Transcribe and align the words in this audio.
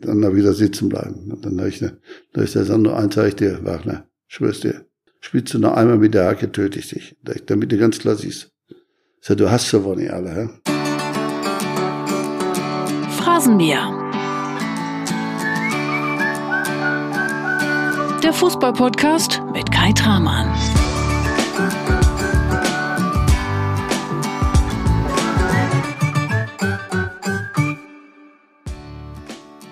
Dann 0.00 0.22
da 0.22 0.34
wieder 0.34 0.52
sitzen 0.52 0.88
bleiben. 0.88 1.30
Und 1.32 1.44
dann 1.44 1.58
habe 1.58 1.68
ich, 1.68 1.80
ne, 1.80 1.98
da 2.32 2.42
ist 2.42 2.54
der 2.54 2.64
Sandro, 2.64 2.94
eins 2.94 3.14
sag 3.14 3.28
ich 3.28 3.36
dir, 3.36 3.64
Wagner, 3.64 4.06
schwör's 4.28 4.60
dir, 4.60 4.86
spielst 5.20 5.54
du 5.54 5.58
noch 5.58 5.74
einmal 5.74 5.98
mit 5.98 6.14
der 6.14 6.26
Hacke, 6.26 6.52
töte 6.52 6.78
ich 6.78 6.88
dich. 6.88 7.16
Damit 7.46 7.72
du 7.72 7.78
ganz 7.78 7.98
klar 7.98 8.14
siehst. 8.14 8.52
Ich 9.20 9.36
du 9.36 9.50
hast 9.50 9.72
wohl 9.74 9.96
nicht 9.96 10.12
alle, 10.12 10.30
hä? 10.30 10.48
Phrasenmäher. 13.18 13.94
Der 18.22 18.32
Fußballpodcast 18.32 19.42
mit 19.52 19.70
Kai 19.72 19.92
Tramann. 19.92 20.48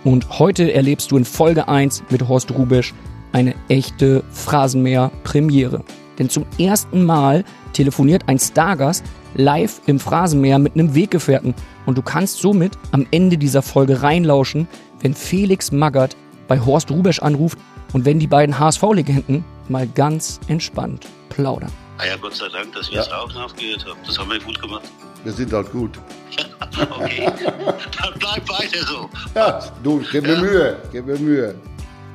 Und 0.06 0.38
heute 0.38 0.72
erlebst 0.72 1.10
du 1.10 1.16
in 1.16 1.24
Folge 1.24 1.66
1 1.66 2.04
mit 2.10 2.28
Horst 2.28 2.52
Rubisch 2.52 2.94
eine 3.32 3.56
echte 3.68 4.22
Phrasenmäher-Premiere. 4.30 5.82
Denn 6.16 6.30
zum 6.30 6.46
ersten 6.60 7.04
Mal 7.04 7.42
telefoniert 7.72 8.22
ein 8.28 8.38
Stargast 8.38 9.04
live 9.34 9.80
im 9.86 9.98
Phrasenmäher 9.98 10.60
mit 10.60 10.74
einem 10.74 10.94
Weggefährten. 10.94 11.56
Und 11.86 11.98
du 11.98 12.02
kannst 12.02 12.38
somit 12.38 12.78
am 12.92 13.04
Ende 13.10 13.36
dieser 13.36 13.62
Folge 13.62 14.00
reinlauschen, 14.02 14.68
wenn 15.00 15.12
Felix 15.12 15.72
Magath 15.72 16.16
bei 16.46 16.60
Horst 16.60 16.92
Rubisch 16.92 17.20
anruft 17.20 17.58
und 17.92 18.04
wenn 18.04 18.20
die 18.20 18.28
beiden 18.28 18.60
HSV-Legenden 18.60 19.44
mal 19.68 19.88
ganz 19.88 20.38
entspannt 20.46 21.04
plaudern. 21.30 21.72
Ah 21.98 22.06
ja, 22.06 22.16
Gott 22.16 22.36
sei 22.36 22.48
Dank, 22.48 22.72
dass 22.74 22.90
ihr 22.90 23.00
es 23.00 23.10
auch 23.10 23.34
nachgehört 23.34 23.84
habt. 23.88 24.06
Das 24.06 24.16
haben 24.16 24.30
wir 24.30 24.38
gut 24.38 24.62
gemacht. 24.62 24.84
Wir 25.26 25.32
sind 25.32 25.52
halt 25.52 25.72
gut. 25.72 25.98
okay, 26.88 27.26
dann 27.26 28.14
bleib 28.16 28.48
weiter 28.48 28.86
so. 28.86 29.10
Ja, 29.34 29.60
du, 29.82 30.00
gib 30.12 30.24
mir 30.24 30.36
Mühe, 30.36 30.76
gib 30.92 31.04
mir 31.04 31.18
Mühe. 31.18 31.56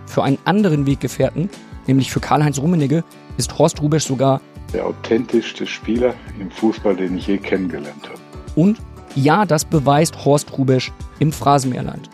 Für 0.05 0.23
einen 0.23 0.37
anderen 0.45 0.85
Weggefährten, 0.85 1.49
nämlich 1.87 2.09
für 2.09 2.21
Karl-Heinz 2.21 2.57
Rummenigge, 2.57 3.03
ist 3.35 3.57
Horst 3.57 3.81
Rubesch 3.81 4.05
sogar 4.05 4.39
der 4.71 4.85
authentischste 4.85 5.67
Spieler 5.67 6.13
im 6.39 6.49
Fußball, 6.51 6.95
den 6.95 7.17
ich 7.17 7.27
je 7.27 7.37
kennengelernt 7.37 8.07
habe. 8.07 8.19
Und 8.55 8.77
ja, 9.15 9.45
das 9.45 9.65
beweist 9.65 10.23
Horst 10.23 10.57
Rubesch 10.57 10.93
im 11.19 11.33
Phrasenmeerland. 11.33 12.09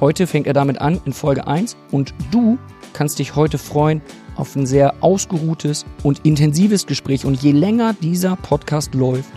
Heute 0.00 0.26
fängt 0.26 0.46
er 0.46 0.52
damit 0.52 0.82
an 0.82 1.00
in 1.06 1.14
Folge 1.14 1.46
1 1.46 1.78
und 1.92 2.12
du 2.30 2.58
kannst 2.92 3.20
dich 3.20 3.36
heute 3.36 3.56
freuen 3.56 4.02
auf 4.36 4.54
ein 4.54 4.66
sehr 4.66 4.92
ausgeruhtes 5.00 5.86
und 6.02 6.26
intensives 6.26 6.84
Gespräch. 6.84 7.24
Und 7.24 7.42
je 7.42 7.52
länger 7.52 7.94
dieser 7.94 8.36
Podcast 8.36 8.94
läuft, 8.94 9.30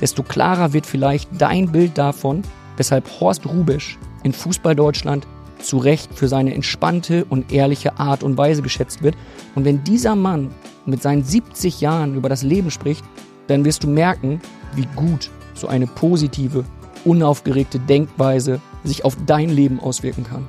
desto 0.00 0.22
klarer 0.22 0.72
wird 0.72 0.86
vielleicht 0.86 1.28
dein 1.38 1.72
Bild 1.72 1.96
davon, 1.98 2.42
weshalb 2.76 3.08
Horst 3.20 3.46
Rubisch 3.46 3.98
in 4.22 4.32
Fußball-Deutschland 4.32 5.26
zu 5.58 5.78
Recht 5.78 6.14
für 6.14 6.28
seine 6.28 6.54
entspannte 6.54 7.24
und 7.24 7.52
ehrliche 7.52 7.98
Art 7.98 8.22
und 8.22 8.36
Weise 8.36 8.62
geschätzt 8.62 9.02
wird. 9.02 9.16
Und 9.54 9.64
wenn 9.64 9.84
dieser 9.84 10.14
Mann 10.14 10.50
mit 10.84 11.02
seinen 11.02 11.24
70 11.24 11.80
Jahren 11.80 12.14
über 12.14 12.28
das 12.28 12.42
Leben 12.42 12.70
spricht, 12.70 13.04
dann 13.46 13.64
wirst 13.64 13.84
du 13.84 13.88
merken, 13.88 14.40
wie 14.74 14.86
gut 14.94 15.30
so 15.54 15.68
eine 15.68 15.86
positive, 15.86 16.64
unaufgeregte 17.04 17.78
Denkweise 17.78 18.60
sich 18.84 19.04
auf 19.04 19.16
dein 19.26 19.48
Leben 19.48 19.80
auswirken 19.80 20.24
kann. 20.24 20.46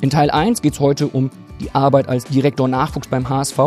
In 0.00 0.10
Teil 0.10 0.30
1 0.30 0.62
geht 0.62 0.74
es 0.74 0.80
heute 0.80 1.06
um 1.06 1.30
die 1.60 1.74
Arbeit 1.74 2.08
als 2.08 2.24
Direktor 2.24 2.68
Nachwuchs 2.68 3.08
beim 3.08 3.28
HSV, 3.28 3.58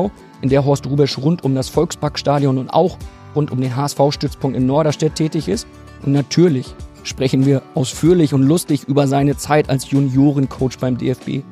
in 0.42 0.50
der 0.50 0.66
Horst 0.66 0.86
Rubisch 0.86 1.18
rund 1.18 1.44
um 1.44 1.56
das 1.56 1.70
Volksparkstadion 1.70 2.58
und 2.58 2.70
auch 2.70 2.98
rund 3.38 3.52
um 3.52 3.62
den 3.62 3.76
HSV-Stützpunkt 3.76 4.58
in 4.58 4.66
Norderstedt 4.66 5.16
tätig 5.16 5.48
ist. 5.48 5.68
Und 6.06 6.12
natürlich 6.12 6.76
sprechen 7.04 7.46
wir 7.46 7.62
ausführlich 7.76 8.34
und 8.34 8.44
lustig 8.44 8.84
über 8.88 9.08
seine 9.08 9.38
Zeit 9.38 9.70
als 9.70 9.90
Juniorencoach 9.90 10.78
beim 10.80 10.98
DFB. 10.98 11.44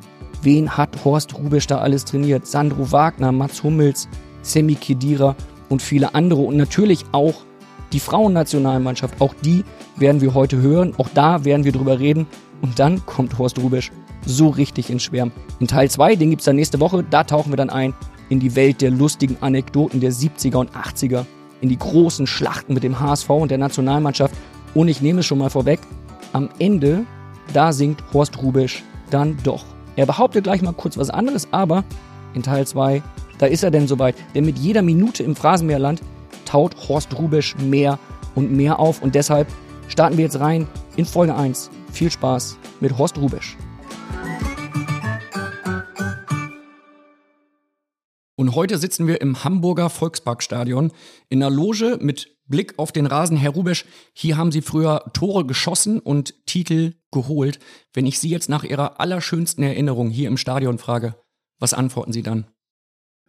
Wen 0.42 0.76
hat 0.76 1.04
Horst 1.04 1.36
Rubisch 1.38 1.66
da 1.66 1.78
alles 1.78 2.04
trainiert? 2.04 2.46
Sandro 2.46 2.92
Wagner, 2.92 3.32
Mats 3.32 3.62
Hummels, 3.62 4.08
Semi 4.42 4.74
Kedira 4.74 5.34
und 5.68 5.80
viele 5.80 6.14
andere. 6.14 6.42
Und 6.42 6.56
natürlich 6.56 7.04
auch 7.12 7.34
die 7.92 8.00
Frauennationalmannschaft. 8.00 9.20
Auch 9.20 9.34
die 9.42 9.64
werden 9.96 10.20
wir 10.20 10.34
heute 10.34 10.60
hören. 10.60 10.92
Auch 10.98 11.08
da 11.14 11.44
werden 11.44 11.64
wir 11.64 11.72
drüber 11.72 11.98
reden. 11.98 12.26
Und 12.60 12.78
dann 12.78 13.04
kommt 13.06 13.38
Horst 13.38 13.58
Rubisch 13.58 13.90
so 14.24 14.48
richtig 14.48 14.90
ins 14.90 15.04
Schwärmen. 15.04 15.32
In 15.60 15.68
Teil 15.68 15.90
2, 15.90 16.16
den 16.16 16.30
gibt 16.30 16.40
es 16.42 16.46
dann 16.46 16.56
nächste 16.56 16.80
Woche, 16.80 17.04
da 17.08 17.24
tauchen 17.24 17.52
wir 17.52 17.56
dann 17.56 17.70
ein 17.70 17.94
in 18.28 18.40
die 18.40 18.56
Welt 18.56 18.82
der 18.82 18.90
lustigen 18.90 19.36
Anekdoten 19.40 20.00
der 20.00 20.12
70er 20.12 20.56
und 20.56 20.72
80er 20.72 21.24
in 21.60 21.68
die 21.68 21.78
großen 21.78 22.26
Schlachten 22.26 22.74
mit 22.74 22.82
dem 22.82 23.00
HSV 23.00 23.30
und 23.30 23.50
der 23.50 23.58
Nationalmannschaft. 23.58 24.34
Und 24.74 24.88
ich 24.88 25.00
nehme 25.00 25.20
es 25.20 25.26
schon 25.26 25.38
mal 25.38 25.50
vorweg, 25.50 25.80
am 26.32 26.48
Ende, 26.58 27.04
da 27.52 27.72
singt 27.72 28.02
Horst 28.12 28.42
Rubisch 28.42 28.84
dann 29.10 29.36
doch. 29.42 29.64
Er 29.96 30.06
behauptet 30.06 30.44
gleich 30.44 30.62
mal 30.62 30.72
kurz 30.72 30.98
was 30.98 31.10
anderes, 31.10 31.48
aber 31.52 31.84
in 32.34 32.42
Teil 32.42 32.66
2, 32.66 33.02
da 33.38 33.46
ist 33.46 33.62
er 33.62 33.70
denn 33.70 33.88
soweit. 33.88 34.14
Denn 34.34 34.44
mit 34.44 34.58
jeder 34.58 34.82
Minute 34.82 35.22
im 35.22 35.34
Phrasenmeerland 35.34 36.02
taut 36.44 36.76
Horst 36.88 37.18
Rubisch 37.18 37.56
mehr 37.56 37.98
und 38.34 38.52
mehr 38.52 38.78
auf. 38.78 39.02
Und 39.02 39.14
deshalb 39.14 39.48
starten 39.88 40.16
wir 40.16 40.24
jetzt 40.24 40.40
rein 40.40 40.66
in 40.96 41.06
Folge 41.06 41.34
1. 41.34 41.70
Viel 41.92 42.10
Spaß 42.10 42.58
mit 42.80 42.98
Horst 42.98 43.16
Rubisch. 43.18 43.56
Und 48.38 48.54
heute 48.54 48.76
sitzen 48.76 49.06
wir 49.06 49.22
im 49.22 49.44
Hamburger 49.44 49.88
Volksparkstadion 49.88 50.92
in 51.30 51.42
einer 51.42 51.54
Loge 51.54 51.98
mit 52.02 52.36
Blick 52.46 52.74
auf 52.78 52.92
den 52.92 53.06
Rasen. 53.06 53.38
Herr 53.38 53.52
Rubesch, 53.52 53.86
hier 54.12 54.36
haben 54.36 54.52
Sie 54.52 54.60
früher 54.60 55.10
Tore 55.14 55.46
geschossen 55.46 56.00
und 56.00 56.34
Titel 56.44 56.92
geholt. 57.10 57.58
Wenn 57.94 58.04
ich 58.04 58.18
Sie 58.18 58.28
jetzt 58.28 58.50
nach 58.50 58.62
Ihrer 58.62 59.00
allerschönsten 59.00 59.64
Erinnerung 59.64 60.10
hier 60.10 60.28
im 60.28 60.36
Stadion 60.36 60.76
frage, 60.76 61.14
was 61.58 61.72
antworten 61.72 62.12
Sie 62.12 62.22
dann? 62.22 62.46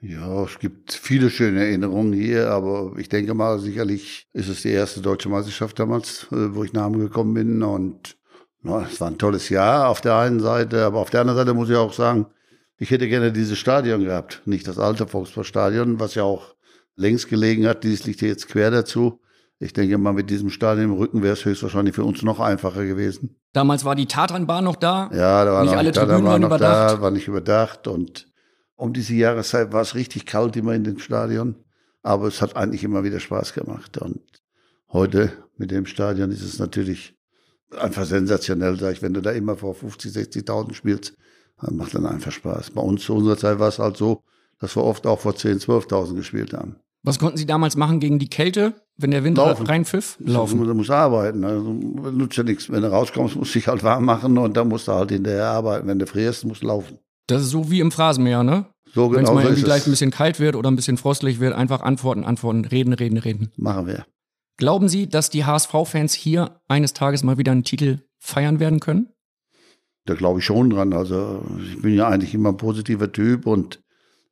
Ja, 0.02 0.44
es 0.44 0.60
gibt 0.60 0.92
viele 0.92 1.30
schöne 1.30 1.62
Erinnerungen 1.62 2.12
hier, 2.12 2.52
aber 2.52 2.92
ich 2.98 3.08
denke 3.08 3.34
mal, 3.34 3.60
sicherlich 3.60 4.28
ist 4.34 4.50
es 4.50 4.62
die 4.62 4.70
erste 4.70 5.00
deutsche 5.00 5.30
Meisterschaft 5.30 5.80
damals, 5.80 6.28
äh, 6.32 6.54
wo 6.54 6.66
ich 6.66 6.74
nach 6.74 6.84
Hause 6.84 7.00
gekommen 7.00 7.34
bin 7.34 7.64
und 7.64 8.18
na, 8.62 8.86
es 8.92 9.00
war 9.00 9.08
ein 9.08 9.18
tolles 9.18 9.50
Jahr 9.50 9.88
auf 9.88 10.02
der 10.02 10.18
einen 10.18 10.42
Seite, 10.42 10.86
aber 10.86 11.00
auf 11.00 11.10
der 11.10 11.22
anderen 11.22 11.38
Seite 11.38 11.54
muss 11.54 11.70
ich 11.70 11.76
auch 11.78 11.94
sagen, 11.94 12.28
ich 12.78 12.92
hätte 12.92 13.08
gerne 13.08 13.32
dieses 13.32 13.58
Stadion 13.58 14.04
gehabt, 14.04 14.42
nicht 14.46 14.68
das 14.68 14.78
alte 14.78 15.08
Volksparkstadion, 15.08 16.00
was 16.00 16.16
ja 16.16 16.24
auch 16.24 16.56
längs 16.96 17.28
gelegen 17.28 17.68
hat. 17.68 17.84
Dieses 17.84 18.06
liegt 18.06 18.20
hier 18.20 18.30
jetzt 18.30 18.48
quer 18.48 18.72
dazu. 18.72 19.22
Ich 19.60 19.74
denke 19.74 19.98
mal, 19.98 20.14
mit 20.14 20.30
diesem 20.30 20.52
Stadion 20.52 20.92
im 20.92 20.94
Rücken 20.94 21.24
wäre 21.24 21.34
es 21.34 21.44
höchstwahrscheinlich 21.44 21.96
für 21.96 22.04
uns 22.04 22.22
noch 22.22 22.40
einfacher 22.40 22.86
gewesen. 22.86 23.36
Damals 23.54 23.86
war 23.86 23.96
die 23.96 24.06
Tatanbahn 24.06 24.64
noch 24.64 24.76
da. 24.76 25.10
Ja, 25.12 25.44
da 25.46 25.54
war 25.54 25.64
nicht 25.64 25.72
noch, 25.72 25.80
alle 25.80 25.92
Tatanbahn 25.92 26.18
Tribünen 26.18 26.32
waren 26.32 26.42
noch 26.42 26.48
überdacht. 26.50 26.94
da, 26.94 27.02
war 27.02 27.12
nicht 27.12 27.28
überdacht 27.28 27.88
und 27.88 28.28
um 28.76 28.94
diese 28.94 29.16
Jahreszeit 29.16 29.74
war 29.74 29.82
es 29.82 29.96
richtig 29.96 30.28
kalt 30.28 30.56
immer 30.56 30.76
in 30.76 30.84
dem 30.84 31.00
Stadion, 31.00 31.56
aber 32.04 32.28
es 32.28 32.44
hat 32.44 32.56
eigentlich 32.56 32.84
immer 32.84 33.04
wieder 33.04 33.20
Spaß 33.20 33.54
gemacht 33.54 33.98
und 33.98 34.22
heute 34.92 35.32
mit 35.58 35.72
dem 35.72 35.88
Stadion 35.88 36.30
ist 36.30 36.44
es 36.44 36.60
natürlich 36.60 37.16
einfach 37.76 38.06
sensationell, 38.06 38.78
sag 38.80 38.94
ich, 38.94 39.02
wenn 39.02 39.16
du 39.16 39.22
da 39.22 39.32
immer 39.32 39.56
vor 39.56 39.74
50, 39.74 40.12
60.000 40.12 40.76
spielst, 40.76 41.18
das 41.62 41.72
macht 41.72 41.96
dann 41.96 42.06
einfach 42.06 42.32
Spaß. 42.32 42.72
Bei 42.72 42.82
uns 42.82 43.04
zu 43.04 43.16
unserer 43.16 43.38
Zeit 43.38 43.60
war 43.60 43.70
es 43.70 43.80
halt 43.80 43.98
so, 43.98 44.22
dass 44.60 44.76
wir 44.76 44.84
oft 44.84 45.06
auch 45.08 45.20
vor 45.20 45.34
10.000, 45.34 45.88
12.000 45.88 46.16
gespielt 46.16 46.54
haben. 46.54 46.78
Was 47.04 47.20
konnten 47.20 47.38
Sie 47.38 47.46
damals 47.46 47.78
machen 47.78 48.00
gegen 48.00 48.20
die 48.20 48.30
Kälte, 48.30 48.74
wenn 48.98 49.12
der 49.12 49.24
Wind 49.24 49.38
Laufen. 49.38 49.66
reinpfiff? 49.66 50.18
Laufen. 50.20 50.64
Du 50.64 50.74
musst 50.74 50.90
arbeiten. 50.90 51.44
Also, 51.44 51.72
nutzt 51.72 52.38
ja 52.38 52.44
nichts. 52.44 52.70
Wenn 52.70 52.82
du 52.82 52.92
rauskommst, 52.92 53.36
musst 53.36 53.54
du 53.56 53.60
dich 53.60 53.68
halt 53.68 53.84
warm 53.84 54.06
machen 54.06 54.38
und 54.38 54.58
dann 54.58 54.68
musst 54.68 54.88
du 54.88 54.92
halt 54.92 55.12
hinterher 55.12 55.46
arbeiten. 55.46 55.88
Wenn 55.88 56.00
du 56.00 56.08
frierst, 56.08 56.46
musst 56.46 56.64
du 56.64 56.68
laufen. 56.68 56.98
Das 57.28 57.42
ist 57.42 57.52
so 57.52 57.70
wie 57.70 57.80
im 57.80 57.92
Phrasenmäher, 57.92 58.44
ne? 58.44 58.66
So 58.94 59.12
Wenn 59.12 59.20
es 59.20 59.30
genau 59.30 59.36
mal 59.36 59.44
irgendwie 59.44 59.64
gleich 59.64 59.86
ein 59.86 59.92
bisschen 59.92 60.12
kalt 60.12 60.40
wird 60.40 60.56
oder 60.56 60.72
ein 60.72 60.76
bisschen 60.76 60.98
frostlich 60.98 61.40
wird, 61.40 61.54
einfach 61.54 61.82
antworten, 61.82 62.24
antworten, 62.24 62.66
reden, 62.66 62.94
reden, 62.94 63.18
reden. 63.18 63.52
Machen 63.58 63.86
wir. 63.86 64.06
Glauben 64.58 64.90
Sie, 64.90 65.08
dass 65.08 65.30
die 65.30 65.46
HSV-Fans 65.46 66.14
hier 66.14 66.60
eines 66.68 66.94
Tages 66.94 67.24
mal 67.24 67.38
wieder 67.38 67.52
einen 67.52 67.64
Titel 67.64 68.00
feiern 68.18 68.60
werden 68.60 68.80
können? 68.80 69.10
Da 70.08 70.16
glaube 70.16 70.40
ich 70.40 70.46
schon 70.46 70.70
dran. 70.70 70.94
Also 70.94 71.44
ich 71.62 71.82
bin 71.82 71.94
ja 71.94 72.08
eigentlich 72.08 72.34
immer 72.34 72.50
ein 72.50 72.58
positiver 72.58 73.12
Typ 73.12 73.46
und 73.46 73.84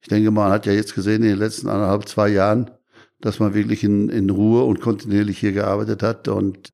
ich 0.02 0.08
denke, 0.08 0.32
man 0.32 0.52
hat 0.52 0.66
ja 0.66 0.72
jetzt 0.72 0.96
gesehen 0.96 1.24
in 1.24 1.30
den 1.30 1.40
letzten 1.40 1.68
anderthalb, 1.68 2.08
zwei 2.08 2.30
Jahren, 2.30 2.72
dass 3.20 3.40
man 3.40 3.54
wirklich 3.54 3.84
in, 3.84 4.10
in 4.10 4.30
Ruhe 4.30 4.64
und 4.64 4.80
kontinuierlich 4.80 5.38
hier 5.38 5.52
gearbeitet 5.52 6.02
hat 6.02 6.28
und 6.28 6.72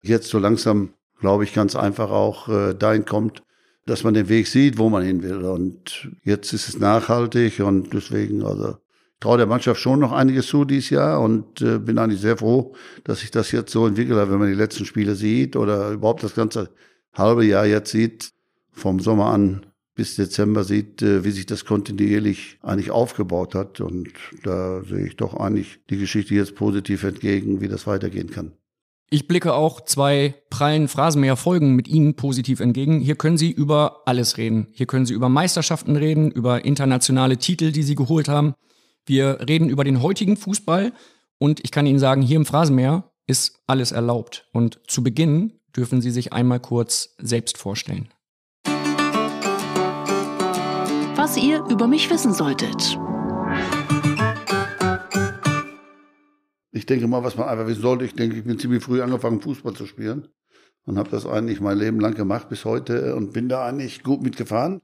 jetzt 0.00 0.28
so 0.28 0.38
langsam, 0.38 0.94
glaube 1.20 1.44
ich, 1.44 1.52
ganz 1.52 1.76
einfach 1.76 2.10
auch 2.10 2.48
äh, 2.48 2.74
dahin 2.74 3.04
kommt, 3.04 3.42
dass 3.84 4.02
man 4.02 4.14
den 4.14 4.28
Weg 4.28 4.46
sieht, 4.46 4.78
wo 4.78 4.88
man 4.88 5.02
hin 5.02 5.22
will. 5.22 5.44
Und 5.44 6.08
jetzt 6.22 6.52
ist 6.52 6.68
es 6.68 6.78
nachhaltig 6.78 7.60
und 7.60 7.92
deswegen, 7.92 8.44
also 8.44 8.76
ich 9.14 9.20
traue 9.20 9.38
der 9.38 9.46
Mannschaft 9.46 9.80
schon 9.80 10.00
noch 10.00 10.12
einiges 10.12 10.46
zu 10.46 10.64
dieses 10.64 10.88
Jahr 10.88 11.20
und 11.20 11.60
äh, 11.60 11.78
bin 11.78 11.98
eigentlich 11.98 12.20
sehr 12.20 12.38
froh, 12.38 12.74
dass 13.04 13.20
sich 13.20 13.30
das 13.30 13.52
jetzt 13.52 13.72
so 13.72 13.86
entwickelt 13.86 14.18
hat, 14.18 14.30
wenn 14.30 14.38
man 14.38 14.48
die 14.48 14.54
letzten 14.54 14.86
Spiele 14.86 15.16
sieht 15.16 15.54
oder 15.54 15.90
überhaupt 15.90 16.22
das 16.22 16.34
ganze 16.34 16.70
halbe 17.12 17.44
Jahr 17.44 17.66
jetzt 17.66 17.90
sieht, 17.90 18.30
vom 18.78 19.00
Sommer 19.00 19.26
an 19.26 19.66
bis 19.98 20.14
Dezember 20.14 20.62
sieht, 20.62 21.02
äh, 21.02 21.24
wie 21.24 21.32
sich 21.32 21.44
das 21.44 21.64
kontinuierlich 21.64 22.58
eigentlich 22.62 22.92
aufgebaut 22.92 23.56
hat. 23.56 23.80
Und 23.80 24.10
da 24.44 24.82
sehe 24.84 25.04
ich 25.06 25.16
doch 25.16 25.34
eigentlich 25.34 25.80
die 25.90 25.98
Geschichte 25.98 26.36
jetzt 26.36 26.54
positiv 26.54 27.02
entgegen, 27.02 27.60
wie 27.60 27.66
das 27.66 27.86
weitergehen 27.88 28.30
kann. 28.30 28.52
Ich 29.10 29.26
blicke 29.26 29.54
auch 29.54 29.80
zwei 29.80 30.34
prallen 30.50 30.86
Phrasenmäher-Folgen 30.86 31.74
mit 31.74 31.88
Ihnen 31.88 32.14
positiv 32.14 32.60
entgegen. 32.60 33.00
Hier 33.00 33.16
können 33.16 33.38
Sie 33.38 33.50
über 33.50 34.02
alles 34.06 34.36
reden. 34.36 34.68
Hier 34.72 34.86
können 34.86 35.04
Sie 35.04 35.14
über 35.14 35.28
Meisterschaften 35.28 35.96
reden, 35.96 36.30
über 36.30 36.64
internationale 36.64 37.38
Titel, 37.38 37.72
die 37.72 37.82
Sie 37.82 37.96
geholt 37.96 38.28
haben. 38.28 38.54
Wir 39.04 39.38
reden 39.48 39.68
über 39.68 39.82
den 39.82 40.00
heutigen 40.00 40.36
Fußball 40.36 40.92
und 41.38 41.64
ich 41.64 41.72
kann 41.72 41.86
Ihnen 41.86 41.98
sagen, 41.98 42.22
hier 42.22 42.36
im 42.36 42.46
Phrasenmäher 42.46 43.10
ist 43.26 43.62
alles 43.66 43.90
erlaubt. 43.90 44.46
Und 44.52 44.78
zu 44.86 45.02
Beginn 45.02 45.54
dürfen 45.74 46.00
Sie 46.02 46.10
sich 46.10 46.32
einmal 46.32 46.60
kurz 46.60 47.14
selbst 47.18 47.58
vorstellen. 47.58 48.10
Was 51.28 51.36
ihr 51.36 51.62
über 51.66 51.86
mich 51.86 52.08
wissen 52.08 52.32
solltet. 52.32 52.98
Ich 56.72 56.86
denke 56.86 57.06
mal, 57.06 57.22
was 57.22 57.36
man 57.36 57.48
einfach 57.48 57.66
wissen 57.66 57.82
sollte, 57.82 58.06
ich 58.06 58.14
denke, 58.14 58.38
ich 58.38 58.44
bin 58.44 58.58
ziemlich 58.58 58.82
früh 58.82 59.02
angefangen, 59.02 59.42
Fußball 59.42 59.74
zu 59.74 59.84
spielen 59.84 60.28
und 60.86 60.96
habe 60.96 61.10
das 61.10 61.26
eigentlich 61.26 61.60
mein 61.60 61.76
Leben 61.76 62.00
lang 62.00 62.14
gemacht 62.14 62.48
bis 62.48 62.64
heute 62.64 63.14
und 63.14 63.34
bin 63.34 63.50
da 63.50 63.66
eigentlich 63.66 64.02
gut 64.02 64.22
mitgefahren. 64.22 64.80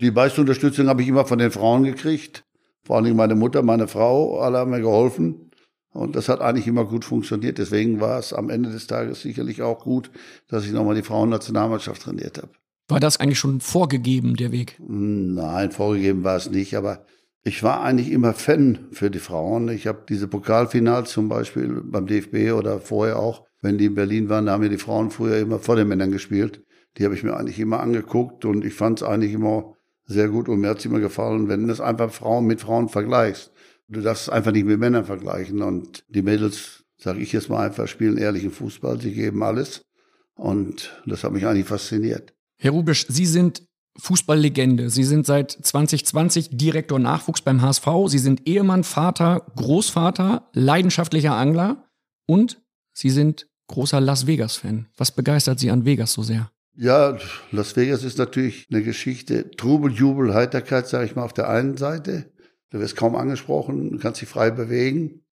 Die 0.00 0.12
meiste 0.12 0.42
Unterstützung 0.42 0.86
habe 0.86 1.02
ich 1.02 1.08
immer 1.08 1.24
von 1.24 1.40
den 1.40 1.50
Frauen 1.50 1.82
gekriegt. 1.82 2.44
Vor 2.84 2.94
allem 2.94 3.16
meine 3.16 3.34
Mutter, 3.34 3.62
meine 3.62 3.88
Frau, 3.88 4.38
alle 4.38 4.58
haben 4.58 4.70
mir 4.70 4.80
geholfen. 4.80 5.50
Und 5.92 6.14
das 6.14 6.28
hat 6.28 6.40
eigentlich 6.40 6.68
immer 6.68 6.84
gut 6.84 7.04
funktioniert. 7.04 7.58
Deswegen 7.58 8.00
war 8.00 8.20
es 8.20 8.32
am 8.32 8.48
Ende 8.48 8.70
des 8.70 8.86
Tages 8.86 9.22
sicherlich 9.22 9.60
auch 9.60 9.82
gut, 9.82 10.12
dass 10.46 10.64
ich 10.66 10.70
nochmal 10.70 10.94
die 10.94 11.02
Frauennationalmannschaft 11.02 12.02
trainiert 12.02 12.38
habe. 12.38 12.50
War 12.88 13.00
das 13.00 13.18
eigentlich 13.18 13.38
schon 13.38 13.60
vorgegeben, 13.60 14.36
der 14.36 14.52
Weg? 14.52 14.76
Nein, 14.78 15.70
vorgegeben 15.72 16.22
war 16.22 16.36
es 16.36 16.50
nicht, 16.50 16.76
aber 16.76 17.04
ich 17.42 17.62
war 17.62 17.82
eigentlich 17.82 18.10
immer 18.10 18.32
Fan 18.32 18.88
für 18.90 19.10
die 19.10 19.18
Frauen. 19.18 19.68
Ich 19.68 19.86
habe 19.86 20.04
diese 20.08 20.28
Pokalfinals 20.28 21.10
zum 21.10 21.28
Beispiel 21.28 21.82
beim 21.82 22.06
DFB 22.06 22.52
oder 22.52 22.80
vorher 22.80 23.18
auch, 23.18 23.46
wenn 23.62 23.78
die 23.78 23.86
in 23.86 23.94
Berlin 23.94 24.28
waren, 24.28 24.46
da 24.46 24.52
haben 24.52 24.62
mir 24.62 24.68
die 24.68 24.78
Frauen 24.78 25.10
früher 25.10 25.38
immer 25.38 25.58
vor 25.58 25.76
den 25.76 25.88
Männern 25.88 26.10
gespielt. 26.10 26.62
Die 26.96 27.04
habe 27.04 27.14
ich 27.14 27.22
mir 27.22 27.36
eigentlich 27.36 27.58
immer 27.58 27.80
angeguckt 27.80 28.44
und 28.44 28.64
ich 28.64 28.74
fand 28.74 29.00
es 29.00 29.06
eigentlich 29.06 29.32
immer 29.32 29.74
sehr 30.06 30.28
gut 30.28 30.48
und 30.48 30.60
mir 30.60 30.68
hat 30.68 30.78
es 30.78 30.84
immer 30.84 31.00
gefallen, 31.00 31.48
wenn 31.48 31.62
du 31.62 31.68
das 31.68 31.80
einfach 31.80 32.10
Frauen 32.10 32.46
mit 32.46 32.60
Frauen 32.60 32.90
vergleichst. 32.90 33.52
Du 33.88 34.02
darfst 34.02 34.24
es 34.24 34.28
einfach 34.28 34.52
nicht 34.52 34.66
mit 34.66 34.78
Männern 34.78 35.06
vergleichen 35.06 35.62
und 35.62 36.04
die 36.08 36.22
Mädels, 36.22 36.84
sage 36.98 37.20
ich 37.20 37.32
jetzt 37.32 37.48
mal 37.48 37.64
einfach, 37.64 37.88
spielen 37.88 38.18
ehrlichen 38.18 38.50
Fußball, 38.50 39.00
sie 39.00 39.12
geben 39.12 39.42
alles 39.42 39.86
und 40.34 41.02
das 41.06 41.24
hat 41.24 41.32
mich 41.32 41.46
eigentlich 41.46 41.66
fasziniert. 41.66 42.33
Herr 42.56 42.72
Rubisch, 42.72 43.06
Sie 43.08 43.26
sind 43.26 43.62
Fußballlegende. 43.96 44.90
Sie 44.90 45.04
sind 45.04 45.24
seit 45.24 45.52
2020 45.52 46.50
Direktor 46.52 46.98
Nachwuchs 46.98 47.42
beim 47.42 47.62
HSV. 47.62 47.86
Sie 48.06 48.18
sind 48.18 48.46
Ehemann, 48.48 48.82
Vater, 48.82 49.46
Großvater, 49.56 50.48
leidenschaftlicher 50.52 51.34
Angler 51.34 51.88
und 52.26 52.60
Sie 52.92 53.10
sind 53.10 53.46
großer 53.68 54.00
Las 54.00 54.26
Vegas-Fan. 54.26 54.88
Was 54.96 55.12
begeistert 55.12 55.58
Sie 55.58 55.70
an 55.70 55.84
Vegas 55.84 56.12
so 56.12 56.22
sehr? 56.22 56.50
Ja, 56.76 57.16
Las 57.52 57.76
Vegas 57.76 58.02
ist 58.02 58.18
natürlich 58.18 58.66
eine 58.70 58.82
Geschichte. 58.82 59.50
Trubel, 59.52 59.92
Jubel, 59.92 60.34
Heiterkeit, 60.34 60.88
sage 60.88 61.06
ich 61.06 61.14
mal, 61.14 61.24
auf 61.24 61.32
der 61.32 61.48
einen 61.48 61.76
Seite. 61.76 62.32
Du 62.70 62.80
wirst 62.80 62.96
kaum 62.96 63.14
angesprochen, 63.14 64.00
kannst 64.00 64.20
dich 64.20 64.28
frei 64.28 64.50
bewegen. 64.50 65.23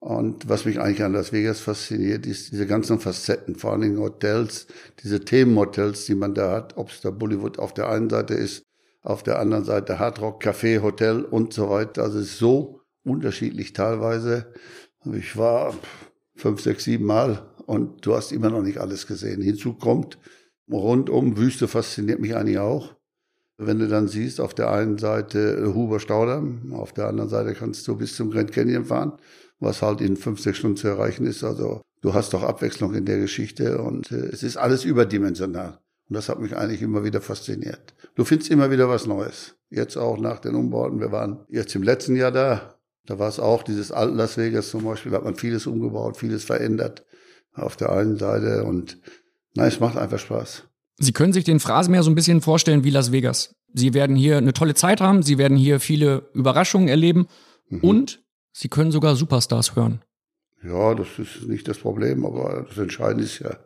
Und 0.00 0.48
was 0.48 0.64
mich 0.64 0.80
eigentlich 0.80 1.02
an 1.02 1.12
Las 1.12 1.30
Vegas 1.30 1.60
fasziniert, 1.60 2.24
ist 2.24 2.52
diese 2.52 2.66
ganzen 2.66 2.98
Facetten, 2.98 3.54
vor 3.54 3.72
allen 3.72 3.82
Dingen 3.82 4.00
Hotels, 4.00 4.66
diese 5.02 5.20
Themenhotels, 5.20 6.06
die 6.06 6.14
man 6.14 6.34
da 6.34 6.52
hat, 6.52 6.78
ob 6.78 6.88
es 6.88 7.02
da 7.02 7.10
Bollywood 7.10 7.58
auf 7.58 7.74
der 7.74 7.90
einen 7.90 8.08
Seite 8.08 8.32
ist, 8.32 8.64
auf 9.02 9.22
der 9.22 9.38
anderen 9.38 9.64
Seite 9.64 9.98
Hard 9.98 10.22
Rock, 10.22 10.42
Café, 10.42 10.80
Hotel 10.80 11.22
und 11.22 11.52
so 11.52 11.68
weiter. 11.68 12.02
Also 12.02 12.18
es 12.18 12.30
ist 12.30 12.38
so 12.38 12.80
unterschiedlich 13.04 13.74
teilweise. 13.74 14.46
Ich 15.12 15.36
war 15.36 15.74
fünf, 16.34 16.62
sechs, 16.62 16.84
sieben 16.84 17.04
Mal 17.04 17.46
und 17.66 18.04
du 18.06 18.14
hast 18.16 18.32
immer 18.32 18.48
noch 18.48 18.62
nicht 18.62 18.78
alles 18.78 19.06
gesehen. 19.06 19.42
Hinzu 19.42 19.74
kommt, 19.74 20.18
rundum 20.70 21.36
Wüste 21.36 21.68
fasziniert 21.68 22.20
mich 22.20 22.34
eigentlich 22.34 22.58
auch. 22.58 22.94
Wenn 23.58 23.78
du 23.78 23.86
dann 23.86 24.08
siehst, 24.08 24.40
auf 24.40 24.54
der 24.54 24.70
einen 24.72 24.96
Seite 24.96 25.74
Huber 25.74 26.00
Staudamm, 26.00 26.72
auf 26.72 26.94
der 26.94 27.08
anderen 27.08 27.28
Seite 27.28 27.52
kannst 27.52 27.86
du 27.86 27.96
bis 27.96 28.16
zum 28.16 28.30
Grand 28.30 28.50
Canyon 28.50 28.86
fahren 28.86 29.18
was 29.60 29.82
halt 29.82 30.00
in 30.00 30.16
fünf, 30.16 30.40
sechs 30.40 30.58
Stunden 30.58 30.76
zu 30.76 30.88
erreichen 30.88 31.26
ist. 31.26 31.44
Also 31.44 31.82
du 32.00 32.14
hast 32.14 32.32
doch 32.32 32.42
Abwechslung 32.42 32.94
in 32.94 33.04
der 33.04 33.18
Geschichte 33.18 33.80
und 33.80 34.10
äh, 34.10 34.26
es 34.26 34.42
ist 34.42 34.56
alles 34.56 34.84
überdimensional. 34.84 35.78
Und 36.08 36.14
das 36.14 36.28
hat 36.28 36.40
mich 36.40 36.56
eigentlich 36.56 36.82
immer 36.82 37.04
wieder 37.04 37.20
fasziniert. 37.20 37.94
Du 38.16 38.24
findest 38.24 38.50
immer 38.50 38.70
wieder 38.70 38.88
was 38.88 39.06
Neues. 39.06 39.54
Jetzt 39.70 39.96
auch 39.96 40.18
nach 40.18 40.40
den 40.40 40.56
Umbauten. 40.56 40.98
Wir 40.98 41.12
waren 41.12 41.44
jetzt 41.48 41.74
im 41.76 41.84
letzten 41.84 42.16
Jahr 42.16 42.32
da. 42.32 42.74
Da 43.06 43.18
war 43.18 43.28
es 43.28 43.38
auch 43.38 43.62
dieses 43.62 43.92
Alt 43.92 44.14
Las 44.14 44.36
Vegas 44.36 44.70
zum 44.70 44.84
Beispiel. 44.84 45.12
Da 45.12 45.18
hat 45.18 45.24
man 45.24 45.36
vieles 45.36 45.66
umgebaut, 45.66 46.16
vieles 46.16 46.44
verändert 46.44 47.04
auf 47.54 47.76
der 47.76 47.92
einen 47.92 48.16
Seite. 48.16 48.64
Und 48.64 48.98
nein, 49.54 49.68
es 49.68 49.78
macht 49.78 49.96
einfach 49.96 50.18
Spaß. 50.18 50.64
Sie 50.98 51.12
können 51.12 51.32
sich 51.32 51.44
den 51.44 51.60
Phrasenmeer 51.60 52.02
so 52.02 52.10
ein 52.10 52.16
bisschen 52.16 52.40
vorstellen 52.40 52.82
wie 52.82 52.90
Las 52.90 53.12
Vegas. 53.12 53.54
Sie 53.72 53.94
werden 53.94 54.16
hier 54.16 54.36
eine 54.36 54.52
tolle 54.52 54.74
Zeit 54.74 55.00
haben. 55.00 55.22
Sie 55.22 55.38
werden 55.38 55.56
hier 55.56 55.78
viele 55.78 56.28
Überraschungen 56.34 56.88
erleben. 56.88 57.28
Mhm. 57.68 57.80
Und 57.80 58.24
Sie 58.52 58.68
können 58.68 58.92
sogar 58.92 59.16
Superstars 59.16 59.76
hören. 59.76 60.02
Ja, 60.62 60.94
das 60.94 61.18
ist 61.18 61.46
nicht 61.46 61.66
das 61.68 61.78
Problem, 61.78 62.26
aber 62.26 62.66
das 62.68 62.76
Entscheidende 62.78 63.24
ist 63.24 63.38
ja, 63.38 63.56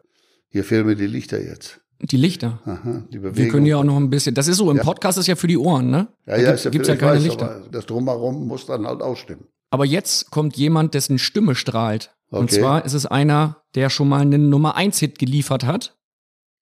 hier 0.49 0.65
fehlen 0.65 0.87
mir 0.87 0.97
die 0.97 1.07
Lichter 1.07 1.43
jetzt. 1.43 1.81
Die 2.01 2.17
Lichter. 2.17 2.61
Aha, 2.65 3.05
die 3.11 3.19
Bewegung. 3.19 3.37
Wir 3.37 3.49
können 3.49 3.67
ja 3.67 3.77
auch 3.79 3.85
noch 3.85 3.97
ein 3.97 4.11
bisschen. 4.11 4.35
Das 4.35 4.49
ist 4.49 4.59
so, 4.59 4.71
im 4.71 4.77
ja. 4.77 4.83
Podcast 4.83 5.17
ist 5.19 5.27
ja 5.27 5.37
für 5.37 5.47
die 5.47 5.57
Ohren, 5.57 5.91
ne? 5.91 6.09
Ja, 6.27 6.37
ja, 6.37 6.53
da 6.53 6.71
gibt, 6.71 6.87
ja, 6.87 6.95
ja 6.95 7.01
keine 7.01 7.17
weiß, 7.17 7.25
Lichter. 7.25 7.63
das 7.71 7.87
drumherum 7.87 8.47
muss 8.47 8.67
dann 8.67 8.87
halt 8.87 9.01
auch 9.01 9.17
stimmen. 9.17 9.47
Aber 9.71 9.85
jetzt 9.85 10.31
kommt 10.31 10.57
jemand, 10.57 10.95
dessen 10.95 11.19
Stimme 11.19 11.55
strahlt. 11.55 12.15
Okay. 12.31 12.41
Und 12.41 12.51
zwar 12.51 12.85
ist 12.85 12.93
es 12.93 13.07
einer, 13.07 13.63
der 13.75 13.91
schon 13.91 14.09
mal 14.09 14.21
einen 14.21 14.51
Nummer 14.51 14.77
1 14.77 14.99
Hit 14.99 15.19
geliefert 15.19 15.65
hat. 15.65 15.97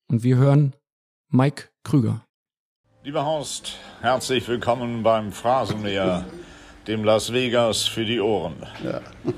Und 0.09 0.23
wir 0.23 0.37
hören 0.37 0.75
Mike 1.29 1.65
Krüger. 1.83 2.25
Lieber 3.03 3.25
Horst, 3.25 3.79
herzlich 4.01 4.47
willkommen 4.47 5.03
beim 5.03 5.33
Phrasenmäher 5.33 6.25
dem 6.87 7.05
Las 7.05 7.33
Vegas 7.33 7.83
für 7.85 8.05
die 8.05 8.21
Ohren. 8.21 8.57
Ja. 8.85 9.01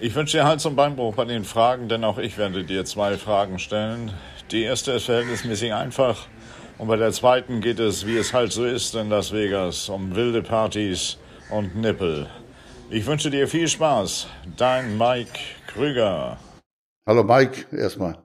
Ich 0.00 0.14
wünsche 0.14 0.36
dir 0.36 0.44
Hals- 0.44 0.64
und 0.64 0.76
Beinbruch 0.76 1.16
bei 1.16 1.24
den 1.24 1.42
Fragen, 1.42 1.88
denn 1.88 2.04
auch 2.04 2.18
ich 2.18 2.38
werde 2.38 2.62
dir 2.62 2.84
zwei 2.84 3.16
Fragen 3.16 3.58
stellen. 3.58 4.12
Die 4.52 4.62
erste 4.62 4.92
ist 4.92 5.06
verhältnismäßig 5.06 5.74
einfach 5.74 6.28
und 6.78 6.86
bei 6.86 6.96
der 6.96 7.10
zweiten 7.10 7.60
geht 7.60 7.80
es, 7.80 8.06
wie 8.06 8.16
es 8.16 8.32
halt 8.32 8.52
so 8.52 8.64
ist 8.64 8.94
in 8.94 9.08
Las 9.08 9.32
Vegas, 9.32 9.88
um 9.88 10.14
wilde 10.14 10.40
Partys 10.40 11.18
und 11.50 11.74
Nippel. 11.74 12.28
Ich 12.90 13.06
wünsche 13.06 13.28
dir 13.28 13.48
viel 13.48 13.66
Spaß. 13.66 14.28
Dein 14.56 14.96
Mike 14.96 15.36
Krüger. 15.66 16.38
Hallo 17.04 17.24
Mike, 17.24 17.76
erstmal. 17.76 18.22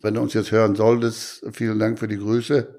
Wenn 0.00 0.14
du 0.14 0.20
uns 0.20 0.34
jetzt 0.34 0.52
hören 0.52 0.76
solltest, 0.76 1.44
vielen 1.50 1.80
Dank 1.80 1.98
für 1.98 2.06
die 2.06 2.18
Grüße. 2.18 2.78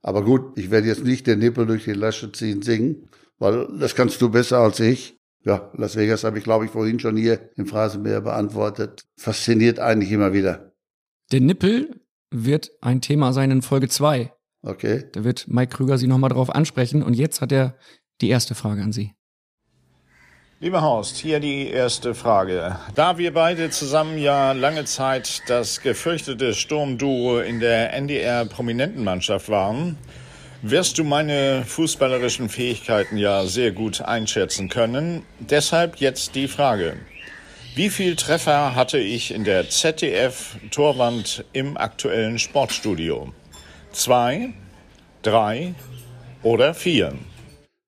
Aber 0.00 0.22
gut, 0.22 0.56
ich 0.56 0.70
werde 0.70 0.86
jetzt 0.86 1.02
nicht 1.02 1.26
den 1.26 1.40
Nippel 1.40 1.66
durch 1.66 1.82
die 1.82 1.92
Lasche 1.92 2.30
ziehen 2.30 2.62
singen 2.62 3.09
weil 3.40 3.66
das 3.78 3.96
kannst 3.96 4.22
du 4.22 4.28
besser 4.28 4.58
als 4.58 4.78
ich. 4.78 5.16
Ja, 5.42 5.70
Las 5.74 5.96
Vegas 5.96 6.22
habe 6.22 6.38
ich, 6.38 6.44
glaube 6.44 6.66
ich, 6.66 6.70
vorhin 6.70 7.00
schon 7.00 7.16
hier 7.16 7.50
im 7.56 7.66
Phrasenmeer 7.66 8.20
beantwortet. 8.20 9.06
Fasziniert 9.16 9.80
eigentlich 9.80 10.12
immer 10.12 10.32
wieder. 10.32 10.72
Der 11.32 11.40
Nippel 11.40 12.02
wird 12.30 12.70
ein 12.82 13.00
Thema 13.00 13.32
sein 13.32 13.50
in 13.50 13.62
Folge 13.62 13.88
2. 13.88 14.32
Okay. 14.62 15.04
Da 15.12 15.24
wird 15.24 15.48
Mike 15.48 15.74
Krüger 15.74 15.96
Sie 15.96 16.06
nochmal 16.06 16.30
drauf 16.30 16.50
ansprechen. 16.50 17.02
Und 17.02 17.14
jetzt 17.14 17.40
hat 17.40 17.52
er 17.52 17.76
die 18.20 18.28
erste 18.28 18.54
Frage 18.54 18.82
an 18.82 18.92
Sie. 18.92 19.14
Lieber 20.62 20.82
Horst, 20.82 21.16
hier 21.16 21.40
die 21.40 21.68
erste 21.68 22.14
Frage. 22.14 22.76
Da 22.94 23.16
wir 23.16 23.32
beide 23.32 23.70
zusammen 23.70 24.18
ja 24.18 24.52
lange 24.52 24.84
Zeit 24.84 25.42
das 25.46 25.80
gefürchtete 25.80 26.52
Sturmduo 26.52 27.38
in 27.38 27.60
der 27.60 27.94
NDR-Prominentenmannschaft 27.94 29.48
waren, 29.48 29.96
wirst 30.62 30.98
du 30.98 31.04
meine 31.04 31.64
fußballerischen 31.64 32.48
Fähigkeiten 32.48 33.16
ja 33.16 33.46
sehr 33.46 33.72
gut 33.72 34.00
einschätzen 34.00 34.68
können. 34.68 35.22
Deshalb 35.38 35.96
jetzt 35.96 36.34
die 36.34 36.48
Frage. 36.48 36.96
Wie 37.74 37.88
viel 37.88 38.16
Treffer 38.16 38.74
hatte 38.74 38.98
ich 38.98 39.32
in 39.32 39.44
der 39.44 39.68
ZDF-Torwand 39.70 41.44
im 41.52 41.76
aktuellen 41.76 42.38
Sportstudio? 42.38 43.32
Zwei, 43.92 44.52
drei 45.22 45.74
oder 46.42 46.74
vier? 46.74 47.14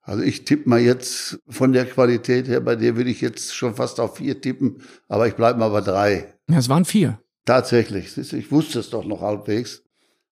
Also 0.02 0.22
ich 0.22 0.44
tippe 0.44 0.68
mal 0.68 0.80
jetzt 0.80 1.38
von 1.48 1.72
der 1.72 1.86
Qualität 1.86 2.48
her, 2.48 2.60
bei 2.60 2.76
dir 2.76 2.96
würde 2.96 3.10
ich 3.10 3.20
jetzt 3.20 3.54
schon 3.54 3.74
fast 3.74 4.00
auf 4.00 4.16
vier 4.16 4.40
tippen, 4.40 4.82
aber 5.08 5.26
ich 5.28 5.34
bleibe 5.34 5.58
mal 5.58 5.68
bei 5.68 5.80
drei. 5.80 6.34
Ja, 6.48 6.58
es 6.58 6.68
waren 6.68 6.84
vier. 6.84 7.20
Tatsächlich. 7.44 8.16
Ich 8.16 8.52
wusste 8.52 8.78
es 8.78 8.90
doch 8.90 9.04
noch 9.04 9.20
halbwegs. 9.20 9.82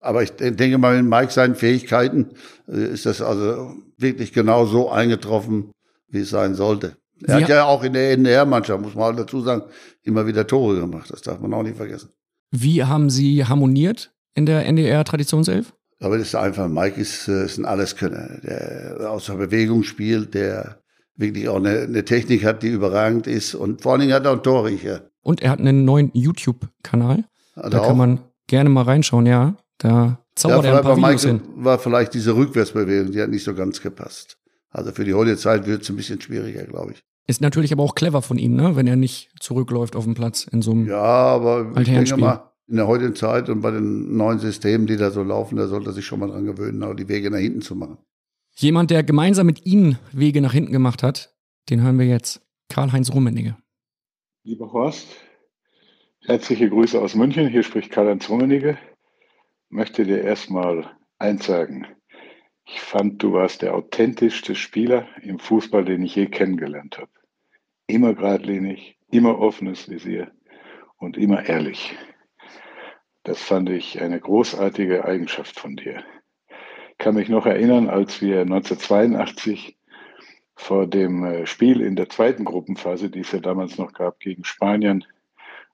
Aber 0.01 0.23
ich 0.23 0.33
denke 0.33 0.79
mal, 0.79 1.03
mit 1.03 1.11
Mike 1.11 1.33
seinen 1.33 1.55
Fähigkeiten 1.55 2.31
äh, 2.69 2.93
ist 2.93 3.07
das 3.07 3.21
also 3.21 3.75
wirklich 3.97 4.33
genau 4.33 4.67
so 4.67 4.91
eingetroffen, 4.91 5.71
wie 6.09 6.21
es 6.21 6.31
sein 6.31 6.55
sollte. 6.55 6.97
Er 7.27 7.39
Sie 7.39 7.45
hat 7.45 7.51
ja 7.51 7.65
auch 7.65 7.83
in 7.83 7.95
der 7.95 8.13
NDR-Mannschaft, 8.13 8.83
muss 8.83 8.95
man 8.95 9.05
halt 9.05 9.19
dazu 9.19 9.41
sagen, 9.41 9.63
immer 10.03 10.27
wieder 10.27 10.47
Tore 10.47 10.81
gemacht. 10.81 11.11
Das 11.11 11.23
darf 11.23 11.41
man 11.41 11.55
auch 11.55 11.63
nicht 11.63 11.77
vergessen. 11.77 12.11
Wie 12.51 12.85
haben 12.85 13.11
Sie 13.11 13.45
harmoniert 13.45 14.13
in 14.35 14.47
der 14.47 14.67
NDR-Traditionself? 14.67 15.73
Aber 16.01 16.19
das 16.19 16.29
ist 16.29 16.35
einfach, 16.35 16.69
Mike 16.69 17.01
ist, 17.01 17.27
äh, 17.29 17.47
ist 17.47 17.59
ein 17.59 17.65
Alleskönner, 17.65 18.41
der 18.43 19.11
außer 19.11 19.37
Bewegung 19.37 19.83
spielt, 19.83 20.35
der 20.35 20.81
wirklich 21.17 21.49
auch 21.49 21.57
eine, 21.57 21.81
eine 21.83 22.05
Technik 22.05 22.45
hat, 22.45 22.63
die 22.63 22.69
überragend 22.69 23.27
ist 23.27 23.55
und 23.55 23.81
vor 23.81 23.93
allen 23.93 24.03
Dingen 24.03 24.13
hat 24.13 24.27
er 24.27 24.33
auch 24.33 24.43
Torriecher. 24.43 25.11
Und 25.23 25.43
er 25.43 25.51
hat 25.51 25.61
einen 25.61 25.85
neuen 25.85 26.11
YouTube-Kanal. 26.13 27.25
Da 27.55 27.63
er 27.63 27.71
kann 27.71 27.81
auch? 27.81 27.95
man 27.95 28.21
gerne 28.47 28.69
mal 28.69 28.85
reinschauen, 28.85 29.25
ja. 29.25 29.57
Da 29.79 30.25
zaubert 30.35 30.65
er 30.65 30.77
ein 30.77 30.83
paar 30.83 31.01
war 31.01 31.09
Videos 31.09 31.25
hin. 31.25 31.41
War 31.57 31.79
vielleicht 31.79 32.15
diese 32.15 32.35
Rückwärtsbewegung, 32.35 33.13
die 33.13 33.21
hat 33.21 33.31
nicht 33.31 33.45
so 33.45 33.55
ganz 33.55 33.81
gepasst. 33.81 34.39
Also 34.71 34.93
für 34.93 35.05
die 35.05 35.15
heutige 35.15 35.37
Zeit 35.37 35.67
wird 35.67 35.83
es 35.83 35.91
ein 35.91 35.97
bisschen 35.97 36.21
schwieriger, 36.21 36.65
glaube 36.65 36.93
ich. 36.93 37.03
Ist 37.27 37.41
natürlich 37.41 37.73
aber 37.73 37.83
auch 37.83 37.95
clever 37.95 38.23
von 38.23 38.39
ihm, 38.39 38.55
ne? 38.55 38.77
wenn 38.77 38.87
er 38.87 38.97
nicht 38.97 39.31
zurückläuft 39.41 39.97
auf 39.97 40.05
dem 40.05 40.15
Platz 40.15 40.45
in 40.45 40.63
so 40.63 40.71
einem. 40.71 40.87
Ja, 40.87 41.03
aber 41.03 41.73
ich 41.79 41.89
denke 41.89 42.17
mal, 42.17 42.53
in 42.69 42.77
der 42.77 42.87
heutigen 42.87 43.15
Zeit 43.15 43.49
und 43.49 43.61
bei 43.61 43.71
den 43.71 44.17
neuen 44.17 44.39
Systemen, 44.39 44.87
die 44.87 44.97
da 44.97 45.11
so 45.11 45.23
laufen, 45.23 45.57
da 45.57 45.67
sollte 45.67 45.91
er 45.91 45.93
sich 45.93 46.07
schon 46.07 46.21
mal 46.21 46.29
dran 46.29 46.45
gewöhnen, 46.45 46.83
auch 46.83 46.95
die 46.95 47.09
Wege 47.09 47.31
nach 47.31 47.39
hinten 47.39 47.63
zu 47.63 47.75
machen. 47.75 47.99
Jemand, 48.55 48.91
der 48.91 49.03
gemeinsam 49.03 49.47
mit 49.47 49.67
Ihnen 49.67 49.99
Wege 50.13 50.41
nach 50.41 50.53
hinten 50.53 50.73
gemacht 50.73 51.03
hat, 51.03 51.35
den 51.69 51.83
hören 51.83 51.99
wir 51.99 52.07
jetzt. 52.07 52.43
Karl-Heinz 52.69 53.13
Rummenigge. 53.13 53.57
Lieber 54.45 54.73
Horst, 54.73 55.07
herzliche 56.25 56.69
Grüße 56.69 57.01
aus 57.01 57.15
München. 57.15 57.49
Hier 57.49 57.63
spricht 57.63 57.91
Karl-Heinz 57.91 58.29
Rummenigge. 58.29 58.79
Möchte 59.69 60.05
dir 60.05 60.23
erstmal 60.23 60.97
eins 61.19 61.47
sagen. 61.47 61.87
Ich 62.65 62.81
fand, 62.81 63.23
du 63.23 63.33
warst 63.33 63.63
der 63.63 63.75
authentischste 63.75 64.55
Spieler 64.55 65.09
im 65.23 65.39
Fußball, 65.39 65.85
den 65.85 66.03
ich 66.03 66.15
je 66.17 66.27
kennengelernt 66.27 66.99
habe. 66.99 67.11
Immer 67.87 68.15
geradlinig, 68.15 68.99
immer 69.11 69.39
offenes 69.39 69.89
Visier 69.89 70.33
und 70.99 71.17
immer 71.17 71.47
ehrlich. 71.47 71.97
Das 73.23 73.43
fand 73.43 73.71
ich 73.71 74.01
eine 74.01 74.21
großartige 74.21 75.05
Eigenschaft 75.05 75.59
von 75.59 75.77
dir. 75.77 76.05
Ich 76.91 76.99
kann 76.99 77.15
mich 77.15 77.29
noch 77.29 77.47
erinnern, 77.47 77.89
als 77.89 78.23
wir 78.23 78.41
1982 78.43 79.77
vor 80.55 80.87
dem 80.87 81.25
äh, 81.25 81.47
Spiel 81.47 81.81
in 81.83 81.97
der 81.97 82.09
zweiten 82.09 82.45
Gruppenphase, 82.45 83.11
die 83.11 83.21
es 83.21 83.33
ja 83.33 83.41
damals 83.41 83.79
noch 83.79 83.93
gab, 83.93 84.19
gegen 84.21 84.45
Spanien, 84.45 85.05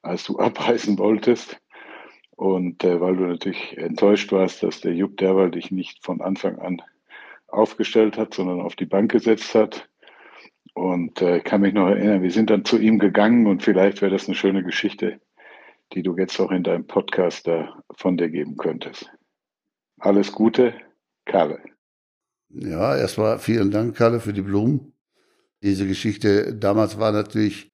als 0.02 0.24
du 0.24 0.38
abreisen 0.38 0.98
wolltest. 0.98 1.61
Und 2.36 2.82
äh, 2.84 3.00
weil 3.00 3.16
du 3.16 3.24
natürlich 3.24 3.76
enttäuscht 3.76 4.32
warst, 4.32 4.62
dass 4.62 4.80
der 4.80 4.94
Jupp 4.94 5.16
Derwal 5.18 5.50
dich 5.50 5.70
nicht 5.70 6.04
von 6.04 6.20
Anfang 6.20 6.58
an 6.58 6.82
aufgestellt 7.48 8.16
hat, 8.16 8.34
sondern 8.34 8.60
auf 8.60 8.76
die 8.76 8.86
Bank 8.86 9.12
gesetzt 9.12 9.54
hat. 9.54 9.88
Und 10.74 11.20
äh, 11.20 11.40
kann 11.40 11.60
mich 11.60 11.74
noch 11.74 11.88
erinnern, 11.88 12.22
wir 12.22 12.30
sind 12.30 12.48
dann 12.48 12.64
zu 12.64 12.78
ihm 12.78 12.98
gegangen 12.98 13.46
und 13.46 13.62
vielleicht 13.62 14.00
wäre 14.00 14.10
das 14.10 14.26
eine 14.26 14.34
schöne 14.34 14.64
Geschichte, 14.64 15.20
die 15.92 16.02
du 16.02 16.16
jetzt 16.16 16.40
auch 16.40 16.50
in 16.50 16.62
deinem 16.62 16.86
Podcast 16.86 17.46
da 17.46 17.82
von 17.94 18.16
dir 18.16 18.30
geben 18.30 18.56
könntest. 18.56 19.10
Alles 19.98 20.32
Gute, 20.32 20.74
Karl. 21.26 21.62
Ja, 22.48 22.96
erstmal 22.96 23.38
vielen 23.38 23.70
Dank, 23.70 23.96
Kalle, 23.96 24.20
für 24.20 24.32
die 24.32 24.42
Blumen. 24.42 24.94
Diese 25.62 25.86
Geschichte 25.86 26.54
damals 26.54 26.98
war 26.98 27.12
natürlich, 27.12 27.71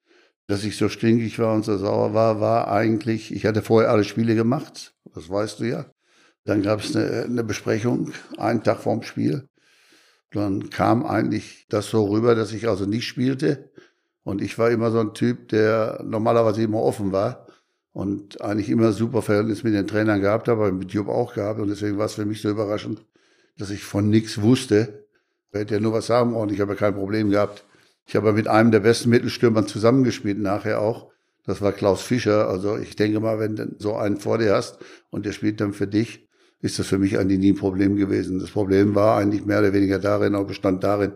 dass 0.49 0.65
ich 0.65 0.77
so 0.77 0.89
stinkig 0.89 1.39
war 1.39 1.55
und 1.55 1.65
so 1.65 1.77
sauer 1.77 2.15
war, 2.15 2.41
war 2.41 2.69
eigentlich, 2.69 3.33
ich 3.33 3.47
hatte 3.47 3.63
vorher 3.63 3.91
alle 3.91 4.05
Spiele 4.05 4.35
gemacht, 4.35 4.95
das 5.15 5.29
weißt 5.31 5.61
du 5.61 5.65
ja. 5.65 5.87
Dann 6.45 6.63
gab 6.63 6.81
es 6.81 6.97
eine, 6.97 7.25
eine 7.25 7.45
Besprechung, 7.45 8.13
einen 8.39 8.63
Tag 8.63 8.79
vorm 8.81 9.03
Spiel. 9.03 9.47
Dann 10.31 10.71
kam 10.71 11.05
eigentlich 11.05 11.67
das 11.69 11.91
so 11.91 12.07
rüber, 12.07 12.35
dass 12.35 12.53
ich 12.53 12.67
also 12.67 12.87
nicht 12.87 13.07
spielte. 13.07 13.71
Und 14.25 14.41
ich 14.41 14.59
war 14.59 14.71
immer 14.71 14.91
so 14.91 15.01
ein 15.01 15.13
Typ, 15.13 15.49
der 15.49 16.03
normalerweise 16.05 16.63
immer 16.63 16.83
offen 16.83 17.13
war 17.13 17.47
und 17.93 18.41
eigentlich 18.41 18.71
immer 18.71 18.93
super 18.93 19.21
Verhältnis 19.21 19.65
mit 19.65 19.75
den 19.75 19.87
Trainern 19.87 20.23
gehabt 20.23 20.49
habe, 20.49 20.73
mit 20.73 20.93
Jupp 20.93 21.09
auch 21.09 21.35
gehabt. 21.35 21.61
Und 21.61 21.69
deswegen 21.69 21.99
war 21.99 22.07
es 22.07 22.15
für 22.15 22.25
mich 22.25 22.41
so 22.41 22.49
überraschend, 22.49 23.05
dass 23.59 23.69
ich 23.69 23.85
von 23.85 24.09
nichts 24.09 24.41
wusste. 24.41 25.05
Ich 25.53 25.61
hätte 25.61 25.75
ja 25.75 25.81
nur 25.81 25.93
was 25.93 26.07
sagen 26.07 26.33
wollen, 26.33 26.51
ich 26.51 26.61
habe 26.61 26.73
ja 26.73 26.79
kein 26.79 26.95
Problem 26.95 27.31
gehabt. 27.31 27.65
Ich 28.09 28.17
habe 28.17 28.33
mit 28.33 28.49
einem 28.49 28.71
der 28.71 28.81
besten 28.81 29.11
Mittelstürmer 29.11 29.67
zusammengespielt, 29.67 30.39
nachher 30.39 30.81
auch. 30.81 31.11
Das 31.45 31.61
war 31.61 31.73
Klaus 31.73 32.01
Fischer. 32.01 32.49
Also 32.49 32.79
ich 32.79 32.97
denke 32.97 33.21
mal, 33.21 33.39
wenn 33.39 33.57
du 33.57 33.77
so 33.77 33.97
einen 33.97 34.17
vor 34.17 34.39
dir 34.39 34.55
hast 34.55 34.79
und 35.11 35.27
der 35.27 35.33
spielt 35.33 35.61
dann 35.61 35.75
für 35.75 35.87
dich, 35.87 36.27
ist 36.63 36.79
das 36.79 36.87
für 36.87 36.97
mich 36.97 37.19
eigentlich 37.19 37.39
nie 37.39 37.53
ein 37.53 37.57
Problem 37.57 37.97
gewesen. 37.97 38.39
Das 38.39 38.51
Problem 38.51 38.95
war 38.95 39.19
eigentlich 39.19 39.45
mehr 39.45 39.59
oder 39.59 39.75
weniger 39.75 39.99
darin, 39.99 40.35
auch 40.35 40.47
bestand 40.47 40.85
darin, 40.85 41.13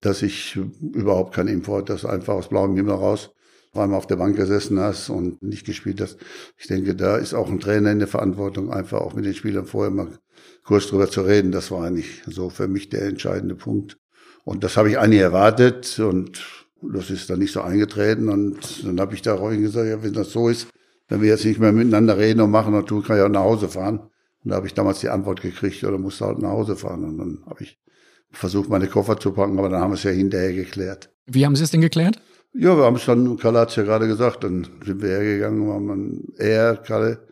dass 0.00 0.22
ich 0.22 0.56
überhaupt 0.80 1.34
kein 1.34 1.48
Import, 1.48 1.90
das 1.90 2.04
einfach 2.04 2.34
aus 2.34 2.48
blauem 2.48 2.76
Himmel 2.76 2.94
raus 2.94 3.30
einmal 3.74 3.98
auf 3.98 4.06
der 4.06 4.16
Bank 4.16 4.36
gesessen 4.36 4.78
hast 4.78 5.10
und 5.10 5.42
nicht 5.42 5.66
gespielt 5.66 6.00
hast. 6.00 6.18
Ich 6.56 6.68
denke, 6.68 6.94
da 6.94 7.16
ist 7.16 7.34
auch 7.34 7.48
ein 7.48 7.60
Trainer 7.60 7.90
in 7.90 7.98
der 7.98 8.08
Verantwortung, 8.08 8.72
einfach 8.72 9.00
auch 9.00 9.14
mit 9.14 9.24
den 9.24 9.34
Spielern 9.34 9.66
vorher 9.66 9.90
mal 9.90 10.18
kurz 10.62 10.86
drüber 10.86 11.10
zu 11.10 11.22
reden. 11.22 11.52
Das 11.52 11.70
war 11.70 11.84
eigentlich 11.84 12.22
so 12.26 12.48
für 12.48 12.68
mich 12.68 12.88
der 12.88 13.02
entscheidende 13.02 13.54
Punkt. 13.56 13.98
Und 14.48 14.64
das 14.64 14.78
habe 14.78 14.88
ich 14.88 14.98
eigentlich 14.98 15.20
erwartet 15.20 15.98
und 15.98 16.42
das 16.80 17.10
ist 17.10 17.28
dann 17.28 17.38
nicht 17.38 17.52
so 17.52 17.60
eingetreten. 17.60 18.30
Und 18.30 18.82
dann 18.82 18.98
habe 18.98 19.14
ich 19.14 19.20
da 19.20 19.34
ruhig 19.34 19.60
gesagt, 19.60 19.86
ja, 19.86 20.02
wenn 20.02 20.14
das 20.14 20.32
so 20.32 20.48
ist, 20.48 20.68
wenn 21.06 21.20
wir 21.20 21.28
jetzt 21.28 21.44
nicht 21.44 21.60
mehr 21.60 21.70
miteinander 21.70 22.16
reden 22.16 22.40
und 22.40 22.50
machen 22.50 22.72
und 22.72 22.86
tun, 22.86 23.02
kann 23.02 23.18
ich 23.18 23.22
auch 23.22 23.28
nach 23.28 23.42
Hause 23.42 23.68
fahren. 23.68 23.98
Und 24.42 24.50
da 24.50 24.56
habe 24.56 24.66
ich 24.66 24.72
damals 24.72 25.00
die 25.00 25.10
Antwort 25.10 25.42
gekriegt, 25.42 25.84
oder 25.84 25.98
musste 25.98 26.24
halt 26.24 26.38
nach 26.38 26.48
Hause 26.48 26.76
fahren. 26.76 27.04
Und 27.04 27.18
dann 27.18 27.42
habe 27.44 27.62
ich 27.62 27.78
versucht, 28.30 28.70
meine 28.70 28.86
Koffer 28.86 29.18
zu 29.18 29.32
packen, 29.32 29.58
aber 29.58 29.68
dann 29.68 29.82
haben 29.82 29.90
wir 29.90 29.96
es 29.96 30.04
ja 30.04 30.12
hinterher 30.12 30.54
geklärt. 30.54 31.10
Wie 31.26 31.44
haben 31.44 31.54
Sie 31.54 31.64
es 31.64 31.70
denn 31.70 31.82
geklärt? 31.82 32.18
Ja, 32.54 32.74
wir 32.74 32.84
haben 32.84 32.96
es 32.96 33.04
dann, 33.04 33.36
Kalle 33.36 33.58
hat 33.58 33.68
es 33.68 33.76
ja 33.76 33.82
gerade 33.82 34.08
gesagt, 34.08 34.44
dann 34.44 34.66
sind 34.82 35.02
wir 35.02 35.10
hergegangen, 35.10 35.70
haben 35.70 35.88
dann 35.88 36.22
er, 36.38 36.76
Kalle, 36.78 37.28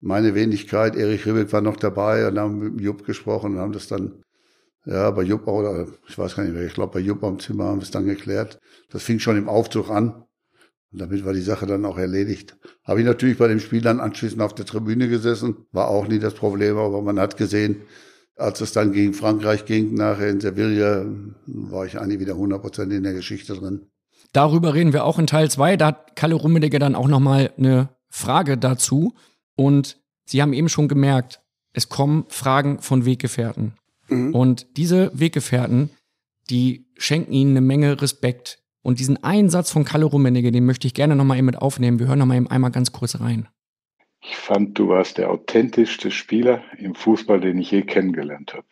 meine 0.00 0.34
Wenigkeit, 0.34 0.96
Erich 0.96 1.26
Ribbeck 1.26 1.52
war 1.52 1.60
noch 1.60 1.76
dabei 1.76 2.26
und 2.26 2.38
haben 2.38 2.58
mit 2.58 2.80
Jupp 2.80 3.04
gesprochen 3.04 3.56
und 3.56 3.58
haben 3.58 3.72
das 3.72 3.86
dann, 3.86 4.23
ja, 4.86 5.10
bei 5.10 5.22
Jupp 5.22 5.46
oder 5.46 5.86
ich 6.08 6.18
weiß 6.18 6.36
gar 6.36 6.42
nicht 6.44 6.54
mehr, 6.54 6.66
ich 6.66 6.74
glaube 6.74 6.92
bei 6.94 7.00
Jupp 7.00 7.22
am 7.24 7.38
Zimmer 7.38 7.64
haben 7.64 7.78
wir 7.78 7.84
es 7.84 7.90
dann 7.90 8.06
geklärt. 8.06 8.60
Das 8.90 9.02
fing 9.02 9.18
schon 9.18 9.36
im 9.36 9.48
Aufzug 9.48 9.90
an. 9.90 10.24
Und 10.92 11.00
damit 11.00 11.24
war 11.24 11.32
die 11.32 11.40
Sache 11.40 11.66
dann 11.66 11.84
auch 11.84 11.98
erledigt. 11.98 12.56
Habe 12.84 13.00
ich 13.00 13.06
natürlich 13.06 13.38
bei 13.38 13.48
dem 13.48 13.60
Spiel 13.60 13.80
dann 13.80 14.00
anschließend 14.00 14.40
auf 14.40 14.54
der 14.54 14.66
Tribüne 14.66 15.08
gesessen, 15.08 15.66
war 15.72 15.88
auch 15.88 16.06
nie 16.06 16.18
das 16.18 16.34
Problem, 16.34 16.76
aber 16.76 17.02
man 17.02 17.18
hat 17.18 17.36
gesehen, 17.36 17.82
als 18.36 18.60
es 18.60 18.72
dann 18.72 18.92
gegen 18.92 19.14
Frankreich 19.14 19.64
ging, 19.64 19.94
nachher 19.94 20.28
in 20.28 20.40
Sevilla, 20.40 21.06
war 21.46 21.86
ich 21.86 21.98
eigentlich 21.98 22.20
wieder 22.20 22.34
100% 22.34 22.90
in 22.90 23.02
der 23.02 23.12
Geschichte 23.12 23.54
drin. 23.54 23.86
Darüber 24.32 24.74
reden 24.74 24.92
wir 24.92 25.04
auch 25.04 25.18
in 25.18 25.26
Teil 25.26 25.50
2. 25.50 25.76
Da 25.76 25.86
hat 25.86 26.16
Kalle 26.16 26.34
Rummenigge 26.34 26.78
dann 26.78 26.96
auch 26.96 27.06
nochmal 27.06 27.52
eine 27.56 27.90
Frage 28.08 28.58
dazu. 28.58 29.14
Und 29.56 30.00
Sie 30.26 30.42
haben 30.42 30.52
eben 30.52 30.68
schon 30.68 30.88
gemerkt, 30.88 31.40
es 31.72 31.88
kommen 31.88 32.24
Fragen 32.28 32.80
von 32.80 33.04
Weggefährten. 33.04 33.74
Mhm. 34.14 34.34
Und 34.34 34.76
diese 34.76 35.10
Weggefährten, 35.18 35.90
die 36.50 36.86
schenken 36.96 37.32
Ihnen 37.32 37.52
eine 37.52 37.60
Menge 37.60 38.00
Respekt. 38.00 38.60
Und 38.82 38.98
diesen 38.98 39.22
einen 39.24 39.48
Satz 39.48 39.70
von 39.70 39.84
Kalle 39.84 40.04
Rummenigge, 40.04 40.52
den 40.52 40.66
möchte 40.66 40.86
ich 40.86 40.94
gerne 40.94 41.16
nochmal 41.16 41.38
eben 41.38 41.46
mit 41.46 41.60
aufnehmen. 41.60 41.98
Wir 41.98 42.06
hören 42.06 42.18
nochmal 42.18 42.36
eben 42.36 42.50
einmal 42.50 42.70
ganz 42.70 42.92
kurz 42.92 43.18
rein. 43.18 43.48
Ich 44.20 44.36
fand, 44.36 44.78
du 44.78 44.88
warst 44.88 45.18
der 45.18 45.30
authentischste 45.30 46.10
Spieler 46.10 46.62
im 46.78 46.94
Fußball, 46.94 47.40
den 47.40 47.58
ich 47.58 47.70
je 47.70 47.82
kennengelernt 47.82 48.54
habe. 48.54 48.66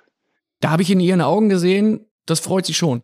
Da 0.61 0.70
habe 0.70 0.82
ich 0.82 0.90
in 0.90 1.00
Ihren 1.00 1.20
Augen 1.20 1.49
gesehen, 1.49 2.06
das 2.26 2.40
freut 2.40 2.66
Sie 2.66 2.75
schon. 2.75 3.02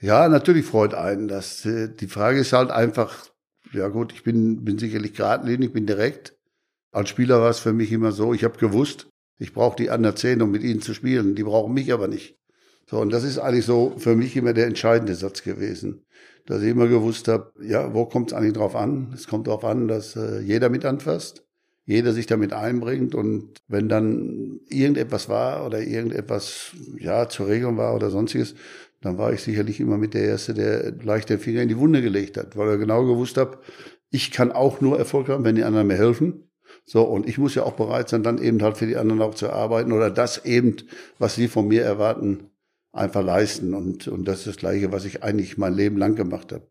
Ja, 0.00 0.28
natürlich 0.28 0.66
freut 0.66 0.94
einen 0.94 1.28
das. 1.28 1.64
Äh, 1.64 1.88
Die 1.94 2.06
Frage 2.06 2.40
ist 2.40 2.52
halt 2.52 2.70
einfach, 2.70 3.26
ja 3.72 3.88
gut, 3.88 4.12
ich 4.12 4.22
bin, 4.22 4.64
bin 4.64 4.78
sicherlich 4.78 5.14
geradlinig, 5.14 5.72
bin 5.72 5.86
direkt. 5.86 6.36
Als 6.92 7.08
Spieler 7.08 7.40
war 7.40 7.50
es 7.50 7.60
für 7.60 7.72
mich 7.72 7.92
immer 7.92 8.12
so, 8.12 8.34
ich 8.34 8.44
habe 8.44 8.58
gewusst, 8.58 9.08
ich 9.38 9.52
brauche 9.52 9.76
die 9.76 9.90
anderen 9.90 10.16
zehn, 10.16 10.42
um 10.42 10.50
mit 10.50 10.62
ihnen 10.62 10.80
zu 10.80 10.94
spielen. 10.94 11.34
Die 11.34 11.42
brauchen 11.42 11.74
mich 11.74 11.92
aber 11.92 12.08
nicht. 12.08 12.38
So, 12.86 12.98
und 12.98 13.12
das 13.12 13.24
ist 13.24 13.38
eigentlich 13.38 13.64
so 13.64 13.94
für 13.96 14.14
mich 14.14 14.36
immer 14.36 14.52
der 14.52 14.66
entscheidende 14.66 15.14
Satz 15.14 15.42
gewesen. 15.42 16.04
Dass 16.46 16.62
ich 16.62 16.70
immer 16.70 16.88
gewusst 16.88 17.28
habe, 17.28 17.52
ja, 17.62 17.94
wo 17.94 18.04
kommt 18.06 18.32
es 18.32 18.36
eigentlich 18.36 18.52
drauf 18.54 18.74
an? 18.74 19.12
Es 19.14 19.26
kommt 19.26 19.46
darauf 19.46 19.64
an, 19.64 19.88
dass 19.88 20.16
äh, 20.16 20.40
jeder 20.40 20.68
mit 20.68 20.84
anfasst, 20.84 21.44
jeder 21.84 22.12
sich 22.12 22.26
damit 22.26 22.52
einbringt 22.52 23.14
und 23.14 23.60
wenn 23.68 23.88
dann 23.88 24.60
irgendetwas 24.68 25.28
war 25.28 25.64
oder 25.64 25.80
irgendetwas 25.80 26.72
ja 26.98 27.28
zur 27.28 27.48
Regelung 27.48 27.76
war 27.76 27.94
oder 27.94 28.10
sonstiges, 28.10 28.54
dann 29.00 29.18
war 29.18 29.32
ich 29.32 29.42
sicherlich 29.42 29.80
immer 29.80 29.98
mit 29.98 30.14
der 30.14 30.24
Erste, 30.24 30.54
der 30.54 30.92
gleich 30.92 31.26
den 31.26 31.38
Finger 31.38 31.62
in 31.62 31.68
die 31.68 31.78
Wunde 31.78 32.02
gelegt 32.02 32.36
hat, 32.36 32.56
weil 32.56 32.68
er 32.68 32.78
genau 32.78 33.04
gewusst 33.04 33.36
hat, 33.36 33.58
ich 34.10 34.30
kann 34.30 34.52
auch 34.52 34.80
nur 34.80 34.98
Erfolg 34.98 35.28
haben, 35.28 35.44
wenn 35.44 35.56
die 35.56 35.64
anderen 35.64 35.86
mir 35.86 35.96
helfen. 35.96 36.50
So, 36.84 37.02
und 37.02 37.28
ich 37.28 37.38
muss 37.38 37.54
ja 37.54 37.62
auch 37.62 37.74
bereit 37.74 38.08
sein, 38.08 38.22
dann 38.22 38.38
eben 38.38 38.62
halt 38.62 38.76
für 38.76 38.86
die 38.86 38.96
anderen 38.96 39.22
auch 39.22 39.34
zu 39.34 39.50
arbeiten 39.50 39.92
oder 39.92 40.10
das 40.10 40.44
eben, 40.44 40.76
was 41.18 41.34
sie 41.36 41.48
von 41.48 41.68
mir 41.68 41.82
erwarten, 41.82 42.50
einfach 42.92 43.24
leisten. 43.24 43.74
Und, 43.74 44.08
und 44.08 44.26
das 44.26 44.40
ist 44.40 44.46
das 44.48 44.56
Gleiche, 44.56 44.92
was 44.92 45.04
ich 45.04 45.22
eigentlich 45.22 45.58
mein 45.58 45.74
Leben 45.74 45.96
lang 45.96 46.16
gemacht 46.16 46.52
habe. 46.52 46.66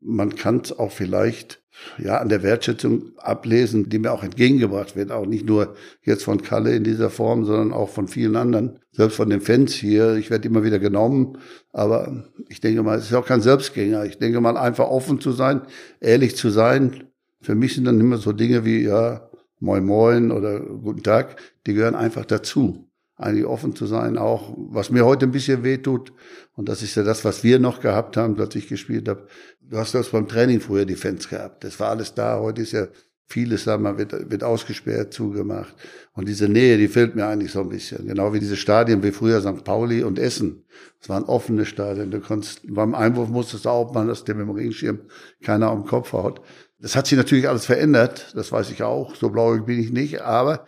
Man 0.00 0.34
kann 0.34 0.62
es 0.64 0.76
auch 0.76 0.90
vielleicht 0.90 1.62
ja 1.98 2.18
an 2.18 2.28
der 2.28 2.42
Wertschätzung 2.42 3.12
ablesen, 3.18 3.88
die 3.88 3.98
mir 3.98 4.12
auch 4.12 4.24
entgegengebracht 4.24 4.96
wird, 4.96 5.12
auch 5.12 5.26
nicht 5.26 5.46
nur 5.46 5.76
jetzt 6.02 6.24
von 6.24 6.42
Kalle 6.42 6.74
in 6.74 6.82
dieser 6.82 7.08
Form, 7.08 7.44
sondern 7.44 7.72
auch 7.72 7.88
von 7.88 8.08
vielen 8.08 8.34
anderen, 8.34 8.80
selbst 8.90 9.16
von 9.16 9.30
den 9.30 9.40
Fans 9.40 9.72
hier. 9.74 10.16
Ich 10.16 10.30
werde 10.30 10.48
immer 10.48 10.64
wieder 10.64 10.80
genommen, 10.80 11.38
aber 11.72 12.24
ich 12.48 12.60
denke 12.60 12.82
mal, 12.82 12.98
es 12.98 13.04
ist 13.04 13.14
auch 13.14 13.26
kein 13.26 13.42
Selbstgänger. 13.42 14.04
Ich 14.04 14.18
denke 14.18 14.40
mal, 14.40 14.56
einfach 14.56 14.88
offen 14.88 15.20
zu 15.20 15.30
sein, 15.30 15.62
ehrlich 16.00 16.36
zu 16.36 16.50
sein. 16.50 17.04
Für 17.40 17.54
mich 17.54 17.74
sind 17.74 17.84
dann 17.84 18.00
immer 18.00 18.18
so 18.18 18.32
Dinge 18.32 18.64
wie 18.64 18.82
ja 18.82 19.28
Moin 19.62 19.86
Moin 19.86 20.32
oder 20.32 20.58
Guten 20.58 21.04
Tag, 21.04 21.36
die 21.68 21.74
gehören 21.74 21.94
einfach 21.94 22.24
dazu 22.24 22.88
eigentlich 23.16 23.46
offen 23.46 23.76
zu 23.76 23.86
sein, 23.86 24.18
auch 24.18 24.56
was 24.56 24.90
mir 24.90 25.04
heute 25.04 25.26
ein 25.26 25.30
bisschen 25.30 25.62
wehtut. 25.62 26.12
Und 26.56 26.68
das 26.68 26.82
ist 26.82 26.96
ja 26.96 27.04
das, 27.04 27.24
was 27.24 27.44
wir 27.44 27.60
noch 27.60 27.80
gehabt 27.80 28.16
haben, 28.16 28.38
als 28.40 28.56
ich 28.56 28.66
gespielt 28.66 29.08
habe. 29.08 29.28
Du 29.60 29.76
hast 29.78 29.94
das 29.94 30.08
beim 30.08 30.26
Training 30.26 30.60
früher 30.60 30.84
die 30.84 30.96
Fans 30.96 31.28
gehabt. 31.28 31.62
Das 31.62 31.78
war 31.78 31.90
alles 31.90 32.12
da. 32.14 32.40
Heute 32.40 32.62
ist 32.62 32.72
ja 32.72 32.88
vieles, 33.28 33.62
sagen 33.62 33.84
wir, 33.84 33.96
wird, 33.98 34.30
wird 34.30 34.42
ausgesperrt, 34.42 35.14
zugemacht. 35.14 35.74
Und 36.12 36.28
diese 36.28 36.48
Nähe, 36.48 36.76
die 36.76 36.88
fehlt 36.88 37.14
mir 37.14 37.26
eigentlich 37.26 37.52
so 37.52 37.60
ein 37.60 37.68
bisschen. 37.68 38.06
Genau 38.06 38.32
wie 38.32 38.40
diese 38.40 38.56
Stadien 38.56 39.02
wie 39.04 39.12
früher 39.12 39.40
St. 39.40 39.62
Pauli 39.62 40.02
und 40.02 40.18
Essen. 40.18 40.64
Das 40.98 41.08
waren 41.08 41.24
offene 41.24 41.64
Stadien. 41.66 42.10
Du 42.10 42.20
konntest, 42.20 42.62
beim 42.66 42.94
Einwurf 42.96 43.28
musstest 43.28 43.64
du 43.64 43.68
auch 43.70 43.94
mal, 43.94 44.08
dass 44.08 44.24
dem 44.24 44.50
Regenschirm 44.50 45.02
keiner 45.42 45.70
am 45.70 45.84
Kopf 45.86 46.12
haut. 46.12 46.40
Das 46.82 46.96
hat 46.96 47.06
sich 47.06 47.16
natürlich 47.16 47.48
alles 47.48 47.64
verändert. 47.64 48.32
Das 48.34 48.50
weiß 48.50 48.70
ich 48.70 48.82
auch. 48.82 49.14
So 49.14 49.30
blauig 49.30 49.64
bin 49.64 49.78
ich 49.78 49.92
nicht. 49.92 50.20
Aber 50.22 50.66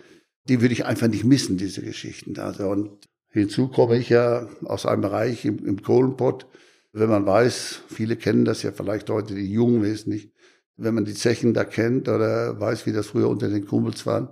die 0.49 0.61
würde 0.61 0.73
ich 0.73 0.87
einfach 0.87 1.09
nicht 1.09 1.25
missen, 1.25 1.57
diese 1.57 1.83
Geschichten. 1.83 2.39
Also, 2.39 2.69
und 2.69 3.09
hinzu 3.31 3.67
komme 3.67 3.99
ich 3.99 4.11
ja 4.11 4.49
aus 4.65 4.87
einem 4.87 5.03
Bereich 5.03 5.45
im, 5.45 5.67
im 5.67 5.83
Kohlenpott. 5.83 6.47
Wenn 6.93 7.11
man 7.11 7.27
weiß, 7.27 7.81
viele 7.89 8.15
kennen 8.15 8.45
das 8.45 8.63
ja 8.63 8.71
vielleicht 8.71 9.11
heute, 9.11 9.35
die 9.35 9.53
Jungen 9.53 9.83
wissen 9.83 10.11
nicht, 10.11 10.31
wenn 10.77 10.95
man 10.95 11.05
die 11.05 11.15
Zechen 11.15 11.53
da 11.53 11.65
kennt 11.65 12.09
oder 12.09 12.61
weiß, 12.61 12.87
wie 12.87 12.93
das 12.93 13.09
früher 13.09 13.29
unter 13.29 13.49
den 13.49 13.67
Kumpels 13.67 14.07
waren. 14.07 14.29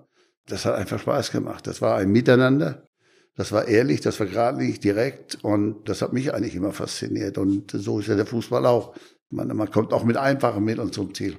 Das 0.47 0.65
hat 0.65 0.77
einfach 0.77 1.01
Spaß 1.01 1.33
gemacht. 1.33 1.67
Das 1.67 1.83
war 1.83 1.97
ein 1.97 2.13
Miteinander. 2.13 2.87
Das 3.35 3.51
war 3.51 3.67
ehrlich, 3.67 4.01
das 4.01 4.21
war 4.21 4.27
geradlinig, 4.27 4.79
direkt 4.79 5.43
und 5.43 5.89
das 5.89 6.03
hat 6.03 6.13
mich 6.13 6.33
eigentlich 6.33 6.55
immer 6.55 6.73
fasziniert. 6.73 7.39
Und 7.39 7.73
so 7.73 7.99
ist 7.99 8.07
ja 8.07 8.15
der 8.15 8.27
Fußball 8.27 8.67
auch. 8.67 8.95
Man, 9.31 9.49
man 9.57 9.71
kommt 9.71 9.93
auch 9.93 10.05
mit 10.05 10.17
einfachen 10.17 10.63
Mitteln 10.63 10.93
zum 10.93 11.13
Ziel. 11.15 11.39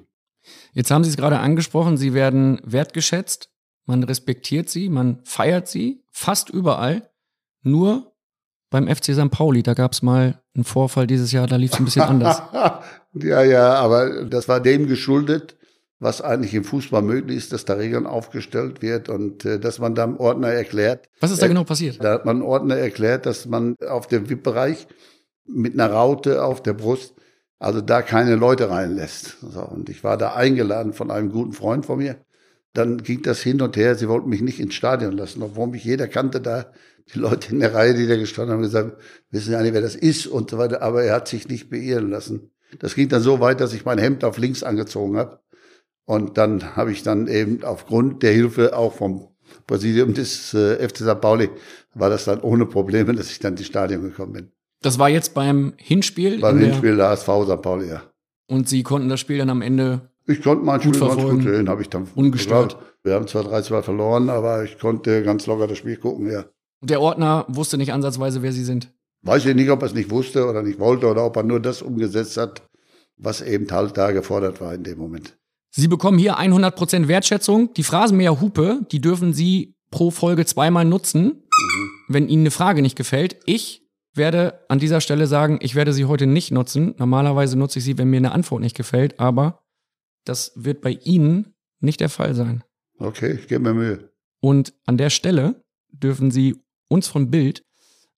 Jetzt 0.73 0.91
haben 0.91 1.03
Sie 1.03 1.09
es 1.09 1.17
gerade 1.17 1.39
angesprochen, 1.39 1.97
Sie 1.97 2.13
werden 2.13 2.61
wertgeschätzt, 2.63 3.49
man 3.85 4.03
respektiert 4.03 4.69
Sie, 4.69 4.89
man 4.89 5.19
feiert 5.23 5.67
Sie 5.67 6.03
fast 6.11 6.49
überall. 6.49 7.09
Nur 7.61 8.13
beim 8.69 8.87
FC 8.87 9.13
St. 9.13 9.29
Pauli, 9.29 9.63
da 9.63 9.73
gab 9.73 9.93
es 9.93 10.01
mal 10.01 10.41
einen 10.55 10.63
Vorfall 10.63 11.07
dieses 11.07 11.31
Jahr, 11.31 11.47
da 11.47 11.55
lief 11.55 11.73
es 11.73 11.79
ein 11.79 11.85
bisschen 11.85 12.03
anders. 12.03 12.41
ja, 13.13 13.43
ja, 13.43 13.75
aber 13.75 14.25
das 14.25 14.47
war 14.47 14.59
dem 14.59 14.87
geschuldet, 14.87 15.55
was 15.99 16.21
eigentlich 16.21 16.53
im 16.53 16.63
Fußball 16.63 17.01
möglich 17.01 17.37
ist, 17.37 17.53
dass 17.53 17.65
da 17.65 17.73
Regeln 17.73 18.05
aufgestellt 18.05 18.81
wird 18.81 19.09
und 19.09 19.45
äh, 19.45 19.59
dass 19.59 19.79
man 19.79 19.95
da 19.95 20.03
einem 20.03 20.17
Ordner 20.17 20.49
erklärt. 20.49 21.09
Was 21.19 21.31
ist 21.31 21.41
da 21.41 21.45
äh, 21.45 21.49
genau 21.49 21.63
passiert? 21.63 22.03
Da 22.03 22.13
hat 22.13 22.25
man 22.25 22.41
Ordner 22.41 22.75
erklärt, 22.75 23.25
dass 23.25 23.45
man 23.45 23.75
auf 23.87 24.07
dem 24.07 24.29
VIP-Bereich 24.29 24.87
mit 25.45 25.73
einer 25.73 25.91
Raute 25.91 26.43
auf 26.43 26.61
der 26.61 26.73
Brust, 26.73 27.13
also 27.63 27.81
da 27.81 28.01
keine 28.01 28.35
Leute 28.35 28.69
reinlässt. 28.69 29.37
So, 29.41 29.61
und 29.61 29.89
ich 29.89 30.03
war 30.03 30.17
da 30.17 30.33
eingeladen 30.33 30.93
von 30.93 31.11
einem 31.11 31.31
guten 31.31 31.53
Freund 31.53 31.85
von 31.85 31.99
mir. 31.99 32.17
Dann 32.73 32.97
ging 32.97 33.21
das 33.21 33.41
hin 33.41 33.61
und 33.61 33.77
her. 33.77 33.95
Sie 33.95 34.09
wollten 34.09 34.29
mich 34.29 34.41
nicht 34.41 34.59
ins 34.59 34.73
Stadion 34.73 35.13
lassen, 35.13 35.41
obwohl 35.41 35.67
mich 35.67 35.83
jeder 35.83 36.07
kannte 36.07 36.41
da 36.41 36.71
die 37.13 37.19
Leute 37.19 37.51
in 37.51 37.59
der 37.59 37.73
Reihe, 37.73 37.93
die 37.93 38.07
da 38.07 38.15
gestanden 38.17 38.53
haben, 38.53 38.63
gesagt, 38.63 39.01
wissen 39.29 39.53
ja 39.53 39.61
nicht, 39.61 39.73
wer 39.73 39.81
das 39.81 39.95
ist 39.95 40.27
und 40.27 40.49
so 40.49 40.57
weiter. 40.57 40.81
Aber 40.81 41.03
er 41.03 41.15
hat 41.15 41.27
sich 41.27 41.47
nicht 41.47 41.69
beirren 41.69 42.09
lassen. 42.09 42.51
Das 42.79 42.95
ging 42.95 43.07
dann 43.09 43.21
so 43.21 43.39
weit, 43.39 43.61
dass 43.61 43.73
ich 43.73 43.85
mein 43.85 43.97
Hemd 43.97 44.23
auf 44.23 44.37
links 44.37 44.63
angezogen 44.63 45.17
habe. 45.17 45.39
Und 46.05 46.37
dann 46.37 46.75
habe 46.75 46.91
ich 46.91 47.03
dann 47.03 47.27
eben 47.27 47.63
aufgrund 47.63 48.23
der 48.23 48.33
Hilfe 48.33 48.75
auch 48.75 48.93
vom 48.93 49.29
Präsidium 49.67 50.13
des 50.13 50.53
äh, 50.53 50.85
FC 50.85 50.97
St. 50.97 51.21
Pauli, 51.21 51.49
war 51.93 52.09
das 52.09 52.25
dann 52.25 52.41
ohne 52.41 52.65
Probleme, 52.65 53.13
dass 53.13 53.29
ich 53.29 53.39
dann 53.39 53.55
ins 53.55 53.67
Stadion 53.67 54.03
gekommen 54.03 54.33
bin. 54.33 54.51
Das 54.83 54.99
war 54.99 55.09
jetzt 55.09 55.33
beim 55.33 55.73
Hinspiel? 55.77 56.39
Beim 56.39 56.59
Hinspiel 56.59 56.95
der 56.95 57.09
HSV 57.09 57.27
St. 57.45 57.61
Pauli, 57.61 57.89
ja. 57.89 58.03
Und 58.47 58.69
Sie 58.69 58.83
konnten 58.83 59.09
das 59.09 59.19
Spiel 59.19 59.39
dann 59.39 59.49
am 59.49 59.61
Ende 59.61 60.13
ich 60.25 60.41
konnte 60.41 60.63
mein 60.63 60.79
Spiel 60.79 60.99
ganz 60.99 61.21
gut 61.21 61.43
sehen, 61.43 61.69
habe 61.69 61.81
ich 61.81 61.89
dann 61.89 62.07
ungestört. 62.15 62.77
Wir 63.03 63.15
haben 63.15 63.27
zwar 63.27 63.43
3-2 63.43 63.81
verloren, 63.81 64.29
aber 64.29 64.63
ich 64.63 64.79
konnte 64.79 65.23
ganz 65.23 65.45
locker 65.47 65.67
das 65.67 65.77
Spiel 65.77 65.97
gucken, 65.97 66.31
ja. 66.31 66.45
Der 66.81 67.01
Ordner 67.01 67.45
wusste 67.49 67.77
nicht 67.77 67.91
ansatzweise, 67.91 68.41
wer 68.41 68.53
sie 68.53 68.63
sind. 68.63 68.93
Weiß 69.21 69.45
ich 69.45 69.55
nicht, 69.55 69.69
ob 69.69 69.81
er 69.81 69.87
es 69.87 69.93
nicht 69.93 70.09
wusste 70.09 70.47
oder 70.47 70.63
nicht 70.63 70.79
wollte 70.79 71.07
oder 71.07 71.25
ob 71.25 71.35
er 71.35 71.43
nur 71.43 71.59
das 71.59 71.81
umgesetzt 71.81 72.37
hat, 72.37 72.61
was 73.17 73.41
eben 73.41 73.69
halt 73.71 73.97
da 73.97 74.11
gefordert 74.11 74.61
war 74.61 74.73
in 74.73 74.83
dem 74.83 74.97
Moment. 74.97 75.37
Sie 75.71 75.87
bekommen 75.87 76.17
hier 76.17 76.37
100% 76.37 77.07
Wertschätzung. 77.07 77.73
Die 77.73 77.83
Phrasenmäher-Hupe, 77.83 78.81
die 78.91 79.01
dürfen 79.01 79.33
Sie 79.33 79.75
pro 79.91 80.11
Folge 80.11 80.45
zweimal 80.45 80.85
nutzen, 80.85 81.23
mhm. 81.23 81.89
wenn 82.07 82.29
Ihnen 82.29 82.43
eine 82.43 82.51
Frage 82.51 82.81
nicht 82.81 82.95
gefällt. 82.95 83.37
Ich 83.45 83.82
werde 84.13 84.59
an 84.69 84.79
dieser 84.79 85.01
Stelle 85.01 85.27
sagen, 85.27 85.59
ich 85.61 85.75
werde 85.75 85.93
sie 85.93 86.05
heute 86.05 86.27
nicht 86.27 86.51
nutzen. 86.51 86.95
Normalerweise 86.97 87.57
nutze 87.57 87.79
ich 87.79 87.85
sie, 87.85 87.97
wenn 87.97 88.09
mir 88.09 88.17
eine 88.17 88.31
Antwort 88.31 88.61
nicht 88.61 88.75
gefällt, 88.75 89.19
aber 89.19 89.63
das 90.25 90.51
wird 90.55 90.81
bei 90.81 90.91
Ihnen 90.91 91.53
nicht 91.79 91.99
der 91.99 92.09
Fall 92.09 92.33
sein. 92.35 92.63
Okay, 92.99 93.33
ich 93.33 93.47
gebe 93.47 93.61
mir 93.61 93.73
Mühe. 93.73 94.09
Und 94.39 94.73
an 94.85 94.97
der 94.97 95.09
Stelle 95.09 95.63
dürfen 95.91 96.31
Sie 96.31 96.55
uns 96.89 97.07
von 97.07 97.31
Bild 97.31 97.63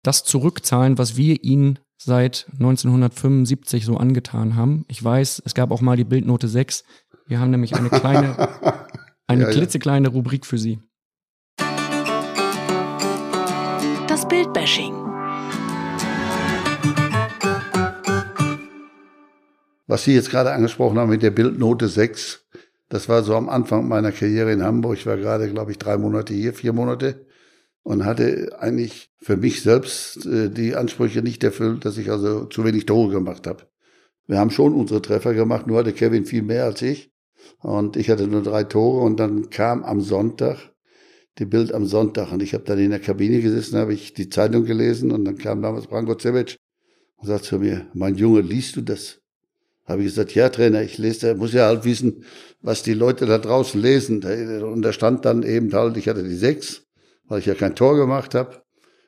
das 0.03 0.23
zurückzahlen, 0.23 0.97
was 0.97 1.17
wir 1.17 1.43
ihnen 1.43 1.79
seit 1.97 2.47
1975 2.53 3.85
so 3.85 3.97
angetan 3.97 4.55
haben. 4.55 4.85
Ich 4.87 5.03
weiß, 5.03 5.41
es 5.45 5.55
gab 5.55 5.71
auch 5.71 5.81
mal 5.81 5.97
die 5.97 6.03
Bildnote 6.03 6.47
6. 6.47 6.83
Wir 7.27 7.39
haben 7.39 7.51
nämlich 7.51 7.75
eine 7.75 7.89
kleine, 7.89 8.37
eine 9.27 9.43
ja, 9.43 9.49
klitzekleine 9.49 10.09
Rubrik 10.09 10.45
für 10.45 10.57
Sie. 10.57 10.79
Das 14.07 14.27
Bildbashing. 14.27 15.04
Was 19.95 20.03
Sie 20.03 20.13
jetzt 20.13 20.29
gerade 20.29 20.51
angesprochen 20.51 20.97
haben 20.97 21.09
mit 21.09 21.23
der 21.23 21.31
Bildnote 21.31 21.87
6, 21.87 22.45
das 22.89 23.07
war 23.07 23.23
so 23.23 23.33
am 23.33 23.47
Anfang 23.47 23.87
meiner 23.87 24.11
Karriere 24.11 24.51
in 24.51 24.61
Hamburg. 24.61 24.97
Ich 24.97 25.05
war 25.05 25.15
gerade, 25.15 25.49
glaube 25.49 25.71
ich, 25.71 25.77
drei 25.77 25.97
Monate 25.97 26.33
hier, 26.33 26.53
vier 26.53 26.73
Monate 26.73 27.25
und 27.81 28.03
hatte 28.03 28.57
eigentlich 28.59 29.09
für 29.21 29.37
mich 29.37 29.61
selbst 29.61 30.25
äh, 30.25 30.49
die 30.49 30.75
Ansprüche 30.75 31.21
nicht 31.21 31.45
erfüllt, 31.45 31.85
dass 31.85 31.97
ich 31.97 32.11
also 32.11 32.43
zu 32.43 32.65
wenig 32.65 32.85
Tore 32.85 33.09
gemacht 33.09 33.47
habe. 33.47 33.67
Wir 34.27 34.37
haben 34.37 34.49
schon 34.49 34.73
unsere 34.73 35.01
Treffer 35.01 35.33
gemacht, 35.33 35.65
nur 35.65 35.77
hatte 35.77 35.93
Kevin 35.93 36.25
viel 36.25 36.41
mehr 36.41 36.65
als 36.65 36.81
ich. 36.81 37.13
Und 37.61 37.95
ich 37.95 38.09
hatte 38.09 38.27
nur 38.27 38.43
drei 38.43 38.65
Tore 38.65 39.01
und 39.01 39.17
dann 39.17 39.49
kam 39.49 39.81
am 39.85 40.01
Sonntag 40.01 40.57
die 41.39 41.45
Bild 41.45 41.73
am 41.73 41.85
Sonntag 41.85 42.33
und 42.33 42.43
ich 42.43 42.53
habe 42.53 42.65
dann 42.65 42.79
in 42.79 42.89
der 42.89 42.99
Kabine 42.99 43.39
gesessen, 43.39 43.79
habe 43.79 43.93
ich 43.93 44.13
die 44.13 44.27
Zeitung 44.27 44.65
gelesen 44.65 45.13
und 45.13 45.23
dann 45.23 45.37
kam 45.37 45.61
damals 45.61 45.87
Branko 45.87 46.19
Cevic 46.19 46.57
und 47.15 47.27
sagt 47.29 47.45
zu 47.45 47.59
mir, 47.59 47.87
mein 47.93 48.15
Junge, 48.15 48.41
liest 48.41 48.75
du 48.75 48.81
das? 48.81 49.21
Habe 49.85 50.01
ich 50.01 50.07
gesagt, 50.07 50.33
ja 50.33 50.49
Trainer, 50.49 50.81
ich 50.81 50.97
lese, 50.97 51.35
muss 51.35 51.53
ja 51.53 51.67
halt 51.67 51.85
wissen, 51.85 52.23
was 52.61 52.83
die 52.83 52.93
Leute 52.93 53.25
da 53.25 53.37
draußen 53.37 53.79
lesen. 53.79 54.23
Und 54.63 54.81
da 54.81 54.91
stand 54.91 55.25
dann 55.25 55.43
eben 55.43 55.71
halt, 55.73 55.97
ich 55.97 56.07
hatte 56.07 56.23
die 56.23 56.35
sechs 56.35 56.85
weil 57.27 57.39
ich 57.39 57.45
ja 57.45 57.55
kein 57.55 57.75
Tor 57.75 57.95
gemacht 57.95 58.35
habe. 58.35 58.61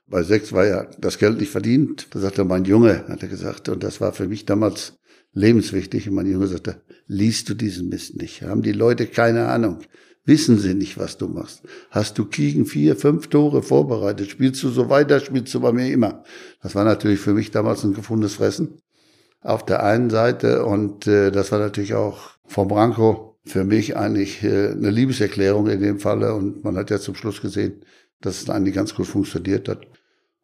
Bei 0.08 0.24
sechs 0.24 0.54
war 0.54 0.66
ja 0.66 0.88
das 1.00 1.18
Geld 1.18 1.40
nicht 1.40 1.52
verdient. 1.52 2.08
Da 2.12 2.20
sagte 2.20 2.46
mein 2.46 2.66
Junge, 2.66 3.06
hat 3.08 3.22
er 3.22 3.30
gesagt, 3.30 3.70
und 3.70 3.84
das 3.84 4.00
war 4.00 4.14
für 4.14 4.28
mich 4.28 4.46
damals 4.46 4.94
lebenswichtig. 5.34 6.08
Und 6.08 6.16
mein 6.16 6.32
Junge 6.32 6.48
sagte, 6.48 6.82
liest 7.08 7.50
du 7.50 7.54
diesen 7.54 7.90
Mist 7.90 8.16
nicht? 8.16 8.42
Haben 8.44 8.62
die 8.62 8.72
Leute 8.72 9.08
keine 9.08 9.48
Ahnung? 9.48 9.80
Wissen 10.24 10.60
sie 10.60 10.74
nicht, 10.74 10.98
was 10.98 11.18
du 11.18 11.28
machst? 11.28 11.62
Hast 11.90 12.18
du 12.18 12.26
gegen 12.26 12.66
vier, 12.66 12.96
fünf 12.96 13.28
Tore 13.28 13.64
vorbereitet? 13.64 14.30
Spielst 14.30 14.62
du 14.64 14.70
so 14.70 14.90
weiter? 14.90 15.20
Spielst 15.20 15.54
du 15.54 15.60
bei 15.62 15.72
mir 15.72 15.92
immer? 15.92 16.24
Das 16.62 16.76
war 16.76 16.84
natürlich 16.84 17.20
für 17.20 17.34
mich 17.34 17.52
damals 17.52 17.84
ein 17.84 17.94
gefundenes 17.94 18.36
Fressen. 18.36 18.82
Auf 19.42 19.66
der 19.66 19.84
einen 19.84 20.10
Seite 20.10 20.66
und 20.66 21.08
äh, 21.08 21.32
das 21.32 21.52
war 21.52 21.60
natürlich 21.60 21.94
auch 21.94 22.32
vom 22.46 22.68
Branko 22.68 23.28
für 23.48 23.64
mich 23.64 23.96
eigentlich 23.96 24.44
äh, 24.44 24.72
eine 24.72 24.90
Liebeserklärung 24.90 25.68
in 25.68 25.82
dem 25.82 26.00
Falle. 26.00 26.34
Und 26.34 26.64
man 26.64 26.78
hat 26.78 26.90
ja 26.90 27.00
zum 27.00 27.16
Schluss 27.16 27.42
gesehen, 27.42 27.82
dass 28.22 28.42
es 28.42 28.50
eigentlich 28.50 28.76
ganz 28.76 28.94
gut 28.94 29.08
funktioniert 29.08 29.70
hat. 29.70 29.88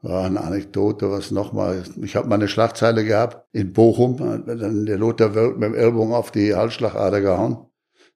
War 0.02 0.26
eine 0.26 0.42
Anekdote, 0.42 1.10
was 1.12 1.32
nochmal, 1.32 1.84
ich 2.02 2.16
habe 2.16 2.28
mal 2.28 2.36
eine 2.36 2.50
Schlagzeile 2.50 3.06
gehabt 3.06 3.48
in 3.54 3.72
Bochum, 3.72 4.18
dann 4.18 4.86
der 4.86 4.98
Lothar 4.98 5.34
Wölk 5.34 5.58
mit 5.58 5.70
dem 5.70 5.76
Ellbogen 5.76 6.14
auf 6.14 6.32
die 6.32 6.54
Halsschlagader 6.54 7.22
gehauen 7.22 7.68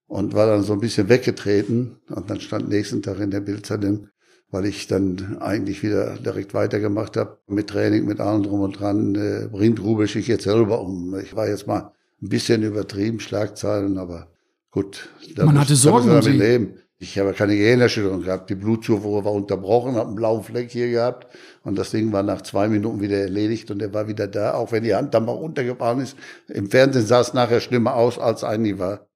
und 0.05 0.33
war 0.33 0.47
dann 0.47 0.63
so 0.63 0.73
ein 0.73 0.81
bisschen 0.81 1.07
weggetreten 1.07 1.97
und 2.09 2.29
dann 2.29 2.41
stand 2.41 2.67
nächsten 2.67 3.01
Tag 3.01 3.19
in 3.19 3.31
der 3.31 3.39
Bildzeitung, 3.39 4.09
weil 4.49 4.65
ich 4.65 4.87
dann 4.87 5.37
eigentlich 5.39 5.83
wieder 5.83 6.15
direkt 6.15 6.53
weitergemacht 6.53 7.17
habe 7.17 7.37
mit 7.47 7.67
Training, 7.67 8.05
mit 8.05 8.19
allem 8.19 8.43
drum 8.43 8.61
und 8.61 8.79
dran, 8.79 9.15
äh, 9.15 9.47
bringt 9.51 9.81
Rubisch 9.81 10.15
ich 10.15 10.27
jetzt 10.27 10.45
selber 10.45 10.81
um. 10.81 11.17
Ich 11.19 11.35
war 11.35 11.47
jetzt 11.47 11.67
mal 11.67 11.91
ein 12.21 12.29
bisschen 12.29 12.63
übertrieben, 12.63 13.19
Schlagzeilen, 13.19 13.97
aber 13.97 14.27
gut. 14.71 15.09
Man 15.35 15.59
hatte 15.59 15.75
Sorgen 15.75 16.09
um 16.09 16.21
sie. 16.21 16.31
Leben. 16.31 16.75
Ich 16.99 17.19
habe 17.19 17.33
keine 17.33 17.55
Gehirnerschütterung 17.55 18.23
gehabt. 18.23 18.49
Die 18.49 18.55
Blutzufuhr 18.55 19.23
war 19.23 19.31
unterbrochen, 19.31 19.95
habe 19.95 20.07
einen 20.07 20.15
blauen 20.15 20.43
Fleck 20.43 20.71
hier 20.71 20.89
gehabt 20.89 21.27
und 21.63 21.77
das 21.77 21.91
Ding 21.91 22.11
war 22.11 22.23
nach 22.23 22.41
zwei 22.41 22.67
Minuten 22.67 23.01
wieder 23.01 23.17
erledigt 23.17 23.69
und 23.69 23.81
er 23.83 23.93
war 23.93 24.07
wieder 24.07 24.27
da, 24.27 24.55
auch 24.55 24.71
wenn 24.71 24.83
die 24.83 24.95
Hand 24.95 25.13
dann 25.13 25.25
mal 25.25 25.33
runtergefahren 25.33 25.99
ist. 25.99 26.17
Im 26.47 26.71
Fernsehen 26.71 27.05
sah 27.05 27.21
es 27.21 27.35
nachher 27.35 27.59
schlimmer 27.59 27.93
aus, 27.93 28.17
als 28.17 28.43
eigentlich 28.43 28.79
war. 28.79 29.07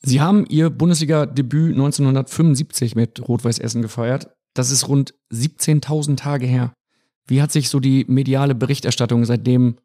Sie 0.00 0.20
haben 0.22 0.46
Ihr 0.48 0.70
Bundesliga-Debüt 0.70 1.72
1975 1.72 2.94
mit 2.94 3.28
Rot-Weiß 3.28 3.58
Essen 3.58 3.82
gefeiert. 3.82 4.30
Das 4.58 4.72
ist 4.72 4.88
rund 4.88 5.14
17.000 5.32 6.16
Tage 6.16 6.44
her. 6.44 6.72
Wie 7.28 7.40
hat 7.40 7.52
sich 7.52 7.68
so 7.68 7.78
die 7.78 8.04
mediale 8.08 8.56
Berichterstattung 8.56 9.24
seitdem 9.24 9.76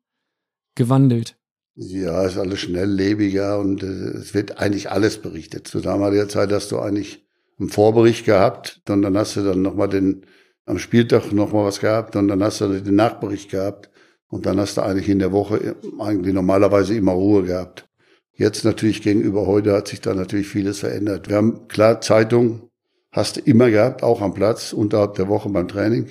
gewandelt? 0.74 1.38
Ja, 1.76 2.24
ist 2.24 2.40
alles 2.40 2.62
schnelllebiger 2.62 3.60
und 3.60 3.84
äh, 3.84 3.86
es 3.86 4.34
wird 4.34 4.58
eigentlich 4.58 4.90
alles 4.90 5.20
berichtet. 5.20 5.68
Zu 5.68 5.80
damaliger 5.80 6.28
Zeit 6.28 6.52
hast 6.52 6.72
du 6.72 6.80
eigentlich 6.80 7.24
einen 7.60 7.70
Vorbericht 7.70 8.26
gehabt 8.26 8.82
und 8.90 9.04
dann 9.04 9.16
hast 9.16 9.36
du 9.36 9.44
dann 9.44 9.62
nochmal 9.62 9.90
den, 9.90 10.26
am 10.66 10.80
Spieltag 10.80 11.32
nochmal 11.32 11.66
was 11.66 11.80
gehabt 11.80 12.16
und 12.16 12.28
dann 12.28 12.42
hast 12.42 12.62
du 12.62 12.82
den 12.82 12.96
Nachbericht 12.96 13.52
gehabt. 13.52 13.92
Und 14.28 14.48
dann 14.48 14.60
hast 14.60 14.78
du 14.78 14.82
eigentlich 14.82 15.10
in 15.10 15.20
der 15.20 15.32
Woche 15.32 15.76
eigentlich 16.00 16.34
normalerweise 16.34 16.96
immer 16.96 17.12
Ruhe 17.12 17.44
gehabt. 17.44 17.88
Jetzt 18.36 18.66
natürlich 18.66 19.04
gegenüber 19.04 19.46
heute 19.46 19.74
hat 19.74 19.90
sich 19.90 20.02
da 20.02 20.16
natürlich 20.16 20.48
vieles 20.48 20.80
verändert. 20.80 21.30
Wir 21.30 21.36
haben 21.36 21.68
klar 21.68 22.02
Zeitung 22.02 22.72
hast 23.14 23.38
du 23.38 23.42
immer 23.42 23.70
gehabt, 23.70 24.04
auch 24.04 24.22
am 24.22 24.34
Platz, 24.34 24.74
unterhalb 24.74 25.14
der 25.14 25.30
Woche 25.30 25.48
beim 25.50 25.68
Training. 25.68 26.08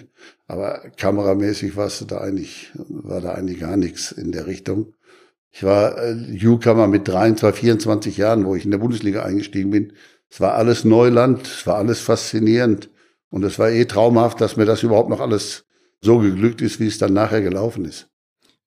Aber 0.46 0.78
kameramäßig 0.96 1.76
warst 1.76 2.00
du 2.00 2.04
da 2.06 2.18
eigentlich, 2.18 2.70
war 2.88 3.20
da 3.20 3.32
eigentlich 3.32 3.60
gar 3.60 3.76
nichts 3.76 4.12
in 4.12 4.32
der 4.32 4.46
Richtung. 4.46 4.94
Ich 5.50 5.64
war 5.64 5.98
äh, 5.98 6.14
Newcomer 6.14 6.86
mit 6.86 7.06
23, 7.08 7.60
24 7.60 8.16
Jahren, 8.16 8.46
wo 8.46 8.54
ich 8.54 8.64
in 8.64 8.70
der 8.70 8.78
Bundesliga 8.78 9.24
eingestiegen 9.24 9.70
bin. 9.70 9.92
Es 10.30 10.40
war 10.40 10.54
alles 10.54 10.84
Neuland, 10.84 11.46
es 11.46 11.66
war 11.66 11.76
alles 11.76 12.00
faszinierend. 12.00 12.88
Und 13.30 13.44
es 13.44 13.58
war 13.58 13.70
eh 13.70 13.84
traumhaft, 13.84 14.40
dass 14.40 14.56
mir 14.56 14.64
das 14.64 14.82
überhaupt 14.82 15.10
noch 15.10 15.20
alles 15.20 15.64
so 16.00 16.18
geglückt 16.18 16.62
ist, 16.62 16.80
wie 16.80 16.86
es 16.86 16.98
dann 16.98 17.12
nachher 17.12 17.42
gelaufen 17.42 17.84
ist. 17.84 18.08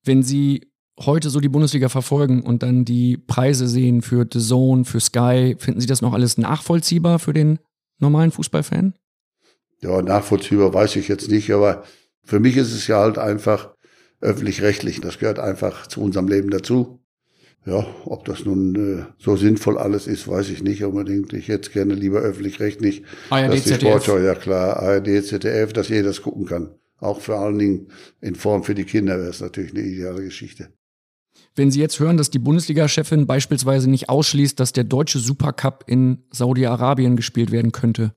Wenn 0.04 0.22
Sie 0.22 0.68
heute 1.00 1.30
so 1.30 1.40
die 1.40 1.48
Bundesliga 1.48 1.88
verfolgen 1.88 2.42
und 2.42 2.62
dann 2.62 2.84
die 2.84 3.16
Preise 3.16 3.66
sehen 3.66 4.02
für 4.02 4.26
The 4.30 4.40
Zone, 4.40 4.84
für 4.84 5.00
Sky, 5.00 5.56
finden 5.58 5.80
Sie 5.80 5.86
das 5.86 6.02
noch 6.02 6.12
alles 6.12 6.38
nachvollziehbar 6.38 7.18
für 7.18 7.32
den 7.32 7.58
normalen 7.98 8.30
Fußballfan? 8.30 8.94
Ja, 9.80 10.02
nachvollziehbar 10.02 10.72
weiß 10.72 10.96
ich 10.96 11.08
jetzt 11.08 11.30
nicht, 11.30 11.52
aber 11.52 11.84
für 12.24 12.40
mich 12.40 12.56
ist 12.56 12.72
es 12.72 12.86
ja 12.86 12.98
halt 12.98 13.18
einfach 13.18 13.74
öffentlich-rechtlich. 14.20 15.00
Das 15.00 15.18
gehört 15.18 15.38
einfach 15.38 15.86
zu 15.86 16.00
unserem 16.00 16.28
Leben 16.28 16.50
dazu. 16.50 17.00
Ja, 17.66 17.84
ob 18.04 18.24
das 18.24 18.44
nun 18.44 19.00
äh, 19.00 19.04
so 19.18 19.36
sinnvoll 19.36 19.76
alles 19.76 20.06
ist, 20.06 20.28
weiß 20.28 20.50
ich 20.50 20.62
nicht 20.62 20.84
unbedingt. 20.84 21.32
Ich 21.32 21.48
hätte 21.48 21.70
gerne 21.70 21.94
lieber 21.94 22.20
öffentlich-rechtlich. 22.20 23.02
ARD, 23.28 23.48
dass 23.48 23.64
die 23.64 23.70
ZDF. 23.70 23.88
Sportschau, 23.88 24.18
ja 24.18 24.36
klar, 24.36 24.76
ARD, 24.76 25.24
ZDF, 25.24 25.72
dass 25.72 25.88
jeder 25.88 26.04
das 26.04 26.22
gucken 26.22 26.46
kann. 26.46 26.70
Auch 26.98 27.20
vor 27.20 27.40
allen 27.40 27.58
Dingen 27.58 27.88
in 28.20 28.36
Form 28.36 28.62
für 28.62 28.74
die 28.74 28.84
Kinder 28.84 29.18
wäre 29.18 29.30
es 29.30 29.40
natürlich 29.40 29.72
eine 29.72 29.82
ideale 29.82 30.22
Geschichte. 30.22 30.68
Wenn 31.56 31.70
Sie 31.70 31.80
jetzt 31.80 31.98
hören, 31.98 32.18
dass 32.18 32.30
die 32.30 32.38
Bundesliga-Chefin 32.38 33.26
beispielsweise 33.26 33.88
nicht 33.88 34.10
ausschließt, 34.10 34.60
dass 34.60 34.74
der 34.74 34.84
deutsche 34.84 35.18
Supercup 35.18 35.84
in 35.86 36.22
Saudi-Arabien 36.30 37.16
gespielt 37.16 37.50
werden 37.50 37.72
könnte, 37.72 38.12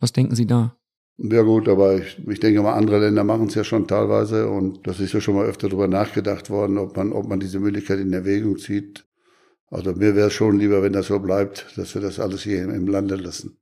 was 0.00 0.12
denken 0.12 0.34
Sie 0.34 0.46
da? 0.46 0.76
Ja 1.18 1.42
gut, 1.42 1.68
aber 1.68 1.98
ich, 1.98 2.18
ich 2.26 2.40
denke 2.40 2.60
mal, 2.62 2.72
andere 2.72 2.98
Länder 2.98 3.22
machen 3.22 3.46
es 3.46 3.54
ja 3.54 3.62
schon 3.62 3.86
teilweise 3.86 4.48
und 4.48 4.84
das 4.88 4.98
ist 4.98 5.12
ja 5.12 5.20
schon 5.20 5.36
mal 5.36 5.46
öfter 5.46 5.68
darüber 5.68 5.86
nachgedacht 5.86 6.50
worden, 6.50 6.76
ob 6.78 6.96
man, 6.96 7.12
ob 7.12 7.28
man 7.28 7.38
diese 7.38 7.60
Möglichkeit 7.60 8.00
in 8.00 8.12
Erwägung 8.12 8.58
zieht. 8.58 9.04
Also 9.70 9.92
mir 9.92 10.16
wäre 10.16 10.26
es 10.26 10.32
schon 10.32 10.58
lieber, 10.58 10.82
wenn 10.82 10.92
das 10.92 11.06
so 11.06 11.20
bleibt, 11.20 11.66
dass 11.76 11.94
wir 11.94 12.02
das 12.02 12.18
alles 12.18 12.42
hier 12.42 12.64
im, 12.64 12.70
im 12.70 12.88
Lande 12.88 13.14
lassen. 13.14 13.58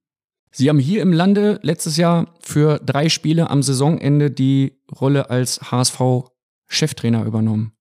Sie 0.52 0.68
haben 0.68 0.78
hier 0.78 1.02
im 1.02 1.12
Lande 1.12 1.60
letztes 1.62 1.98
Jahr 1.98 2.34
für 2.40 2.78
drei 2.78 3.10
Spiele 3.10 3.50
am 3.50 3.62
Saisonende 3.62 4.30
die 4.30 4.80
Rolle 4.98 5.28
als 5.28 5.70
HSV-Cheftrainer 5.70 7.24
übernommen. 7.26 7.72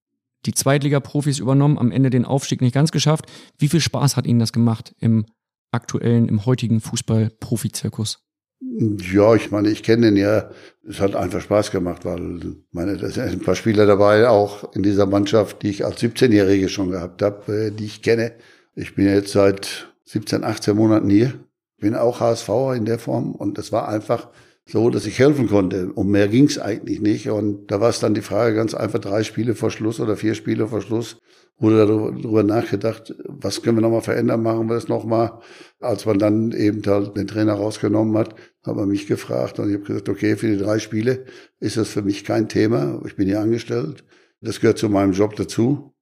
Die 0.46 0.54
Zweitliga-Profis 0.54 1.38
übernommen, 1.38 1.78
am 1.78 1.92
Ende 1.92 2.10
den 2.10 2.24
Aufstieg 2.24 2.60
nicht 2.60 2.74
ganz 2.74 2.92
geschafft. 2.92 3.26
Wie 3.58 3.68
viel 3.68 3.80
Spaß 3.80 4.16
hat 4.16 4.26
Ihnen 4.26 4.40
das 4.40 4.52
gemacht 4.52 4.94
im 4.98 5.26
aktuellen, 5.70 6.28
im 6.28 6.46
heutigen 6.46 6.80
Fußball-Profi-Zirkus? 6.80 8.24
Ja, 8.60 9.34
ich 9.34 9.50
meine, 9.50 9.70
ich 9.70 9.82
kenne 9.82 10.06
den 10.06 10.16
ja. 10.16 10.50
Es 10.86 11.00
hat 11.00 11.14
einfach 11.14 11.40
Spaß 11.40 11.70
gemacht, 11.70 12.04
weil 12.04 12.56
meine, 12.72 12.96
da 12.96 13.08
sind 13.08 13.24
ein 13.24 13.40
paar 13.40 13.54
Spieler 13.54 13.86
dabei, 13.86 14.28
auch 14.28 14.74
in 14.74 14.82
dieser 14.82 15.06
Mannschaft, 15.06 15.62
die 15.62 15.70
ich 15.70 15.84
als 15.84 16.02
17-Jährige 16.02 16.68
schon 16.68 16.90
gehabt 16.90 17.22
habe, 17.22 17.52
äh, 17.52 17.70
die 17.70 17.86
ich 17.86 18.02
kenne. 18.02 18.32
Ich 18.74 18.94
bin 18.94 19.06
jetzt 19.06 19.32
seit 19.32 19.92
17, 20.04 20.44
18 20.44 20.76
Monaten 20.76 21.08
hier, 21.08 21.34
bin 21.78 21.94
auch 21.94 22.20
HSVer 22.20 22.74
in 22.74 22.84
der 22.84 22.98
Form 22.98 23.34
und 23.34 23.56
das 23.56 23.72
war 23.72 23.88
einfach 23.88 24.28
so, 24.70 24.88
dass 24.90 25.06
ich 25.06 25.18
helfen 25.18 25.48
konnte. 25.48 25.92
Um 25.92 26.10
mehr 26.10 26.28
ging's 26.28 26.58
eigentlich 26.58 27.00
nicht. 27.00 27.28
Und 27.28 27.70
da 27.70 27.80
war 27.80 27.90
es 27.90 28.00
dann 28.00 28.14
die 28.14 28.20
Frage 28.20 28.54
ganz 28.54 28.74
einfach, 28.74 29.00
drei 29.00 29.22
Spiele 29.24 29.54
vor 29.54 29.70
Schluss 29.70 30.00
oder 30.00 30.16
vier 30.16 30.34
Spiele 30.34 30.68
vor 30.68 30.80
Schluss, 30.80 31.18
wurde 31.58 31.86
darüber 31.86 32.42
nachgedacht, 32.42 33.14
was 33.26 33.62
können 33.62 33.78
wir 33.78 33.82
nochmal 33.82 34.00
verändern, 34.00 34.42
machen 34.42 34.68
wir 34.68 34.74
das 34.74 34.88
nochmal. 34.88 35.40
Als 35.80 36.06
man 36.06 36.18
dann 36.18 36.52
eben 36.52 36.82
halt 36.86 37.16
den 37.16 37.26
Trainer 37.26 37.54
rausgenommen 37.54 38.16
hat, 38.16 38.34
hat 38.64 38.76
man 38.76 38.88
mich 38.88 39.06
gefragt 39.06 39.58
und 39.58 39.68
ich 39.68 39.74
habe 39.74 39.84
gesagt, 39.84 40.08
okay, 40.08 40.36
für 40.36 40.48
die 40.48 40.56
drei 40.56 40.78
Spiele 40.78 41.24
ist 41.58 41.76
das 41.76 41.88
für 41.88 42.02
mich 42.02 42.24
kein 42.24 42.48
Thema. 42.48 43.00
Ich 43.04 43.16
bin 43.16 43.26
hier 43.26 43.40
angestellt. 43.40 44.04
Das 44.40 44.60
gehört 44.60 44.78
zu 44.78 44.88
meinem 44.88 45.12
Job 45.12 45.36
dazu 45.36 45.94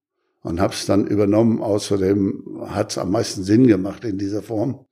und 0.42 0.60
habe 0.60 0.74
es 0.74 0.86
dann 0.86 1.06
übernommen. 1.06 1.60
Außerdem 1.60 2.66
hat 2.66 2.92
es 2.92 2.98
am 2.98 3.10
meisten 3.10 3.42
Sinn 3.42 3.66
gemacht 3.66 4.04
in 4.04 4.18
dieser 4.18 4.42
Form. 4.42 4.84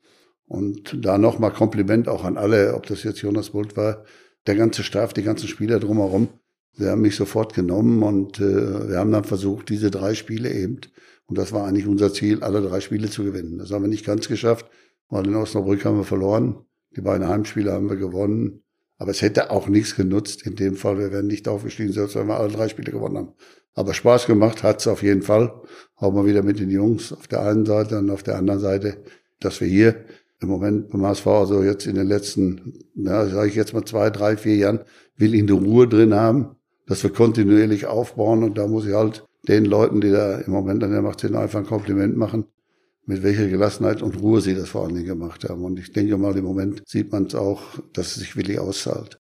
Und 0.46 1.04
da 1.04 1.18
nochmal 1.18 1.52
Kompliment 1.52 2.08
auch 2.08 2.24
an 2.24 2.36
alle, 2.36 2.74
ob 2.74 2.86
das 2.86 3.02
jetzt 3.02 3.20
Jonas 3.20 3.50
Bult 3.50 3.76
war, 3.76 4.04
der 4.46 4.54
ganze 4.54 4.84
Staff, 4.84 5.12
die 5.12 5.22
ganzen 5.22 5.48
Spieler 5.48 5.80
drumherum. 5.80 6.28
Sie 6.72 6.88
haben 6.88 7.00
mich 7.00 7.16
sofort 7.16 7.54
genommen 7.54 8.02
und 8.02 8.38
äh, 8.38 8.88
wir 8.88 8.98
haben 8.98 9.10
dann 9.10 9.24
versucht, 9.24 9.70
diese 9.70 9.90
drei 9.90 10.14
Spiele 10.14 10.52
eben, 10.52 10.80
und 11.26 11.38
das 11.38 11.52
war 11.52 11.66
eigentlich 11.66 11.86
unser 11.86 12.12
Ziel, 12.12 12.42
alle 12.42 12.62
drei 12.62 12.80
Spiele 12.80 13.10
zu 13.10 13.24
gewinnen. 13.24 13.58
Das 13.58 13.70
haben 13.72 13.82
wir 13.82 13.88
nicht 13.88 14.06
ganz 14.06 14.28
geschafft, 14.28 14.70
weil 15.08 15.26
in 15.26 15.34
Osnabrück 15.34 15.84
haben 15.84 15.98
wir 15.98 16.04
verloren. 16.04 16.64
Die 16.96 17.00
beiden 17.00 17.26
Heimspiele 17.28 17.72
haben 17.72 17.90
wir 17.90 17.96
gewonnen. 17.96 18.62
Aber 18.98 19.10
es 19.10 19.22
hätte 19.22 19.50
auch 19.50 19.68
nichts 19.68 19.96
genutzt. 19.96 20.46
In 20.46 20.54
dem 20.54 20.76
Fall, 20.76 20.98
wir 20.98 21.12
wären 21.12 21.26
nicht 21.26 21.48
aufgestiegen, 21.48 21.92
selbst 21.92 22.14
wenn 22.14 22.28
wir 22.28 22.38
alle 22.38 22.52
drei 22.52 22.68
Spiele 22.68 22.92
gewonnen 22.92 23.18
haben. 23.18 23.32
Aber 23.74 23.92
Spaß 23.92 24.26
gemacht 24.26 24.62
hat's 24.62 24.86
auf 24.86 25.02
jeden 25.02 25.22
Fall. 25.22 25.52
Auch 25.96 26.12
mal 26.12 26.26
wieder 26.26 26.42
mit 26.42 26.60
den 26.60 26.70
Jungs 26.70 27.12
auf 27.12 27.26
der 27.26 27.42
einen 27.42 27.66
Seite 27.66 27.98
und 27.98 28.08
auf 28.08 28.22
der 28.22 28.36
anderen 28.36 28.60
Seite, 28.60 29.02
dass 29.40 29.60
wir 29.60 29.68
hier 29.68 30.04
im 30.40 30.48
Moment 30.48 30.90
beim 30.90 31.04
HSV, 31.04 31.26
also 31.26 31.62
jetzt 31.62 31.86
in 31.86 31.94
den 31.94 32.06
letzten, 32.06 32.74
ja, 32.94 33.26
sage 33.26 33.48
ich 33.48 33.54
jetzt 33.54 33.72
mal 33.72 33.84
zwei, 33.84 34.10
drei, 34.10 34.36
vier 34.36 34.56
Jahren, 34.56 34.80
will 35.16 35.34
ich 35.34 35.42
eine 35.42 35.52
Ruhe 35.52 35.88
drin 35.88 36.14
haben, 36.14 36.56
dass 36.86 37.02
wir 37.02 37.10
kontinuierlich 37.10 37.86
aufbauen 37.86 38.44
und 38.44 38.58
da 38.58 38.66
muss 38.66 38.86
ich 38.86 38.94
halt 38.94 39.24
den 39.48 39.64
Leuten, 39.64 40.00
die 40.00 40.10
da 40.10 40.38
im 40.38 40.52
Moment 40.52 40.82
an 40.84 40.90
der 40.90 41.02
Macht 41.02 41.20
sind, 41.20 41.36
einfach 41.36 41.60
ein 41.60 41.66
Kompliment 41.66 42.16
machen, 42.16 42.46
mit 43.06 43.22
welcher 43.22 43.48
Gelassenheit 43.48 44.02
und 44.02 44.20
Ruhe 44.20 44.40
sie 44.40 44.54
das 44.54 44.68
vor 44.68 44.84
allen 44.84 44.94
Dingen 44.94 45.06
gemacht 45.06 45.48
haben. 45.48 45.64
Und 45.64 45.78
ich 45.78 45.92
denke 45.92 46.18
mal, 46.18 46.36
im 46.36 46.44
Moment 46.44 46.82
sieht 46.86 47.12
man 47.12 47.26
es 47.26 47.34
auch, 47.34 47.62
dass 47.92 48.08
es 48.08 48.14
sich 48.16 48.36
wirklich 48.36 48.58
auszahlt. 48.58 49.18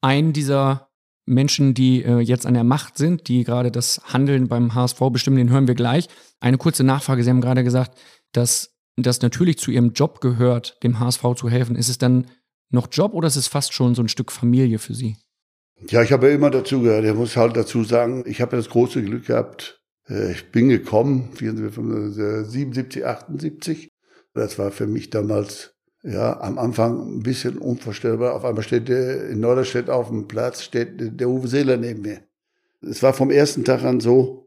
Ein 0.00 0.32
dieser 0.32 0.88
Menschen, 1.26 1.74
die 1.74 2.02
äh, 2.02 2.20
jetzt 2.20 2.46
an 2.46 2.54
der 2.54 2.64
Macht 2.64 2.98
sind, 2.98 3.28
die 3.28 3.44
gerade 3.44 3.70
das 3.70 4.00
Handeln 4.12 4.46
beim 4.48 4.74
HSV 4.74 5.00
bestimmen, 5.10 5.36
den 5.36 5.50
hören 5.50 5.66
wir 5.66 5.74
gleich. 5.74 6.08
Eine 6.40 6.58
kurze 6.58 6.84
Nachfrage. 6.84 7.24
Sie 7.24 7.30
haben 7.30 7.40
gerade 7.40 7.64
gesagt, 7.64 7.98
dass 8.32 8.73
das 8.96 9.22
natürlich 9.22 9.58
zu 9.58 9.70
Ihrem 9.70 9.92
Job 9.92 10.20
gehört, 10.20 10.82
dem 10.82 11.00
HSV 11.00 11.22
zu 11.36 11.48
helfen. 11.48 11.76
Ist 11.76 11.88
es 11.88 11.98
dann 11.98 12.26
noch 12.70 12.88
Job 12.90 13.14
oder 13.14 13.28
ist 13.28 13.36
es 13.36 13.46
fast 13.46 13.72
schon 13.72 13.94
so 13.94 14.02
ein 14.02 14.08
Stück 14.08 14.32
Familie 14.32 14.78
für 14.78 14.94
Sie? 14.94 15.16
Ja, 15.88 16.02
ich 16.02 16.12
habe 16.12 16.28
ja 16.28 16.34
immer 16.34 16.50
dazu 16.50 16.80
gehört. 16.80 17.04
Ich 17.04 17.14
muss 17.14 17.36
halt 17.36 17.56
dazu 17.56 17.84
sagen, 17.84 18.24
ich 18.26 18.40
habe 18.40 18.56
ja 18.56 18.62
das 18.62 18.70
große 18.70 19.02
Glück 19.02 19.26
gehabt. 19.26 19.80
äh, 20.08 20.32
Ich 20.32 20.50
bin 20.50 20.68
gekommen, 20.68 21.30
77, 21.36 23.04
78. 23.04 23.88
Das 24.34 24.58
war 24.58 24.70
für 24.70 24.86
mich 24.86 25.10
damals 25.10 25.74
ja 26.02 26.40
am 26.40 26.58
Anfang 26.58 27.18
ein 27.18 27.22
bisschen 27.22 27.58
unvorstellbar. 27.58 28.34
Auf 28.34 28.44
einmal 28.44 28.62
steht 28.62 28.88
der 28.88 29.28
in 29.30 29.40
Norderstedt 29.40 29.90
auf 29.90 30.08
dem 30.08 30.28
Platz 30.28 30.62
steht 30.62 31.20
der 31.20 31.28
Uwe 31.28 31.48
Seeler 31.48 31.76
neben 31.76 32.02
mir. 32.02 32.20
Es 32.82 33.02
war 33.02 33.14
vom 33.14 33.30
ersten 33.30 33.64
Tag 33.64 33.82
an 33.82 34.00
so, 34.00 34.43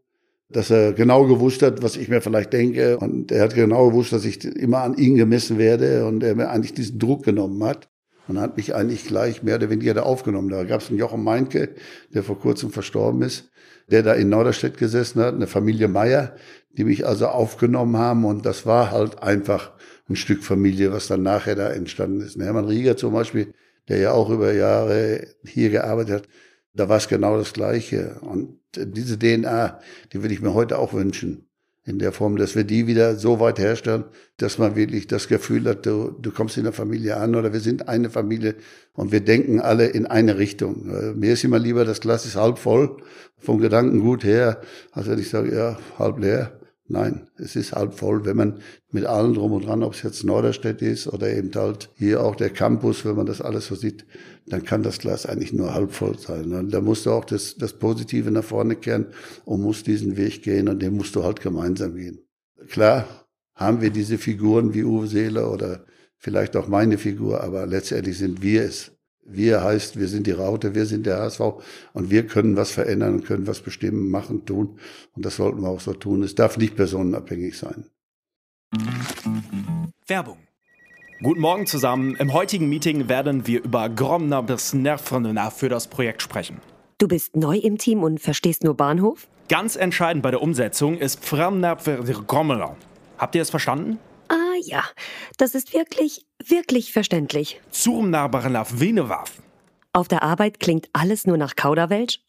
dass 0.50 0.70
er 0.70 0.94
genau 0.94 1.26
gewusst 1.26 1.62
hat, 1.62 1.84
was 1.84 1.98
ich 1.98 2.08
mir 2.08 2.22
vielleicht 2.22 2.54
denke. 2.54 2.98
Und 2.98 3.32
er 3.32 3.44
hat 3.44 3.56
genau 3.56 3.90
gewusst, 3.90 4.14
dass 4.14 4.26
ich 4.26 4.44
immer 4.46 4.80
an 4.80 4.98
ihn 4.98 5.16
gemessen 5.16 5.58
werde 5.58 6.06
und 6.06 6.24
er 6.24 6.36
mir 6.36 6.50
eigentlich 6.50 6.74
diesen 6.74 7.00
Druck 7.00 7.24
genommen 7.24 7.64
hat. 7.64 7.90
Und 8.28 8.42
hat 8.42 8.58
mich 8.58 8.76
eigentlich 8.76 9.06
gleich 9.06 9.42
mehr 9.42 9.56
oder 9.56 9.70
weniger 9.70 9.94
da 9.94 10.02
aufgenommen. 10.02 10.50
Da 10.50 10.66
gab 10.66 10.82
es 10.82 10.90
einen 10.90 11.00
Jochen 11.00 11.24
Meinke, 11.24 11.70
der 12.14 12.24
vor 12.24 12.38
kurzem 12.38 12.72
verstorben 12.72 13.22
ist, 13.22 13.50
der 13.90 14.04
da 14.04 14.14
in 14.14 14.28
Norderstedt 14.28 14.78
gesessen 14.78 15.22
hat, 15.22 15.34
eine 15.34 15.48
Familie 15.48 15.88
Meier, 15.88 16.36
die 16.78 16.84
mich 16.84 17.08
also 17.08 17.28
aufgenommen 17.28 17.96
haben. 17.96 18.26
Und 18.26 18.46
das 18.46 18.66
war 18.66 18.92
halt 18.92 19.24
einfach 19.24 19.72
ein 20.10 20.18
Stück 20.18 20.44
Familie, 20.44 20.92
was 20.92 21.08
dann 21.08 21.24
nachher 21.24 21.56
da 21.56 21.70
entstanden 21.70 22.20
ist. 22.20 22.38
Hermann 22.38 22.66
Rieger 22.66 22.98
zum 22.98 23.14
Beispiel, 23.14 23.54
der 23.88 24.00
ja 24.00 24.12
auch 24.12 24.30
über 24.30 24.52
Jahre 24.52 25.28
hier 25.46 25.70
gearbeitet 25.70 26.16
hat, 26.16 26.24
da 26.78 26.90
war 26.90 26.98
es 26.98 27.08
genau 27.08 27.38
das 27.38 27.54
Gleiche. 27.54 28.18
Und 28.22 28.60
diese 28.76 29.18
DNA, 29.18 29.80
die 30.14 30.22
würde 30.22 30.34
ich 30.34 30.42
mir 30.42 30.54
heute 30.54 30.78
auch 30.78 30.94
wünschen. 30.94 31.44
In 31.84 32.00
der 32.00 32.12
Form, 32.12 32.36
dass 32.36 32.54
wir 32.54 32.66
die 32.66 32.86
wieder 32.86 33.16
so 33.16 33.40
weit 33.40 33.60
herstellen, 33.60 34.04
dass 34.36 34.58
man 34.58 34.76
wirklich 34.76 35.08
das 35.08 35.30
Gefühl 35.30 35.66
hat, 35.70 35.86
du, 35.86 36.12
du 36.12 36.32
kommst 36.32 36.58
in 36.58 36.66
der 36.66 36.74
Familie 36.74 37.16
an 37.16 37.34
oder 37.34 37.54
wir 37.54 37.62
sind 37.62 37.88
eine 37.88 38.10
Familie 38.10 38.56
und 38.92 39.14
wir 39.14 39.22
denken 39.22 39.62
alle 39.62 39.88
in 39.88 40.06
eine 40.06 40.38
Richtung. 40.38 40.90
Äh, 40.90 41.14
Mir 41.14 41.32
ist 41.34 41.46
immer 41.46 41.60
lieber, 41.60 41.86
das 41.86 42.02
Glas 42.02 42.26
ist 42.26 42.36
halb 42.36 42.60
voll, 42.60 42.98
vom 43.38 43.60
Gedanken 43.60 44.02
gut 44.02 44.26
her, 44.26 44.60
als 44.92 45.08
wenn 45.08 45.18
ich 45.18 45.30
sage, 45.30 45.56
ja, 45.56 45.78
halb 45.98 46.20
leer. 46.20 46.60
Nein, 46.90 47.28
es 47.38 47.58
ist 47.58 47.74
halb 47.74 47.94
voll, 47.96 48.24
wenn 48.24 48.38
man 48.38 48.60
mit 48.92 49.06
allem 49.06 49.34
drum 49.34 49.52
und 49.52 49.66
dran, 49.66 49.84
ob 49.84 49.94
es 49.94 50.04
jetzt 50.04 50.24
Norderstedt 50.24 50.82
ist 50.82 51.08
oder 51.08 51.30
eben 51.30 51.52
halt 51.54 51.90
hier 51.96 52.24
auch 52.24 52.36
der 52.36 52.50
Campus, 52.50 53.04
wenn 53.04 53.18
man 53.18 53.26
das 53.26 53.42
alles 53.42 53.68
so 53.68 53.76
sieht, 53.76 54.06
dann 54.46 54.64
kann 54.64 54.84
das 54.84 55.00
Glas 55.00 55.26
eigentlich 55.26 55.52
nur 55.52 55.74
halb 55.74 55.92
voll 55.92 56.18
sein. 56.18 56.54
Und 56.54 56.74
da 56.74 56.80
musst 56.80 57.06
du 57.06 57.12
auch 57.12 57.26
das, 57.26 57.56
das 57.58 57.74
Positive 57.74 58.32
nach 58.32 58.44
vorne 58.44 58.78
kehren 58.78 59.08
und 59.44 59.62
musst 59.62 59.86
diesen 59.88 60.16
Weg 60.16 60.44
gehen 60.44 60.70
und 60.70 60.82
den 60.82 60.96
musst 60.96 61.14
du 61.16 61.24
halt 61.24 61.42
gemeinsam 61.42 61.96
gehen. 61.96 62.20
Klar 62.70 63.06
haben 63.54 63.82
wir 63.82 63.90
diese 63.90 64.18
Figuren 64.18 64.74
wie 64.74 64.86
Uwe 64.86 65.08
Seeler 65.08 65.52
oder 65.52 65.86
vielleicht 66.16 66.56
auch 66.56 66.70
meine 66.70 66.98
Figur, 66.98 67.44
aber 67.44 67.66
letztendlich 67.66 68.18
sind 68.18 68.42
wir 68.42 68.64
es. 68.64 68.97
Wir 69.30 69.62
heißt, 69.62 70.00
wir 70.00 70.08
sind 70.08 70.26
die 70.26 70.32
Raute, 70.32 70.74
wir 70.74 70.86
sind 70.86 71.06
der 71.06 71.18
HSV 71.18 71.42
und 71.92 72.10
wir 72.10 72.26
können 72.28 72.56
was 72.56 72.72
verändern 72.72 73.16
und 73.16 73.26
können 73.26 73.46
was 73.46 73.60
bestimmen, 73.60 74.10
machen, 74.10 74.46
tun. 74.46 74.80
Und 75.16 75.26
das 75.26 75.36
sollten 75.36 75.62
wir 75.62 75.68
auch 75.68 75.82
so 75.82 75.94
tun. 75.94 76.24
Es 76.24 76.34
darf 76.34 76.58
nicht 76.58 76.78
personenabhängig 76.78 77.58
sein. 77.58 77.86
Werbung. 80.08 80.38
Guten 81.22 81.42
Morgen 81.42 81.68
zusammen. 81.68 82.16
Im 82.16 82.32
heutigen 82.32 82.70
Meeting 82.70 83.10
werden 83.10 83.46
wir 83.48 83.64
über 83.64 83.90
Gromner 83.90 84.44
bis 84.44 84.74
Nervrenner 84.74 85.52
für 85.52 85.68
das 85.68 85.88
Projekt 85.88 86.22
sprechen. 86.22 86.62
Du 86.98 87.10
bist 87.10 87.36
neu 87.36 87.58
im 87.58 87.78
Team 87.78 88.04
und 88.04 88.22
verstehst 88.22 88.64
nur 88.64 88.76
Bahnhof? 88.76 89.28
Ganz 89.50 89.76
entscheidend 89.76 90.24
bei 90.24 90.32
der 90.32 90.42
Umsetzung 90.42 90.98
ist 90.98 91.22
Gromner. 91.30 92.78
Habt 93.18 93.36
ihr 93.36 93.42
es 93.42 93.50
verstanden? 93.50 94.00
Ah 94.30 94.56
ja, 94.62 94.84
das 95.38 95.56
ist 95.56 95.74
wirklich, 95.74 96.26
wirklich 96.46 96.92
verständlich. 96.92 97.62
Zurmnarbarnaf 97.72 98.80
Venewaf. 98.80 99.42
Auf 99.94 100.08
der 100.08 100.24
Arbeit 100.24 100.60
klingt 100.60 100.90
alles 100.94 101.26
nur 101.26 101.38
nach 101.38 101.56
Kauderwelsch? 101.56 102.20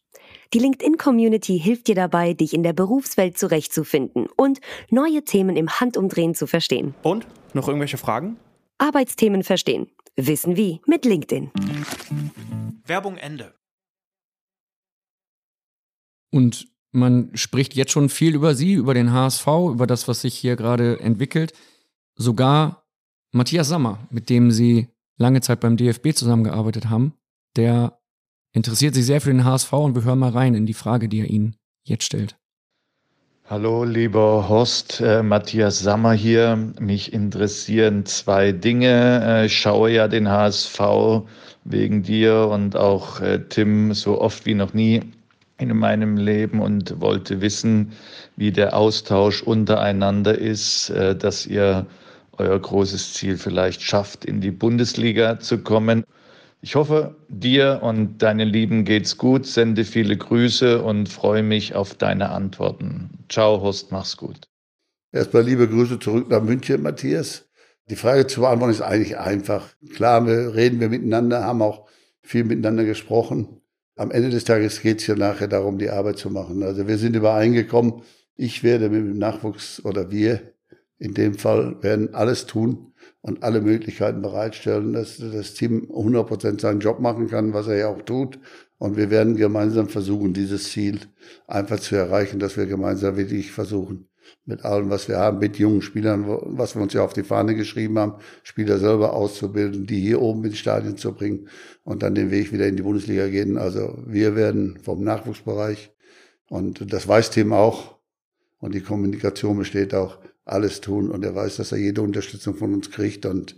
Die 0.53 0.59
LinkedIn-Community 0.59 1.59
hilft 1.59 1.87
dir 1.87 1.95
dabei, 1.95 2.33
dich 2.33 2.53
in 2.53 2.63
der 2.63 2.73
Berufswelt 2.73 3.37
zurechtzufinden 3.37 4.27
und 4.35 4.59
neue 4.89 5.23
Themen 5.23 5.55
im 5.55 5.69
Handumdrehen 5.69 6.33
zu 6.33 6.47
verstehen. 6.47 6.95
Und? 7.03 7.27
Noch 7.53 7.67
irgendwelche 7.67 7.97
Fragen? 7.97 8.37
Arbeitsthemen 8.79 9.43
verstehen. 9.43 9.87
Wissen 10.15 10.57
wie 10.57 10.81
mit 10.85 11.05
LinkedIn. 11.05 11.51
Werbung 12.85 13.17
Ende. 13.17 13.53
Und 16.31 16.67
man 16.91 17.31
spricht 17.35 17.75
jetzt 17.75 17.91
schon 17.91 18.09
viel 18.09 18.35
über 18.35 18.55
sie, 18.55 18.73
über 18.73 18.93
den 18.93 19.11
HSV, 19.11 19.47
über 19.71 19.85
das, 19.85 20.07
was 20.07 20.21
sich 20.21 20.35
hier 20.35 20.55
gerade 20.55 20.99
entwickelt. 20.99 21.53
Sogar 22.21 22.83
Matthias 23.31 23.69
Sammer, 23.69 23.99
mit 24.09 24.29
dem 24.29 24.51
sie 24.51 24.89
lange 25.17 25.39
Zeit 25.39 25.61
beim 25.61 25.77
DFB 25.77 26.13
zusammengearbeitet 26.13 26.89
haben, 26.89 27.13
der 27.55 27.97
interessiert 28.51 28.93
sich 28.93 29.05
sehr 29.05 29.21
für 29.21 29.31
den 29.31 29.45
HSV 29.45 29.71
und 29.71 29.95
wir 29.95 30.03
hören 30.03 30.19
mal 30.19 30.31
rein 30.31 30.53
in 30.53 30.65
die 30.65 30.73
Frage, 30.73 31.07
die 31.07 31.21
er 31.21 31.29
Ihnen 31.29 31.55
jetzt 31.85 32.03
stellt. 32.03 32.35
Hallo, 33.45 33.85
lieber 33.85 34.49
Horst, 34.49 34.99
äh, 34.99 35.23
Matthias 35.23 35.79
Sammer 35.79 36.11
hier. 36.11 36.57
Mich 36.81 37.13
interessieren 37.13 38.05
zwei 38.05 38.51
Dinge. 38.51 39.23
Äh, 39.23 39.45
ich 39.45 39.57
schaue 39.57 39.89
ja 39.89 40.09
den 40.09 40.27
HSV 40.27 40.77
wegen 41.63 42.03
dir 42.03 42.49
und 42.51 42.75
auch 42.75 43.21
äh, 43.21 43.39
Tim 43.47 43.93
so 43.93 44.19
oft 44.19 44.45
wie 44.45 44.55
noch 44.55 44.73
nie 44.73 45.03
in 45.57 45.77
meinem 45.77 46.17
Leben 46.17 46.59
und 46.59 46.99
wollte 46.99 47.39
wissen, 47.39 47.93
wie 48.35 48.51
der 48.51 48.75
Austausch 48.75 49.41
untereinander 49.41 50.37
ist, 50.37 50.89
äh, 50.89 51.15
dass 51.15 51.47
ihr 51.47 51.87
euer 52.39 52.59
großes 52.59 53.13
Ziel 53.13 53.37
vielleicht 53.37 53.81
schafft, 53.81 54.25
in 54.25 54.41
die 54.41 54.51
Bundesliga 54.51 55.39
zu 55.39 55.59
kommen. 55.59 56.03
Ich 56.61 56.75
hoffe, 56.75 57.15
dir 57.29 57.79
und 57.83 58.17
deinen 58.17 58.49
Lieben 58.49 58.85
geht's 58.85 59.17
gut, 59.17 59.45
sende 59.45 59.85
viele 59.85 60.17
Grüße 60.17 60.81
und 60.81 61.07
freue 61.09 61.43
mich 61.43 61.75
auf 61.75 61.93
deine 61.93 62.29
Antworten. 62.29 63.09
Ciao, 63.29 63.61
Horst, 63.61 63.91
mach's 63.91 64.17
gut. 64.17 64.47
Erstmal 65.11 65.43
liebe 65.43 65.67
Grüße 65.67 65.99
zurück 65.99 66.29
nach 66.29 66.41
München, 66.41 66.81
Matthias. 66.81 67.45
Die 67.89 67.95
Frage 67.95 68.27
zu 68.27 68.41
beantworten 68.41 68.73
ist 68.73 68.81
eigentlich 68.81 69.17
einfach. 69.17 69.67
Klar, 69.93 70.25
wir 70.27 70.53
reden 70.53 70.79
wir 70.79 70.89
miteinander, 70.89 71.43
haben 71.43 71.61
auch 71.61 71.87
viel 72.21 72.43
miteinander 72.43 72.83
gesprochen 72.83 73.59
am 73.99 74.11
Ende 74.11 74.29
des 74.29 74.45
Tages 74.45 74.81
geht 74.81 75.01
es 75.01 75.07
ja 75.07 75.15
nachher 75.15 75.49
darum, 75.49 75.77
die 75.77 75.89
Arbeit 75.89 76.17
zu 76.17 76.29
machen. 76.29 76.63
Also 76.63 76.87
wir 76.87 76.97
sind 76.97 77.17
übereingekommen, 77.17 78.01
ich 78.37 78.63
werde 78.63 78.89
mit 78.89 79.01
dem 79.01 79.17
Nachwuchs 79.17 79.83
oder 79.83 80.09
wir 80.09 80.53
in 80.99 81.13
dem 81.13 81.35
Fall 81.35 81.81
werden 81.81 82.13
alles 82.13 82.45
tun 82.45 82.93
und 83.21 83.43
alle 83.43 83.61
Möglichkeiten 83.61 84.21
bereitstellen, 84.21 84.93
dass 84.93 85.17
das 85.17 85.53
Team 85.53 85.89
100% 85.91 86.61
seinen 86.61 86.79
Job 86.79 86.99
machen 86.99 87.29
kann, 87.29 87.53
was 87.53 87.67
er 87.67 87.77
ja 87.77 87.87
auch 87.87 88.01
tut. 88.01 88.39
Und 88.77 88.95
wir 88.95 89.09
werden 89.09 89.35
gemeinsam 89.35 89.89
versuchen, 89.89 90.33
dieses 90.33 90.71
Ziel 90.71 90.99
einfach 91.47 91.79
zu 91.79 91.95
erreichen, 91.95 92.39
dass 92.39 92.55
wir 92.55 92.65
gemeinsam 92.65 93.17
wirklich 93.17 93.51
versuchen, 93.51 94.07
mit 94.45 94.63
allem, 94.63 94.89
was 94.89 95.07
wir 95.09 95.17
haben, 95.17 95.39
mit 95.39 95.57
jungen 95.57 95.81
Spielern, 95.81 96.25
was 96.27 96.75
wir 96.75 96.81
uns 96.81 96.93
ja 96.93 97.03
auf 97.03 97.13
die 97.13 97.23
Fahne 97.23 97.55
geschrieben 97.55 97.99
haben, 97.99 98.15
Spieler 98.43 98.77
selber 98.77 99.13
auszubilden, 99.13 99.85
die 99.85 99.99
hier 99.99 100.21
oben 100.21 100.45
ins 100.45 100.59
Stadion 100.59 100.97
zu 100.97 101.13
bringen 101.13 101.49
und 101.83 102.03
dann 102.03 102.15
den 102.15 102.31
Weg 102.31 102.53
wieder 102.53 102.67
in 102.67 102.77
die 102.77 102.83
Bundesliga 102.83 103.27
gehen. 103.27 103.57
Also 103.57 103.97
wir 104.05 104.35
werden 104.35 104.79
vom 104.81 105.03
Nachwuchsbereich 105.03 105.91
und 106.47 106.93
das 106.93 107.07
weiß 107.07 107.31
Tim 107.31 107.51
auch 107.51 107.97
und 108.59 108.75
die 108.75 108.81
Kommunikation 108.81 109.57
besteht 109.57 109.93
auch, 109.93 110.19
alles 110.51 110.81
tun 110.81 111.09
und 111.09 111.23
er 111.23 111.35
weiß, 111.35 111.57
dass 111.57 111.71
er 111.71 111.77
jede 111.77 112.01
Unterstützung 112.01 112.55
von 112.55 112.73
uns 112.73 112.91
kriegt 112.91 113.25
und 113.25 113.55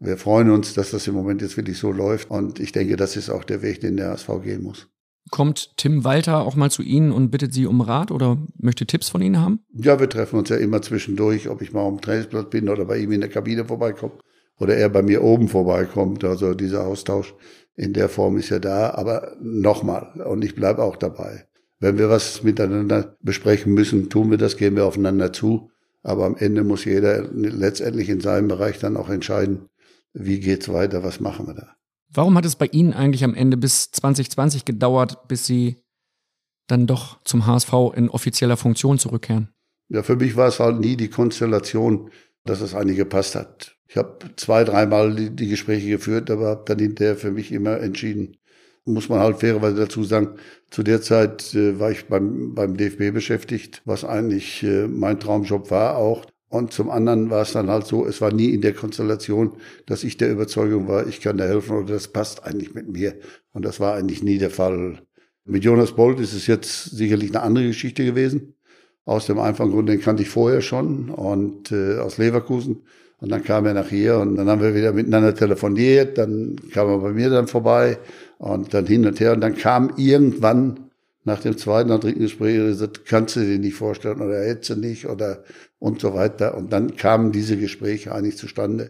wir 0.00 0.16
freuen 0.16 0.50
uns, 0.50 0.74
dass 0.74 0.92
das 0.92 1.06
im 1.08 1.14
Moment 1.14 1.42
jetzt 1.42 1.56
wirklich 1.56 1.78
so 1.78 1.90
läuft 1.90 2.30
und 2.30 2.60
ich 2.60 2.72
denke, 2.72 2.96
das 2.96 3.16
ist 3.16 3.30
auch 3.30 3.44
der 3.44 3.62
Weg, 3.62 3.80
den 3.80 3.96
der 3.96 4.12
ASV 4.12 4.42
gehen 4.42 4.62
muss. 4.62 4.88
Kommt 5.30 5.76
Tim 5.76 6.04
Walter 6.04 6.40
auch 6.40 6.56
mal 6.56 6.70
zu 6.70 6.82
Ihnen 6.82 7.12
und 7.12 7.30
bittet 7.30 7.52
Sie 7.52 7.66
um 7.66 7.80
Rat 7.80 8.10
oder 8.10 8.38
möchte 8.56 8.86
Tipps 8.86 9.08
von 9.08 9.20
Ihnen 9.20 9.38
haben? 9.38 9.60
Ja, 9.74 10.00
wir 10.00 10.08
treffen 10.08 10.38
uns 10.38 10.48
ja 10.48 10.56
immer 10.56 10.80
zwischendurch, 10.80 11.48
ob 11.48 11.60
ich 11.60 11.72
mal 11.72 11.86
am 11.86 12.00
Trainingsplatz 12.00 12.48
bin 12.48 12.68
oder 12.68 12.86
bei 12.86 12.98
ihm 12.98 13.12
in 13.12 13.20
der 13.20 13.28
Kabine 13.28 13.64
vorbeikomme 13.66 14.14
oder 14.58 14.76
er 14.76 14.88
bei 14.88 15.02
mir 15.02 15.22
oben 15.22 15.48
vorbeikommt. 15.48 16.24
Also 16.24 16.54
dieser 16.54 16.86
Austausch 16.86 17.34
in 17.74 17.92
der 17.92 18.08
Form 18.08 18.36
ist 18.36 18.50
ja 18.50 18.58
da. 18.58 18.90
Aber 18.94 19.36
nochmal, 19.40 20.22
und 20.24 20.44
ich 20.44 20.54
bleibe 20.54 20.82
auch 20.82 20.96
dabei. 20.96 21.46
Wenn 21.78 21.98
wir 21.98 22.08
was 22.08 22.42
miteinander 22.42 23.16
besprechen 23.22 23.72
müssen, 23.72 24.10
tun 24.10 24.30
wir 24.30 24.38
das, 24.38 24.56
gehen 24.56 24.74
wir 24.74 24.84
aufeinander 24.84 25.32
zu. 25.32 25.70
Aber 26.02 26.26
am 26.26 26.36
Ende 26.36 26.64
muss 26.64 26.84
jeder 26.84 27.22
letztendlich 27.32 28.08
in 28.08 28.20
seinem 28.20 28.48
Bereich 28.48 28.78
dann 28.78 28.96
auch 28.96 29.08
entscheiden, 29.08 29.68
wie 30.12 30.40
geht's 30.40 30.72
weiter, 30.72 31.02
was 31.02 31.20
machen 31.20 31.46
wir 31.46 31.54
da. 31.54 31.76
Warum 32.10 32.36
hat 32.36 32.46
es 32.46 32.56
bei 32.56 32.66
Ihnen 32.66 32.94
eigentlich 32.94 33.24
am 33.24 33.34
Ende 33.34 33.56
bis 33.56 33.90
2020 33.90 34.64
gedauert, 34.64 35.28
bis 35.28 35.46
Sie 35.46 35.82
dann 36.66 36.86
doch 36.86 37.22
zum 37.24 37.46
HSV 37.46 37.72
in 37.94 38.08
offizieller 38.08 38.56
Funktion 38.56 38.98
zurückkehren? 38.98 39.50
Ja, 39.88 40.02
für 40.02 40.16
mich 40.16 40.36
war 40.36 40.48
es 40.48 40.60
halt 40.60 40.80
nie 40.80 40.96
die 40.96 41.08
Konstellation, 41.08 42.10
dass 42.44 42.60
es 42.60 42.74
eigentlich 42.74 42.98
gepasst 42.98 43.34
hat. 43.34 43.76
Ich 43.86 43.96
habe 43.96 44.18
zwei, 44.36 44.64
dreimal 44.64 45.14
die, 45.14 45.30
die 45.30 45.48
Gespräche 45.48 45.88
geführt, 45.88 46.30
aber 46.30 46.48
habe 46.48 46.64
dann 46.66 46.78
hinterher 46.78 47.16
für 47.16 47.30
mich 47.30 47.52
immer 47.52 47.80
entschieden. 47.80 48.36
Muss 48.88 49.08
man 49.08 49.20
halt 49.20 49.40
fairerweise 49.40 49.76
dazu 49.76 50.02
sagen, 50.02 50.30
zu 50.70 50.82
der 50.82 51.02
Zeit 51.02 51.54
äh, 51.54 51.78
war 51.78 51.90
ich 51.90 52.06
beim, 52.06 52.54
beim 52.54 52.76
DFB 52.76 53.12
beschäftigt, 53.12 53.82
was 53.84 54.04
eigentlich 54.04 54.62
äh, 54.62 54.86
mein 54.86 55.20
Traumjob 55.20 55.70
war 55.70 55.96
auch. 55.96 56.24
Und 56.50 56.72
zum 56.72 56.90
anderen 56.90 57.28
war 57.28 57.42
es 57.42 57.52
dann 57.52 57.68
halt 57.68 57.86
so, 57.86 58.06
es 58.06 58.20
war 58.22 58.32
nie 58.32 58.54
in 58.54 58.62
der 58.62 58.72
Konstellation, 58.72 59.52
dass 59.84 60.02
ich 60.02 60.16
der 60.16 60.30
Überzeugung 60.30 60.88
war, 60.88 61.06
ich 61.06 61.20
kann 61.20 61.36
da 61.36 61.44
helfen 61.44 61.76
oder 61.76 61.92
das 61.92 62.08
passt 62.08 62.44
eigentlich 62.44 62.74
mit 62.74 62.88
mir. 62.88 63.16
Und 63.52 63.64
das 63.64 63.80
war 63.80 63.94
eigentlich 63.94 64.22
nie 64.22 64.38
der 64.38 64.50
Fall. 64.50 65.02
Mit 65.44 65.64
Jonas 65.64 65.92
Bolt 65.92 66.20
ist 66.20 66.32
es 66.32 66.46
jetzt 66.46 66.84
sicherlich 66.84 67.30
eine 67.30 67.42
andere 67.42 67.66
Geschichte 67.66 68.04
gewesen. 68.04 68.54
Aus 69.04 69.26
dem 69.26 69.38
einfachen 69.38 69.72
Grund, 69.72 69.88
den 69.88 70.00
kannte 70.00 70.22
ich 70.22 70.30
vorher 70.30 70.62
schon 70.62 71.10
und 71.10 71.72
äh, 71.72 71.98
aus 71.98 72.18
Leverkusen. 72.18 72.82
Und 73.20 73.30
dann 73.30 73.42
kam 73.42 73.66
er 73.66 73.74
nach 73.74 73.88
hier 73.88 74.18
und 74.18 74.36
dann 74.36 74.48
haben 74.48 74.62
wir 74.62 74.74
wieder 74.74 74.92
miteinander 74.92 75.34
telefoniert. 75.34 76.18
Dann 76.18 76.56
kam 76.72 76.88
er 76.88 76.98
bei 76.98 77.12
mir 77.12 77.30
dann 77.30 77.48
vorbei 77.48 77.98
und 78.38 78.72
dann 78.72 78.86
hin 78.86 79.06
und 79.06 79.20
her. 79.20 79.32
Und 79.32 79.40
dann 79.40 79.56
kam 79.56 79.92
irgendwann 79.96 80.90
nach 81.24 81.40
dem 81.40 81.58
zweiten 81.58 81.90
oder 81.90 81.98
dritten 81.98 82.20
Gespräch 82.20 82.56
gesagt, 82.56 83.04
kannst 83.04 83.36
du 83.36 83.40
dir 83.40 83.58
nicht 83.58 83.74
vorstellen 83.74 84.20
oder 84.20 84.40
hättest 84.40 84.70
du 84.70 84.76
nicht 84.76 85.06
oder 85.06 85.44
und 85.78 86.00
so 86.00 86.14
weiter. 86.14 86.56
Und 86.56 86.72
dann 86.72 86.96
kamen 86.96 87.32
diese 87.32 87.56
Gespräche 87.56 88.14
eigentlich 88.14 88.36
zustande. 88.36 88.88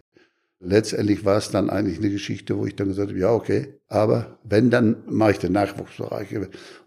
Letztendlich 0.61 1.23
war 1.23 1.37
es 1.37 1.51
dann 1.51 1.69
eigentlich 1.69 1.99
eine 1.99 2.09
Geschichte, 2.09 2.57
wo 2.57 2.65
ich 2.65 2.75
dann 2.75 2.89
gesagt 2.89 3.09
habe, 3.09 3.19
ja, 3.19 3.31
okay, 3.31 3.79
aber 3.87 4.39
wenn, 4.43 4.69
dann 4.69 4.97
mache 5.07 5.31
ich 5.31 5.39
den 5.39 5.53
Nachwuchsbereich. 5.53 6.35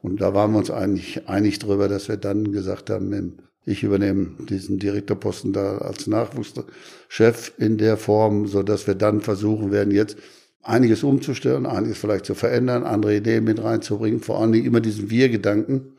Und 0.02 0.20
da 0.20 0.34
waren 0.34 0.52
wir 0.52 0.58
uns 0.58 0.70
eigentlich 0.70 1.26
einig 1.28 1.58
drüber, 1.58 1.88
dass 1.88 2.08
wir 2.08 2.18
dann 2.18 2.52
gesagt 2.52 2.90
haben, 2.90 3.38
ich 3.64 3.82
übernehme 3.82 4.36
diesen 4.48 4.78
Direktorposten 4.78 5.52
da 5.52 5.78
als 5.78 6.06
Nachwuchschef 6.06 7.52
in 7.56 7.78
der 7.78 7.96
Form, 7.96 8.46
so 8.46 8.62
dass 8.62 8.86
wir 8.86 8.94
dann 8.94 9.20
versuchen 9.20 9.70
werden, 9.70 9.92
jetzt 9.92 10.16
einiges 10.62 11.02
umzustellen, 11.02 11.66
einiges 11.66 11.98
vielleicht 11.98 12.24
zu 12.24 12.34
verändern, 12.34 12.84
andere 12.84 13.16
Ideen 13.16 13.44
mit 13.44 13.62
reinzubringen, 13.62 14.20
vor 14.20 14.40
allen 14.40 14.52
Dingen 14.52 14.66
immer 14.66 14.80
diesen 14.80 15.10
Wir-Gedanken 15.10 15.94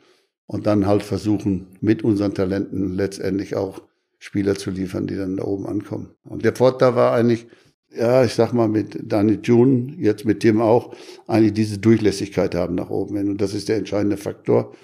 und 0.46 0.66
dann 0.66 0.86
halt 0.86 1.02
versuchen, 1.02 1.68
mit 1.80 2.02
unseren 2.02 2.34
Talenten 2.34 2.94
letztendlich 2.94 3.56
auch 3.56 3.82
Spieler 4.18 4.54
zu 4.54 4.70
liefern, 4.70 5.06
die 5.06 5.16
dann 5.16 5.36
da 5.36 5.44
oben 5.44 5.66
ankommen. 5.66 6.10
Und 6.24 6.44
der 6.44 6.54
Vorteil 6.54 6.96
war 6.96 7.12
eigentlich, 7.12 7.46
ja, 7.94 8.24
ich 8.24 8.34
sag 8.34 8.52
mal, 8.52 8.68
mit 8.68 8.98
Dani 9.02 9.38
June, 9.42 9.94
jetzt 9.98 10.24
mit 10.24 10.42
dem 10.42 10.60
auch, 10.60 10.94
eigentlich 11.26 11.52
diese 11.52 11.78
Durchlässigkeit 11.78 12.54
haben 12.54 12.74
nach 12.74 12.90
oben 12.90 13.16
hin. 13.16 13.28
Und 13.28 13.40
das 13.40 13.54
ist 13.54 13.68
der 13.68 13.76
entscheidende 13.76 14.16
Faktor. 14.16 14.74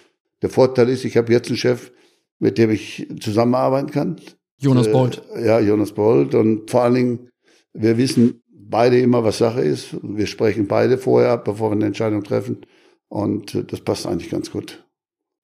Der 0.42 0.50
Vorteil 0.50 0.88
ist, 0.88 1.04
ich 1.04 1.16
habe 1.16 1.32
jetzt 1.32 1.48
einen 1.48 1.56
Chef, 1.56 1.90
mit 2.38 2.58
dem 2.58 2.70
ich 2.70 3.08
zusammenarbeiten 3.20 3.90
kann. 3.90 4.20
Jonas 4.58 4.90
Bolt. 4.90 5.22
Äh, 5.34 5.46
ja, 5.46 5.60
Jonas 5.60 5.92
Bolt. 5.92 6.34
Und 6.34 6.70
vor 6.70 6.82
allen 6.82 6.94
Dingen, 6.94 7.30
wir 7.72 7.96
wissen, 7.96 8.39
beide 8.70 8.98
immer, 8.98 9.24
was 9.24 9.38
Sache 9.38 9.60
ist. 9.60 9.96
Wir 10.02 10.26
sprechen 10.26 10.68
beide 10.68 10.98
vorher 10.98 11.32
ab, 11.32 11.44
bevor 11.44 11.70
wir 11.70 11.76
eine 11.76 11.86
Entscheidung 11.86 12.22
treffen. 12.24 12.66
Und 13.08 13.54
äh, 13.54 13.64
das 13.64 13.80
passt 13.80 14.06
eigentlich 14.06 14.30
ganz 14.30 14.50
gut. 14.50 14.84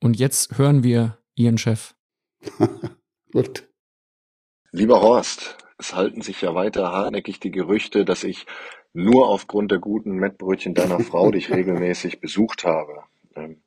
Und 0.01 0.19
jetzt 0.19 0.59
hören 0.59 0.83
wir 0.83 1.19
Ihren 1.35 1.59
Chef. 1.59 1.95
gut. 3.33 3.69
Lieber 4.71 5.01
Horst, 5.01 5.57
es 5.79 5.95
halten 5.95 6.23
sich 6.23 6.41
ja 6.43 6.55
weiter 6.55 6.93
hartnäckig 6.93 7.41
die 7.41 7.51
Gerüchte, 7.51 8.05
dass 8.05 8.25
ich 8.25 8.47
nur 8.93 9.29
aufgrund 9.29 9.71
der 9.71 9.79
guten 9.79 10.17
Mettbrötchen 10.17 10.75
deiner 10.75 11.01
Frau, 11.01 11.31
die 11.31 11.39
ich 11.39 11.51
regelmäßig 11.53 12.21
besucht 12.21 12.65
habe. 12.65 13.03
Ähm, 13.35 13.63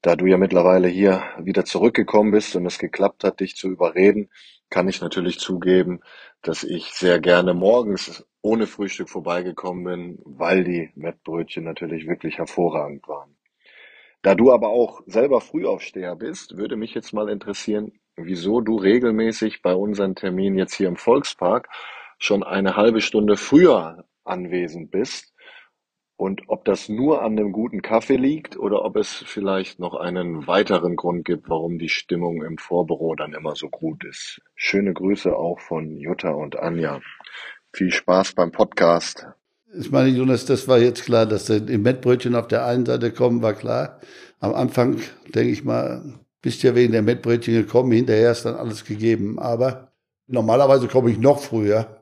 da 0.00 0.16
du 0.16 0.26
ja 0.26 0.36
mittlerweile 0.36 0.88
hier 0.88 1.22
wieder 1.38 1.64
zurückgekommen 1.64 2.32
bist 2.32 2.56
und 2.56 2.66
es 2.66 2.78
geklappt 2.78 3.22
hat, 3.22 3.40
dich 3.40 3.54
zu 3.54 3.68
überreden, 3.68 4.30
kann 4.68 4.88
ich 4.88 5.00
natürlich 5.00 5.38
zugeben, 5.38 6.00
dass 6.42 6.64
ich 6.64 6.92
sehr 6.92 7.20
gerne 7.20 7.54
morgens 7.54 8.26
ohne 8.42 8.66
Frühstück 8.66 9.08
vorbeigekommen 9.08 9.84
bin, 9.84 10.18
weil 10.24 10.64
die 10.64 10.90
Mettbrötchen 10.96 11.64
natürlich 11.64 12.06
wirklich 12.06 12.38
hervorragend 12.38 13.06
waren. 13.08 13.36
Da 14.22 14.34
du 14.34 14.52
aber 14.52 14.68
auch 14.68 15.02
selber 15.06 15.40
Frühaufsteher 15.40 16.16
bist, 16.16 16.56
würde 16.56 16.76
mich 16.76 16.94
jetzt 16.94 17.12
mal 17.12 17.28
interessieren, 17.28 17.92
wieso 18.16 18.60
du 18.60 18.76
regelmäßig 18.76 19.62
bei 19.62 19.74
unseren 19.74 20.14
Terminen 20.14 20.58
jetzt 20.58 20.74
hier 20.74 20.88
im 20.88 20.96
Volkspark 20.96 21.68
schon 22.18 22.42
eine 22.42 22.76
halbe 22.76 23.00
Stunde 23.00 23.36
früher 23.36 24.04
anwesend 24.24 24.90
bist 24.90 25.31
und 26.16 26.42
ob 26.48 26.64
das 26.64 26.88
nur 26.88 27.22
an 27.22 27.36
dem 27.36 27.52
guten 27.52 27.82
Kaffee 27.82 28.16
liegt 28.16 28.56
oder 28.56 28.84
ob 28.84 28.96
es 28.96 29.24
vielleicht 29.26 29.78
noch 29.78 29.94
einen 29.94 30.46
weiteren 30.46 30.96
Grund 30.96 31.24
gibt, 31.24 31.48
warum 31.48 31.78
die 31.78 31.88
Stimmung 31.88 32.42
im 32.42 32.58
Vorbüro 32.58 33.14
dann 33.14 33.32
immer 33.32 33.56
so 33.56 33.68
gut 33.68 34.04
ist. 34.04 34.40
Schöne 34.54 34.92
Grüße 34.92 35.34
auch 35.34 35.60
von 35.60 35.96
Jutta 35.96 36.30
und 36.30 36.58
Anja. 36.58 37.00
Viel 37.72 37.90
Spaß 37.90 38.34
beim 38.34 38.52
Podcast. 38.52 39.26
Ich 39.74 39.90
meine, 39.90 40.10
Jonas, 40.10 40.44
das 40.44 40.68
war 40.68 40.78
jetzt 40.78 41.04
klar, 41.04 41.24
dass 41.24 41.46
die 41.46 41.78
Mettbrötchen 41.78 42.34
auf 42.34 42.46
der 42.46 42.66
einen 42.66 42.84
Seite 42.84 43.10
kommen, 43.10 43.40
war 43.40 43.54
klar. 43.54 44.00
Am 44.38 44.54
Anfang, 44.54 44.98
denke 45.34 45.50
ich 45.50 45.64
mal, 45.64 46.20
bist 46.42 46.62
ja 46.62 46.74
wegen 46.74 46.92
der 46.92 47.02
Mettbrötchen 47.02 47.54
gekommen, 47.54 47.92
hinterher 47.92 48.32
ist 48.32 48.44
dann 48.44 48.56
alles 48.56 48.84
gegeben. 48.84 49.38
Aber 49.38 49.92
normalerweise 50.26 50.88
komme 50.88 51.10
ich 51.10 51.18
noch 51.18 51.40
früher. 51.40 52.01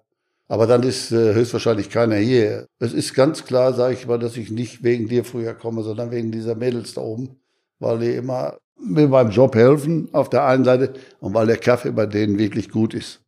Aber 0.50 0.66
dann 0.66 0.82
ist 0.82 1.12
äh, 1.12 1.32
höchstwahrscheinlich 1.32 1.90
keiner 1.90 2.16
hier. 2.16 2.66
Es 2.80 2.92
ist 2.92 3.14
ganz 3.14 3.44
klar, 3.44 3.72
sage 3.72 3.94
ich 3.94 4.08
mal, 4.08 4.18
dass 4.18 4.36
ich 4.36 4.50
nicht 4.50 4.82
wegen 4.82 5.06
dir 5.06 5.24
früher 5.24 5.54
komme, 5.54 5.84
sondern 5.84 6.10
wegen 6.10 6.32
dieser 6.32 6.56
Mädels 6.56 6.94
da 6.94 7.02
oben, 7.02 7.36
weil 7.78 8.00
die 8.00 8.10
immer 8.16 8.58
mir 8.76 9.06
beim 9.06 9.30
Job 9.30 9.54
helfen 9.54 10.08
auf 10.12 10.28
der 10.28 10.44
einen 10.46 10.64
Seite 10.64 10.94
und 11.20 11.34
weil 11.34 11.46
der 11.46 11.56
Kaffee 11.56 11.92
bei 11.92 12.06
denen 12.06 12.36
wirklich 12.36 12.68
gut 12.68 12.94
ist. 12.94 13.20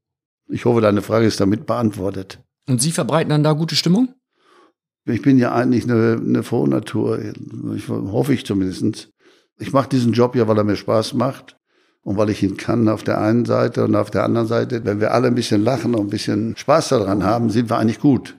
Ich 0.48 0.64
hoffe, 0.64 0.80
deine 0.80 1.00
Frage 1.00 1.26
ist 1.26 1.38
damit 1.38 1.64
beantwortet. 1.64 2.40
Und 2.66 2.82
Sie 2.82 2.90
verbreiten 2.90 3.30
dann 3.30 3.44
da 3.44 3.52
gute 3.52 3.76
Stimmung? 3.76 4.08
Ich 5.04 5.22
bin 5.22 5.38
ja 5.38 5.52
eigentlich 5.52 5.84
eine, 5.84 6.20
eine 6.20 6.42
frohe 6.42 6.68
Natur, 6.68 7.20
ich, 7.76 7.88
hoffe 7.88 8.34
ich 8.34 8.44
zumindest. 8.44 9.10
Ich 9.60 9.72
mache 9.72 9.88
diesen 9.88 10.12
Job 10.12 10.34
ja, 10.34 10.48
weil 10.48 10.58
er 10.58 10.64
mir 10.64 10.76
Spaß 10.76 11.14
macht 11.14 11.56
und 12.04 12.16
weil 12.16 12.30
ich 12.30 12.42
ihn 12.42 12.56
kann 12.56 12.88
auf 12.88 13.04
der 13.04 13.20
einen 13.20 13.44
Seite 13.44 13.84
und 13.84 13.94
auf 13.94 14.10
der 14.10 14.24
anderen 14.24 14.48
Seite, 14.48 14.84
wenn 14.84 15.00
wir 15.00 15.12
alle 15.12 15.28
ein 15.28 15.34
bisschen 15.34 15.62
lachen 15.62 15.94
und 15.94 16.06
ein 16.06 16.10
bisschen 16.10 16.56
Spaß 16.56 16.90
daran 16.90 17.24
haben, 17.24 17.50
sind 17.50 17.70
wir 17.70 17.78
eigentlich 17.78 18.00
gut. 18.00 18.36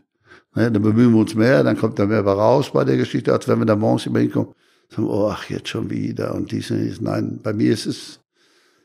Ne, 0.56 0.72
dann 0.72 0.84
bemühen 0.84 1.14
wir 1.14 1.22
uns 1.22 1.34
mehr, 1.34 1.64
dann 1.64 1.78
kommt 1.78 1.98
da 1.98 2.06
mehr 2.06 2.22
raus 2.22 2.72
bei 2.72 2.84
der 2.84 2.98
Geschichte, 2.98 3.34
als 3.34 3.48
wenn 3.48 3.60
wir 3.60 3.66
da 3.66 3.76
morgens 3.76 4.06
immer 4.06 4.20
hinkommen, 4.20 4.54
sagen, 4.90 5.08
oh, 5.08 5.30
ach, 5.32 5.50
jetzt 5.50 5.70
schon 5.70 5.90
wieder 5.90 6.36
und 6.36 6.52
dies 6.52 6.70
und 6.70 6.80
dies. 6.80 7.02
Nein, 7.02 7.40
bei 7.42 7.54
mir 7.54 7.72
ist 7.74 7.86
es, 7.86 8.20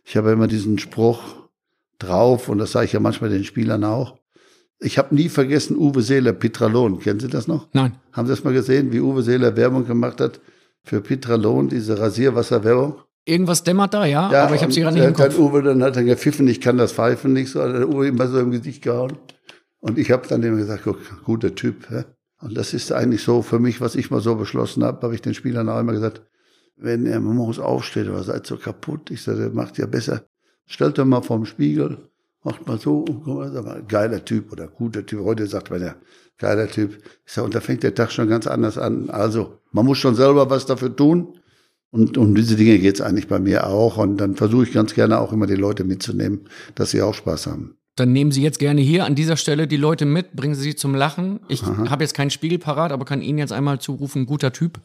ich 0.04 0.16
habe 0.16 0.30
immer 0.30 0.46
diesen 0.46 0.78
Spruch 0.78 1.20
drauf 1.98 2.48
und 2.48 2.58
das 2.58 2.72
sage 2.72 2.86
ich 2.86 2.92
ja 2.92 3.00
manchmal 3.00 3.30
den 3.30 3.44
Spielern 3.44 3.84
auch. 3.84 4.16
Ich 4.80 4.96
habe 4.96 5.14
nie 5.14 5.28
vergessen 5.28 5.76
Uwe 5.76 6.02
Seeler, 6.02 6.32
Pitralon. 6.32 7.00
Kennen 7.00 7.18
Sie 7.18 7.28
das 7.28 7.48
noch? 7.48 7.68
Nein. 7.72 7.96
Haben 8.12 8.28
Sie 8.28 8.32
das 8.32 8.44
mal 8.44 8.54
gesehen, 8.54 8.92
wie 8.92 9.00
Uwe 9.00 9.22
Seeler 9.22 9.56
Werbung 9.56 9.84
gemacht 9.84 10.20
hat 10.20 10.40
für 10.84 11.00
Pitralon, 11.00 11.68
diese 11.68 11.98
Rasierwasserwerbung? 11.98 12.94
Irgendwas 13.28 13.62
dämmert 13.62 13.92
da, 13.92 14.06
ja, 14.06 14.32
ja 14.32 14.44
aber 14.44 14.54
ich 14.54 14.62
habe 14.62 14.72
sie 14.72 14.80
gerade 14.80 14.96
nicht 14.96 15.06
im 15.06 15.12
Kopf. 15.12 15.36
Dann 15.36 15.44
Uwe, 15.44 15.62
dann 15.62 15.82
hat 15.82 15.96
er 15.96 16.04
gepfiffen, 16.04 16.48
ich 16.48 16.62
kann 16.62 16.78
das 16.78 16.92
Pfeifen 16.92 17.34
nicht 17.34 17.50
so, 17.50 17.60
hat 17.60 17.74
der 17.74 17.86
Uwe 17.86 18.08
immer 18.08 18.26
so 18.26 18.40
im 18.40 18.50
Gesicht 18.50 18.82
gehauen. 18.82 19.18
Und 19.80 19.98
ich 19.98 20.10
habe 20.10 20.26
dann 20.26 20.42
immer 20.42 20.56
gesagt, 20.56 20.82
guck, 20.84 20.98
guter 21.24 21.54
Typ. 21.54 21.90
Ja? 21.90 22.04
Und 22.40 22.56
das 22.56 22.72
ist 22.72 22.90
eigentlich 22.90 23.22
so 23.22 23.42
für 23.42 23.58
mich, 23.58 23.82
was 23.82 23.96
ich 23.96 24.10
mal 24.10 24.22
so 24.22 24.34
beschlossen 24.36 24.82
habe, 24.82 25.02
habe 25.02 25.14
ich 25.14 25.20
den 25.20 25.34
Spielern 25.34 25.68
auch 25.68 25.78
immer 25.78 25.92
gesagt, 25.92 26.22
wenn 26.76 27.04
er 27.04 27.20
morgens 27.20 27.58
aufsteht 27.58 28.08
oder 28.08 28.22
seid 28.22 28.46
so 28.46 28.56
kaputt, 28.56 29.10
ich 29.10 29.22
sage, 29.22 29.50
macht 29.52 29.76
ja 29.76 29.86
besser. 29.86 30.22
Stellt 30.64 30.98
euch 30.98 31.04
mal 31.04 31.20
vorm 31.20 31.44
Spiegel, 31.44 31.98
macht 32.44 32.66
mal 32.66 32.78
so, 32.78 33.00
und 33.00 33.26
mal, 33.26 33.82
geiler 33.86 34.24
Typ 34.24 34.52
oder 34.52 34.68
guter 34.68 35.04
Typ. 35.04 35.22
Heute 35.22 35.46
sagt 35.46 35.70
man 35.70 35.82
ja, 35.82 35.96
geiler 36.38 36.68
Typ. 36.68 36.96
Ich 37.26 37.32
sage, 37.32 37.44
und 37.44 37.54
da 37.54 37.60
fängt 37.60 37.82
der 37.82 37.94
Tag 37.94 38.10
schon 38.10 38.28
ganz 38.28 38.46
anders 38.46 38.78
an. 38.78 39.10
Also, 39.10 39.58
man 39.72 39.84
muss 39.84 39.98
schon 39.98 40.14
selber 40.14 40.48
was 40.48 40.64
dafür 40.64 40.96
tun. 40.96 41.34
Und 41.90 42.18
um 42.18 42.35
diese 42.35 42.57
Dinge 42.57 42.79
geht's 42.79 43.01
eigentlich 43.01 43.29
bei 43.29 43.38
mir 43.38 43.66
auch. 43.66 43.96
Und 43.96 44.18
dann 44.18 44.35
versuche 44.37 44.64
ich 44.64 44.72
ganz 44.72 44.94
gerne 44.94 45.18
auch 45.18 45.33
immer 45.33 45.46
die 45.46 45.55
Leute 45.55 45.85
mitzunehmen, 45.85 46.48
dass 46.74 46.90
sie 46.90 47.03
auch 47.03 47.14
Spaß 47.14 47.46
haben. 47.46 47.79
Dann 47.96 48.12
nehmen 48.12 48.31
Sie 48.31 48.42
jetzt 48.42 48.61
gerne 48.61 48.81
hier 48.81 49.05
an 49.05 49.16
dieser 49.16 49.37
Stelle 49.37 49.66
die 49.66 49.77
Leute 49.77 50.05
mit, 50.05 50.35
bringen 50.35 50.55
Sie 50.55 50.62
sie 50.62 50.77
zum 50.77 50.94
Lachen. 50.94 51.40
Ich 51.48 51.64
habe 51.64 52.05
jetzt 52.05 52.14
keinen 52.14 52.31
Spiegel 52.31 52.59
parat, 52.59 52.92
aber 52.92 53.05
kann 53.05 53.22
Ihnen 53.22 53.38
jetzt 53.38 53.53
einmal 53.53 53.81
zurufen, 53.81 54.24
guter 54.24 54.53
Typ. 54.53 54.81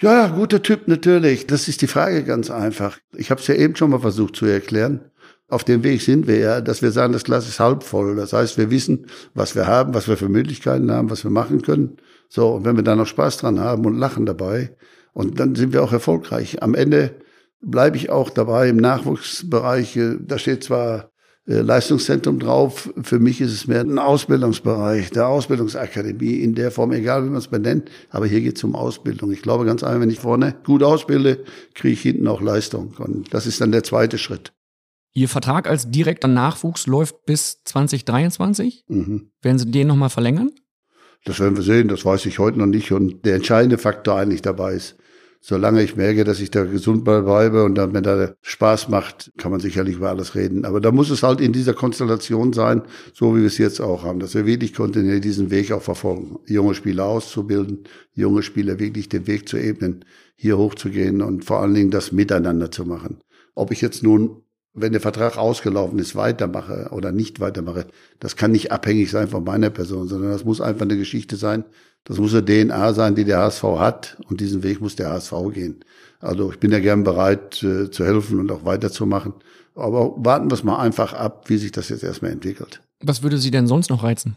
Ja, 0.00 0.26
guter 0.26 0.60
Typ 0.60 0.88
natürlich. 0.88 1.46
Das 1.46 1.68
ist 1.68 1.80
die 1.80 1.86
Frage 1.86 2.24
ganz 2.24 2.50
einfach. 2.50 2.98
Ich 3.16 3.30
habe 3.30 3.40
es 3.40 3.46
ja 3.46 3.54
eben 3.54 3.76
schon 3.76 3.90
mal 3.90 4.00
versucht 4.00 4.34
zu 4.34 4.46
erklären. 4.46 5.12
Auf 5.48 5.62
dem 5.62 5.84
Weg 5.84 6.02
sind 6.02 6.26
wir 6.26 6.38
ja, 6.38 6.60
dass 6.60 6.82
wir 6.82 6.90
sagen, 6.90 7.12
das 7.12 7.22
Glas 7.22 7.46
ist 7.46 7.60
halb 7.60 7.84
voll. 7.84 8.16
Das 8.16 8.32
heißt, 8.32 8.58
wir 8.58 8.70
wissen, 8.70 9.06
was 9.34 9.54
wir 9.54 9.68
haben, 9.68 9.94
was 9.94 10.08
wir 10.08 10.16
für 10.16 10.28
Möglichkeiten 10.28 10.90
haben, 10.90 11.10
was 11.10 11.22
wir 11.22 11.30
machen 11.30 11.62
können. 11.62 11.98
So, 12.28 12.48
und 12.48 12.64
wenn 12.64 12.74
wir 12.74 12.82
da 12.82 12.96
noch 12.96 13.06
Spaß 13.06 13.36
dran 13.36 13.60
haben 13.60 13.84
und 13.86 13.96
lachen 13.96 14.26
dabei, 14.26 14.74
und 15.14 15.40
dann 15.40 15.54
sind 15.54 15.72
wir 15.72 15.82
auch 15.82 15.92
erfolgreich. 15.92 16.62
Am 16.62 16.74
Ende 16.74 17.14
bleibe 17.62 17.96
ich 17.96 18.10
auch 18.10 18.30
dabei 18.30 18.68
im 18.68 18.76
Nachwuchsbereich. 18.76 19.98
Da 20.20 20.38
steht 20.38 20.64
zwar 20.64 21.10
äh, 21.46 21.60
Leistungszentrum 21.60 22.38
drauf. 22.38 22.92
Für 23.02 23.18
mich 23.18 23.40
ist 23.40 23.52
es 23.52 23.66
mehr 23.66 23.80
ein 23.80 23.98
Ausbildungsbereich, 23.98 25.10
der 25.10 25.28
Ausbildungsakademie 25.28 26.40
in 26.40 26.54
der 26.54 26.70
Form, 26.70 26.92
egal 26.92 27.24
wie 27.24 27.28
man 27.28 27.38
es 27.38 27.48
benennt. 27.48 27.90
Aber 28.10 28.26
hier 28.26 28.40
geht 28.40 28.56
es 28.56 28.64
um 28.64 28.74
Ausbildung. 28.74 29.32
Ich 29.32 29.42
glaube 29.42 29.64
ganz 29.64 29.82
einfach, 29.82 30.00
wenn 30.00 30.10
ich 30.10 30.20
vorne 30.20 30.54
gut 30.64 30.82
ausbilde, 30.82 31.44
kriege 31.74 31.94
ich 31.94 32.02
hinten 32.02 32.26
auch 32.28 32.40
Leistung. 32.40 32.94
Und 32.98 33.32
das 33.32 33.46
ist 33.46 33.60
dann 33.60 33.72
der 33.72 33.84
zweite 33.84 34.18
Schritt. 34.18 34.52
Ihr 35.16 35.28
Vertrag 35.28 35.68
als 35.68 35.88
direkter 35.88 36.26
Nachwuchs 36.26 36.88
läuft 36.88 37.24
bis 37.24 37.62
2023. 37.62 38.84
Mhm. 38.88 39.30
Werden 39.42 39.58
Sie 39.60 39.70
den 39.70 39.86
nochmal 39.86 40.10
verlängern? 40.10 40.50
Das 41.24 41.40
werden 41.40 41.56
wir 41.56 41.64
sehen, 41.64 41.88
das 41.88 42.04
weiß 42.04 42.26
ich 42.26 42.38
heute 42.38 42.58
noch 42.58 42.66
nicht. 42.66 42.92
Und 42.92 43.24
der 43.24 43.36
entscheidende 43.36 43.78
Faktor 43.78 44.16
eigentlich 44.16 44.42
dabei 44.42 44.74
ist, 44.74 44.96
solange 45.40 45.82
ich 45.82 45.94
merke, 45.94 46.24
dass 46.24 46.40
ich 46.40 46.50
da 46.50 46.64
gesund 46.64 47.04
bleibe 47.04 47.64
und 47.64 47.74
dann, 47.74 47.92
wenn 47.92 48.02
da 48.02 48.34
Spaß 48.40 48.88
macht, 48.88 49.30
kann 49.36 49.50
man 49.50 49.60
sicherlich 49.60 49.96
über 49.96 50.08
alles 50.08 50.34
reden. 50.34 50.64
Aber 50.64 50.80
da 50.80 50.90
muss 50.90 51.10
es 51.10 51.22
halt 51.22 51.40
in 51.40 51.52
dieser 51.52 51.74
Konstellation 51.74 52.54
sein, 52.54 52.82
so 53.12 53.36
wie 53.36 53.40
wir 53.40 53.46
es 53.46 53.58
jetzt 53.58 53.80
auch 53.80 54.04
haben, 54.04 54.20
dass 54.20 54.34
wir 54.34 54.46
wirklich 54.46 54.72
kontinuierlich 54.72 55.20
diesen 55.20 55.50
Weg 55.50 55.70
auch 55.72 55.82
verfolgen. 55.82 56.38
Junge 56.46 56.74
Spieler 56.74 57.04
auszubilden, 57.04 57.84
junge 58.14 58.42
Spieler 58.42 58.78
wirklich 58.78 59.10
den 59.10 59.26
Weg 59.26 59.46
zu 59.46 59.58
ebnen, 59.58 60.06
hier 60.34 60.56
hochzugehen 60.56 61.20
und 61.20 61.44
vor 61.44 61.60
allen 61.60 61.74
Dingen 61.74 61.90
das 61.90 62.10
miteinander 62.10 62.70
zu 62.70 62.86
machen. 62.86 63.18
Ob 63.54 63.70
ich 63.70 63.82
jetzt 63.82 64.02
nun 64.02 64.43
wenn 64.74 64.92
der 64.92 65.00
Vertrag 65.00 65.38
ausgelaufen 65.38 65.98
ist, 66.00 66.16
weitermache 66.16 66.88
oder 66.90 67.12
nicht 67.12 67.38
weitermache, 67.38 67.86
das 68.18 68.36
kann 68.36 68.50
nicht 68.50 68.72
abhängig 68.72 69.10
sein 69.10 69.28
von 69.28 69.44
meiner 69.44 69.70
Person, 69.70 70.08
sondern 70.08 70.30
das 70.30 70.44
muss 70.44 70.60
einfach 70.60 70.82
eine 70.82 70.96
Geschichte 70.96 71.36
sein. 71.36 71.64
Das 72.02 72.18
muss 72.18 72.34
eine 72.34 72.44
DNA 72.44 72.92
sein, 72.92 73.14
die 73.14 73.24
der 73.24 73.38
HSV 73.38 73.62
hat 73.78 74.18
und 74.28 74.40
diesen 74.40 74.62
Weg 74.62 74.80
muss 74.80 74.96
der 74.96 75.10
HSV 75.10 75.32
gehen. 75.52 75.84
Also 76.20 76.50
ich 76.50 76.58
bin 76.58 76.72
ja 76.72 76.80
gern 76.80 77.04
bereit 77.04 77.62
äh, 77.62 77.90
zu 77.90 78.04
helfen 78.04 78.40
und 78.40 78.50
auch 78.50 78.64
weiterzumachen. 78.64 79.34
Aber 79.74 80.14
warten 80.18 80.50
wir 80.50 80.54
es 80.54 80.64
mal 80.64 80.78
einfach 80.78 81.12
ab, 81.12 81.48
wie 81.48 81.56
sich 81.56 81.72
das 81.72 81.88
jetzt 81.88 82.02
erstmal 82.02 82.32
entwickelt. 82.32 82.82
Was 83.02 83.22
würde 83.22 83.38
Sie 83.38 83.50
denn 83.50 83.66
sonst 83.66 83.90
noch 83.90 84.02
reizen? 84.02 84.36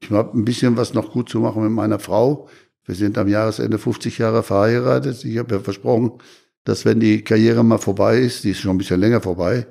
Ich 0.00 0.10
habe 0.10 0.36
ein 0.36 0.44
bisschen 0.44 0.76
was 0.76 0.94
noch 0.94 1.12
gut 1.12 1.28
zu 1.28 1.40
machen 1.40 1.62
mit 1.62 1.72
meiner 1.72 1.98
Frau. 1.98 2.48
Wir 2.84 2.94
sind 2.94 3.18
am 3.18 3.28
Jahresende 3.28 3.78
50 3.78 4.18
Jahre 4.18 4.42
verheiratet. 4.42 5.24
Ich 5.24 5.38
habe 5.38 5.56
ja 5.56 5.60
versprochen, 5.60 6.12
dass 6.66 6.84
wenn 6.84 7.00
die 7.00 7.22
Karriere 7.22 7.64
mal 7.64 7.78
vorbei 7.78 8.18
ist, 8.18 8.44
die 8.44 8.50
ist 8.50 8.58
schon 8.58 8.72
ein 8.72 8.78
bisschen 8.78 9.00
länger 9.00 9.20
vorbei, 9.20 9.66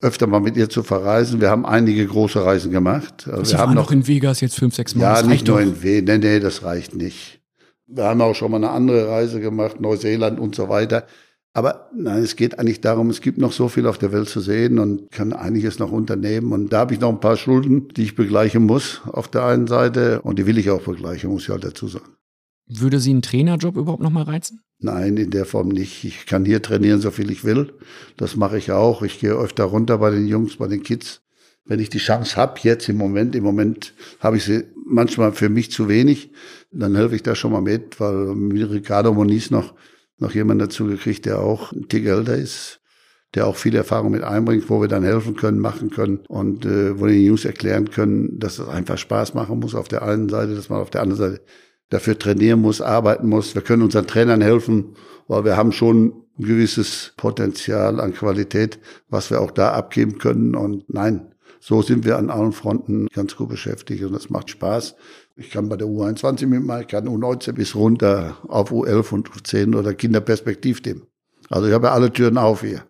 öfter 0.00 0.26
mal 0.26 0.40
mit 0.40 0.56
ihr 0.56 0.68
zu 0.68 0.82
verreisen. 0.82 1.40
Wir 1.40 1.50
haben 1.50 1.64
einige 1.64 2.04
große 2.04 2.44
Reisen 2.44 2.72
gemacht. 2.72 3.28
Also 3.30 3.44
Sie 3.44 3.52
wir 3.52 3.58
haben 3.60 3.74
noch 3.74 3.92
in 3.92 4.06
Vegas 4.06 4.40
jetzt 4.40 4.58
fünf, 4.58 4.74
sechs 4.74 4.94
Mal. 4.96 5.02
Ja, 5.02 5.22
nicht 5.22 5.46
nur 5.46 5.60
doch. 5.60 5.66
in 5.66 5.82
Vegas. 5.82 6.18
Nee, 6.18 6.28
nee, 6.28 6.40
das 6.40 6.64
reicht 6.64 6.96
nicht. 6.96 7.40
Wir 7.86 8.04
haben 8.04 8.20
auch 8.20 8.34
schon 8.34 8.50
mal 8.50 8.56
eine 8.56 8.70
andere 8.70 9.08
Reise 9.08 9.40
gemacht, 9.40 9.80
Neuseeland 9.80 10.40
und 10.40 10.56
so 10.56 10.68
weiter. 10.68 11.06
Aber 11.54 11.90
nein, 11.94 12.22
es 12.22 12.34
geht 12.34 12.58
eigentlich 12.58 12.80
darum, 12.80 13.10
es 13.10 13.20
gibt 13.20 13.38
noch 13.38 13.52
so 13.52 13.68
viel 13.68 13.86
auf 13.86 13.98
der 13.98 14.10
Welt 14.10 14.28
zu 14.28 14.40
sehen 14.40 14.78
und 14.80 15.10
kann 15.12 15.32
einiges 15.32 15.78
noch 15.78 15.92
unternehmen. 15.92 16.50
Und 16.50 16.72
da 16.72 16.80
habe 16.80 16.94
ich 16.94 17.00
noch 17.00 17.10
ein 17.10 17.20
paar 17.20 17.36
Schulden, 17.36 17.88
die 17.88 18.02
ich 18.04 18.16
begleichen 18.16 18.64
muss 18.64 19.02
auf 19.06 19.28
der 19.28 19.44
einen 19.44 19.68
Seite. 19.68 20.22
Und 20.22 20.38
die 20.40 20.46
will 20.46 20.58
ich 20.58 20.70
auch 20.70 20.82
begleichen, 20.82 21.30
muss 21.30 21.42
ich 21.44 21.50
halt 21.50 21.62
dazu 21.62 21.86
sagen. 21.86 22.06
Würde 22.80 23.00
Sie 23.00 23.10
einen 23.10 23.22
Trainerjob 23.22 23.76
überhaupt 23.76 24.02
noch 24.02 24.10
mal 24.10 24.22
reizen? 24.22 24.60
Nein, 24.78 25.16
in 25.16 25.30
der 25.30 25.44
Form 25.44 25.68
nicht. 25.68 26.04
Ich 26.04 26.26
kann 26.26 26.44
hier 26.44 26.62
trainieren, 26.62 27.00
so 27.00 27.10
viel 27.10 27.30
ich 27.30 27.44
will. 27.44 27.72
Das 28.16 28.36
mache 28.36 28.58
ich 28.58 28.72
auch. 28.72 29.02
Ich 29.02 29.20
gehe 29.20 29.32
öfter 29.32 29.64
runter 29.64 29.98
bei 29.98 30.10
den 30.10 30.26
Jungs, 30.26 30.56
bei 30.56 30.66
den 30.66 30.82
Kids. 30.82 31.20
Wenn 31.64 31.78
ich 31.78 31.90
die 31.90 31.98
Chance 31.98 32.36
habe, 32.36 32.58
jetzt 32.62 32.88
im 32.88 32.96
Moment, 32.96 33.36
im 33.36 33.44
Moment 33.44 33.94
habe 34.18 34.36
ich 34.36 34.44
sie 34.44 34.64
manchmal 34.84 35.32
für 35.32 35.48
mich 35.48 35.70
zu 35.70 35.88
wenig, 35.88 36.32
dann 36.72 36.96
helfe 36.96 37.14
ich 37.14 37.22
da 37.22 37.36
schon 37.36 37.52
mal 37.52 37.62
mit, 37.62 38.00
weil 38.00 38.30
Ricardo 38.64 39.14
Moniz 39.14 39.50
noch, 39.50 39.74
noch 40.18 40.34
jemand 40.34 40.60
dazu 40.60 40.86
gekriegt, 40.86 41.24
der 41.24 41.38
auch 41.38 41.72
ein 41.72 41.86
Tick 41.88 42.06
älter 42.06 42.36
ist. 42.36 42.80
der 43.34 43.46
auch 43.46 43.56
viel 43.56 43.74
Erfahrung 43.74 44.10
mit 44.12 44.22
einbringt, 44.22 44.68
wo 44.68 44.80
wir 44.80 44.88
dann 44.88 45.04
helfen 45.04 45.36
können, 45.36 45.58
machen 45.58 45.90
können 45.90 46.20
und 46.28 46.66
äh, 46.66 46.98
wo 47.00 47.06
die 47.06 47.24
Jungs 47.24 47.44
erklären 47.44 47.90
können, 47.90 48.38
dass 48.38 48.58
es 48.58 48.68
einfach 48.68 48.98
Spaß 48.98 49.34
machen 49.34 49.58
muss 49.58 49.74
auf 49.74 49.88
der 49.88 50.02
einen 50.02 50.28
Seite, 50.28 50.54
dass 50.54 50.68
man 50.68 50.80
auf 50.80 50.90
der 50.90 51.02
anderen 51.02 51.18
Seite 51.18 51.44
dafür 51.92 52.18
trainieren 52.18 52.60
muss, 52.60 52.80
arbeiten 52.80 53.28
muss. 53.28 53.54
Wir 53.54 53.62
können 53.62 53.82
unseren 53.82 54.06
Trainern 54.06 54.40
helfen, 54.40 54.96
weil 55.28 55.44
wir 55.44 55.56
haben 55.56 55.72
schon 55.72 56.14
ein 56.38 56.44
gewisses 56.44 57.12
Potenzial 57.16 58.00
an 58.00 58.14
Qualität, 58.14 58.78
was 59.08 59.30
wir 59.30 59.40
auch 59.40 59.50
da 59.50 59.72
abgeben 59.72 60.18
können. 60.18 60.54
Und 60.54 60.92
nein, 60.92 61.34
so 61.60 61.82
sind 61.82 62.04
wir 62.04 62.16
an 62.16 62.30
allen 62.30 62.52
Fronten 62.52 63.08
ganz 63.12 63.36
gut 63.36 63.50
beschäftigt 63.50 64.02
und 64.04 64.12
das 64.12 64.30
macht 64.30 64.50
Spaß. 64.50 64.94
Ich 65.36 65.50
kann 65.50 65.68
bei 65.68 65.76
der 65.76 65.86
U21 65.86 66.46
mitmachen, 66.46 66.82
ich 66.82 66.88
kann 66.88 67.06
U19 67.06 67.52
bis 67.52 67.74
runter 67.74 68.38
auf 68.48 68.72
U11 68.72 69.12
und 69.12 69.28
U10 69.30 69.76
oder 69.76 69.92
Kinderperspektivteam. 69.92 71.02
Also 71.50 71.68
ich 71.68 71.74
habe 71.74 71.88
ja 71.88 71.92
alle 71.92 72.12
Türen 72.12 72.38
auf 72.38 72.62
hier. 72.62 72.84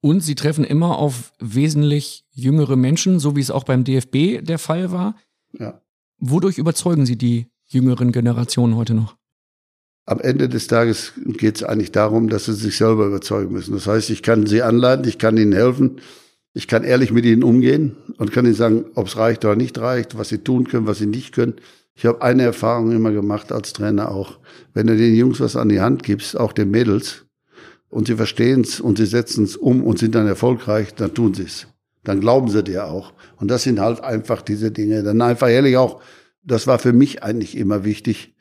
Und 0.00 0.20
sie 0.20 0.36
treffen 0.36 0.64
immer 0.64 0.98
auf 0.98 1.32
wesentlich 1.40 2.24
jüngere 2.30 2.76
Menschen, 2.76 3.18
so 3.18 3.34
wie 3.34 3.40
es 3.40 3.50
auch 3.50 3.64
beim 3.64 3.82
DFB 3.82 4.44
der 4.44 4.58
Fall 4.58 4.92
war. 4.92 5.16
Ja. 5.52 5.80
Wodurch 6.18 6.58
überzeugen 6.58 7.06
Sie 7.06 7.16
die 7.16 7.48
jüngeren 7.68 8.12
Generationen 8.12 8.76
heute 8.76 8.94
noch? 8.94 9.16
Am 10.04 10.20
Ende 10.20 10.48
des 10.48 10.68
Tages 10.68 11.12
geht 11.24 11.56
es 11.56 11.62
eigentlich 11.64 11.90
darum, 11.90 12.28
dass 12.28 12.44
sie 12.44 12.54
sich 12.54 12.76
selber 12.76 13.06
überzeugen 13.06 13.52
müssen. 13.52 13.74
Das 13.74 13.86
heißt, 13.86 14.10
ich 14.10 14.22
kann 14.22 14.46
sie 14.46 14.62
anleiten, 14.62 15.08
ich 15.08 15.18
kann 15.18 15.36
ihnen 15.36 15.52
helfen, 15.52 16.00
ich 16.54 16.68
kann 16.68 16.84
ehrlich 16.84 17.10
mit 17.10 17.24
ihnen 17.24 17.42
umgehen 17.42 17.96
und 18.16 18.32
kann 18.32 18.44
ihnen 18.44 18.54
sagen, 18.54 18.84
ob 18.94 19.08
es 19.08 19.16
reicht 19.16 19.44
oder 19.44 19.56
nicht 19.56 19.78
reicht, 19.78 20.16
was 20.16 20.28
sie 20.28 20.38
tun 20.38 20.68
können, 20.68 20.86
was 20.86 20.98
sie 20.98 21.06
nicht 21.06 21.34
können. 21.34 21.54
Ich 21.94 22.06
habe 22.06 22.22
eine 22.22 22.44
Erfahrung 22.44 22.92
immer 22.92 23.10
gemacht 23.10 23.50
als 23.50 23.72
Trainer 23.72 24.10
auch. 24.10 24.38
Wenn 24.74 24.86
du 24.86 24.96
den 24.96 25.14
Jungs 25.14 25.40
was 25.40 25.56
an 25.56 25.70
die 25.70 25.80
Hand 25.80 26.02
gibst, 26.02 26.38
auch 26.38 26.52
den 26.52 26.70
Mädels, 26.70 27.26
und 27.88 28.06
sie 28.06 28.16
verstehen 28.16 28.60
es 28.60 28.80
und 28.80 28.98
sie 28.98 29.06
setzen 29.06 29.44
es 29.44 29.56
um 29.56 29.82
und 29.82 29.98
sind 29.98 30.14
dann 30.14 30.26
erfolgreich, 30.26 30.94
dann 30.94 31.14
tun 31.14 31.34
sie 31.34 31.44
es. 31.44 31.66
Dann 32.04 32.20
glauben 32.20 32.48
sie 32.48 32.62
dir 32.62 32.86
auch. 32.86 33.12
Und 33.36 33.50
das 33.50 33.62
sind 33.62 33.80
halt 33.80 34.00
einfach 34.02 34.42
diese 34.42 34.70
Dinge. 34.70 35.02
Dann 35.02 35.20
einfach 35.22 35.48
ehrlich 35.48 35.76
auch, 35.76 36.00
das 36.46 36.66
war 36.66 36.78
für 36.78 36.92
mich 36.92 37.22
eigentlich 37.22 37.56
immer 37.56 37.84
wichtig, 37.84 38.34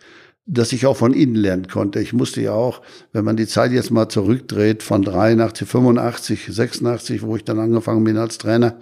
dass 0.46 0.72
ich 0.74 0.86
auch 0.86 0.96
von 0.96 1.14
ihnen 1.14 1.36
lernen 1.36 1.68
konnte. 1.68 2.00
Ich 2.00 2.14
musste 2.14 2.40
ja 2.40 2.54
auch, 2.54 2.82
wenn 3.12 3.26
man 3.26 3.36
die 3.36 3.48
Zeit 3.48 3.72
jetzt 3.72 3.90
mal 3.90 4.10
zurückdreht, 4.10 4.84
von 4.84 5.02
83, 5.02 5.68
85, 5.68 6.48
86, 6.52 7.24
wo 7.24 7.36
ich 7.36 7.44
dann 7.44 7.60
angefangen 7.60 8.04
bin 8.04 8.18
als 8.18 8.38
Trainer, 8.38 8.78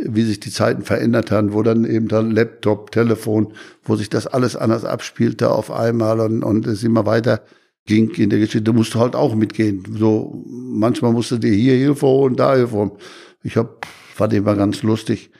wie 0.00 0.22
sich 0.22 0.40
die 0.40 0.50
Zeiten 0.50 0.82
verändert 0.82 1.30
haben, 1.30 1.52
wo 1.52 1.62
dann 1.62 1.84
eben 1.84 2.08
dann 2.08 2.30
Laptop, 2.30 2.90
Telefon, 2.90 3.52
wo 3.84 3.96
sich 3.96 4.08
das 4.08 4.26
alles 4.26 4.56
anders 4.56 4.84
abspielte 4.84 5.50
auf 5.50 5.70
einmal 5.70 6.20
und, 6.20 6.42
und 6.42 6.66
es 6.66 6.82
immer 6.82 7.04
weiter 7.04 7.42
ging 7.86 8.10
in 8.14 8.30
der 8.30 8.38
Geschichte, 8.38 8.72
musst 8.72 8.94
du 8.94 8.98
halt 8.98 9.14
auch 9.14 9.34
mitgehen. 9.34 9.84
So, 9.98 10.42
manchmal 10.48 11.12
musste 11.12 11.38
dir 11.38 11.52
hier 11.52 11.74
Hilfe 11.74 12.06
holen, 12.06 12.34
da 12.34 12.54
Hilfe 12.54 12.76
holen. 12.76 12.92
Ich 13.42 13.58
hab, 13.58 13.86
fand 14.14 14.32
immer 14.32 14.56
ganz 14.56 14.82
lustig. 14.82 15.30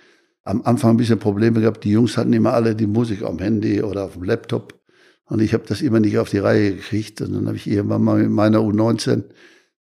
Am 0.45 0.63
Anfang 0.63 0.91
ein 0.93 0.97
bisschen 0.99 1.19
Probleme 1.19 1.61
gehabt. 1.61 1.85
Die 1.85 1.91
Jungs 1.91 2.17
hatten 2.17 2.33
immer 2.33 2.53
alle 2.53 2.75
die 2.75 2.87
Musik 2.87 3.23
am 3.23 3.39
Handy 3.39 3.83
oder 3.83 4.05
auf 4.05 4.13
dem 4.13 4.25
Laptop. 4.25 4.79
Und 5.27 5.41
ich 5.41 5.55
habe 5.55 5.65
das 5.67 5.81
immer 5.81 6.01
nicht 6.01 6.19
auf 6.19 6.29
die 6.29 6.39
Reihe 6.39 6.75
gekriegt. 6.75 7.23
Und 7.23 7.33
dann 7.33 7.47
habe 7.47 7.57
ich 7.57 7.67
irgendwann 7.67 8.05
mal 8.05 8.19
mit 8.19 8.31
meiner 8.31 8.59
U19, 8.59 9.25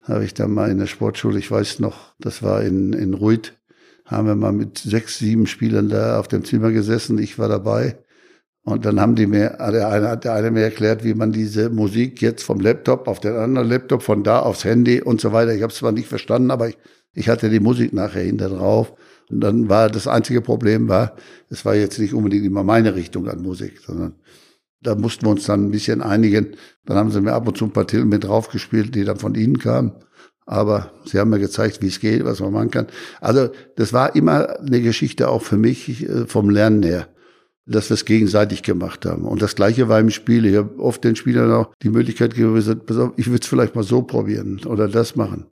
habe 0.02 0.24
ich 0.24 0.32
dann 0.34 0.52
mal 0.52 0.70
in 0.70 0.78
der 0.78 0.86
Sportschule, 0.86 1.38
ich 1.38 1.50
weiß 1.50 1.80
noch, 1.80 2.14
das 2.18 2.42
war 2.42 2.62
in, 2.62 2.92
in 2.94 3.14
Ruid, 3.14 3.58
haben 4.06 4.26
wir 4.26 4.34
mal 4.36 4.52
mit 4.52 4.78
sechs, 4.78 5.18
sieben 5.18 5.46
Spielern 5.46 5.88
da 5.88 6.18
auf 6.18 6.28
dem 6.28 6.44
Zimmer 6.44 6.72
gesessen. 6.72 7.18
Ich 7.18 7.38
war 7.38 7.48
dabei. 7.48 7.98
Und 8.64 8.86
dann 8.86 8.98
haben 8.98 9.14
die 9.14 9.26
mir, 9.26 9.58
der 9.58 9.88
eine 9.88 10.08
hat 10.08 10.24
der 10.24 10.32
eine 10.32 10.50
mir 10.50 10.62
erklärt, 10.62 11.04
wie 11.04 11.12
man 11.12 11.32
diese 11.32 11.68
Musik 11.68 12.22
jetzt 12.22 12.42
vom 12.42 12.60
Laptop 12.60 13.08
auf 13.08 13.20
den 13.20 13.36
anderen 13.36 13.68
Laptop, 13.68 14.02
von 14.02 14.24
da 14.24 14.40
aufs 14.40 14.64
Handy 14.64 15.02
und 15.02 15.20
so 15.20 15.32
weiter. 15.32 15.54
Ich 15.54 15.60
habe 15.60 15.70
es 15.70 15.78
zwar 15.78 15.92
nicht 15.92 16.08
verstanden, 16.08 16.50
aber 16.50 16.70
ich, 16.70 16.78
ich 17.12 17.28
hatte 17.28 17.50
die 17.50 17.60
Musik 17.60 17.92
nachher 17.92 18.22
hinter 18.22 18.48
drauf. 18.48 18.94
Und 19.30 19.40
dann 19.40 19.68
war 19.68 19.88
das 19.88 20.06
einzige 20.06 20.40
Problem 20.40 20.88
war, 20.88 21.16
es 21.48 21.64
war 21.64 21.74
jetzt 21.74 21.98
nicht 21.98 22.14
unbedingt 22.14 22.44
immer 22.44 22.62
meine 22.62 22.94
Richtung 22.94 23.28
an 23.28 23.42
Musik, 23.42 23.80
sondern 23.84 24.14
da 24.82 24.94
mussten 24.94 25.24
wir 25.24 25.30
uns 25.30 25.44
dann 25.46 25.66
ein 25.66 25.70
bisschen 25.70 26.02
einigen. 26.02 26.56
Dann 26.84 26.98
haben 26.98 27.10
sie 27.10 27.20
mir 27.20 27.32
ab 27.32 27.48
und 27.48 27.56
zu 27.56 27.64
ein 27.64 27.72
paar 27.72 27.86
Titel 27.86 28.04
mit 28.04 28.24
draufgespielt, 28.24 28.94
die 28.94 29.04
dann 29.04 29.16
von 29.16 29.34
ihnen 29.34 29.58
kamen. 29.58 29.92
Aber 30.46 30.92
sie 31.06 31.18
haben 31.18 31.30
mir 31.30 31.38
gezeigt, 31.38 31.80
wie 31.80 31.86
es 31.86 32.00
geht, 32.00 32.24
was 32.24 32.40
man 32.40 32.52
machen 32.52 32.70
kann. 32.70 32.86
Also 33.22 33.48
das 33.76 33.94
war 33.94 34.14
immer 34.14 34.60
eine 34.60 34.82
Geschichte 34.82 35.28
auch 35.28 35.40
für 35.40 35.56
mich 35.56 36.06
äh, 36.06 36.26
vom 36.26 36.50
Lernen 36.50 36.82
her 36.82 37.08
dass 37.66 37.88
wir 37.90 37.94
es 37.94 38.04
gegenseitig 38.04 38.62
gemacht 38.62 39.06
haben. 39.06 39.24
Und 39.24 39.40
das 39.40 39.54
Gleiche 39.54 39.88
war 39.88 39.98
im 40.00 40.10
Spiel. 40.10 40.44
Ich 40.44 40.56
habe 40.56 40.78
oft 40.78 41.02
den 41.02 41.16
Spielern 41.16 41.50
auch 41.52 41.72
die 41.82 41.88
Möglichkeit 41.88 42.34
gegeben, 42.34 42.56
ich 42.56 42.66
würde 43.26 43.40
es 43.40 43.46
vielleicht 43.46 43.74
mal 43.74 43.84
so 43.84 44.02
probieren 44.02 44.60
oder 44.66 44.88
das 44.88 45.16
machen. 45.16 45.46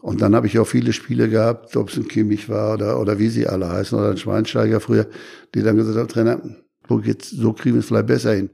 Und 0.00 0.22
dann 0.22 0.34
habe 0.34 0.46
ich 0.46 0.58
auch 0.58 0.66
viele 0.66 0.92
Spiele 0.92 1.28
gehabt, 1.28 1.76
ob 1.76 1.90
es 1.90 1.96
ein 1.96 2.08
Kimmich 2.08 2.48
war 2.48 2.74
oder, 2.74 2.98
oder 2.98 3.18
wie 3.18 3.28
sie 3.28 3.46
alle 3.46 3.68
heißen, 3.68 3.98
oder 3.98 4.10
ein 4.10 4.16
Schweinsteiger 4.16 4.80
früher, 4.80 5.06
die 5.54 5.62
dann 5.62 5.76
gesagt 5.76 5.98
haben, 5.98 6.08
Trainer, 6.08 6.40
so, 6.88 6.98
geht's, 6.98 7.30
so 7.30 7.52
kriegen 7.52 7.74
wir 7.74 7.80
es 7.80 7.86
vielleicht 7.86 8.06
besser 8.06 8.32
hin. 8.32 8.50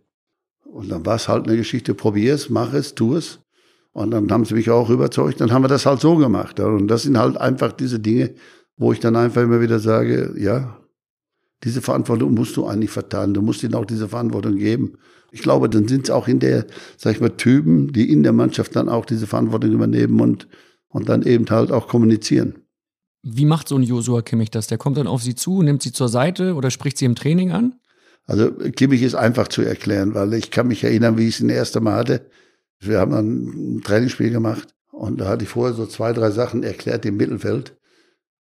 Und 0.65 0.91
dann 0.91 1.07
war 1.07 1.17
es 1.17 1.29
halt 1.29 1.47
eine 1.47 1.57
Geschichte, 1.57 1.95
probier 1.95 2.35
es, 2.35 2.51
mach 2.51 2.75
es, 2.75 2.95
tu 2.95 3.15
es. 3.15 3.39
Und 3.93 4.11
dann 4.11 4.31
haben 4.31 4.45
sie 4.45 4.55
mich 4.55 4.69
auch 4.71 4.91
überzeugt, 4.91 5.41
dann 5.41 5.53
haben 5.53 5.63
wir 5.63 5.69
das 5.69 5.87
halt 5.87 6.01
so 6.01 6.17
gemacht. 6.17 6.59
Und 6.61 6.89
das 6.89 7.05
sind 7.05 7.17
halt 7.17 7.37
einfach 7.37 7.73
diese 7.73 8.01
Dinge, 8.01 8.35
wo 8.77 8.93
ich 8.93 9.01
dann 9.01 9.17
einfach 9.17 9.43
immer 9.43 9.61
wieder 9.61 9.79
sage, 9.79 10.35
ja, 10.37 10.77
diese 11.65 11.81
Verantwortung 11.81 12.35
musst 12.35 12.57
du 12.57 12.67
eigentlich 12.67 12.91
verteilen. 12.91 13.33
Du 13.33 13.41
musst 13.41 13.63
ihnen 13.63 13.75
auch 13.75 13.87
diese 13.87 14.09
Verantwortung 14.09 14.57
geben. 14.57 14.99
Ich 15.31 15.41
glaube, 15.41 15.71
dann 15.71 15.89
sind 15.89 16.05
es 16.05 16.11
auch 16.11 16.29
in 16.29 16.41
der, 16.41 16.67
sag 16.99 17.15
ich 17.15 17.21
mal, 17.21 17.31
Typen, 17.31 17.93
die 17.93 18.13
in 18.13 18.23
der 18.23 18.33
Mannschaft 18.33 18.77
dann 18.77 18.89
auch 18.89 19.07
diese 19.07 19.27
Verantwortung 19.27 19.73
übernehmen 19.73 20.21
und, 20.21 20.47
und 20.97 21.11
dann 21.11 21.21
eben 21.25 21.45
halt 21.51 21.73
auch 21.73 21.89
kommunizieren. 21.89 22.55
Wie 23.23 23.45
macht 23.45 23.69
so 23.69 23.77
ein 23.77 23.83
Josua 23.83 24.23
Kimmich 24.23 24.51
das? 24.51 24.67
Der 24.67 24.79
kommt 24.79 24.97
dann 24.97 25.07
auf 25.07 25.23
sie 25.23 25.35
zu, 25.35 25.61
nimmt 25.61 25.83
sie 25.83 25.93
zur 25.93 26.09
Seite 26.09 26.55
oder 26.55 26.71
spricht 26.71 26.97
sie 26.97 27.05
im 27.05 27.15
Training 27.15 27.51
an? 27.53 27.75
Also 28.25 28.51
Kimmich 28.51 29.03
ist 29.03 29.15
einfach 29.15 29.49
zu 29.49 29.61
erklären, 29.61 30.15
weil 30.15 30.33
ich 30.33 30.51
kann 30.51 30.69
mich 30.69 30.83
erinnern, 30.85 31.19
wie 31.19 31.29
ich 31.29 31.35
es 31.35 31.47
das 31.47 31.55
erste 31.55 31.81
Mal 31.83 31.97
hatte. 31.97 32.31
Wir 32.81 32.99
haben 32.99 33.13
dann 33.13 33.27
ein 33.77 33.83
Trainingsspiel 33.83 34.31
gemacht 34.31 34.75
und 34.91 35.21
da 35.21 35.29
hatte 35.29 35.45
ich 35.45 35.51
vorher 35.51 35.75
so 35.75 35.85
zwei, 35.85 36.15
drei 36.15 36.31
Sachen 36.31 36.63
erklärt 36.63 37.05
im 37.05 37.19
Mittelfeld. 37.19 37.77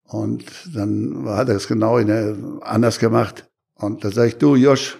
Und 0.03 0.43
dann 0.75 1.23
hat 1.29 1.47
er 1.47 1.55
es 1.55 1.69
genau 1.69 1.99
anders 2.59 2.99
gemacht. 2.99 3.49
Und 3.75 4.03
da 4.03 4.11
sage 4.11 4.27
ich, 4.27 4.37
du 4.39 4.57
Josh, 4.57 4.97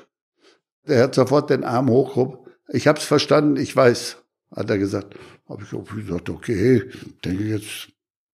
der 0.88 1.04
hat 1.04 1.16
sofort 1.16 1.50
den 1.50 1.66
Arm 1.66 1.90
hochgehoben. 1.90 2.38
Ich 2.70 2.88
habe 2.88 2.98
es 2.98 3.04
verstanden, 3.04 3.58
ich 3.58 3.76
weiß, 3.76 4.24
hat 4.56 4.70
er 4.70 4.78
gesagt. 4.78 5.16
Habe 5.52 5.64
ich 5.64 6.06
gesagt, 6.08 6.30
okay, 6.30 6.84
denke 7.26 7.44
jetzt 7.44 7.90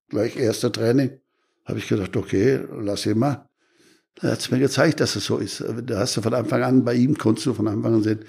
gleich 0.09 0.38
erste 0.38 0.72
Training. 0.72 1.11
Habe 1.65 1.80
ich 1.80 1.88
gedacht, 1.88 2.15
okay, 2.15 2.61
lass 2.80 3.05
ihn 3.05 3.18
mal. 3.18 3.49
Er 4.22 4.32
hat 4.32 4.39
es 4.39 4.51
mir 4.51 4.59
gezeigt, 4.59 4.99
dass 4.99 5.15
es 5.15 5.26
so 5.26 5.38
ist. 5.38 5.63
Da 5.86 5.99
hast 5.99 6.18
du 6.18 6.22
von 6.22 6.34
Anfang 6.34 6.63
an, 6.63 6.86
bei 6.86 6.93
ihm 6.93 7.18
konntest 7.18 7.47
du 7.47 7.53
von 7.53 7.68
Anfang 7.68 7.95
an 7.95 8.03
sehen, 8.03 8.20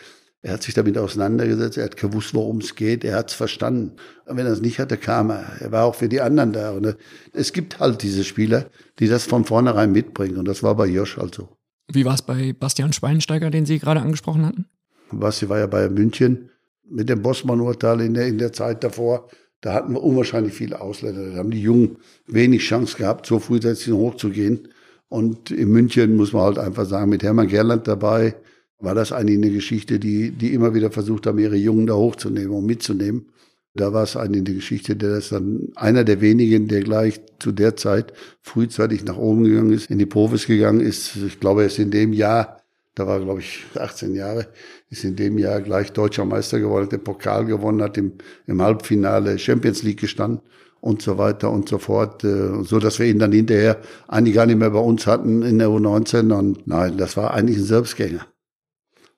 er 0.40 0.52
hat 0.52 0.62
sich 0.62 0.74
damit 0.74 0.96
auseinandergesetzt, 0.96 1.78
er 1.78 1.84
hat 1.84 1.96
gewusst, 1.96 2.32
worum 2.32 2.58
es 2.58 2.76
geht, 2.76 3.04
er 3.04 3.16
hat 3.16 3.30
es 3.30 3.34
verstanden. 3.34 3.96
Und 4.26 4.36
wenn 4.36 4.46
er 4.46 4.52
es 4.52 4.60
nicht 4.60 4.78
hatte, 4.78 4.96
kam 4.96 5.30
er. 5.30 5.60
Er 5.60 5.72
war 5.72 5.84
auch 5.84 5.96
für 5.96 6.08
die 6.08 6.20
anderen 6.20 6.52
da. 6.52 6.70
Und 6.70 6.96
es 7.32 7.52
gibt 7.52 7.80
halt 7.80 8.02
diese 8.02 8.22
Spieler, 8.22 8.70
die 9.00 9.08
das 9.08 9.26
von 9.26 9.44
vornherein 9.44 9.90
mitbringen. 9.90 10.36
Und 10.36 10.46
das 10.46 10.62
war 10.62 10.76
bei 10.76 10.86
Josh 10.86 11.16
halt 11.16 11.34
so. 11.34 11.48
Wie 11.90 12.04
war 12.04 12.14
es 12.14 12.22
bei 12.22 12.52
Bastian 12.52 12.92
Schweinsteiger, 12.92 13.50
den 13.50 13.66
Sie 13.66 13.78
gerade 13.78 14.00
angesprochen 14.00 14.46
hatten? 14.46 14.66
Basti 15.10 15.48
war 15.48 15.58
ja 15.58 15.66
bei 15.66 15.88
München 15.88 16.50
mit 16.90 17.08
dem 17.08 17.22
Bossmann-Urteil 17.22 18.00
in 18.00 18.14
der, 18.14 18.26
in 18.26 18.38
der 18.38 18.52
Zeit 18.52 18.84
davor. 18.84 19.28
Da 19.60 19.74
hatten 19.74 19.92
wir 19.92 20.02
unwahrscheinlich 20.02 20.54
viele 20.54 20.80
Ausländer. 20.80 21.30
Da 21.30 21.38
haben 21.38 21.50
die 21.50 21.62
Jungen 21.62 21.96
wenig 22.26 22.62
Chance 22.62 22.96
gehabt, 22.96 23.26
so 23.26 23.38
frühzeitig 23.38 23.92
hochzugehen. 23.92 24.68
Und 25.08 25.50
in 25.50 25.70
München 25.70 26.16
muss 26.16 26.32
man 26.32 26.42
halt 26.42 26.58
einfach 26.58 26.84
sagen, 26.84 27.10
mit 27.10 27.22
Hermann 27.22 27.48
Gerland 27.48 27.88
dabei, 27.88 28.34
war 28.80 28.94
das 28.94 29.12
eigentlich 29.12 29.38
eine 29.38 29.50
Geschichte, 29.50 29.98
die, 29.98 30.30
die 30.30 30.54
immer 30.54 30.74
wieder 30.74 30.90
versucht 30.90 31.26
haben, 31.26 31.38
ihre 31.38 31.56
Jungen 31.56 31.86
da 31.86 31.94
hochzunehmen 31.94 32.50
und 32.50 32.66
mitzunehmen. 32.66 33.26
Da 33.74 33.92
war 33.92 34.04
es 34.04 34.16
eigentlich 34.16 34.46
eine 34.46 34.56
Geschichte, 34.56 34.96
der 34.96 35.18
ist 35.18 35.32
dann 35.32 35.68
einer 35.76 36.04
der 36.04 36.20
wenigen, 36.20 36.68
der 36.68 36.80
gleich 36.80 37.20
zu 37.38 37.52
der 37.52 37.76
Zeit 37.76 38.12
frühzeitig 38.40 39.04
nach 39.04 39.16
oben 39.16 39.44
gegangen 39.44 39.72
ist, 39.72 39.90
in 39.90 39.98
die 39.98 40.06
Profis 40.06 40.46
gegangen 40.46 40.80
ist. 40.80 41.16
Ich 41.16 41.38
glaube, 41.38 41.62
er 41.62 41.66
ist 41.68 41.78
in 41.78 41.90
dem 41.90 42.12
Jahr, 42.12 42.62
da 42.94 43.06
war 43.06 43.20
glaube 43.20 43.40
ich 43.40 43.64
18 43.74 44.14
Jahre, 44.14 44.48
ist 44.90 45.04
in 45.04 45.16
dem 45.16 45.38
Jahr 45.38 45.60
gleich 45.60 45.92
deutscher 45.92 46.24
Meister 46.24 46.60
geworden, 46.60 46.84
hat 46.84 46.92
den 46.92 47.04
Pokal 47.04 47.44
gewonnen, 47.44 47.82
hat 47.82 47.98
im, 47.98 48.12
im 48.46 48.62
Halbfinale 48.62 49.38
Champions 49.38 49.82
League 49.82 50.00
gestanden 50.00 50.40
und 50.80 51.02
so 51.02 51.18
weiter 51.18 51.50
und 51.50 51.68
so 51.68 51.78
fort, 51.78 52.24
äh, 52.24 52.62
so 52.62 52.78
dass 52.78 52.98
wir 52.98 53.06
ihn 53.06 53.18
dann 53.18 53.32
hinterher 53.32 53.80
eigentlich 54.06 54.34
gar 54.34 54.46
nicht 54.46 54.58
mehr 54.58 54.70
bei 54.70 54.78
uns 54.78 55.06
hatten 55.06 55.42
in 55.42 55.58
der 55.58 55.68
U19 55.68 56.32
und 56.32 56.66
nein, 56.66 56.96
das 56.96 57.16
war 57.16 57.34
eigentlich 57.34 57.58
ein 57.58 57.64
Selbstgänger. 57.64 58.26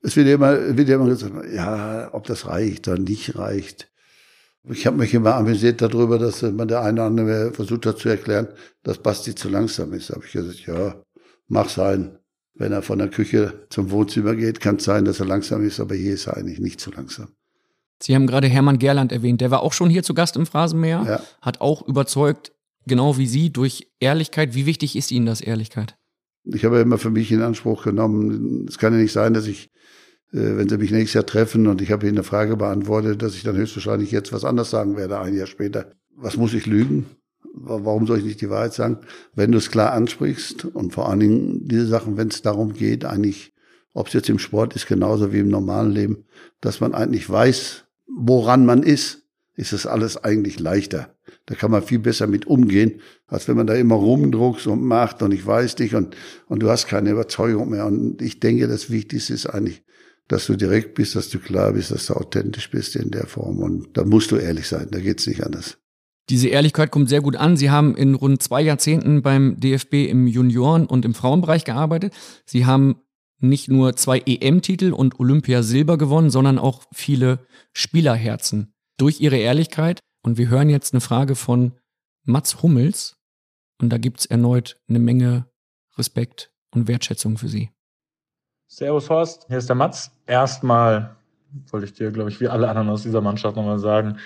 Es 0.02 0.16
wird 0.16 0.28
immer, 0.28 0.76
wird 0.76 0.88
immer 0.88 1.06
gesagt, 1.06 1.34
ja, 1.52 2.08
ob 2.12 2.24
das 2.24 2.46
reicht 2.46 2.88
oder 2.88 2.98
nicht 2.98 3.36
reicht. 3.36 3.90
Ich 4.64 4.86
habe 4.86 4.98
mich 4.98 5.14
immer 5.14 5.36
amüsiert 5.36 5.80
darüber, 5.80 6.18
dass 6.18 6.42
man 6.42 6.68
der 6.68 6.82
eine 6.82 7.00
oder 7.00 7.04
andere 7.04 7.52
versucht 7.52 7.86
hat 7.86 7.98
zu 7.98 8.08
erklären, 8.08 8.48
dass 8.82 8.98
Basti 8.98 9.34
zu 9.34 9.48
langsam 9.48 9.92
ist. 9.92 10.10
Da 10.10 10.14
habe 10.14 10.24
ich 10.26 10.32
gesagt, 10.32 10.66
ja, 10.66 11.02
mach 11.48 11.68
sein. 11.68 12.19
Wenn 12.60 12.72
er 12.72 12.82
von 12.82 12.98
der 12.98 13.08
Küche 13.08 13.54
zum 13.70 13.90
Wohnzimmer 13.90 14.34
geht, 14.34 14.60
kann 14.60 14.76
es 14.76 14.84
sein, 14.84 15.06
dass 15.06 15.18
er 15.18 15.24
langsam 15.24 15.64
ist, 15.64 15.80
aber 15.80 15.94
hier 15.94 16.12
ist 16.12 16.26
er 16.26 16.36
eigentlich 16.36 16.60
nicht 16.60 16.78
zu 16.78 16.90
langsam. 16.90 17.28
Sie 18.02 18.14
haben 18.14 18.26
gerade 18.26 18.48
Hermann 18.48 18.78
Gerland 18.78 19.12
erwähnt, 19.12 19.40
der 19.40 19.50
war 19.50 19.62
auch 19.62 19.72
schon 19.72 19.88
hier 19.88 20.02
zu 20.02 20.12
Gast 20.12 20.36
im 20.36 20.44
Phrasenmäher, 20.44 21.02
ja. 21.08 21.22
hat 21.40 21.62
auch 21.62 21.80
überzeugt, 21.88 22.52
genau 22.86 23.16
wie 23.16 23.26
Sie, 23.26 23.50
durch 23.50 23.88
Ehrlichkeit. 23.98 24.54
Wie 24.54 24.66
wichtig 24.66 24.94
ist 24.94 25.10
Ihnen 25.10 25.24
das 25.24 25.40
Ehrlichkeit? 25.40 25.96
Ich 26.44 26.66
habe 26.66 26.80
immer 26.80 26.98
für 26.98 27.08
mich 27.08 27.32
in 27.32 27.40
Anspruch 27.40 27.84
genommen, 27.84 28.66
es 28.68 28.76
kann 28.76 28.92
ja 28.92 28.98
nicht 29.00 29.12
sein, 29.12 29.32
dass 29.32 29.46
ich, 29.46 29.70
äh, 30.30 30.58
wenn 30.58 30.68
Sie 30.68 30.76
mich 30.76 30.90
nächstes 30.90 31.14
Jahr 31.14 31.24
treffen 31.24 31.66
und 31.66 31.80
ich 31.80 31.90
habe 31.90 32.06
Ihnen 32.06 32.18
eine 32.18 32.24
Frage 32.24 32.58
beantwortet, 32.58 33.22
dass 33.22 33.36
ich 33.36 33.42
dann 33.42 33.56
höchstwahrscheinlich 33.56 34.10
jetzt 34.10 34.34
was 34.34 34.44
anderes 34.44 34.68
sagen 34.68 34.98
werde, 34.98 35.18
ein 35.18 35.34
Jahr 35.34 35.46
später. 35.46 35.92
Was 36.14 36.36
muss 36.36 36.52
ich 36.52 36.66
lügen? 36.66 37.06
Warum 37.52 38.06
soll 38.06 38.18
ich 38.18 38.24
nicht 38.24 38.40
die 38.40 38.50
Wahrheit 38.50 38.74
sagen? 38.74 38.98
Wenn 39.34 39.52
du 39.52 39.58
es 39.58 39.70
klar 39.70 39.92
ansprichst 39.92 40.64
und 40.64 40.92
vor 40.92 41.08
allen 41.08 41.20
Dingen 41.20 41.68
diese 41.68 41.86
Sachen, 41.86 42.16
wenn 42.16 42.28
es 42.28 42.42
darum 42.42 42.72
geht, 42.72 43.04
eigentlich, 43.04 43.52
ob 43.92 44.06
es 44.06 44.12
jetzt 44.12 44.28
im 44.28 44.38
Sport 44.38 44.74
ist, 44.76 44.86
genauso 44.86 45.32
wie 45.32 45.40
im 45.40 45.48
normalen 45.48 45.90
Leben, 45.90 46.24
dass 46.60 46.80
man 46.80 46.94
eigentlich 46.94 47.28
weiß, 47.28 47.84
woran 48.06 48.66
man 48.66 48.82
ist, 48.82 49.20
ist 49.56 49.72
es 49.72 49.86
alles 49.86 50.22
eigentlich 50.22 50.58
leichter. 50.60 51.14
Da 51.46 51.54
kann 51.54 51.70
man 51.70 51.82
viel 51.82 51.98
besser 51.98 52.26
mit 52.26 52.46
umgehen, 52.46 53.00
als 53.26 53.48
wenn 53.48 53.56
man 53.56 53.66
da 53.66 53.74
immer 53.74 53.96
rumdruckst 53.96 54.66
und 54.68 54.82
macht 54.82 55.22
und 55.22 55.32
ich 55.32 55.44
weiß 55.44 55.74
dich 55.74 55.94
und, 55.94 56.16
und 56.46 56.62
du 56.62 56.70
hast 56.70 56.86
keine 56.86 57.10
Überzeugung 57.10 57.70
mehr. 57.70 57.86
Und 57.86 58.22
ich 58.22 58.40
denke, 58.40 58.68
das 58.68 58.90
Wichtigste 58.90 59.34
ist 59.34 59.46
eigentlich, 59.46 59.82
dass 60.28 60.46
du 60.46 60.54
direkt 60.54 60.94
bist, 60.94 61.16
dass 61.16 61.28
du 61.28 61.40
klar 61.40 61.72
bist, 61.72 61.90
dass 61.90 62.06
du 62.06 62.14
authentisch 62.14 62.70
bist 62.70 62.94
in 62.94 63.10
der 63.10 63.26
Form. 63.26 63.58
Und 63.58 63.96
da 63.96 64.04
musst 64.04 64.30
du 64.30 64.36
ehrlich 64.36 64.68
sein, 64.68 64.86
da 64.92 65.00
geht's 65.00 65.26
nicht 65.26 65.44
anders. 65.44 65.79
Diese 66.30 66.48
Ehrlichkeit 66.48 66.92
kommt 66.92 67.08
sehr 67.08 67.20
gut 67.20 67.34
an. 67.34 67.56
Sie 67.56 67.70
haben 67.70 67.96
in 67.96 68.14
rund 68.14 68.40
zwei 68.40 68.62
Jahrzehnten 68.62 69.20
beim 69.20 69.58
DFB 69.58 70.08
im 70.08 70.28
Junioren- 70.28 70.86
und 70.86 71.04
im 71.04 71.12
Frauenbereich 71.12 71.64
gearbeitet. 71.64 72.14
Sie 72.46 72.66
haben 72.66 73.02
nicht 73.40 73.68
nur 73.68 73.96
zwei 73.96 74.20
EM-Titel 74.24 74.92
und 74.92 75.18
Olympiasilber 75.18 75.98
gewonnen, 75.98 76.30
sondern 76.30 76.58
auch 76.58 76.84
viele 76.94 77.40
Spielerherzen 77.72 78.72
durch 78.96 79.20
ihre 79.20 79.38
Ehrlichkeit. 79.38 79.98
Und 80.22 80.38
wir 80.38 80.48
hören 80.48 80.70
jetzt 80.70 80.94
eine 80.94 81.00
Frage 81.00 81.34
von 81.34 81.72
Mats 82.24 82.62
Hummels. 82.62 83.16
Und 83.80 83.90
da 83.90 83.98
gibt 83.98 84.20
es 84.20 84.26
erneut 84.26 84.78
eine 84.88 85.00
Menge 85.00 85.46
Respekt 85.98 86.52
und 86.72 86.86
Wertschätzung 86.86 87.38
für 87.38 87.48
Sie. 87.48 87.70
Servus 88.68 89.10
Horst, 89.10 89.46
hier 89.48 89.58
ist 89.58 89.68
der 89.68 89.74
Mats. 89.74 90.12
Erstmal 90.26 91.16
wollte 91.70 91.86
ich 91.86 91.94
dir, 91.94 92.12
glaube 92.12 92.30
ich, 92.30 92.40
wie 92.40 92.46
alle 92.46 92.68
anderen 92.68 92.88
aus 92.88 93.02
dieser 93.02 93.20
Mannschaft 93.20 93.56
nochmal 93.56 93.80
sagen, 93.80 94.18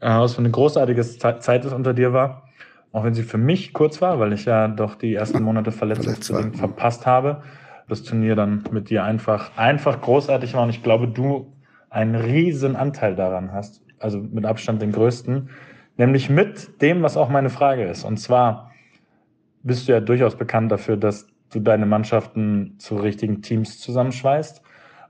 was 0.00 0.34
für 0.34 0.40
eine 0.40 0.50
großartige 0.50 1.02
Zeit 1.02 1.64
es 1.64 1.72
unter 1.72 1.94
dir 1.94 2.12
war. 2.12 2.48
Auch 2.92 3.04
wenn 3.04 3.14
sie 3.14 3.22
für 3.22 3.38
mich 3.38 3.72
kurz 3.72 4.00
war, 4.00 4.18
weil 4.20 4.32
ich 4.32 4.44
ja 4.44 4.68
doch 4.68 4.94
die 4.94 5.14
ersten 5.14 5.42
Monate 5.42 5.72
verletzungsbedingt 5.72 6.56
verpasst 6.56 7.06
habe. 7.06 7.42
Das 7.88 8.02
Turnier 8.02 8.36
dann 8.36 8.64
mit 8.70 8.90
dir 8.90 9.04
einfach, 9.04 9.56
einfach 9.56 10.00
großartig 10.00 10.54
war. 10.54 10.62
Und 10.62 10.70
ich 10.70 10.82
glaube, 10.82 11.08
du 11.08 11.52
einen 11.90 12.14
riesen 12.14 12.74
Anteil 12.74 13.14
daran 13.14 13.52
hast 13.52 13.82
also 13.98 14.18
mit 14.18 14.44
Abstand 14.44 14.82
den 14.82 14.92
größten, 14.92 15.50
nämlich 15.96 16.30
mit 16.30 16.82
dem, 16.82 17.02
was 17.02 17.16
auch 17.16 17.28
meine 17.28 17.50
Frage 17.50 17.84
ist. 17.84 18.04
Und 18.04 18.18
zwar 18.18 18.72
bist 19.62 19.88
du 19.88 19.92
ja 19.92 20.00
durchaus 20.00 20.36
bekannt 20.36 20.70
dafür, 20.70 20.96
dass 20.96 21.26
du 21.52 21.60
deine 21.60 21.86
Mannschaften 21.86 22.74
zu 22.78 22.96
richtigen 22.96 23.42
Teams 23.42 23.80
zusammenschweißt. 23.80 24.62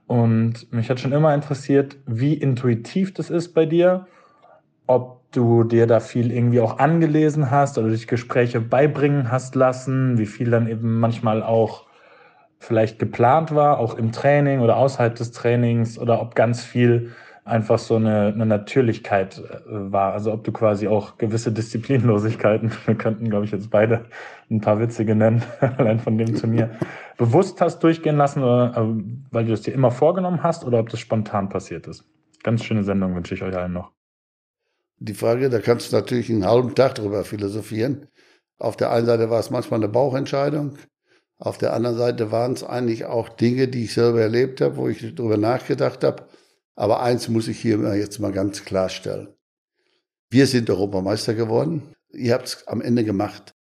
Und 0.07 0.71
mich 0.71 0.89
hat 0.89 0.99
schon 0.99 1.11
immer 1.11 1.33
interessiert, 1.33 1.97
wie 2.05 2.33
intuitiv 2.33 3.13
das 3.13 3.29
ist 3.29 3.53
bei 3.53 3.65
dir, 3.65 4.07
ob 4.87 5.31
du 5.31 5.63
dir 5.63 5.87
da 5.87 5.99
viel 5.99 6.31
irgendwie 6.31 6.61
auch 6.61 6.79
angelesen 6.79 7.51
hast 7.51 7.77
oder 7.77 7.89
dich 7.89 8.07
Gespräche 8.07 8.61
beibringen 8.61 9.31
hast 9.31 9.55
lassen, 9.55 10.17
wie 10.17 10.25
viel 10.25 10.49
dann 10.49 10.67
eben 10.67 10.99
manchmal 10.99 11.43
auch 11.43 11.85
vielleicht 12.59 12.97
geplant 12.97 13.53
war, 13.53 13.79
auch 13.79 13.95
im 13.95 14.11
Training 14.11 14.61
oder 14.61 14.77
außerhalb 14.77 15.13
des 15.15 15.31
Trainings 15.31 15.99
oder 15.99 16.21
ob 16.21 16.33
ganz 16.33 16.63
viel 16.63 17.11
einfach 17.47 17.79
so 17.79 17.95
eine, 17.95 18.33
eine 18.33 18.45
Natürlichkeit 18.45 19.39
äh, 19.39 19.61
war. 19.67 20.13
Also 20.13 20.33
ob 20.33 20.43
du 20.43 20.51
quasi 20.51 20.87
auch 20.87 21.17
gewisse 21.17 21.51
Disziplinlosigkeiten, 21.51 22.71
wir 22.85 22.95
könnten, 22.95 23.29
glaube 23.29 23.45
ich, 23.45 23.51
jetzt 23.51 23.69
beide 23.69 24.05
ein 24.49 24.61
paar 24.61 24.79
witzige 24.79 25.15
nennen, 25.15 25.43
allein 25.77 25.99
von 25.99 26.17
dem 26.17 26.35
zu 26.35 26.47
mir, 26.47 26.71
bewusst 27.17 27.61
hast 27.61 27.79
durchgehen 27.83 28.17
lassen, 28.17 28.43
oder, 28.43 28.75
äh, 28.75 29.03
weil 29.31 29.45
du 29.45 29.53
es 29.53 29.61
dir 29.61 29.73
immer 29.73 29.91
vorgenommen 29.91 30.43
hast 30.43 30.65
oder 30.65 30.79
ob 30.79 30.89
das 30.89 30.99
spontan 30.99 31.49
passiert 31.49 31.87
ist. 31.87 32.05
Ganz 32.43 32.63
schöne 32.63 32.83
Sendung 32.83 33.15
wünsche 33.15 33.33
ich 33.33 33.43
euch 33.43 33.55
allen 33.55 33.73
noch. 33.73 33.96
Die 34.99 35.13
Frage, 35.13 35.49
da 35.49 35.59
kannst 35.59 35.91
du 35.91 35.95
natürlich 35.95 36.29
einen 36.29 36.45
halben 36.45 36.75
Tag 36.75 36.95
drüber 36.95 37.23
philosophieren. 37.23 38.07
Auf 38.59 38.77
der 38.77 38.91
einen 38.91 39.05
Seite 39.05 39.29
war 39.29 39.39
es 39.39 39.49
manchmal 39.49 39.79
eine 39.79 39.89
Bauchentscheidung. 39.89 40.77
Auf 41.37 41.57
der 41.57 41.73
anderen 41.73 41.97
Seite 41.97 42.31
waren 42.31 42.53
es 42.53 42.63
eigentlich 42.63 43.05
auch 43.05 43.29
Dinge, 43.29 43.67
die 43.67 43.83
ich 43.83 43.93
selber 43.93 44.21
erlebt 44.21 44.59
habe, 44.61 44.77
wo 44.77 44.87
ich 44.87 45.15
darüber 45.15 45.37
nachgedacht 45.37 46.03
habe 46.03 46.27
aber 46.77 47.01
eins 47.01 47.27
muss 47.27 47.47
ich 47.47 47.59
hier 47.59 47.79
jetzt 47.95 48.19
mal 48.19 48.31
ganz 48.31 48.63
klarstellen. 48.63 49.29
Wir 50.29 50.45
sind 50.45 50.69
Europameister 50.69 51.33
geworden. 51.33 51.95
Ihr 52.13 52.35
habt 52.35 52.47
es 52.47 52.67
am 52.67 52.81
Ende 52.81 53.03
gemacht. 53.03 53.55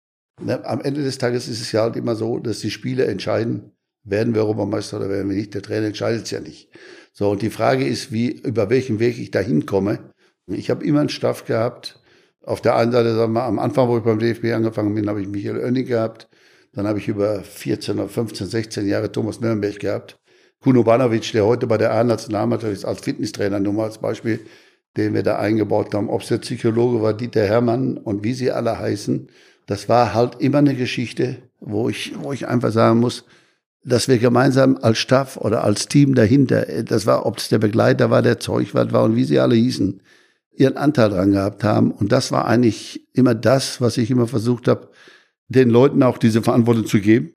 Ne, 0.43 0.65
am 0.67 0.81
Ende 0.81 1.05
des 1.05 1.17
Tages 1.19 1.47
ist 1.47 1.61
es 1.61 1.71
ja 1.71 1.83
halt 1.83 1.95
immer 1.95 2.17
so, 2.17 2.41
dass 2.41 2.59
die 2.59 2.73
Spieler 2.73 3.07
entscheiden, 3.07 3.71
werden 4.03 4.35
wir 4.35 4.43
Europameister 4.43 4.97
oder 4.97 5.09
werden 5.09 5.31
wir 5.31 5.37
nicht. 5.37 5.55
Der 5.55 5.63
Trainer 5.63 5.87
entscheidet 5.87 6.25
es 6.25 6.33
ja 6.33 6.41
nicht. 6.41 6.71
So, 7.13 7.31
und 7.31 7.43
die 7.43 7.51
Frage 7.51 7.87
ist, 7.87 8.11
wie, 8.11 8.33
über 8.33 8.69
welchen 8.69 8.99
Weg 8.99 9.17
ich 9.19 9.31
da 9.31 9.39
hinkomme. 9.39 10.13
Ich 10.47 10.71
habe 10.71 10.85
immer 10.85 11.01
einen 11.01 11.09
Staff 11.09 11.45
gehabt. 11.45 12.01
Auf 12.43 12.61
der 12.61 12.77
einen 12.77 12.93
Seite, 12.93 13.15
sagen 13.15 13.33
wir, 13.33 13.45
am 13.45 13.59
Anfang, 13.59 13.89
wo 13.89 13.97
ich 13.97 14.05
beim 14.05 14.19
DFB 14.19 14.53
angefangen 14.53 14.95
bin, 14.95 15.09
habe 15.09 15.23
ich 15.23 15.29
Michael 15.29 15.59
Oenning 15.59 15.87
gehabt. 15.87 16.29
Dann 16.73 16.87
habe 16.87 16.99
ich 16.99 17.09
über 17.09 17.43
14 17.43 17.99
oder 17.99 18.09
15, 18.09 18.47
16 18.47 18.87
Jahre 18.87 19.11
Thomas 19.11 19.41
Nürnberg 19.41 19.79
gehabt. 19.79 20.19
Kuno 20.61 20.83
Banovic, 20.83 21.33
der 21.33 21.47
heute 21.47 21.67
bei 21.67 21.79
der 21.79 21.93
A-Nationalmannschaft 21.93 22.73
ist, 22.73 22.85
als 22.85 23.01
Fitnesstrainer, 23.01 23.61
nur 23.61 23.73
mal 23.73 23.85
als 23.85 23.99
Beispiel, 23.99 24.41
den 24.97 25.15
wir 25.15 25.23
da 25.23 25.39
eingebaut 25.39 25.95
haben. 25.95 26.11
Ob 26.11 26.23
es 26.23 26.29
der 26.29 26.39
Psychologe 26.39 27.01
war, 27.01 27.15
Dieter 27.15 27.47
Hermann 27.47 27.97
und 27.97 28.25
wie 28.25 28.35
sie 28.35 28.51
alle 28.51 28.79
heißen. 28.79 29.29
Das 29.67 29.89
war 29.89 30.13
halt 30.13 30.41
immer 30.41 30.59
eine 30.59 30.75
Geschichte, 30.75 31.39
wo 31.61 31.89
ich, 31.89 32.13
wo 32.19 32.33
ich 32.33 32.47
einfach 32.49 32.73
sagen 32.73 33.01
muss, 33.01 33.25
dass 33.85 34.09
wir 34.09 34.19
gemeinsam 34.19 34.79
als 34.81 34.99
Staff 34.99 35.37
oder 35.37 35.65
als 35.65 35.89
Team 35.89 36.15
dahinter, 36.15 36.67
das 36.83 37.07
war, 37.07 37.27
ob 37.27 37.39
es 37.39 37.49
der 37.49 37.59
Begleiter 37.59 38.11
war, 38.11 38.23
der 38.23 38.41
Zeugwart 38.41 38.93
war 38.93 39.05
und 39.05 39.17
wie 39.17 39.25
sie 39.25 39.39
alle 39.39 39.55
hießen, 39.55 40.01
ihren 40.57 40.77
Anteil 40.77 41.11
dran 41.11 41.33
gehabt 41.33 41.65
haben. 41.65 41.91
Und 41.91 42.13
das 42.13 42.33
war 42.33 42.47
eigentlich 42.47 43.07
immer 43.13 43.35
das, 43.35 43.81
was 43.81 43.97
ich 43.97 44.11
immer 44.11 44.27
versucht 44.27 44.69
habe, 44.69 44.91
den 45.49 45.71
Leuten 45.71 46.03
auch 46.03 46.19
diese 46.19 46.43
Verantwortung 46.43 46.87
zu 46.87 47.01
geben 47.01 47.35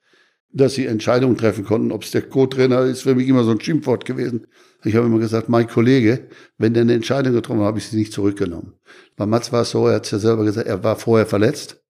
dass 0.58 0.76
sie 0.76 0.86
Entscheidungen 0.86 1.38
treffen 1.38 1.66
konnten. 1.66 1.92
Ob 1.92 2.04
es 2.04 2.12
der 2.12 2.22
Co-Trainer 2.24 2.82
ist, 2.82 3.02
für 3.02 3.16
mich 3.16 3.28
immer 3.28 3.44
so 3.44 3.52
ein 3.52 3.62
Schimpfwort 3.62 4.06
gewesen. 4.06 4.48
Ich 4.84 4.96
habe 4.96 5.08
immer 5.08 5.20
gesagt, 5.20 5.50
mein 5.50 5.68
Kollege, 5.68 6.28
wenn 6.58 6.74
der 6.74 6.82
eine 6.82 6.94
Entscheidung 6.94 7.34
getroffen 7.34 7.60
hat, 7.62 7.68
habe 7.68 7.80
ich 7.80 7.88
sie 7.88 7.98
nicht 7.98 8.14
zurückgenommen. 8.14 8.74
Bei 9.16 9.26
Mats 9.26 9.52
war 9.52 9.64
es 9.64 9.72
so, 9.72 9.88
er 9.88 9.96
hat 9.96 10.06
es 10.06 10.12
ja 10.12 10.20
selber 10.20 10.44
gesagt, 10.44 10.68
er 10.68 10.84
war 10.84 10.96
vorher 10.96 11.26
verletzt. 11.26 11.82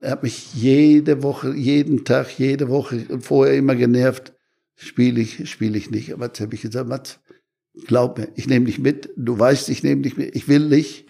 Er 0.00 0.12
hat 0.12 0.22
mich 0.22 0.54
jede 0.54 1.22
Woche, 1.22 1.54
jeden 1.54 2.04
Tag, 2.04 2.38
jede 2.38 2.68
Woche 2.68 3.06
vorher 3.20 3.54
immer 3.56 3.74
genervt. 3.74 4.32
Spiele 4.76 5.20
ich, 5.20 5.50
spiele 5.50 5.76
ich 5.76 5.90
nicht. 5.90 6.12
Aber 6.12 6.26
jetzt 6.26 6.40
habe 6.40 6.54
ich 6.54 6.62
gesagt, 6.62 6.88
Mats, 6.88 7.20
glaub 7.86 8.18
mir, 8.18 8.28
ich 8.34 8.46
nehme 8.46 8.66
dich 8.66 8.78
mit. 8.78 9.10
Du 9.16 9.38
weißt, 9.38 9.68
ich 9.68 9.82
nehme 9.82 10.02
dich 10.02 10.16
mit. 10.16 10.34
Ich 10.34 10.48
will 10.48 10.68
nicht. 10.68 11.06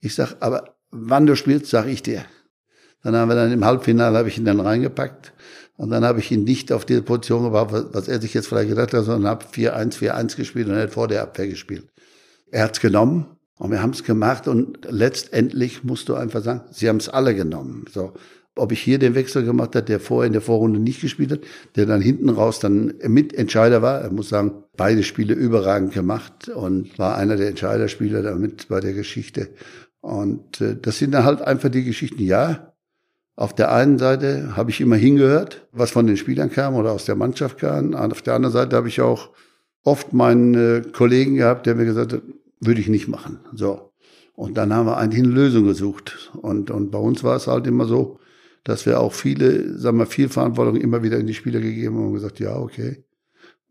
Ich 0.00 0.14
sag, 0.14 0.36
aber 0.40 0.76
wann 0.90 1.26
du 1.26 1.36
spielst, 1.36 1.70
sag 1.70 1.86
ich 1.86 2.02
dir. 2.02 2.24
Dann 3.02 3.14
haben 3.14 3.28
wir 3.28 3.34
dann 3.34 3.52
im 3.52 3.64
Halbfinale, 3.64 4.16
habe 4.16 4.28
ich 4.28 4.38
ihn 4.38 4.44
dann 4.44 4.60
reingepackt. 4.60 5.32
Und 5.76 5.90
dann 5.90 6.04
habe 6.04 6.20
ich 6.20 6.30
ihn 6.30 6.44
nicht 6.44 6.72
auf 6.72 6.84
diese 6.84 7.02
Position 7.02 7.44
gebracht, 7.44 7.68
was 7.92 8.08
er 8.08 8.20
sich 8.20 8.32
jetzt 8.32 8.46
vielleicht 8.46 8.68
gedacht 8.68 8.94
hat, 8.94 9.04
sondern 9.04 9.30
habe 9.30 9.44
4-1, 9.44 9.98
4-1 9.98 10.36
gespielt 10.36 10.68
und 10.68 10.74
er 10.74 10.84
hat 10.84 10.92
vor 10.92 11.08
der 11.08 11.22
Abwehr 11.22 11.48
gespielt. 11.48 11.88
Er 12.50 12.64
hat's 12.64 12.80
genommen 12.80 13.26
und 13.58 13.72
wir 13.72 13.82
haben 13.82 13.90
es 13.90 14.04
gemacht 14.04 14.46
und 14.46 14.78
letztendlich 14.88 15.82
musst 15.82 16.08
du 16.08 16.14
einfach 16.14 16.42
sagen, 16.42 16.62
sie 16.70 16.88
haben 16.88 16.98
es 16.98 17.08
alle 17.08 17.34
genommen. 17.34 17.86
So, 17.92 18.14
ob 18.56 18.72
ich 18.72 18.80
hier 18.80 18.98
den 18.98 19.14
Wechsel 19.14 19.44
gemacht 19.44 19.74
hat, 19.74 19.88
der 19.88 20.00
vorher 20.00 20.26
in 20.26 20.32
der 20.32 20.42
Vorrunde 20.42 20.78
nicht 20.78 21.00
gespielt 21.00 21.32
hat, 21.32 21.40
der 21.76 21.86
dann 21.86 22.00
hinten 22.00 22.28
raus 22.28 22.60
dann 22.60 22.94
Mitentscheider 23.06 23.82
war. 23.82 24.00
Er 24.00 24.12
muss 24.12 24.28
sagen, 24.28 24.64
beide 24.76 25.02
Spiele 25.02 25.34
überragend 25.34 25.92
gemacht 25.92 26.48
und 26.48 26.98
war 26.98 27.16
einer 27.16 27.36
der 27.36 27.48
Entscheiderspieler 27.48 28.22
damit 28.22 28.68
bei 28.68 28.80
der 28.80 28.92
Geschichte. 28.92 29.48
Und 30.00 30.60
äh, 30.60 30.76
das 30.80 30.98
sind 30.98 31.12
dann 31.12 31.24
halt 31.24 31.42
einfach 31.42 31.70
die 31.70 31.84
Geschichten. 31.84 32.22
Ja, 32.22 32.74
auf 33.36 33.54
der 33.54 33.72
einen 33.72 33.98
Seite 33.98 34.56
habe 34.56 34.70
ich 34.70 34.80
immer 34.80 34.96
hingehört, 34.96 35.66
was 35.72 35.90
von 35.90 36.06
den 36.06 36.16
Spielern 36.16 36.50
kam 36.50 36.76
oder 36.76 36.92
aus 36.92 37.04
der 37.04 37.16
Mannschaft 37.16 37.58
kam. 37.58 37.94
Auf 37.94 38.22
der 38.22 38.34
anderen 38.34 38.52
Seite 38.52 38.76
habe 38.76 38.88
ich 38.88 39.00
auch 39.00 39.30
oft 39.82 40.12
meinen 40.12 40.54
äh, 40.54 40.82
Kollegen 40.92 41.34
gehabt, 41.34 41.66
der 41.66 41.74
mir 41.74 41.84
gesagt 41.84 42.12
hat, 42.12 42.22
würde 42.60 42.80
ich 42.80 42.88
nicht 42.88 43.08
machen. 43.08 43.40
So. 43.52 43.90
Und 44.34 44.56
dann 44.56 44.72
haben 44.72 44.86
wir 44.86 44.96
eigentlich 44.96 45.22
eine 45.24 45.32
Lösung 45.32 45.64
gesucht. 45.64 46.30
Und, 46.40 46.70
und 46.70 46.90
bei 46.90 46.98
uns 46.98 47.24
war 47.24 47.36
es 47.36 47.46
halt 47.46 47.66
immer 47.66 47.86
so, 47.86 48.18
dass 48.64 48.86
wir 48.86 49.00
auch 49.00 49.12
viele, 49.12 49.78
sagen 49.78 49.98
wir, 49.98 50.06
viel 50.06 50.28
Verantwortung 50.28 50.76
immer 50.76 51.02
wieder 51.02 51.18
in 51.18 51.26
die 51.26 51.34
Spieler 51.34 51.60
gegeben 51.60 51.96
haben 51.96 52.08
und 52.08 52.14
gesagt, 52.14 52.40
ja, 52.40 52.56
okay, 52.56 53.04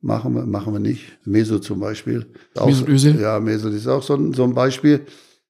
machen 0.02 0.36
wir, 0.36 0.46
machen 0.46 0.74
wir 0.74 0.80
nicht. 0.80 1.20
Meso 1.26 1.60
zum 1.60 1.80
Beispiel. 1.80 2.28
Mesut 2.66 2.88
Özil? 2.88 3.20
Ja, 3.20 3.40
Mesut 3.40 3.74
ist 3.74 3.88
auch 3.88 4.04
so 4.04 4.16
ein, 4.16 4.34
so 4.34 4.44
ein 4.44 4.54
Beispiel. 4.54 5.02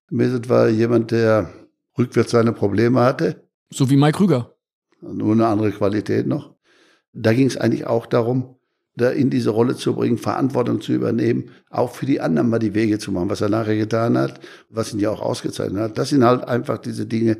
Mesut 0.09 0.49
war 0.49 0.69
jemand, 0.69 1.11
der 1.11 1.49
rückwärts 1.97 2.31
seine 2.31 2.53
Probleme 2.53 3.01
hatte 3.01 3.43
so 3.73 3.89
wie 3.89 3.95
Mike 3.95 4.17
Krüger. 4.17 4.51
Nur 5.01 5.33
eine 5.33 5.47
andere 5.47 5.71
Qualität 5.71 6.27
noch. 6.27 6.55
Da 7.11 7.33
ging 7.33 7.47
es 7.47 7.57
eigentlich 7.57 7.85
auch 7.85 8.05
darum, 8.05 8.55
da 8.95 9.09
in 9.09 9.29
diese 9.29 9.49
Rolle 9.49 9.75
zu 9.75 9.95
bringen, 9.95 10.17
Verantwortung 10.17 10.79
zu 10.79 10.93
übernehmen, 10.93 11.49
auch 11.69 11.91
für 11.91 12.05
die 12.05 12.21
anderen 12.21 12.49
mal 12.49 12.59
die 12.59 12.75
Wege 12.75 12.99
zu 12.99 13.11
machen, 13.11 13.29
was 13.29 13.41
er 13.41 13.49
nachher 13.49 13.75
getan 13.75 14.17
hat, 14.17 14.39
was 14.69 14.93
ihn 14.93 14.99
ja 14.99 15.09
auch 15.09 15.21
ausgezeichnet 15.21 15.81
hat. 15.81 15.97
Das 15.97 16.09
sind 16.09 16.23
halt 16.23 16.47
einfach 16.47 16.77
diese 16.77 17.05
Dinge, 17.05 17.37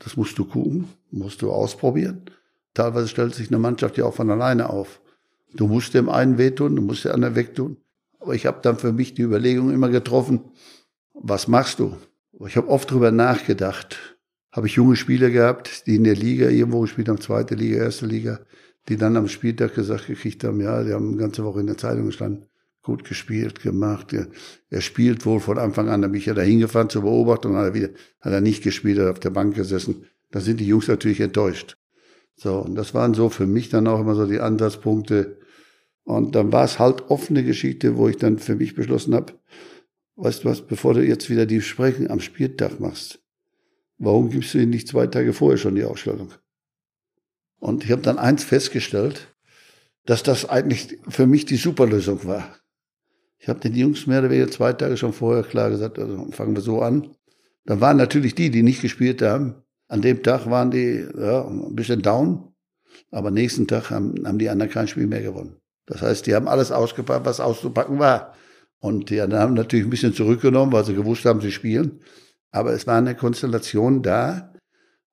das 0.00 0.16
musst 0.16 0.36
du 0.38 0.44
gucken, 0.44 0.88
musst 1.10 1.42
du 1.42 1.52
ausprobieren. 1.52 2.22
Teilweise 2.74 3.08
stellt 3.08 3.34
sich 3.34 3.48
eine 3.48 3.58
Mannschaft 3.58 3.96
ja 3.96 4.04
auch 4.04 4.14
von 4.14 4.30
alleine 4.30 4.70
auf. 4.70 5.00
Du 5.54 5.66
musst 5.66 5.94
dem 5.94 6.08
einen 6.08 6.38
wehtun, 6.38 6.76
du 6.76 6.82
musst 6.82 7.04
dem 7.04 7.12
anderen 7.12 7.36
wegtun. 7.36 7.76
Aber 8.18 8.34
ich 8.34 8.46
habe 8.46 8.60
dann 8.62 8.76
für 8.76 8.92
mich 8.92 9.14
die 9.14 9.22
Überlegung 9.22 9.70
immer 9.70 9.88
getroffen, 9.88 10.40
was 11.14 11.48
machst 11.48 11.78
du? 11.78 11.96
Ich 12.46 12.56
habe 12.56 12.68
oft 12.68 12.90
drüber 12.90 13.10
nachgedacht. 13.10 14.16
Habe 14.52 14.66
ich 14.66 14.74
junge 14.74 14.96
Spieler 14.96 15.30
gehabt, 15.30 15.86
die 15.86 15.96
in 15.96 16.04
der 16.04 16.16
Liga 16.16 16.48
irgendwo 16.48 16.80
gespielt 16.80 17.08
haben, 17.08 17.20
zweite 17.20 17.54
Liga, 17.54 17.78
erste 17.78 18.06
Liga, 18.06 18.40
die 18.88 18.96
dann 18.96 19.16
am 19.16 19.28
Spieltag 19.28 19.74
gesagt 19.74 20.06
gekriegt 20.06 20.42
haben, 20.44 20.60
ja, 20.60 20.82
die 20.82 20.92
haben 20.92 21.08
eine 21.08 21.16
ganze 21.16 21.44
Woche 21.44 21.60
in 21.60 21.66
der 21.66 21.78
Zeitung 21.78 22.06
gestanden, 22.06 22.46
gut 22.90 23.04
gespielt, 23.04 23.62
gemacht. 23.62 24.12
Er, 24.12 24.26
er 24.68 24.80
spielt 24.80 25.24
wohl 25.24 25.38
von 25.38 25.58
Anfang 25.58 25.88
an, 25.88 26.02
da 26.02 26.08
bin 26.08 26.18
ich 26.18 26.26
ja 26.26 26.34
da 26.34 26.42
hingefahren 26.42 26.90
zur 26.90 27.02
Beobachtung, 27.02 27.54
hat 27.54 27.66
er 27.66 27.74
wieder, 27.74 27.90
hat 28.20 28.32
er 28.32 28.40
nicht 28.40 28.64
gespielt, 28.64 28.98
hat 28.98 29.06
auf 29.06 29.20
der 29.20 29.30
Bank 29.30 29.54
gesessen. 29.54 30.06
Da 30.32 30.40
sind 30.40 30.58
die 30.58 30.66
Jungs 30.66 30.88
natürlich 30.88 31.20
enttäuscht. 31.20 31.76
So, 32.34 32.56
und 32.58 32.74
das 32.74 32.92
waren 32.92 33.14
so 33.14 33.28
für 33.28 33.46
mich 33.46 33.68
dann 33.68 33.86
auch 33.86 34.00
immer 34.00 34.16
so 34.16 34.26
die 34.26 34.40
Ansatzpunkte. 34.40 35.38
Und 36.02 36.34
dann 36.34 36.50
war 36.50 36.64
es 36.64 36.80
halt 36.80 37.10
offene 37.10 37.44
Geschichte, 37.44 37.96
wo 37.96 38.08
ich 38.08 38.16
dann 38.16 38.38
für 38.38 38.56
mich 38.56 38.74
beschlossen 38.74 39.14
habe, 39.14 39.34
weißt 40.16 40.42
du 40.42 40.48
was, 40.48 40.62
bevor 40.62 40.94
du 40.94 41.06
jetzt 41.06 41.30
wieder 41.30 41.46
die 41.46 41.60
Sprechen 41.60 42.10
am 42.10 42.18
Spieltag 42.18 42.80
machst, 42.80 43.20
warum 43.98 44.30
gibst 44.30 44.52
du 44.52 44.58
ihnen 44.58 44.70
nicht 44.70 44.88
zwei 44.88 45.06
Tage 45.06 45.32
vorher 45.32 45.58
schon 45.58 45.76
die 45.76 45.84
Ausstellung? 45.84 46.32
Und 47.60 47.84
ich 47.84 47.92
habe 47.92 48.02
dann 48.02 48.18
eins 48.18 48.42
festgestellt, 48.42 49.34
dass 50.06 50.22
das 50.22 50.48
eigentlich 50.48 50.98
für 51.08 51.26
mich 51.26 51.44
die 51.44 51.56
Superlösung 51.56 52.24
war. 52.24 52.59
Ich 53.40 53.48
habe 53.48 53.58
den 53.58 53.74
Jungs 53.74 54.06
mehr 54.06 54.20
oder 54.20 54.30
weniger 54.30 54.50
zwei 54.50 54.74
Tage 54.74 54.98
schon 54.98 55.14
vorher 55.14 55.42
klar 55.42 55.70
gesagt, 55.70 55.98
also 55.98 56.30
fangen 56.30 56.54
wir 56.54 56.60
so 56.60 56.82
an. 56.82 57.08
Dann 57.64 57.80
waren 57.80 57.96
natürlich 57.96 58.34
die, 58.34 58.50
die 58.50 58.62
nicht 58.62 58.82
gespielt 58.82 59.22
haben. 59.22 59.54
An 59.88 60.02
dem 60.02 60.22
Tag 60.22 60.48
waren 60.50 60.70
die 60.70 61.06
ja, 61.18 61.46
ein 61.46 61.74
bisschen 61.74 62.02
down, 62.02 62.52
aber 63.10 63.30
nächsten 63.30 63.66
Tag 63.66 63.90
haben, 63.90 64.14
haben 64.26 64.38
die 64.38 64.50
anderen 64.50 64.70
kein 64.70 64.88
Spiel 64.88 65.06
mehr 65.06 65.22
gewonnen. 65.22 65.56
Das 65.86 66.02
heißt, 66.02 66.26
die 66.26 66.34
haben 66.34 66.48
alles 66.48 66.70
ausgepackt, 66.70 67.24
was 67.24 67.40
auszupacken 67.40 67.98
war. 67.98 68.34
Und 68.78 69.10
die 69.10 69.20
anderen 69.20 69.42
haben 69.42 69.54
natürlich 69.54 69.86
ein 69.86 69.90
bisschen 69.90 70.14
zurückgenommen, 70.14 70.72
weil 70.72 70.84
sie 70.84 70.94
gewusst 70.94 71.24
haben, 71.24 71.40
sie 71.40 71.50
spielen. 71.50 72.00
Aber 72.50 72.72
es 72.72 72.86
war 72.86 72.98
eine 72.98 73.14
Konstellation 73.14 74.02
da, 74.02 74.52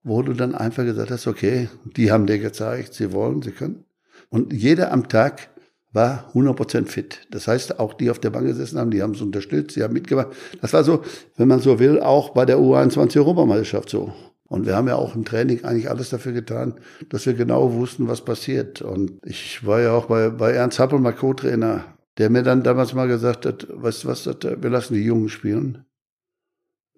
wo 0.03 0.21
du 0.21 0.33
dann 0.33 0.53
einfach 0.53 0.83
gesagt 0.83 1.11
hast, 1.11 1.27
okay, 1.27 1.69
die 1.95 2.11
haben 2.11 2.27
dir 2.27 2.39
gezeigt, 2.39 2.93
sie 2.93 3.13
wollen, 3.13 3.41
sie 3.41 3.51
können. 3.51 3.85
Und 4.29 4.53
jeder 4.53 4.91
am 4.91 5.07
Tag 5.07 5.49
war 5.97 6.31
100% 6.35 6.85
fit. 6.85 7.27
Das 7.31 7.47
heißt, 7.47 7.79
auch 7.79 7.95
die 7.95 8.11
auf 8.11 8.19
der 8.19 8.29
Bank 8.29 8.45
gesessen 8.45 8.77
haben, 8.77 8.91
die 8.91 9.01
haben 9.01 9.15
es 9.15 9.21
unterstützt, 9.21 9.73
sie 9.73 9.83
haben 9.83 9.93
mitgemacht. 9.93 10.27
Das 10.61 10.71
war 10.71 10.83
so, 10.83 11.01
wenn 11.37 11.47
man 11.47 11.59
so 11.59 11.79
will, 11.79 11.99
auch 11.99 12.29
bei 12.29 12.45
der 12.45 12.59
U21 12.59 13.17
Europameisterschaft 13.17 13.89
so. 13.89 14.13
Und 14.47 14.67
wir 14.67 14.75
haben 14.75 14.87
ja 14.87 14.95
auch 14.95 15.15
im 15.15 15.25
Training 15.25 15.65
eigentlich 15.65 15.89
alles 15.89 16.11
dafür 16.11 16.33
getan, 16.33 16.75
dass 17.09 17.25
wir 17.25 17.33
genau 17.33 17.73
wussten, 17.73 18.07
was 18.07 18.23
passiert. 18.23 18.81
Und 18.83 19.19
ich 19.25 19.65
war 19.65 19.81
ja 19.81 19.91
auch 19.91 20.05
bei, 20.05 20.29
bei 20.29 20.51
Ernst 20.51 20.77
Happel, 20.77 20.99
mein 20.99 21.15
Co-Trainer, 21.15 21.83
der 22.19 22.29
mir 22.29 22.43
dann 22.43 22.61
damals 22.61 22.93
mal 22.93 23.07
gesagt 23.07 23.47
hat, 23.47 23.67
weißt 23.69 24.03
du 24.03 24.07
was, 24.07 24.25
wir 24.25 24.69
lassen 24.69 24.93
die 24.93 25.03
Jungen 25.03 25.29
spielen. 25.29 25.83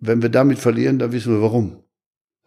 Wenn 0.01 0.21
wir 0.21 0.29
damit 0.29 0.59
verlieren, 0.59 0.99
dann 0.99 1.13
wissen 1.13 1.33
wir 1.33 1.41
warum. 1.41 1.83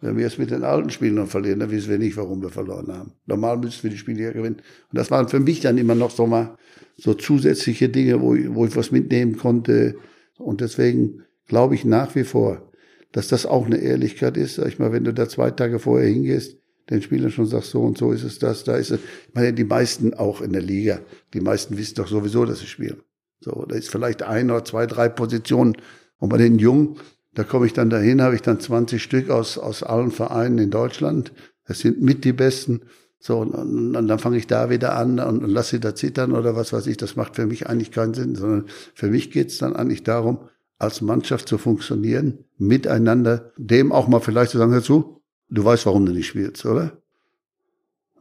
Wenn 0.02 0.16
wir 0.16 0.24
jetzt 0.24 0.38
mit 0.40 0.50
den 0.50 0.64
alten 0.64 0.90
Spielern 0.90 1.28
verlieren, 1.28 1.60
dann 1.60 1.70
wissen 1.70 1.88
wir 1.88 1.98
nicht, 1.98 2.16
warum 2.16 2.42
wir 2.42 2.50
verloren 2.50 2.88
haben. 2.88 3.12
Normal 3.26 3.58
müssen 3.58 3.84
wir 3.84 3.90
die 3.90 3.96
Spiele 3.96 4.24
ja 4.24 4.32
gewinnen. 4.32 4.56
Und 4.56 4.98
das 4.98 5.12
waren 5.12 5.28
für 5.28 5.38
mich 5.38 5.60
dann 5.60 5.78
immer 5.78 5.94
noch 5.94 6.10
so 6.10 6.26
mal 6.26 6.56
so 6.96 7.14
zusätzliche 7.14 7.88
Dinge, 7.88 8.20
wo 8.20 8.34
ich, 8.34 8.52
wo 8.52 8.66
ich 8.66 8.74
was 8.74 8.90
mitnehmen 8.90 9.36
konnte. 9.36 9.94
Und 10.38 10.60
deswegen 10.60 11.22
glaube 11.46 11.76
ich 11.76 11.84
nach 11.84 12.16
wie 12.16 12.24
vor, 12.24 12.72
dass 13.12 13.28
das 13.28 13.46
auch 13.46 13.66
eine 13.66 13.76
Ehrlichkeit 13.76 14.36
ist. 14.36 14.56
Sag 14.56 14.66
ich 14.66 14.80
mal, 14.80 14.92
wenn 14.92 15.04
du 15.04 15.14
da 15.14 15.28
zwei 15.28 15.52
Tage 15.52 15.78
vorher 15.78 16.08
hingehst, 16.08 16.56
den 16.90 17.00
Spielern 17.00 17.30
schon 17.30 17.46
sagst, 17.46 17.70
so 17.70 17.82
und 17.82 17.96
so 17.96 18.10
ist 18.10 18.24
es 18.24 18.40
das, 18.40 18.64
da 18.64 18.76
ist 18.76 18.90
es. 18.90 18.98
Ich 19.28 19.34
meine, 19.34 19.52
die 19.52 19.62
meisten 19.62 20.14
auch 20.14 20.40
in 20.40 20.52
der 20.52 20.62
Liga, 20.62 21.00
die 21.32 21.40
meisten 21.40 21.78
wissen 21.78 21.94
doch 21.94 22.08
sowieso, 22.08 22.44
dass 22.44 22.58
sie 22.58 22.66
spielen. 22.66 23.02
So, 23.38 23.66
da 23.68 23.76
ist 23.76 23.88
vielleicht 23.88 24.24
ein 24.24 24.50
oder 24.50 24.64
zwei, 24.64 24.86
drei 24.86 25.08
Positionen. 25.08 25.76
Und 26.18 26.28
bei 26.28 26.38
den 26.38 26.58
Jungen, 26.58 26.96
da 27.34 27.44
komme 27.44 27.66
ich 27.66 27.72
dann 27.72 27.90
dahin, 27.90 28.20
habe 28.22 28.34
ich 28.34 28.42
dann 28.42 28.60
20 28.60 29.02
Stück 29.02 29.30
aus, 29.30 29.58
aus 29.58 29.82
allen 29.82 30.10
Vereinen 30.10 30.58
in 30.58 30.70
Deutschland. 30.70 31.32
Das 31.66 31.80
sind 31.80 32.02
mit 32.02 32.24
die 32.24 32.32
Besten. 32.32 32.82
So, 33.18 33.38
und, 33.38 33.54
und, 33.96 34.08
dann 34.08 34.18
fange 34.18 34.36
ich 34.36 34.46
da 34.46 34.68
wieder 34.68 34.96
an 34.96 35.20
und, 35.20 35.44
und 35.44 35.50
lasse 35.50 35.76
sie 35.76 35.80
da 35.80 35.94
zittern 35.94 36.32
oder 36.32 36.56
was 36.56 36.72
weiß 36.72 36.86
ich. 36.88 36.96
Das 36.96 37.16
macht 37.16 37.36
für 37.36 37.46
mich 37.46 37.68
eigentlich 37.68 37.92
keinen 37.92 38.14
Sinn, 38.14 38.34
sondern 38.34 38.66
für 38.94 39.08
mich 39.08 39.30
geht's 39.30 39.58
dann 39.58 39.76
eigentlich 39.76 40.02
darum, 40.02 40.48
als 40.78 41.00
Mannschaft 41.00 41.48
zu 41.48 41.58
funktionieren, 41.58 42.44
miteinander, 42.58 43.52
dem 43.56 43.92
auch 43.92 44.08
mal 44.08 44.18
vielleicht 44.20 44.50
zu 44.50 44.58
sagen, 44.58 44.72
dazu, 44.72 45.22
du 45.48 45.64
weißt, 45.64 45.86
warum 45.86 46.04
du 46.04 46.12
nicht 46.12 46.26
spielst, 46.26 46.66
oder? 46.66 47.00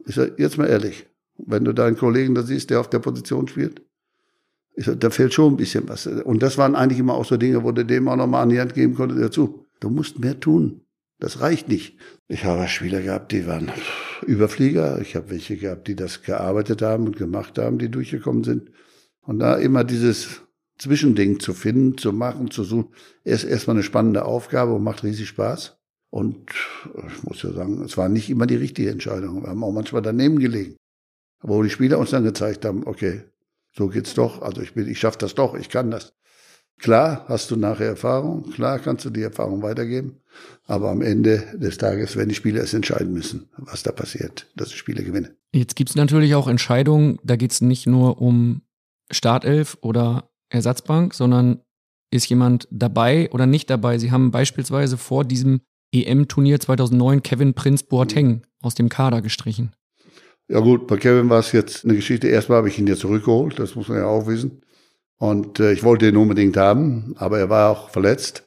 Ich 0.06 0.14
sag, 0.14 0.38
jetzt 0.38 0.58
mal 0.58 0.68
ehrlich, 0.68 1.06
wenn 1.36 1.64
du 1.64 1.72
deinen 1.72 1.96
Kollegen 1.96 2.36
da 2.36 2.42
siehst, 2.42 2.70
der 2.70 2.78
auf 2.78 2.88
der 2.88 3.00
Position 3.00 3.48
spielt, 3.48 3.82
da 4.76 5.10
fehlt 5.10 5.34
schon 5.34 5.54
ein 5.54 5.56
bisschen 5.56 5.88
was. 5.88 6.06
Und 6.06 6.42
das 6.42 6.58
waren 6.58 6.74
eigentlich 6.74 6.98
immer 6.98 7.14
auch 7.14 7.24
so 7.24 7.36
Dinge, 7.36 7.62
wo 7.62 7.72
du 7.72 7.84
dem 7.84 8.08
auch 8.08 8.16
nochmal 8.16 8.42
an 8.42 8.48
die 8.48 8.60
Hand 8.60 8.74
geben 8.74 8.94
konntest, 8.94 9.22
dazu. 9.22 9.66
Du 9.80 9.90
musst 9.90 10.18
mehr 10.18 10.38
tun. 10.38 10.82
Das 11.18 11.40
reicht 11.40 11.68
nicht. 11.68 11.96
Ich 12.28 12.44
habe 12.44 12.66
Spieler 12.66 13.00
gehabt, 13.00 13.32
die 13.32 13.46
waren 13.46 13.70
Überflieger. 14.26 15.00
Ich 15.00 15.14
habe 15.14 15.30
welche 15.30 15.56
gehabt, 15.56 15.86
die 15.88 15.94
das 15.94 16.22
gearbeitet 16.22 16.82
haben 16.82 17.06
und 17.06 17.16
gemacht 17.16 17.58
haben, 17.58 17.78
die 17.78 17.90
durchgekommen 17.90 18.44
sind. 18.44 18.70
Und 19.20 19.38
da 19.38 19.56
immer 19.56 19.84
dieses 19.84 20.42
Zwischending 20.78 21.38
zu 21.38 21.54
finden, 21.54 21.96
zu 21.96 22.12
machen, 22.12 22.50
zu 22.50 22.64
suchen, 22.64 22.88
ist 23.22 23.44
erstmal 23.44 23.76
eine 23.76 23.84
spannende 23.84 24.24
Aufgabe 24.24 24.72
und 24.72 24.82
macht 24.82 25.04
riesig 25.04 25.28
Spaß. 25.28 25.78
Und 26.10 26.50
ich 27.06 27.22
muss 27.22 27.42
ja 27.42 27.52
sagen, 27.52 27.82
es 27.84 27.96
war 27.96 28.08
nicht 28.08 28.28
immer 28.28 28.46
die 28.46 28.56
richtige 28.56 28.90
Entscheidung. 28.90 29.42
Wir 29.42 29.50
haben 29.50 29.62
auch 29.62 29.72
manchmal 29.72 30.02
daneben 30.02 30.38
gelegen. 30.38 30.76
Aber 31.38 31.54
wo 31.54 31.62
die 31.62 31.70
Spieler 31.70 31.98
uns 31.98 32.10
dann 32.10 32.24
gezeigt 32.24 32.64
haben, 32.64 32.86
okay, 32.86 33.22
so 33.72 33.88
geht's 33.88 34.14
doch. 34.14 34.42
Also 34.42 34.62
ich 34.62 34.74
bin, 34.74 34.88
ich 34.88 34.98
schaffe 34.98 35.18
das 35.18 35.34
doch, 35.34 35.54
ich 35.54 35.68
kann 35.68 35.90
das. 35.90 36.14
Klar 36.78 37.26
hast 37.28 37.50
du 37.50 37.56
nachher 37.56 37.86
Erfahrung, 37.86 38.50
klar 38.50 38.78
kannst 38.80 39.04
du 39.04 39.10
die 39.10 39.22
Erfahrung 39.22 39.62
weitergeben, 39.62 40.16
aber 40.66 40.90
am 40.90 41.00
Ende 41.00 41.44
des 41.54 41.78
Tages 41.78 42.16
werden 42.16 42.30
die 42.30 42.34
Spieler 42.34 42.62
es 42.62 42.74
entscheiden 42.74 43.12
müssen, 43.12 43.48
was 43.56 43.84
da 43.84 43.92
passiert, 43.92 44.48
dass 44.56 44.70
die 44.70 44.76
Spieler 44.76 45.04
gewinnen. 45.04 45.36
Jetzt 45.52 45.76
gibt's 45.76 45.94
natürlich 45.94 46.34
auch 46.34 46.48
Entscheidungen, 46.48 47.18
da 47.22 47.36
geht's 47.36 47.60
nicht 47.60 47.86
nur 47.86 48.20
um 48.20 48.62
Startelf 49.12 49.78
oder 49.80 50.30
Ersatzbank, 50.48 51.14
sondern 51.14 51.60
ist 52.10 52.28
jemand 52.28 52.66
dabei 52.70 53.30
oder 53.30 53.46
nicht 53.46 53.70
dabei? 53.70 53.98
Sie 53.98 54.10
haben 54.10 54.32
beispielsweise 54.32 54.98
vor 54.98 55.24
diesem 55.24 55.60
EM-Turnier 55.92 56.58
2009 56.58 57.22
Kevin 57.22 57.54
Prince 57.54 57.84
Boateng 57.84 58.42
aus 58.60 58.74
dem 58.74 58.88
Kader 58.88 59.22
gestrichen. 59.22 59.72
Ja 60.52 60.60
gut, 60.60 60.86
bei 60.86 60.98
Kevin 60.98 61.30
war 61.30 61.38
es 61.38 61.52
jetzt 61.52 61.82
eine 61.86 61.94
Geschichte. 61.94 62.28
Erstmal 62.28 62.58
habe 62.58 62.68
ich 62.68 62.78
ihn 62.78 62.86
ja 62.86 62.94
zurückgeholt, 62.94 63.58
das 63.58 63.74
muss 63.74 63.88
man 63.88 63.96
ja 63.96 64.04
auch 64.04 64.26
wissen. 64.26 64.60
Und 65.16 65.60
äh, 65.60 65.72
ich 65.72 65.82
wollte 65.82 66.06
ihn 66.06 66.18
unbedingt 66.18 66.58
haben, 66.58 67.14
aber 67.16 67.38
er 67.38 67.48
war 67.48 67.70
auch 67.70 67.88
verletzt 67.88 68.46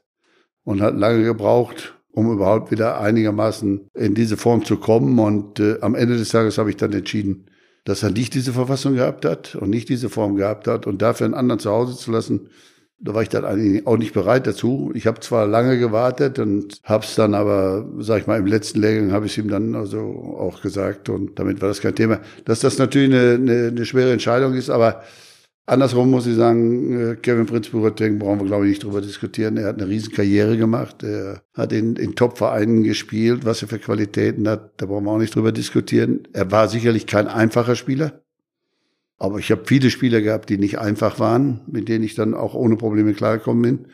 und 0.63 0.83
hat 0.83 0.95
lange 0.95 1.23
gebraucht, 1.23 1.95
um 2.11 2.31
überhaupt 2.31 2.69
wieder 2.69 3.01
einigermaßen 3.01 3.89
in 3.95 4.13
diese 4.13 4.37
Form 4.37 4.63
zu 4.63 4.77
kommen. 4.77 5.17
Und 5.17 5.59
äh, 5.59 5.79
am 5.81 5.95
Ende 5.95 6.15
des 6.15 6.29
Tages 6.29 6.59
habe 6.59 6.69
ich 6.69 6.77
dann 6.77 6.93
entschieden, 6.93 7.47
dass 7.85 8.03
er 8.03 8.11
nicht 8.11 8.35
diese 8.35 8.53
Verfassung 8.53 8.93
gehabt 8.93 9.25
hat 9.25 9.55
und 9.55 9.71
nicht 9.71 9.89
diese 9.89 10.09
Form 10.09 10.35
gehabt 10.35 10.67
hat 10.67 10.85
und 10.85 11.01
dafür 11.01 11.25
einen 11.25 11.33
anderen 11.33 11.57
zu 11.57 11.71
Hause 11.71 11.97
zu 11.97 12.11
lassen, 12.11 12.49
da 12.99 13.13
war 13.13 13.21
ich 13.21 13.29
dann 13.29 13.45
eigentlich 13.45 13.85
auch 13.85 13.97
nicht 13.97 14.13
bereit 14.13 14.47
dazu. 14.47 14.91
Ich 14.93 15.05
habe 15.07 15.19
zwar 15.19 15.45
lange 15.45 15.77
gewartet 15.77 16.39
und 16.39 16.79
habe 16.83 17.03
es 17.03 17.15
dann 17.15 17.33
aber, 17.33 17.87
sag 17.99 18.21
ich 18.21 18.27
mal, 18.27 18.39
im 18.39 18.45
letzten 18.45 18.79
Lehrgang 18.79 19.11
habe 19.11 19.25
ich 19.25 19.37
ihm 19.37 19.49
dann 19.49 19.75
also 19.75 19.99
auch 19.99 20.61
gesagt 20.61 21.09
und 21.09 21.37
damit 21.37 21.61
war 21.61 21.67
das 21.67 21.81
kein 21.81 21.95
Thema. 21.95 22.19
Dass 22.45 22.61
das 22.61 22.77
natürlich 22.77 23.13
eine, 23.13 23.33
eine, 23.35 23.67
eine 23.67 23.85
schwere 23.85 24.13
Entscheidung 24.13 24.53
ist, 24.53 24.69
aber 24.69 25.03
Andersrum 25.67 26.11
muss 26.11 26.27
ich 26.27 26.35
sagen, 26.35 27.13
äh, 27.13 27.15
Kevin 27.15 27.47
Prinz 27.47 27.69
Boateng 27.69 28.19
brauchen 28.19 28.39
wir, 28.39 28.45
glaube 28.45 28.65
ich, 28.65 28.69
nicht 28.69 28.83
drüber 28.83 29.01
diskutieren. 29.01 29.57
Er 29.57 29.69
hat 29.69 29.81
eine 29.81 29.89
riesen 29.89 30.13
Karriere 30.13 30.57
gemacht. 30.57 31.01
Er 31.01 31.41
hat 31.55 31.73
in, 31.73 31.95
in 31.95 32.15
Top-Vereinen 32.15 32.83
gespielt, 32.83 33.45
was 33.45 33.63
er 33.63 33.67
für 33.67 33.79
Qualitäten 33.79 34.47
hat. 34.47 34.73
Da 34.77 34.85
brauchen 34.85 35.05
wir 35.05 35.11
auch 35.11 35.17
nicht 35.17 35.33
drüber 35.33 35.51
diskutieren. 35.51 36.27
Er 36.33 36.51
war 36.51 36.67
sicherlich 36.67 37.07
kein 37.07 37.27
einfacher 37.27 37.75
Spieler. 37.75 38.21
Aber 39.17 39.39
ich 39.39 39.51
habe 39.51 39.63
viele 39.65 39.89
Spieler 39.89 40.21
gehabt, 40.21 40.49
die 40.49 40.57
nicht 40.57 40.79
einfach 40.79 41.19
waren, 41.19 41.61
mit 41.67 41.87
denen 41.87 42.03
ich 42.03 42.15
dann 42.15 42.33
auch 42.33 42.53
ohne 42.53 42.75
Probleme 42.75 43.13
klargekommen 43.13 43.61
bin. 43.61 43.87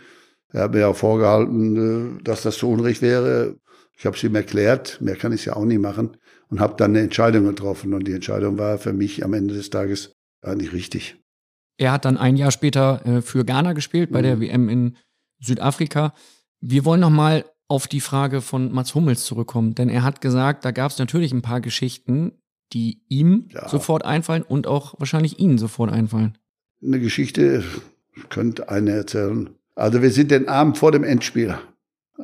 Er 0.49 0.63
hat 0.63 0.73
mir 0.73 0.87
auch 0.87 0.95
vorgehalten, 0.95 2.19
äh, 2.19 2.23
dass 2.23 2.41
das 2.43 2.57
zu 2.57 2.69
Unrecht 2.69 3.01
wäre. 3.01 3.57
Ich 3.97 4.05
habe 4.05 4.15
es 4.15 4.23
ihm 4.23 4.35
erklärt, 4.35 4.99
mehr 5.01 5.15
kann 5.15 5.31
ich 5.31 5.45
ja 5.45 5.55
auch 5.55 5.65
nicht 5.65 5.79
machen 5.79 6.17
und 6.49 6.59
habe 6.59 6.75
dann 6.75 6.91
eine 6.91 7.01
Entscheidung 7.01 7.45
getroffen. 7.45 7.93
Und 7.93 8.07
die 8.07 8.13
Entscheidung 8.13 8.57
war 8.57 8.77
für 8.77 8.93
mich 8.93 9.23
am 9.23 9.33
Ende 9.33 9.53
des 9.53 9.69
Tages 9.69 10.15
eigentlich 10.41 10.73
richtig. 10.73 11.17
Er 11.77 11.91
hat 11.91 12.05
dann 12.05 12.17
ein 12.17 12.35
Jahr 12.35 12.51
später 12.51 13.05
äh, 13.05 13.21
für 13.21 13.45
Ghana 13.45 13.73
gespielt, 13.73 14.11
bei 14.11 14.19
mhm. 14.19 14.23
der 14.23 14.41
WM 14.41 14.69
in 14.69 14.97
Südafrika. 15.39 16.13
Wir 16.59 16.85
wollen 16.85 17.01
nochmal 17.01 17.45
auf 17.67 17.87
die 17.87 18.01
Frage 18.01 18.41
von 18.41 18.71
Mats 18.71 18.95
Hummels 18.95 19.23
zurückkommen, 19.23 19.75
denn 19.75 19.87
er 19.87 20.03
hat 20.03 20.19
gesagt, 20.19 20.65
da 20.65 20.71
gab 20.71 20.91
es 20.91 20.99
natürlich 20.99 21.31
ein 21.31 21.41
paar 21.41 21.61
Geschichten, 21.61 22.33
die 22.73 23.01
ihm 23.07 23.49
ja. 23.49 23.67
sofort 23.67 24.05
einfallen 24.05 24.43
und 24.43 24.67
auch 24.67 24.95
wahrscheinlich 24.97 25.39
Ihnen 25.39 25.57
sofort 25.57 25.91
einfallen. 25.91 26.37
Eine 26.83 26.99
Geschichte 26.99 27.63
könnte 28.29 28.69
eine 28.69 28.91
erzählen. 28.91 29.49
Also 29.75 30.01
wir 30.01 30.11
sind 30.11 30.31
den 30.31 30.47
Abend 30.47 30.77
vor 30.77 30.91
dem 30.91 31.03
Endspiel. 31.03 31.57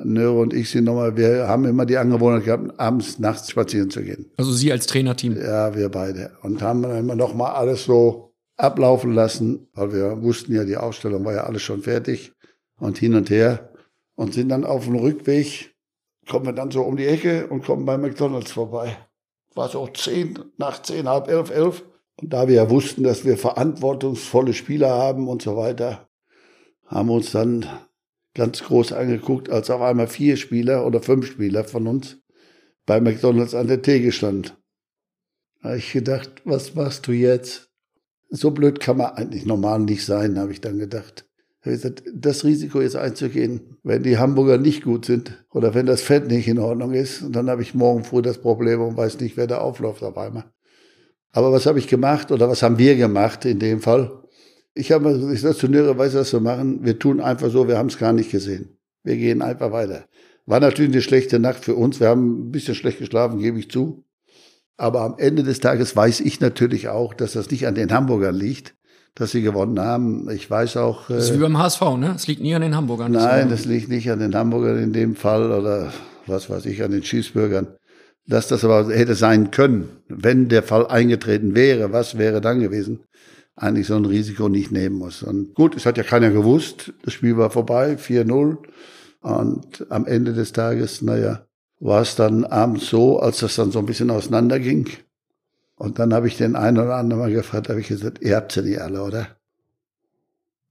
Nöre 0.04 0.39
und 0.39 0.54
ich 0.54 0.70
sind 0.70 0.84
nochmal, 0.84 1.18
wir 1.18 1.48
haben 1.48 1.66
immer 1.66 1.86
die 1.86 1.98
Angewohnheit 1.98 2.45
gehabt, 2.45 2.80
abends, 2.80 3.20
nachts 3.20 3.50
spazieren 3.50 3.89
zu 3.89 4.04
gehen. 4.04 4.32
Also 4.38 4.52
Sie 4.52 4.72
als 4.72 4.86
Trainerteam? 4.86 5.36
Ja, 5.36 5.76
wir 5.76 5.89
beide. 5.89 6.32
Und 6.43 6.62
haben 6.62 6.84
dann 6.84 6.98
immer 6.98 7.16
nochmal 7.16 7.54
alles 7.54 7.86
so 7.86 8.36
ablaufen 8.58 9.14
lassen, 9.14 9.68
weil 9.74 9.93
wir 9.93 10.22
wussten 10.22 10.54
ja, 10.54 10.66
die 10.66 10.78
Ausstellung 10.78 11.26
war 11.26 11.34
ja 11.34 11.43
alles 11.45 11.62
schon 11.62 11.82
fertig 11.82 12.34
und 12.80 12.98
hin 12.98 13.16
und 13.16 13.30
her 13.30 13.72
und 14.16 14.34
sind 14.34 14.50
dann 14.50 14.66
auf 14.66 14.86
dem 14.86 14.95
Rückweg, 14.95 15.76
kommen 16.28 16.45
wir 16.45 16.54
dann 16.54 16.72
so 16.72 16.82
um 16.82 16.98
die 16.98 17.06
Ecke 17.06 17.48
und 17.48 17.64
kommen 17.64 17.86
bei 17.86 17.98
McDonalds 17.98 18.52
vorbei. 18.52 18.98
War 19.58 19.70
so 19.70 19.88
zehn, 19.88 20.38
nach 20.58 20.84
zehn, 20.84 21.10
halb 21.10 21.28
elf, 21.30 21.49
elf. 21.49 21.84
Und 22.22 22.32
da 22.32 22.47
wir 22.47 22.55
ja 22.55 22.70
wussten, 22.70 23.03
dass 23.03 23.26
wir 23.26 23.38
verantwortungsvolle 23.38 24.53
Spieler 24.53 24.89
haben 24.89 25.28
und 25.28 25.41
so 25.41 25.58
weiter, 25.58 26.08
haben 26.86 27.10
wir 27.10 27.16
uns 27.16 27.32
dann 27.32 27.66
ganz 28.36 28.64
groß 28.64 28.93
angeguckt, 28.93 29.49
als 29.49 29.72
auf 29.72 29.82
einmal 29.82 30.08
vier 30.08 30.38
Spieler 30.38 30.86
oder 30.86 31.01
fünf 31.01 31.26
Spieler 31.26 31.64
von 31.64 31.88
uns 31.88 32.20
bei 32.86 33.01
McDonalds 33.01 33.55
an 33.55 33.68
der 33.68 33.82
Theke 33.82 34.12
standen. 34.12 34.51
Da 35.62 35.70
habe 35.70 35.80
ich 35.80 35.91
gedacht, 35.91 36.30
was 36.45 36.76
machst 36.76 37.08
du 37.08 37.12
jetzt? 37.12 37.72
So 38.30 38.51
blöd 38.51 38.80
kann 38.80 38.97
man 38.97 39.14
eigentlich 39.14 39.45
normal 39.45 39.80
nicht 39.80 40.05
sein, 40.05 40.38
habe 40.38 40.51
ich 40.51 40.62
dann 40.62 40.78
gedacht. 40.78 41.27
Ich 41.70 41.82
gesagt, 41.82 42.03
das 42.13 42.43
Risiko 42.43 42.82
jetzt 42.82 42.95
einzugehen, 42.95 43.78
wenn 43.84 44.03
die 44.03 44.18
Hamburger 44.18 44.57
nicht 44.57 44.84
gut 44.84 45.05
sind 45.05 45.45
oder 45.51 45.74
wenn 45.74 45.86
das 45.86 46.01
Fett 46.01 46.28
nicht 46.28 46.47
in 46.47 46.59
Ordnung 46.59 46.93
ist, 46.93 47.22
und 47.22 47.36
dann 47.36 47.49
habe 47.49 47.61
ich 47.61 47.74
morgen 47.74 48.03
früh 48.03 48.22
das 48.22 48.39
Problem 48.39 48.82
und 48.82 48.97
weiß 48.97 49.20
nicht, 49.20 49.38
wer 49.38 49.47
da 49.47 49.59
aufläuft 49.59 50.03
auf 50.03 50.18
einmal. 50.18 50.45
Aber 51.32 51.51
was 51.51 51.65
habe 51.65 51.80
ich 51.80 51.88
gemacht 51.88 52.32
oder 52.32 52.49
was 52.49 52.63
haben 52.63 52.78
wir 52.78 52.95
gemacht 52.95 53.45
in 53.45 53.59
dem 53.59 53.82
Fall? 53.82 54.24
Ich 54.74 54.91
habe 54.91 55.32
ich 55.34 55.41
sag 55.41 55.55
zu 55.55 55.68
Nere, 55.68 55.97
weißt 55.97 56.15
du, 56.15 56.20
was 56.20 56.34
wir 56.34 56.39
machen? 56.39 56.84
Wir 56.84 56.99
tun 56.99 57.20
einfach 57.20 57.49
so, 57.49 57.68
wir 57.68 57.78
haben 57.78 57.89
es 57.89 57.97
gar 57.97 58.13
nicht 58.13 58.32
gesehen. 58.32 58.78
Wir 59.03 59.18
gehen 59.18 59.41
einfach 59.41 59.72
weiter. 59.72 60.05
War 60.45 60.59
natürlich 60.59 60.91
eine 60.91 61.01
schlechte 61.01 61.39
Nacht 61.39 61.65
für 61.65 61.76
uns. 61.76 61.99
Wir 61.99 62.07
haben 62.07 62.47
ein 62.47 62.51
bisschen 62.51 62.76
schlecht 62.76 62.99
geschlafen, 62.99 63.39
gebe 63.39 63.59
ich 63.59 63.70
zu. 63.70 64.05
Aber 64.78 65.01
am 65.01 65.15
Ende 65.18 65.43
des 65.43 65.59
Tages 65.59 65.95
weiß 65.95 66.20
ich 66.22 66.39
natürlich 66.39 66.88
auch, 66.88 67.13
dass 67.13 67.34
das 67.34 67.49
nicht 67.49 67.68
an 67.68 67.76
den 67.76 67.91
Hamburgern 67.91 68.36
liegt, 68.36 68.76
dass 69.18 69.32
sie 69.32 69.41
gewonnen 69.41 69.80
haben. 69.80 70.30
Ich 70.30 70.49
weiß 70.49 70.78
auch. 70.78 71.07
Das 71.07 71.26
ist 71.26 71.34
wie 71.34 71.41
beim 71.41 71.57
HSV, 71.57 71.82
ne? 71.97 72.13
Es 72.15 72.28
liegt 72.28 72.41
nie 72.41 72.53
an 72.53 72.61
den 72.61 72.76
Hamburgern. 72.76 73.11
Nein, 73.11 73.49
das 73.49 73.65
liegt 73.65 73.89
nicht 73.89 74.09
an 74.11 74.20
den 74.20 74.36
Hamburgern 74.36 74.78
in 74.78 74.93
dem 74.93 75.15
Fall 75.15 75.51
oder 75.51 75.91
was 76.28 76.49
weiß 76.49 76.65
ich, 76.65 76.84
an 76.84 76.91
den 76.91 77.03
Schießbürgern. 77.03 77.68
Dass 78.28 78.47
das 78.47 78.63
aber 78.63 78.93
hätte 78.93 79.15
sein 79.15 79.51
können, 79.51 79.89
wenn 80.07 80.49
der 80.49 80.61
Fall 80.61 80.86
eingetreten 80.88 81.55
wäre, 81.55 81.93
was 81.93 82.18
wäre 82.18 82.41
dann 82.41 82.59
gewesen? 82.59 82.99
Eigentlich 83.55 83.88
so 83.88 83.95
ein 83.95 84.05
Risiko 84.05 84.49
nicht 84.49 84.72
nehmen 84.72 84.97
muss. 84.97 85.24
Und 85.24 85.55
gut, 85.55 85.76
es 85.76 85.86
hat 85.86 85.97
ja 85.97 86.03
keiner 86.03 86.30
gewusst. 86.30 86.93
Das 87.03 87.13
Spiel 87.13 87.38
war 87.38 87.49
vorbei, 87.49 87.97
4-0. 87.97 88.57
Und 89.22 89.86
am 89.89 90.05
Ende 90.05 90.34
des 90.34 90.51
Tages, 90.51 91.01
naja, 91.01 91.45
war 91.80 92.01
es 92.01 92.15
dann 92.15 92.43
abends 92.43 92.88
so, 92.88 93.20
als 93.20 93.39
das 93.39 93.55
dann 93.55 93.72
so 93.72 93.80
ein 93.80 93.86
bisschen 93.88 94.11
auseinanderging. 94.11 94.88
Und 95.78 96.00
dann 96.00 96.14
habe 96.14 96.28
ich 96.28 96.38
den 96.38 96.56
einen 96.56 96.80
oder 96.80 96.96
anderen 96.96 97.22
mal 97.22 97.32
gefragt, 97.32 97.70
habe 97.70 97.80
ich 97.80 97.88
gesagt, 97.88 98.22
ihr 98.22 98.36
habt 98.36 98.52
sie 98.52 98.64
nicht 98.64 98.82
alle, 98.82 99.04
oder? 99.04 99.28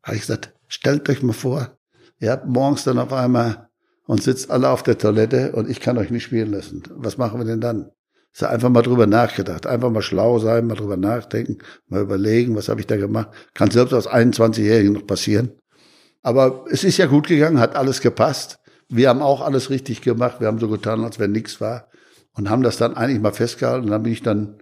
Habe 0.03 0.17
ich 0.17 0.23
gesagt, 0.23 0.53
stellt 0.67 1.09
euch 1.09 1.23
mal 1.23 1.33
vor, 1.33 1.79
ihr 2.19 2.33
habt 2.33 2.47
morgens 2.47 2.85
dann 2.85 2.99
auf 2.99 3.13
einmal 3.13 3.69
und 4.07 4.23
sitzt 4.23 4.51
alle 4.51 4.69
auf 4.69 4.83
der 4.83 4.99
Toilette 4.99 5.53
und 5.53 5.71
ich 5.71 5.81
kann 5.81 5.97
euch 5.97 6.11
nicht 6.11 6.25
spielen 6.25 6.51
lassen. 6.53 6.83
Was 6.91 7.19
machen 7.19 7.39
wir 7.39 7.47
denn 7.47 7.61
dann? 7.61 7.91
Ist 8.33 8.43
einfach 8.43 8.69
mal 8.69 8.83
drüber 8.83 9.07
nachgedacht, 9.07 9.67
einfach 9.67 9.91
mal 9.91 10.03
schlau 10.03 10.39
sein, 10.39 10.67
mal 10.67 10.75
drüber 10.75 10.97
nachdenken, 10.97 11.59
mal 11.87 12.03
überlegen, 12.03 12.55
was 12.55 12.69
habe 12.69 12.81
ich 12.81 12.87
da 12.87 12.97
gemacht. 12.97 13.31
Kann 13.55 13.71
selbst 13.71 13.95
aus 13.95 14.09
21-Jährigen 14.09 14.93
noch 14.93 15.07
passieren. 15.07 15.53
Aber 16.23 16.65
es 16.69 16.83
ist 16.83 16.99
ja 16.99 17.07
gut 17.07 17.29
gegangen, 17.29 17.61
hat 17.61 17.77
alles 17.77 18.01
gepasst. 18.01 18.59
Wir 18.89 19.09
haben 19.09 19.23
auch 19.23 19.41
alles 19.41 19.71
richtig 19.71 20.03
gemacht. 20.03 20.41
Wir 20.41 20.49
haben 20.49 20.59
so 20.59 20.69
getan, 20.69 21.05
als 21.05 21.19
wenn 21.19 21.33
nichts 21.33 21.61
war 21.61 21.89
und 22.35 22.51
haben 22.51 22.63
das 22.63 22.77
dann 22.77 22.97
eigentlich 22.97 23.21
mal 23.21 23.33
festgehalten. 23.33 23.85
Und 23.85 23.93
dann 23.93 24.03
bin 24.03 24.13
ich 24.13 24.23
dann, 24.23 24.59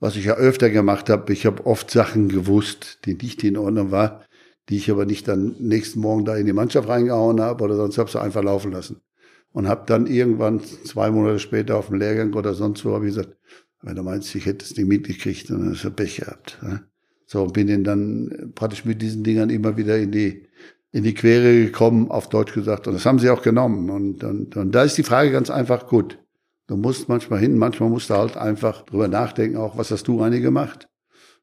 was 0.00 0.16
ich 0.16 0.24
ja 0.24 0.34
öfter 0.34 0.70
gemacht 0.70 1.08
habe, 1.10 1.32
ich 1.32 1.46
habe 1.46 1.66
oft 1.66 1.90
Sachen 1.90 2.28
gewusst, 2.28 3.00
die 3.04 3.14
nicht 3.14 3.44
in 3.44 3.56
Ordnung 3.56 3.90
war, 3.90 4.22
die 4.68 4.76
ich 4.76 4.90
aber 4.90 5.04
nicht 5.04 5.28
dann 5.28 5.54
nächsten 5.58 6.00
Morgen 6.00 6.24
da 6.24 6.36
in 6.36 6.46
die 6.46 6.52
Mannschaft 6.52 6.88
reingehauen 6.88 7.40
habe 7.40 7.62
oder 7.62 7.76
sonst 7.76 7.98
habe 7.98 8.10
sie 8.10 8.20
einfach 8.20 8.42
laufen 8.42 8.72
lassen. 8.72 9.00
Und 9.52 9.68
habe 9.68 9.82
dann 9.86 10.06
irgendwann 10.06 10.60
zwei 10.60 11.10
Monate 11.10 11.40
später 11.40 11.76
auf 11.76 11.88
dem 11.88 11.98
Lehrgang 11.98 12.32
oder 12.34 12.54
sonst 12.54 12.84
wo 12.84 12.94
habe 12.94 13.08
ich 13.08 13.14
gesagt, 13.14 13.36
wenn 13.82 13.96
du 13.96 14.02
meinst, 14.02 14.34
ich 14.34 14.46
hätte 14.46 14.64
es 14.64 14.76
nicht 14.76 14.86
mitgekriegt, 14.86 15.50
dann 15.50 15.70
hast 15.70 15.84
du 15.84 15.90
Pech 15.90 16.18
gehabt. 16.18 16.58
Ne? 16.62 16.84
So, 17.26 17.42
und 17.42 17.52
bin 17.52 17.84
dann 17.84 18.52
praktisch 18.54 18.84
mit 18.84 19.02
diesen 19.02 19.24
Dingern 19.24 19.50
immer 19.50 19.76
wieder 19.76 19.98
in 19.98 20.12
die 20.12 20.46
in 20.92 21.04
die 21.04 21.14
Quere 21.14 21.64
gekommen, 21.64 22.10
auf 22.10 22.28
Deutsch 22.28 22.52
gesagt. 22.52 22.88
Und 22.88 22.94
das 22.94 23.06
haben 23.06 23.18
sie 23.18 23.30
auch 23.30 23.42
genommen. 23.42 23.90
Und, 23.90 24.24
und, 24.24 24.56
und 24.56 24.74
da 24.74 24.82
ist 24.82 24.98
die 24.98 25.02
Frage 25.02 25.30
ganz 25.30 25.50
einfach 25.50 25.86
gut. 25.86 26.18
Du 26.70 26.76
musst 26.76 27.08
manchmal 27.08 27.40
hin, 27.40 27.58
manchmal 27.58 27.88
musst 27.88 28.10
du 28.10 28.14
halt 28.14 28.36
einfach 28.36 28.82
drüber 28.82 29.08
nachdenken, 29.08 29.56
auch 29.56 29.76
was 29.76 29.90
hast 29.90 30.06
du 30.06 30.22
eine 30.22 30.40
gemacht? 30.40 30.86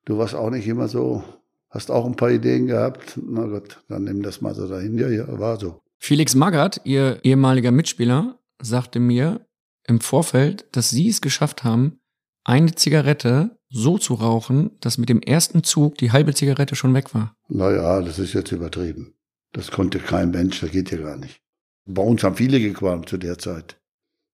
Du 0.05 0.17
warst 0.17 0.33
auch 0.33 0.49
nicht 0.49 0.65
immer 0.69 0.87
so, 0.87 1.21
hast 1.69 1.91
auch 1.91 2.05
ein 2.05 2.15
paar 2.15 2.31
Ideen 2.31 2.67
gehabt. 2.67 3.19
Na 3.21 3.45
gut, 3.45 3.83
dann 3.89 4.05
nimm 4.05 4.23
das 4.23 4.39
mal 4.39 4.55
so 4.55 4.69
dahin. 4.69 4.97
Ja, 4.97 5.09
ja, 5.09 5.37
war 5.37 5.59
so. 5.59 5.81
Felix 5.99 6.33
Magath, 6.33 6.79
ihr 6.85 7.19
ehemaliger 7.23 7.71
Mitspieler, 7.71 8.39
sagte 8.61 9.01
mir 9.01 9.45
im 9.85 9.99
Vorfeld, 9.99 10.65
dass 10.71 10.91
sie 10.91 11.09
es 11.09 11.19
geschafft 11.19 11.65
haben, 11.65 11.99
eine 12.45 12.73
Zigarette 12.75 13.57
so 13.67 13.97
zu 13.97 14.13
rauchen, 14.13 14.77
dass 14.79 14.97
mit 14.97 15.09
dem 15.09 15.21
ersten 15.21 15.61
Zug 15.61 15.97
die 15.97 16.13
halbe 16.13 16.33
Zigarette 16.33 16.77
schon 16.77 16.93
weg 16.93 17.13
war. 17.13 17.35
Naja, 17.49 17.99
das 17.99 18.17
ist 18.17 18.31
jetzt 18.31 18.53
übertrieben. 18.53 19.13
Das 19.51 19.71
konnte 19.71 19.99
kein 19.99 20.31
Mensch, 20.31 20.61
das 20.61 20.71
geht 20.71 20.89
ja 20.89 20.99
gar 20.99 21.17
nicht. 21.17 21.41
Bei 21.85 22.01
uns 22.01 22.23
haben 22.23 22.37
viele 22.37 22.61
gequalmt 22.61 23.09
zu 23.09 23.17
der 23.17 23.37
Zeit. 23.37 23.77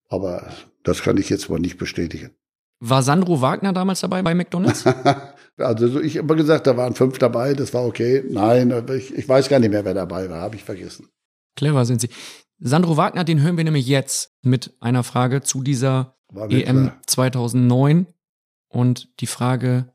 Aber 0.08 0.54
das 0.84 1.02
kann 1.02 1.18
ich 1.18 1.30
jetzt 1.30 1.50
mal 1.50 1.60
nicht 1.60 1.78
bestätigen. 1.78 2.32
War 2.80 3.02
Sandro 3.02 3.42
Wagner 3.42 3.72
damals 3.72 4.02
dabei 4.02 4.22
bei 4.22 4.36
McDonalds? 4.36 4.86
also 5.58 6.02
ich 6.02 6.18
habe 6.18 6.36
gesagt, 6.36 6.68
da 6.68 6.76
waren 6.76 6.96
fünf 6.96 7.18
dabei, 7.18 7.54
das 7.54 7.74
war 7.74 7.86
okay. 7.86 8.24
Nein, 8.30 8.74
ich, 8.90 9.14
ich 9.14 9.28
weiß 9.28 9.48
gar 9.48 9.60
nicht 9.60 9.70
mehr, 9.70 9.86
wer 9.86 9.94
dabei 9.94 10.30
war, 10.30 10.42
habe 10.42 10.58
ich 10.58 10.64
vergessen. 10.64 11.08
Clever 11.56 11.86
sind 11.86 12.02
Sie. 12.02 12.10
Sandro 12.60 12.98
Wagner, 12.98 13.24
den 13.24 13.42
hören 13.42 13.58
wir 13.58 13.64
nämlich 13.64 13.88
jetzt 13.88 14.34
mit 14.42 14.76
einer 14.80 15.04
Frage 15.04 15.42
zu 15.42 15.62
dieser 15.62 16.18
EM 16.34 16.88
klar. 16.88 17.02
2009. 17.08 18.08
Und 18.70 19.10
die 19.20 19.28
Frage 19.28 19.94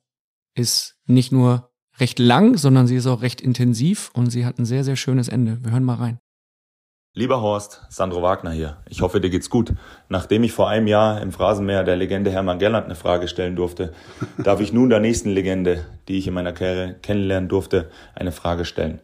ist 0.54 0.96
nicht 1.06 1.32
nur 1.32 1.70
recht 1.98 2.18
lang, 2.18 2.56
sondern 2.56 2.86
sie 2.86 2.96
ist 2.96 3.06
auch 3.06 3.22
recht 3.22 3.40
intensiv 3.40 4.10
und 4.14 4.30
sie 4.30 4.46
hat 4.46 4.58
ein 4.58 4.64
sehr, 4.64 4.84
sehr 4.84 4.96
schönes 4.96 5.28
Ende. 5.28 5.58
Wir 5.62 5.72
hören 5.72 5.84
mal 5.84 5.94
rein. 5.94 6.20
Lieber 7.18 7.42
Horst, 7.42 7.82
Sandro 7.88 8.22
Wagner 8.22 8.52
hier. 8.52 8.76
Ich 8.88 9.02
hoffe, 9.02 9.20
dir 9.20 9.28
geht's 9.28 9.50
gut. 9.50 9.72
Nachdem 10.08 10.44
ich 10.44 10.52
vor 10.52 10.68
einem 10.68 10.86
Jahr 10.86 11.20
im 11.20 11.32
Phrasenmeer 11.32 11.82
der 11.82 11.96
Legende 11.96 12.30
Hermann 12.30 12.60
Gerland 12.60 12.84
eine 12.84 12.94
Frage 12.94 13.26
stellen 13.26 13.56
durfte, 13.56 13.92
darf 14.38 14.60
ich 14.60 14.72
nun 14.72 14.88
der 14.88 15.00
nächsten 15.00 15.30
Legende, 15.30 15.84
die 16.06 16.16
ich 16.16 16.28
in 16.28 16.34
meiner 16.34 16.52
Karriere 16.52 16.94
kennenlernen 17.02 17.48
durfte, 17.48 17.90
eine 18.14 18.30
Frage 18.30 18.64
stellen. 18.64 19.00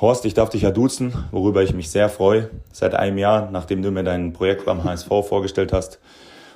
Horst, 0.00 0.24
ich 0.24 0.32
darf 0.32 0.48
dich 0.48 0.62
ja 0.62 0.70
duzen, 0.70 1.12
worüber 1.30 1.62
ich 1.62 1.74
mich 1.74 1.90
sehr 1.90 2.08
freue. 2.08 2.48
Seit 2.72 2.94
einem 2.94 3.18
Jahr, 3.18 3.50
nachdem 3.50 3.82
du 3.82 3.90
mir 3.90 4.02
dein 4.02 4.32
Projekt 4.32 4.64
beim 4.64 4.82
HSV 4.82 5.08
vorgestellt 5.08 5.74
hast. 5.74 6.00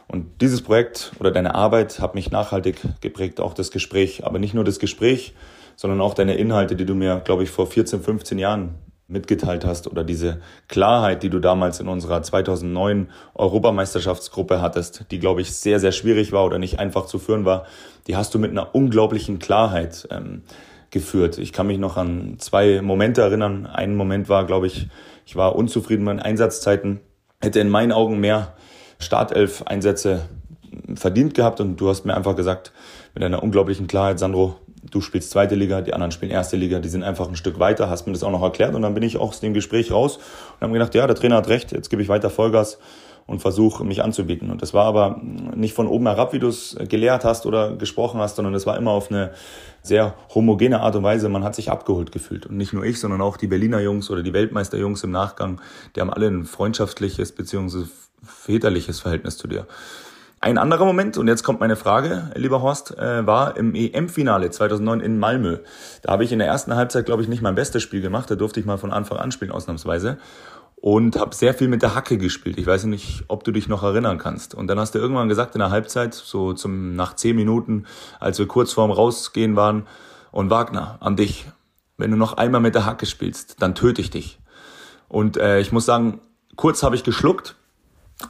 Und 0.08 0.40
dieses 0.40 0.62
Projekt 0.62 1.12
oder 1.20 1.30
deine 1.30 1.54
Arbeit 1.54 2.00
hat 2.00 2.14
mich 2.14 2.30
nachhaltig 2.30 2.80
geprägt, 3.02 3.38
auch 3.38 3.52
das 3.52 3.70
Gespräch. 3.70 4.24
Aber 4.24 4.38
nicht 4.38 4.54
nur 4.54 4.64
das 4.64 4.78
Gespräch, 4.78 5.34
sondern 5.76 6.00
auch 6.00 6.14
deine 6.14 6.36
Inhalte, 6.36 6.74
die 6.74 6.86
du 6.86 6.94
mir, 6.94 7.20
glaube 7.22 7.42
ich, 7.42 7.50
vor 7.50 7.66
14, 7.66 8.00
15 8.00 8.38
Jahren 8.38 8.76
mitgeteilt 9.08 9.64
hast 9.64 9.86
oder 9.86 10.02
diese 10.02 10.40
Klarheit, 10.68 11.22
die 11.22 11.30
du 11.30 11.38
damals 11.38 11.78
in 11.78 11.88
unserer 11.88 12.22
2009 12.22 13.08
Europameisterschaftsgruppe 13.34 14.60
hattest, 14.60 15.06
die, 15.10 15.20
glaube 15.20 15.42
ich, 15.42 15.54
sehr, 15.54 15.78
sehr 15.78 15.92
schwierig 15.92 16.32
war 16.32 16.44
oder 16.44 16.58
nicht 16.58 16.80
einfach 16.80 17.06
zu 17.06 17.18
führen 17.18 17.44
war, 17.44 17.66
die 18.08 18.16
hast 18.16 18.34
du 18.34 18.38
mit 18.38 18.50
einer 18.50 18.74
unglaublichen 18.74 19.38
Klarheit 19.38 20.08
ähm, 20.10 20.42
geführt. 20.90 21.38
Ich 21.38 21.52
kann 21.52 21.68
mich 21.68 21.78
noch 21.78 21.96
an 21.96 22.36
zwei 22.38 22.82
Momente 22.82 23.22
erinnern. 23.22 23.66
Ein 23.66 23.94
Moment 23.94 24.28
war, 24.28 24.44
glaube 24.44 24.66
ich, 24.66 24.88
ich 25.24 25.36
war 25.36 25.54
unzufrieden 25.54 26.04
mit 26.04 26.16
meinen 26.16 26.24
Einsatzzeiten, 26.24 27.00
hätte 27.40 27.60
in 27.60 27.68
meinen 27.68 27.92
Augen 27.92 28.18
mehr 28.18 28.54
Startelf-Einsätze 28.98 30.28
verdient 30.94 31.34
gehabt 31.34 31.60
und 31.60 31.76
du 31.76 31.88
hast 31.88 32.04
mir 32.06 32.16
einfach 32.16 32.36
gesagt, 32.36 32.72
mit 33.14 33.22
einer 33.22 33.42
unglaublichen 33.42 33.86
Klarheit, 33.86 34.18
Sandro, 34.18 34.56
du 34.90 35.00
spielst 35.00 35.30
zweite 35.30 35.54
Liga, 35.54 35.80
die 35.80 35.94
anderen 35.94 36.12
spielen 36.12 36.30
erste 36.30 36.56
Liga, 36.56 36.78
die 36.78 36.88
sind 36.88 37.02
einfach 37.02 37.28
ein 37.28 37.36
Stück 37.36 37.58
weiter, 37.58 37.90
hast 37.90 38.06
mir 38.06 38.12
das 38.12 38.22
auch 38.22 38.30
noch 38.30 38.42
erklärt 38.42 38.74
und 38.74 38.82
dann 38.82 38.94
bin 38.94 39.02
ich 39.02 39.16
auch 39.16 39.28
aus 39.28 39.40
dem 39.40 39.54
Gespräch 39.54 39.92
raus 39.92 40.16
und 40.16 40.62
habe 40.62 40.72
gedacht, 40.72 40.94
ja, 40.94 41.06
der 41.06 41.16
Trainer 41.16 41.36
hat 41.36 41.48
recht, 41.48 41.72
jetzt 41.72 41.90
gebe 41.90 42.02
ich 42.02 42.08
weiter 42.08 42.30
Vollgas 42.30 42.78
und 43.26 43.40
versuche 43.40 43.84
mich 43.84 44.04
anzubieten. 44.04 44.50
Und 44.50 44.62
das 44.62 44.72
war 44.72 44.84
aber 44.84 45.20
nicht 45.22 45.74
von 45.74 45.88
oben 45.88 46.06
herab, 46.06 46.32
wie 46.32 46.38
du 46.38 46.46
es 46.46 46.76
gelehrt 46.88 47.24
hast 47.24 47.44
oder 47.44 47.76
gesprochen 47.76 48.20
hast, 48.20 48.36
sondern 48.36 48.54
das 48.54 48.66
war 48.66 48.76
immer 48.76 48.92
auf 48.92 49.10
eine 49.10 49.32
sehr 49.82 50.14
homogene 50.34 50.80
Art 50.80 50.94
und 50.96 51.02
Weise. 51.02 51.28
Man 51.28 51.42
hat 51.42 51.54
sich 51.54 51.70
abgeholt 51.70 52.12
gefühlt. 52.12 52.46
Und 52.46 52.56
nicht 52.56 52.72
nur 52.72 52.84
ich, 52.84 53.00
sondern 53.00 53.20
auch 53.20 53.36
die 53.36 53.48
Berliner 53.48 53.80
Jungs 53.80 54.10
oder 54.10 54.22
die 54.22 54.32
Weltmeisterjungs 54.32 55.02
im 55.02 55.10
Nachgang, 55.10 55.60
die 55.94 56.00
haben 56.00 56.10
alle 56.10 56.28
ein 56.28 56.44
freundschaftliches 56.44 57.32
beziehungsweise 57.32 57.88
väterliches 58.22 59.00
Verhältnis 59.00 59.36
zu 59.36 59.48
dir. 59.48 59.66
Ein 60.46 60.58
anderer 60.58 60.84
Moment, 60.84 61.18
und 61.18 61.26
jetzt 61.26 61.42
kommt 61.42 61.58
meine 61.58 61.74
Frage, 61.74 62.30
lieber 62.36 62.62
Horst, 62.62 62.96
äh, 62.96 63.26
war 63.26 63.56
im 63.56 63.74
EM-Finale 63.74 64.48
2009 64.48 65.00
in 65.00 65.18
Malmö. 65.18 65.58
Da 66.02 66.12
habe 66.12 66.22
ich 66.22 66.30
in 66.30 66.38
der 66.38 66.46
ersten 66.46 66.76
Halbzeit, 66.76 67.04
glaube 67.04 67.20
ich, 67.20 67.26
nicht 67.26 67.42
mein 67.42 67.56
bestes 67.56 67.82
Spiel 67.82 68.00
gemacht. 68.00 68.30
Da 68.30 68.36
durfte 68.36 68.60
ich 68.60 68.66
mal 68.66 68.78
von 68.78 68.92
Anfang 68.92 69.18
an 69.18 69.32
spielen, 69.32 69.50
ausnahmsweise. 69.50 70.18
Und 70.76 71.18
habe 71.18 71.34
sehr 71.34 71.52
viel 71.52 71.66
mit 71.66 71.82
der 71.82 71.96
Hacke 71.96 72.16
gespielt. 72.16 72.58
Ich 72.58 72.66
weiß 72.68 72.84
nicht, 72.84 73.24
ob 73.26 73.42
du 73.42 73.50
dich 73.50 73.66
noch 73.66 73.82
erinnern 73.82 74.18
kannst. 74.18 74.54
Und 74.54 74.68
dann 74.68 74.78
hast 74.78 74.94
du 74.94 75.00
irgendwann 75.00 75.28
gesagt 75.28 75.56
in 75.56 75.58
der 75.58 75.70
Halbzeit, 75.70 76.14
so 76.14 76.52
zum 76.52 76.94
nach 76.94 77.16
zehn 77.16 77.34
Minuten, 77.34 77.86
als 78.20 78.38
wir 78.38 78.46
kurz 78.46 78.72
vorm 78.72 78.92
Rausgehen 78.92 79.56
waren, 79.56 79.88
und 80.30 80.48
Wagner, 80.48 80.98
an 81.00 81.16
dich. 81.16 81.46
Wenn 81.96 82.12
du 82.12 82.16
noch 82.16 82.34
einmal 82.34 82.60
mit 82.60 82.76
der 82.76 82.86
Hacke 82.86 83.06
spielst, 83.06 83.56
dann 83.62 83.74
töte 83.74 84.00
ich 84.00 84.10
dich. 84.10 84.38
Und 85.08 85.38
äh, 85.38 85.58
ich 85.58 85.72
muss 85.72 85.86
sagen, 85.86 86.20
kurz 86.54 86.84
habe 86.84 86.94
ich 86.94 87.02
geschluckt, 87.02 87.56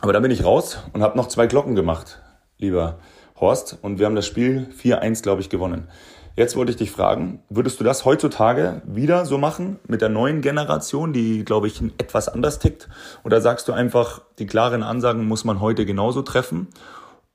aber 0.01 0.13
dann 0.13 0.23
bin 0.23 0.31
ich 0.31 0.45
raus 0.45 0.79
und 0.93 1.03
habe 1.03 1.17
noch 1.17 1.29
zwei 1.29 1.47
Glocken 1.47 1.75
gemacht, 1.75 2.21
lieber 2.59 2.99
Horst. 3.41 3.79
Und 3.83 3.99
wir 3.99 4.07
haben 4.07 4.17
das 4.17 4.27
Spiel 4.27 4.69
4-1, 4.83 5.23
glaube 5.23 5.41
ich, 5.41 5.51
gewonnen. 5.51 5.89
Jetzt 6.37 6.55
wollte 6.55 6.71
ich 6.71 6.77
dich 6.77 6.91
fragen, 6.91 7.41
würdest 7.49 7.81
du 7.81 7.85
das 7.85 8.05
heutzutage 8.05 8.83
wieder 8.85 9.25
so 9.25 9.39
machen 9.39 9.79
mit 9.89 10.03
der 10.03 10.11
neuen 10.11 10.43
Generation, 10.43 11.15
die, 11.15 11.47
glaube 11.47 11.67
ich, 11.67 11.81
etwas 11.97 12.29
anders 12.29 12.59
tickt? 12.59 12.91
Oder 13.25 13.41
sagst 13.41 13.69
du 13.69 13.73
einfach, 13.73 14.21
die 14.39 14.47
klaren 14.47 14.83
Ansagen 14.83 15.27
muss 15.27 15.45
man 15.45 15.61
heute 15.61 15.87
genauso 15.87 16.21
treffen? 16.21 16.69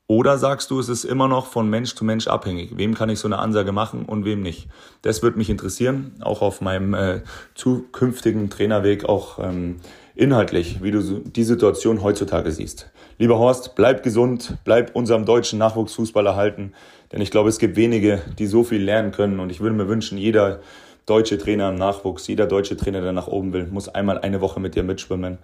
Oder 0.06 0.38
sagst 0.38 0.70
du, 0.70 0.78
es 0.78 0.88
ist 0.88 1.04
immer 1.04 1.26
noch 1.26 1.46
von 1.46 1.68
Mensch 1.68 1.96
zu 1.96 2.04
Mensch 2.04 2.28
abhängig? 2.28 2.76
Wem 2.76 2.94
kann 2.94 3.08
ich 3.08 3.18
so 3.18 3.26
eine 3.26 3.38
Ansage 3.38 3.72
machen 3.72 4.04
und 4.04 4.24
wem 4.24 4.40
nicht? 4.40 4.68
Das 5.00 5.22
würde 5.22 5.38
mich 5.38 5.50
interessieren, 5.50 6.14
auch 6.20 6.42
auf 6.42 6.60
meinem 6.60 6.94
äh, 6.94 7.22
zukünftigen 7.54 8.50
Trainerweg, 8.50 9.04
auch 9.04 9.40
ähm, 9.40 9.80
inhaltlich, 10.14 10.82
wie 10.82 10.90
du 10.90 11.20
die 11.20 11.44
Situation 11.44 12.02
heutzutage 12.02 12.50
siehst. 12.50 12.90
Lieber 13.18 13.38
Horst, 13.38 13.74
bleib 13.74 14.02
gesund, 14.02 14.58
bleib 14.64 14.94
unserem 14.94 15.24
deutschen 15.24 15.58
Nachwuchsfußball 15.58 16.26
erhalten, 16.26 16.72
denn 17.12 17.20
ich 17.20 17.30
glaube, 17.30 17.48
es 17.48 17.58
gibt 17.58 17.76
wenige, 17.76 18.20
die 18.38 18.46
so 18.46 18.64
viel 18.64 18.82
lernen 18.82 19.12
können 19.12 19.40
und 19.40 19.50
ich 19.50 19.60
würde 19.60 19.76
mir 19.76 19.88
wünschen, 19.88 20.18
jeder 20.18 20.60
deutsche 21.06 21.38
Trainer 21.38 21.68
im 21.70 21.76
Nachwuchs, 21.76 22.26
jeder 22.26 22.46
deutsche 22.46 22.76
Trainer, 22.76 23.00
der 23.00 23.12
nach 23.12 23.26
oben 23.26 23.52
will, 23.52 23.66
muss 23.66 23.88
einmal 23.88 24.18
eine 24.18 24.40
Woche 24.40 24.60
mit 24.60 24.74
dir 24.74 24.82
mitschwimmen. 24.82 25.38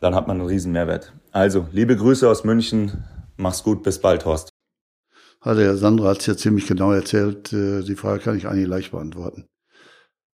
Dann 0.00 0.14
hat 0.14 0.26
man 0.26 0.38
einen 0.40 0.48
riesen 0.48 0.72
Mehrwert. 0.72 1.12
Also, 1.32 1.66
liebe 1.72 1.96
Grüße 1.96 2.28
aus 2.28 2.44
München. 2.44 3.04
Mach's 3.36 3.62
gut. 3.62 3.82
Bis 3.82 4.00
bald, 4.00 4.24
Horst. 4.24 4.50
Also, 5.40 5.62
Herr 5.62 5.76
Sandra 5.76 6.10
hat 6.10 6.20
es 6.20 6.26
ja 6.26 6.36
ziemlich 6.36 6.66
genau 6.66 6.92
erzählt. 6.92 7.52
Äh, 7.52 7.82
die 7.82 7.94
Frage 7.94 8.20
kann 8.20 8.36
ich 8.36 8.46
eigentlich 8.46 8.66
leicht 8.66 8.90
beantworten. 8.90 9.46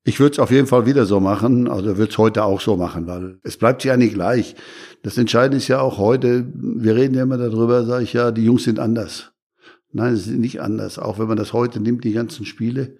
Ich 0.03 0.18
würde 0.18 0.32
es 0.32 0.38
auf 0.38 0.51
jeden 0.51 0.66
Fall 0.66 0.86
wieder 0.86 1.05
so 1.05 1.20
machen, 1.20 1.68
also 1.68 1.98
würde 1.98 2.11
es 2.11 2.18
heute 2.18 2.44
auch 2.44 2.61
so 2.61 2.76
machen, 2.76 3.07
weil 3.07 3.38
es 3.42 3.59
bleibt 3.59 3.84
ja 3.84 3.98
nicht 3.98 4.14
gleich. 4.14 4.57
Das 5.03 5.18
Entscheidende 5.18 5.59
ist 5.59 5.68
ja 5.68 5.80
auch 5.80 5.98
heute, 5.98 6.51
wir 6.55 6.96
reden 6.96 7.14
ja 7.14 7.24
immer 7.24 7.36
darüber, 7.36 7.84
sage 7.84 8.05
ich 8.05 8.14
ja, 8.14 8.30
die 8.30 8.44
Jungs 8.44 8.64
sind 8.64 8.78
anders. 8.78 9.32
Nein, 9.92 10.16
sie 10.16 10.30
sind 10.30 10.40
nicht 10.40 10.61
anders. 10.61 10.98
Auch 10.98 11.18
wenn 11.18 11.28
man 11.28 11.36
das 11.36 11.53
heute 11.53 11.80
nimmt, 11.80 12.05
die 12.05 12.12
ganzen 12.12 12.46
Spiele. 12.46 12.96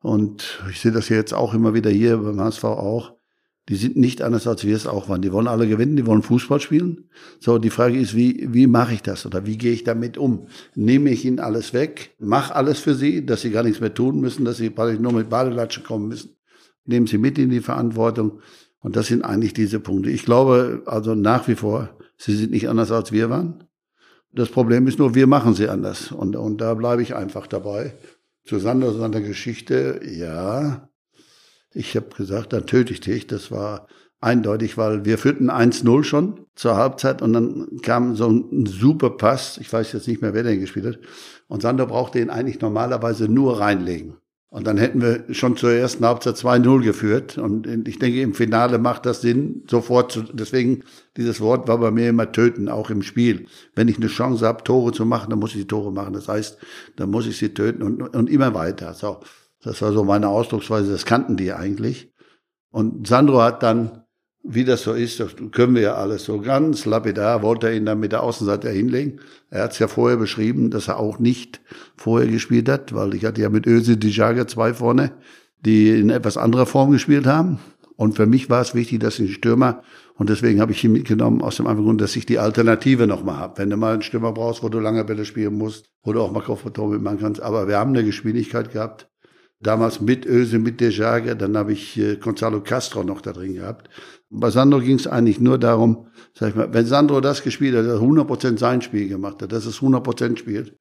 Und 0.00 0.62
ich 0.70 0.80
sehe 0.80 0.92
das 0.92 1.08
jetzt 1.08 1.34
auch 1.34 1.52
immer 1.52 1.74
wieder 1.74 1.90
hier 1.90 2.16
beim 2.18 2.40
HSV 2.40 2.64
auch. 2.64 3.18
Die 3.68 3.76
sind 3.76 3.96
nicht 3.96 4.22
anders, 4.22 4.46
als 4.46 4.64
wir 4.64 4.74
es 4.74 4.86
auch 4.86 5.10
waren. 5.10 5.20
Die 5.20 5.32
wollen 5.32 5.48
alle 5.48 5.68
gewinnen, 5.68 5.96
die 5.96 6.06
wollen 6.06 6.22
Fußball 6.22 6.60
spielen. 6.60 7.10
So, 7.38 7.58
die 7.58 7.68
Frage 7.68 7.98
ist, 7.98 8.16
wie, 8.16 8.48
wie 8.50 8.66
mache 8.66 8.94
ich 8.94 9.02
das 9.02 9.26
oder 9.26 9.44
wie 9.44 9.58
gehe 9.58 9.72
ich 9.72 9.84
damit 9.84 10.16
um? 10.16 10.46
Nehme 10.74 11.10
ich 11.10 11.26
ihnen 11.26 11.40
alles 11.40 11.74
weg? 11.74 12.14
Mach 12.18 12.50
alles 12.50 12.78
für 12.78 12.94
sie, 12.94 13.26
dass 13.26 13.42
sie 13.42 13.50
gar 13.50 13.64
nichts 13.64 13.80
mehr 13.80 13.92
tun 13.92 14.20
müssen, 14.20 14.46
dass 14.46 14.56
sie 14.56 14.72
nur 15.00 15.12
mit 15.12 15.28
Badelatschen 15.28 15.84
kommen 15.84 16.08
müssen? 16.08 16.37
Nehmen 16.88 17.06
sie 17.06 17.18
mit 17.18 17.38
in 17.38 17.50
die 17.50 17.60
Verantwortung. 17.60 18.40
Und 18.80 18.96
das 18.96 19.06
sind 19.06 19.24
eigentlich 19.24 19.54
diese 19.54 19.80
Punkte. 19.80 20.10
Ich 20.10 20.24
glaube 20.24 20.82
also 20.86 21.14
nach 21.14 21.48
wie 21.48 21.54
vor, 21.54 21.90
sie 22.16 22.34
sind 22.34 22.50
nicht 22.50 22.68
anders 22.68 22.90
als 22.90 23.12
wir 23.12 23.30
waren. 23.30 23.64
Das 24.32 24.50
Problem 24.50 24.86
ist 24.86 24.98
nur, 24.98 25.14
wir 25.14 25.26
machen 25.26 25.54
sie 25.54 25.68
anders. 25.68 26.12
Und, 26.12 26.36
und 26.36 26.60
da 26.60 26.74
bleibe 26.74 27.02
ich 27.02 27.14
einfach 27.14 27.46
dabei. 27.46 27.94
Zu 28.44 28.58
Sander, 28.58 28.92
seiner 28.92 29.20
Geschichte, 29.20 30.00
ja. 30.04 30.88
Ich 31.72 31.96
habe 31.96 32.08
gesagt, 32.16 32.52
dann 32.52 32.66
töte 32.66 32.92
ich 32.92 33.00
dich. 33.00 33.26
Das 33.26 33.50
war 33.50 33.88
eindeutig, 34.20 34.76
weil 34.76 35.04
wir 35.04 35.18
führten 35.18 35.50
1-0 35.50 36.04
schon 36.04 36.46
zur 36.54 36.76
Halbzeit 36.76 37.22
und 37.22 37.32
dann 37.32 37.78
kam 37.82 38.16
so 38.16 38.28
ein 38.28 38.66
super 38.66 39.10
Pass. 39.10 39.58
Ich 39.58 39.72
weiß 39.72 39.92
jetzt 39.92 40.08
nicht 40.08 40.22
mehr, 40.22 40.34
wer 40.34 40.42
den 40.42 40.60
gespielt 40.60 40.86
hat. 40.86 40.98
Und 41.46 41.62
Sander 41.62 41.86
brauchte 41.86 42.18
ihn 42.18 42.30
eigentlich 42.30 42.60
normalerweise 42.60 43.28
nur 43.28 43.60
reinlegen. 43.60 44.16
Und 44.50 44.66
dann 44.66 44.78
hätten 44.78 45.02
wir 45.02 45.24
schon 45.34 45.58
zur 45.58 45.72
ersten 45.72 46.06
Halbzeit 46.06 46.36
2-0 46.36 46.82
geführt. 46.82 47.36
Und 47.36 47.66
ich 47.86 47.98
denke, 47.98 48.22
im 48.22 48.32
Finale 48.32 48.78
macht 48.78 49.04
das 49.04 49.20
Sinn, 49.20 49.64
sofort 49.68 50.10
zu, 50.10 50.22
deswegen, 50.22 50.84
dieses 51.18 51.40
Wort 51.40 51.68
war 51.68 51.76
bei 51.78 51.90
mir 51.90 52.08
immer 52.08 52.32
töten, 52.32 52.70
auch 52.70 52.88
im 52.88 53.02
Spiel. 53.02 53.46
Wenn 53.74 53.88
ich 53.88 53.98
eine 53.98 54.06
Chance 54.06 54.46
habe, 54.46 54.64
Tore 54.64 54.92
zu 54.92 55.04
machen, 55.04 55.28
dann 55.28 55.38
muss 55.38 55.50
ich 55.50 55.62
die 55.62 55.66
Tore 55.66 55.92
machen. 55.92 56.14
Das 56.14 56.28
heißt, 56.28 56.56
dann 56.96 57.10
muss 57.10 57.26
ich 57.26 57.36
sie 57.36 57.52
töten 57.52 57.82
und, 57.82 58.00
und 58.00 58.30
immer 58.30 58.54
weiter. 58.54 58.94
So, 58.94 59.20
das 59.62 59.82
war 59.82 59.92
so 59.92 60.02
meine 60.04 60.28
Ausdrucksweise, 60.28 60.92
das 60.92 61.04
kannten 61.04 61.36
die 61.36 61.52
eigentlich. 61.52 62.10
Und 62.70 63.06
Sandro 63.06 63.42
hat 63.42 63.62
dann 63.62 64.04
wie 64.50 64.64
das 64.64 64.82
so 64.82 64.94
ist, 64.94 65.20
das 65.20 65.36
können 65.52 65.74
wir 65.74 65.82
ja 65.82 65.94
alles 65.94 66.24
so 66.24 66.40
ganz 66.40 66.86
lapidar, 66.86 67.42
wollte 67.42 67.68
er 67.68 67.76
ihn 67.76 67.84
dann 67.84 68.00
mit 68.00 68.12
der 68.12 68.22
Außenseite 68.22 68.70
hinlegen. 68.70 69.20
Er 69.50 69.64
hat 69.64 69.72
es 69.72 69.78
ja 69.78 69.88
vorher 69.88 70.16
beschrieben, 70.16 70.70
dass 70.70 70.88
er 70.88 70.98
auch 70.98 71.18
nicht 71.18 71.60
vorher 71.96 72.28
gespielt 72.28 72.68
hat, 72.68 72.94
weil 72.94 73.14
ich 73.14 73.24
hatte 73.24 73.42
ja 73.42 73.50
mit 73.50 73.66
Öse 73.66 73.96
Dijaga 73.96 74.46
zwei 74.46 74.72
vorne, 74.72 75.12
die 75.64 75.90
in 75.90 76.10
etwas 76.10 76.36
anderer 76.36 76.66
Form 76.66 76.90
gespielt 76.90 77.26
haben. 77.26 77.58
Und 77.96 78.14
für 78.16 78.26
mich 78.26 78.48
war 78.48 78.62
es 78.62 78.74
wichtig, 78.74 79.00
dass 79.00 79.14
ich 79.14 79.26
einen 79.26 79.34
Stürmer, 79.34 79.82
und 80.14 80.30
deswegen 80.30 80.60
habe 80.60 80.72
ich 80.72 80.82
ihn 80.82 80.92
mitgenommen, 80.92 81.42
aus 81.42 81.56
dem 81.56 81.66
einfachen 81.66 81.84
Grund, 81.84 82.00
dass 82.00 82.16
ich 82.16 82.26
die 82.26 82.38
Alternative 82.40 83.06
nochmal 83.06 83.36
habe. 83.36 83.58
Wenn 83.58 83.70
du 83.70 83.76
mal 83.76 83.92
einen 83.92 84.02
Stürmer 84.02 84.32
brauchst, 84.32 84.64
wo 84.64 84.68
du 84.68 84.80
lange 84.80 85.04
Bälle 85.04 85.24
spielen 85.24 85.56
musst, 85.56 85.90
wo 86.02 86.12
du 86.12 86.20
auch 86.20 86.32
mal 86.32 86.42
Kopfballtor 86.42 86.90
mitmachen 86.90 87.20
kannst. 87.20 87.40
Aber 87.40 87.68
wir 87.68 87.78
haben 87.78 87.90
eine 87.90 88.04
Geschwindigkeit 88.04 88.72
gehabt, 88.72 89.08
damals 89.60 90.00
mit 90.00 90.26
Öse, 90.26 90.58
mit 90.58 90.80
Dejaga, 90.80 91.34
dann 91.34 91.56
habe 91.56 91.72
ich 91.72 91.98
äh, 91.98 92.16
Gonzalo 92.16 92.60
Castro 92.62 93.04
noch 93.04 93.20
da 93.20 93.32
drin 93.32 93.54
gehabt. 93.54 93.88
Bei 94.30 94.50
Sandro 94.50 94.80
ging 94.80 94.96
es 94.96 95.06
eigentlich 95.06 95.40
nur 95.40 95.58
darum, 95.58 96.06
sag 96.34 96.50
ich 96.50 96.54
mal, 96.54 96.72
wenn 96.72 96.84
Sandro 96.84 97.20
das 97.20 97.42
gespielt 97.42 97.74
hat, 97.74 97.86
er 97.86 98.00
100% 98.00 98.58
sein 98.58 98.82
Spiel 98.82 99.08
gemacht 99.08 99.40
hat, 99.42 99.52
dass 99.52 99.64
es 99.64 99.78
100% 99.78 100.36
spielt, 100.36 100.76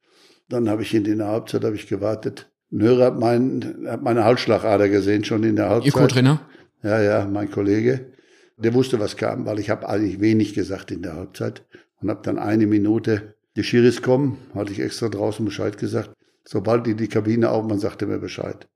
dann 0.50 0.70
habe 0.70 0.82
ich 0.82 0.94
ihn 0.94 1.06
in 1.06 1.20
der 1.20 1.28
Halbzeit 1.28 1.64
habe 1.64 1.76
ich 1.76 1.88
gewartet. 1.88 2.52
Ein 2.72 2.82
Hörer 2.82 3.06
hat, 3.06 3.20
mein, 3.20 3.86
hat 3.88 4.04
meine 4.04 4.26
Halsschlagader 4.26 4.90
gesehen 4.90 5.24
schon 5.24 5.44
in 5.44 5.56
der 5.56 5.70
Halbzeit. 5.70 5.94
Ihr 5.94 6.02
Co-Trainer? 6.02 6.42
Ja, 6.84 7.02
ja, 7.02 7.26
mein 7.26 7.50
Kollege. 7.50 8.12
Der 8.58 8.74
wusste, 8.74 9.00
was 9.00 9.16
kam, 9.16 9.46
weil 9.46 9.60
ich 9.60 9.70
habe 9.70 9.88
eigentlich 9.88 10.20
wenig 10.20 10.54
gesagt 10.54 10.92
in 10.92 11.02
der 11.02 11.16
Halbzeit 11.16 11.64
und 12.02 12.10
habe 12.10 12.22
dann 12.24 12.40
eine 12.40 12.68
Minute, 12.68 13.36
die 13.56 13.64
Schiris 13.64 14.02
kommen, 14.02 14.38
hatte 14.54 14.74
ich 14.74 14.80
extra 14.80 15.08
draußen 15.08 15.46
Bescheid 15.46 15.78
gesagt. 15.78 16.12
Sobald 16.44 16.86
die 16.86 16.96
die 16.96 17.08
Kabine 17.08 17.50
auf, 17.50 17.66
man 17.66 17.80
sagte 17.80 18.08
mir 18.08 18.20
Bescheid. 18.20 18.68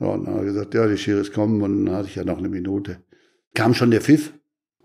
Ja, 0.00 0.08
und 0.08 0.26
dann 0.26 0.34
hat 0.34 0.40
er 0.40 0.46
gesagt, 0.46 0.74
ja, 0.74 0.86
die 0.86 0.98
Schiris 0.98 1.32
kommen 1.32 1.62
und 1.62 1.86
dann 1.86 1.94
hatte 1.94 2.08
ich 2.08 2.16
ja 2.16 2.24
noch 2.24 2.38
eine 2.38 2.48
Minute 2.48 2.98
kam 3.56 3.74
schon 3.74 3.90
der 3.90 4.00
Pfiff. 4.00 4.32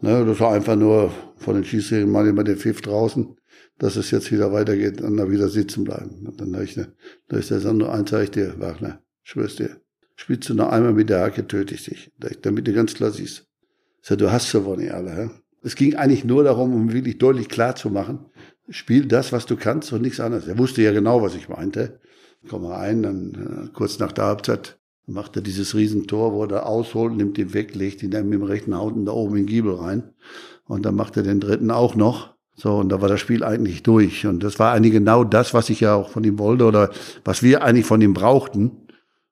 Ne, 0.01 0.25
das 0.25 0.39
war 0.39 0.53
einfach 0.53 0.75
nur 0.75 1.11
von 1.37 1.53
den 1.53 1.63
Schießregeln 1.63 2.09
mal 2.09 2.25
immer 2.27 2.43
der 2.43 2.57
Pfiff 2.57 2.81
draußen, 2.81 3.35
dass 3.77 3.95
es 3.97 4.09
jetzt 4.09 4.31
wieder 4.31 4.51
weitergeht 4.51 4.99
und 4.99 5.17
dann 5.17 5.29
wieder 5.29 5.47
sitzen 5.47 5.83
bleiben. 5.83 6.25
Und 6.25 6.41
dann 6.41 6.55
habe 6.55 6.63
ich, 6.63 6.75
ne, 6.75 6.91
da 7.27 7.37
ist 7.37 7.51
der 7.51 7.59
Sandro, 7.59 7.89
eins 7.89 8.09
sag 8.09 8.23
ich 8.23 8.31
dir, 8.31 8.59
Wagner, 8.59 9.03
schwör's 9.21 9.57
dir, 9.57 9.79
spielst 10.15 10.49
du 10.49 10.55
noch 10.55 10.69
einmal 10.69 10.93
mit 10.93 11.09
der 11.09 11.19
Hacke, 11.19 11.45
töte 11.45 11.75
ich 11.75 11.85
dich, 11.85 12.11
damit 12.41 12.67
du 12.67 12.73
ganz 12.73 12.95
klar 12.95 13.11
siehst. 13.11 13.45
Sag, 14.01 14.17
du 14.17 14.31
hast 14.31 14.49
so 14.49 14.75
nicht 14.75 14.91
alle. 14.91 15.15
Ja? 15.15 15.31
Es 15.61 15.75
ging 15.75 15.95
eigentlich 15.95 16.25
nur 16.25 16.43
darum, 16.43 16.73
um 16.73 16.91
wirklich 16.91 17.19
deutlich 17.19 17.47
klar 17.47 17.75
zu 17.75 17.91
machen, 17.91 18.25
spiel 18.69 19.05
das, 19.05 19.31
was 19.31 19.45
du 19.45 19.55
kannst 19.55 19.93
und 19.93 20.01
nichts 20.01 20.19
anderes. 20.19 20.47
Er 20.47 20.57
wusste 20.57 20.81
ja 20.81 20.91
genau, 20.91 21.21
was 21.21 21.35
ich 21.35 21.47
meinte. 21.47 21.99
Komm 22.49 22.63
mal 22.63 22.79
ein, 22.79 23.03
dann 23.03 23.67
äh, 23.67 23.73
kurz 23.73 23.99
nach 23.99 24.11
der 24.11 24.25
Halbzeit 24.25 24.79
macht 25.11 25.35
er 25.35 25.41
dieses 25.41 25.75
Riesentor, 25.75 26.33
wo 26.33 26.43
er 26.45 26.65
ausholt, 26.65 27.15
nimmt 27.15 27.37
ihn 27.37 27.53
weg, 27.53 27.75
legt 27.75 28.03
ihn 28.03 28.11
dann 28.11 28.29
mit 28.29 28.39
dem 28.39 28.43
rechten 28.43 28.75
Hauten 28.75 29.05
da 29.05 29.11
oben 29.11 29.37
in 29.37 29.43
den 29.43 29.47
Giebel 29.47 29.75
rein. 29.75 30.03
Und 30.65 30.85
dann 30.85 30.95
macht 30.95 31.17
er 31.17 31.23
den 31.23 31.39
dritten 31.39 31.71
auch 31.71 31.95
noch. 31.95 32.33
So, 32.55 32.77
und 32.77 32.89
da 32.89 33.01
war 33.01 33.09
das 33.09 33.19
Spiel 33.19 33.43
eigentlich 33.43 33.83
durch. 33.83 34.25
Und 34.25 34.43
das 34.43 34.59
war 34.59 34.73
eigentlich 34.73 34.93
genau 34.93 35.23
das, 35.23 35.53
was 35.53 35.69
ich 35.69 35.79
ja 35.79 35.95
auch 35.95 36.09
von 36.09 36.23
ihm 36.23 36.37
wollte 36.37 36.65
oder 36.65 36.91
was 37.23 37.41
wir 37.43 37.63
eigentlich 37.63 37.85
von 37.85 38.01
ihm 38.01 38.13
brauchten. 38.13 38.71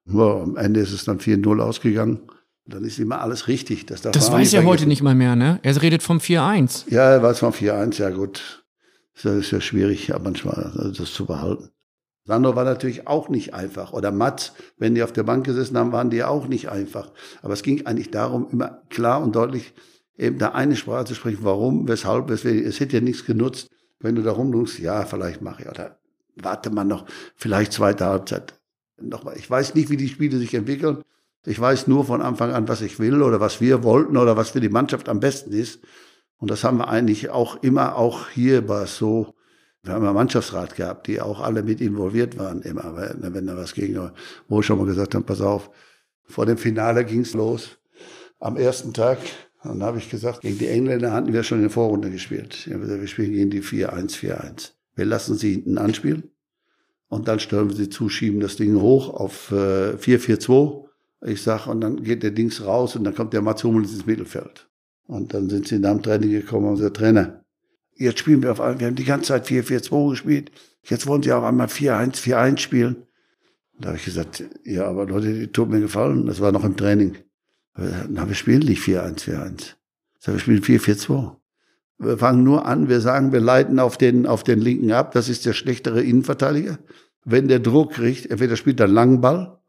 Ja, 0.06 0.42
am 0.42 0.56
Ende 0.56 0.80
ist 0.80 0.92
es 0.92 1.04
dann 1.04 1.18
4-0 1.18 1.60
ausgegangen. 1.60 2.20
Dann 2.66 2.84
ist 2.84 2.98
immer 2.98 3.20
alles 3.20 3.48
richtig. 3.48 3.86
Das, 3.86 4.02
das 4.02 4.32
weiß 4.32 4.52
er 4.54 4.64
heute 4.64 4.86
nicht 4.86 5.02
mal 5.02 5.14
mehr, 5.14 5.36
ne? 5.36 5.58
Er 5.62 5.80
redet 5.80 6.02
vom 6.02 6.18
4-1. 6.18 6.90
Ja, 6.90 7.10
er 7.10 7.22
weiß 7.22 7.40
vom 7.40 7.52
4-1, 7.52 8.00
ja 8.00 8.10
gut. 8.10 8.64
Das 9.22 9.34
ist 9.34 9.50
ja 9.50 9.60
schwierig, 9.60 10.12
manchmal 10.22 10.92
das 10.96 11.12
zu 11.12 11.26
behalten. 11.26 11.70
Sandro 12.30 12.54
war 12.54 12.62
natürlich 12.62 13.08
auch 13.08 13.28
nicht 13.28 13.54
einfach. 13.54 13.92
Oder 13.92 14.12
Mats, 14.12 14.52
wenn 14.78 14.94
die 14.94 15.02
auf 15.02 15.12
der 15.12 15.24
Bank 15.24 15.44
gesessen 15.44 15.76
haben, 15.76 15.90
waren 15.90 16.10
die 16.10 16.22
auch 16.22 16.46
nicht 16.46 16.68
einfach. 16.68 17.10
Aber 17.42 17.54
es 17.54 17.64
ging 17.64 17.86
eigentlich 17.86 18.12
darum, 18.12 18.46
immer 18.52 18.82
klar 18.88 19.20
und 19.20 19.34
deutlich 19.34 19.74
eben 20.16 20.38
da 20.38 20.50
eine 20.50 20.76
Sprache 20.76 21.06
zu 21.06 21.16
sprechen. 21.16 21.40
Warum, 21.42 21.88
weshalb, 21.88 22.28
weswegen. 22.28 22.64
Es 22.64 22.78
hätte 22.78 22.98
ja 22.98 23.02
nichts 23.02 23.24
genutzt, 23.24 23.68
wenn 23.98 24.14
du 24.14 24.22
da 24.22 24.30
rumlungst, 24.30 24.78
ja, 24.78 25.04
vielleicht 25.06 25.42
mache 25.42 25.62
ich. 25.62 25.68
Oder 25.68 25.98
warte 26.36 26.70
mal 26.70 26.84
noch, 26.84 27.04
vielleicht 27.34 27.72
zweite 27.72 28.06
Halbzeit. 28.06 28.54
Nochmal. 29.00 29.36
Ich 29.36 29.50
weiß 29.50 29.74
nicht, 29.74 29.90
wie 29.90 29.96
die 29.96 30.08
Spiele 30.08 30.38
sich 30.38 30.54
entwickeln. 30.54 31.02
Ich 31.44 31.58
weiß 31.58 31.88
nur 31.88 32.04
von 32.04 32.22
Anfang 32.22 32.52
an, 32.52 32.68
was 32.68 32.80
ich 32.80 33.00
will 33.00 33.24
oder 33.24 33.40
was 33.40 33.60
wir 33.60 33.82
wollten 33.82 34.16
oder 34.16 34.36
was 34.36 34.50
für 34.50 34.60
die 34.60 34.68
Mannschaft 34.68 35.08
am 35.08 35.18
besten 35.18 35.50
ist. 35.50 35.80
Und 36.36 36.52
das 36.52 36.62
haben 36.62 36.78
wir 36.78 36.86
eigentlich 36.86 37.30
auch 37.30 37.60
immer, 37.64 37.96
auch 37.96 38.28
hier 38.28 38.68
war 38.68 38.84
es 38.84 38.98
so, 38.98 39.34
Wir 39.82 39.94
haben 39.94 40.04
ja 40.04 40.12
Mannschaftsrat 40.12 40.76
gehabt, 40.76 41.06
die 41.06 41.20
auch 41.20 41.40
alle 41.40 41.62
mit 41.62 41.80
involviert 41.80 42.38
waren 42.38 42.60
immer, 42.62 42.96
wenn 42.96 43.46
da 43.46 43.56
was 43.56 43.72
ging, 43.72 43.98
wo 44.48 44.60
ich 44.60 44.66
schon 44.66 44.78
mal 44.78 44.86
gesagt 44.86 45.14
habe, 45.14 45.24
pass 45.24 45.40
auf, 45.40 45.70
vor 46.24 46.46
dem 46.46 46.58
Finale 46.58 47.04
ging's 47.04 47.32
los. 47.32 47.78
Am 48.38 48.56
ersten 48.56 48.92
Tag, 48.92 49.18
dann 49.64 49.82
habe 49.82 49.98
ich 49.98 50.10
gesagt, 50.10 50.42
gegen 50.42 50.58
die 50.58 50.68
Engländer 50.68 51.12
hatten 51.12 51.32
wir 51.32 51.42
schon 51.42 51.58
in 51.58 51.64
der 51.64 51.70
Vorrunde 51.70 52.10
gespielt. 52.10 52.68
Wir 52.68 53.06
spielen 53.06 53.32
gegen 53.32 53.50
die 53.50 53.62
4-1, 53.62 54.16
4-1. 54.16 54.72
Wir 54.96 55.04
lassen 55.06 55.36
sie 55.36 55.52
hinten 55.52 55.78
anspielen 55.78 56.30
und 57.08 57.26
dann 57.26 57.38
wir 57.38 57.74
sie 57.74 57.88
zu, 57.88 58.08
schieben 58.08 58.40
das 58.40 58.56
Ding 58.56 58.80
hoch 58.80 59.08
auf 59.12 59.50
äh, 59.50 59.94
4-4-2. 59.96 60.84
Ich 61.26 61.42
sag, 61.42 61.66
und 61.66 61.80
dann 61.80 62.02
geht 62.02 62.22
der 62.22 62.30
Dings 62.30 62.64
raus 62.64 62.96
und 62.96 63.04
dann 63.04 63.14
kommt 63.14 63.32
der 63.32 63.42
Mats 63.42 63.64
Hummels 63.64 63.92
ins 63.92 64.06
Mittelfeld. 64.06 64.68
Und 65.06 65.34
dann 65.34 65.50
sind 65.50 65.68
sie 65.68 65.76
in 65.76 65.84
einem 65.84 66.02
Training 66.02 66.30
gekommen, 66.30 66.68
unser 66.68 66.92
Trainer. 66.92 67.44
Jetzt 68.00 68.20
spielen 68.20 68.42
wir 68.42 68.50
auf 68.50 68.62
einmal, 68.62 68.80
wir 68.80 68.86
haben 68.86 68.94
die 68.94 69.04
ganze 69.04 69.28
Zeit 69.28 69.46
4-4-2 69.46 70.10
gespielt. 70.10 70.50
Jetzt 70.82 71.06
wollen 71.06 71.22
sie 71.22 71.32
auf 71.32 71.44
einmal 71.44 71.66
4-1, 71.66 72.16
4-1 72.16 72.56
spielen. 72.56 72.96
Da 73.78 73.88
habe 73.88 73.98
ich 73.98 74.06
gesagt, 74.06 74.42
ja, 74.64 74.86
aber 74.86 75.04
Leute, 75.04 75.34
die 75.34 75.48
tut 75.48 75.68
mir 75.68 75.80
gefallen. 75.80 76.24
Das 76.24 76.40
war 76.40 76.50
noch 76.50 76.64
im 76.64 76.78
Training. 76.78 77.18
Na, 78.08 78.26
wir 78.26 78.34
spielen 78.34 78.60
nicht 78.60 78.82
4-1, 78.82 79.28
4-1. 79.28 79.74
Wir 80.24 80.38
spielen 80.38 80.62
4-4-2. 80.62 81.36
Wir 81.98 82.16
fangen 82.16 82.42
nur 82.42 82.64
an, 82.64 82.88
wir 82.88 83.02
sagen, 83.02 83.32
wir 83.32 83.40
leiten 83.40 83.78
auf 83.78 83.98
den, 83.98 84.26
auf 84.26 84.44
den 84.44 84.60
linken 84.60 84.92
ab. 84.92 85.12
Das 85.12 85.28
ist 85.28 85.44
der 85.44 85.52
schlechtere 85.52 86.02
Innenverteidiger. 86.02 86.78
Wenn 87.26 87.48
der 87.48 87.60
Druck 87.60 87.92
kriegt, 87.92 88.30
entweder 88.30 88.56
spielt 88.56 88.80
er 88.80 88.86
einen 88.86 88.94
langen 88.94 89.20
Ball 89.20 89.59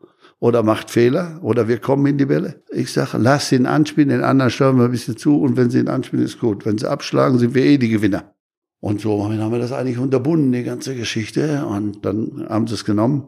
oder 0.41 0.63
macht 0.63 0.89
Fehler 0.89 1.39
oder 1.43 1.67
wir 1.67 1.77
kommen 1.77 2.07
in 2.07 2.17
die 2.17 2.25
Bälle. 2.25 2.63
Ich 2.71 2.91
sage, 2.91 3.19
lass 3.19 3.51
ihn 3.51 3.67
anspielen, 3.67 4.09
den 4.09 4.23
anderen 4.23 4.49
schauen 4.49 4.77
wir 4.77 4.85
ein 4.85 4.91
bisschen 4.91 5.15
zu 5.15 5.39
und 5.39 5.55
wenn 5.55 5.69
sie 5.69 5.79
ihn 5.79 5.87
anspielen, 5.87 6.25
ist 6.25 6.39
gut. 6.39 6.65
Wenn 6.65 6.79
sie 6.79 6.89
abschlagen, 6.89 7.37
sind 7.37 7.53
wir 7.53 7.63
eh 7.63 7.77
die 7.77 7.89
Gewinner. 7.89 8.33
Und 8.79 9.01
so 9.01 9.23
haben 9.23 9.51
wir 9.51 9.59
das 9.59 9.71
eigentlich 9.71 9.99
unterbunden, 9.99 10.51
die 10.51 10.63
ganze 10.63 10.95
Geschichte. 10.95 11.63
Und 11.67 12.03
dann 12.03 12.47
haben 12.49 12.65
sie 12.65 12.73
es 12.73 12.83
genommen. 12.83 13.27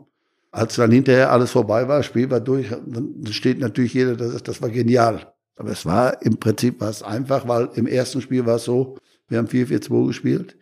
Als 0.49 0.75
dann 0.75 0.89
hinterher 0.89 1.31
alles 1.31 1.51
vorbei 1.51 1.87
war, 1.87 2.01
Spiel 2.01 2.31
war 2.31 2.39
durch, 2.39 2.69
dann 2.69 3.23
steht 3.29 3.59
natürlich 3.59 3.93
jeder, 3.93 4.15
das, 4.15 4.41
das 4.41 4.61
war 4.63 4.69
genial. 4.69 5.31
Aber 5.55 5.69
es 5.69 5.85
war 5.85 6.19
im 6.23 6.37
Prinzip 6.37 6.81
war 6.81 6.89
es 6.89 7.03
einfach, 7.03 7.47
weil 7.47 7.69
im 7.75 7.85
ersten 7.85 8.21
Spiel 8.21 8.47
war 8.47 8.55
es 8.55 8.63
so, 8.63 8.97
wir 9.27 9.37
haben 9.37 9.47
4-4-2 9.47 10.07
gespielt. 10.07 10.57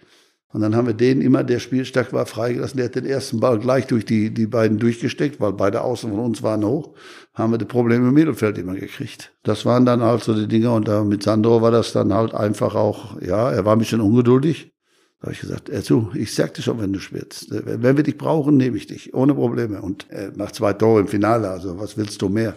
Und 0.53 0.61
dann 0.61 0.75
haben 0.75 0.87
wir 0.87 0.93
den 0.93 1.21
immer, 1.21 1.43
der 1.43 1.59
spielstark 1.59 2.11
war, 2.11 2.25
freigelassen. 2.25 2.77
Der 2.77 2.87
hat 2.87 2.95
den 2.95 3.05
ersten 3.05 3.39
Ball 3.39 3.57
gleich 3.57 3.87
durch 3.87 4.05
die, 4.05 4.33
die 4.33 4.47
beiden 4.47 4.79
durchgesteckt, 4.79 5.39
weil 5.39 5.53
beide 5.53 5.81
Außen 5.81 6.09
von 6.09 6.19
uns 6.19 6.43
waren 6.43 6.65
hoch. 6.65 6.93
Haben 7.33 7.53
wir 7.53 7.57
die 7.57 7.65
Probleme 7.65 8.09
im 8.09 8.13
Mittelfeld 8.13 8.57
immer 8.57 8.75
gekriegt. 8.75 9.33
Das 9.43 9.65
waren 9.65 9.85
dann 9.85 10.01
halt 10.01 10.23
so 10.23 10.33
die 10.33 10.47
Dinge. 10.47 10.71
Und 10.71 10.87
da 10.87 11.03
mit 11.03 11.23
Sandro 11.23 11.61
war 11.61 11.71
das 11.71 11.93
dann 11.93 12.13
halt 12.13 12.33
einfach 12.33 12.75
auch, 12.75 13.21
ja, 13.21 13.49
er 13.49 13.63
war 13.63 13.75
ein 13.75 13.79
bisschen 13.79 14.01
ungeduldig. 14.01 14.73
Da 15.21 15.27
habe 15.27 15.33
ich 15.33 15.39
gesagt, 15.39 15.69
er 15.69 15.83
zu, 15.83 16.11
ich 16.15 16.33
sag 16.33 16.53
dir 16.55 16.63
schon, 16.63 16.81
wenn 16.81 16.91
du 16.91 16.99
spielst. 16.99 17.47
Wenn 17.51 17.95
wir 17.95 18.03
dich 18.03 18.17
brauchen, 18.17 18.57
nehme 18.57 18.75
ich 18.75 18.87
dich. 18.87 19.13
Ohne 19.13 19.35
Probleme. 19.35 19.81
Und 19.81 20.09
äh, 20.09 20.31
nach 20.35 20.51
zwei 20.51 20.73
Toren 20.73 21.01
im 21.01 21.07
Finale, 21.07 21.49
also 21.49 21.79
was 21.79 21.95
willst 21.95 22.21
du 22.21 22.27
mehr? 22.27 22.55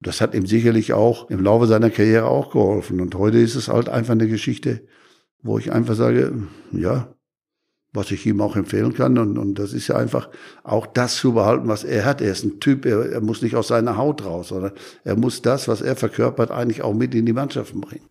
Das 0.00 0.20
hat 0.20 0.34
ihm 0.34 0.46
sicherlich 0.46 0.92
auch 0.92 1.30
im 1.30 1.42
Laufe 1.42 1.66
seiner 1.66 1.90
Karriere 1.90 2.26
auch 2.26 2.50
geholfen. 2.50 3.00
Und 3.00 3.14
heute 3.14 3.38
ist 3.38 3.54
es 3.54 3.68
halt 3.68 3.88
einfach 3.88 4.12
eine 4.12 4.26
Geschichte, 4.26 4.82
wo 5.42 5.58
ich 5.58 5.72
einfach 5.72 5.94
sage, 5.94 6.32
ja, 6.72 7.14
was 7.92 8.10
ich 8.10 8.24
ihm 8.26 8.40
auch 8.40 8.56
empfehlen 8.56 8.94
kann. 8.94 9.18
Und, 9.18 9.38
und 9.38 9.58
das 9.58 9.72
ist 9.72 9.88
ja 9.88 9.96
einfach 9.96 10.28
auch 10.64 10.86
das 10.86 11.16
zu 11.16 11.34
behalten, 11.34 11.68
was 11.68 11.84
er 11.84 12.04
hat. 12.04 12.20
Er 12.20 12.32
ist 12.32 12.44
ein 12.44 12.60
Typ, 12.60 12.86
er, 12.86 13.12
er 13.12 13.20
muss 13.20 13.42
nicht 13.42 13.54
aus 13.54 13.68
seiner 13.68 13.96
Haut 13.96 14.24
raus, 14.24 14.48
sondern 14.48 14.72
er 15.04 15.16
muss 15.16 15.42
das, 15.42 15.68
was 15.68 15.82
er 15.82 15.96
verkörpert, 15.96 16.50
eigentlich 16.50 16.82
auch 16.82 16.94
mit 16.94 17.14
in 17.14 17.26
die 17.26 17.32
Mannschaften 17.32 17.80
bringen. 17.80 18.08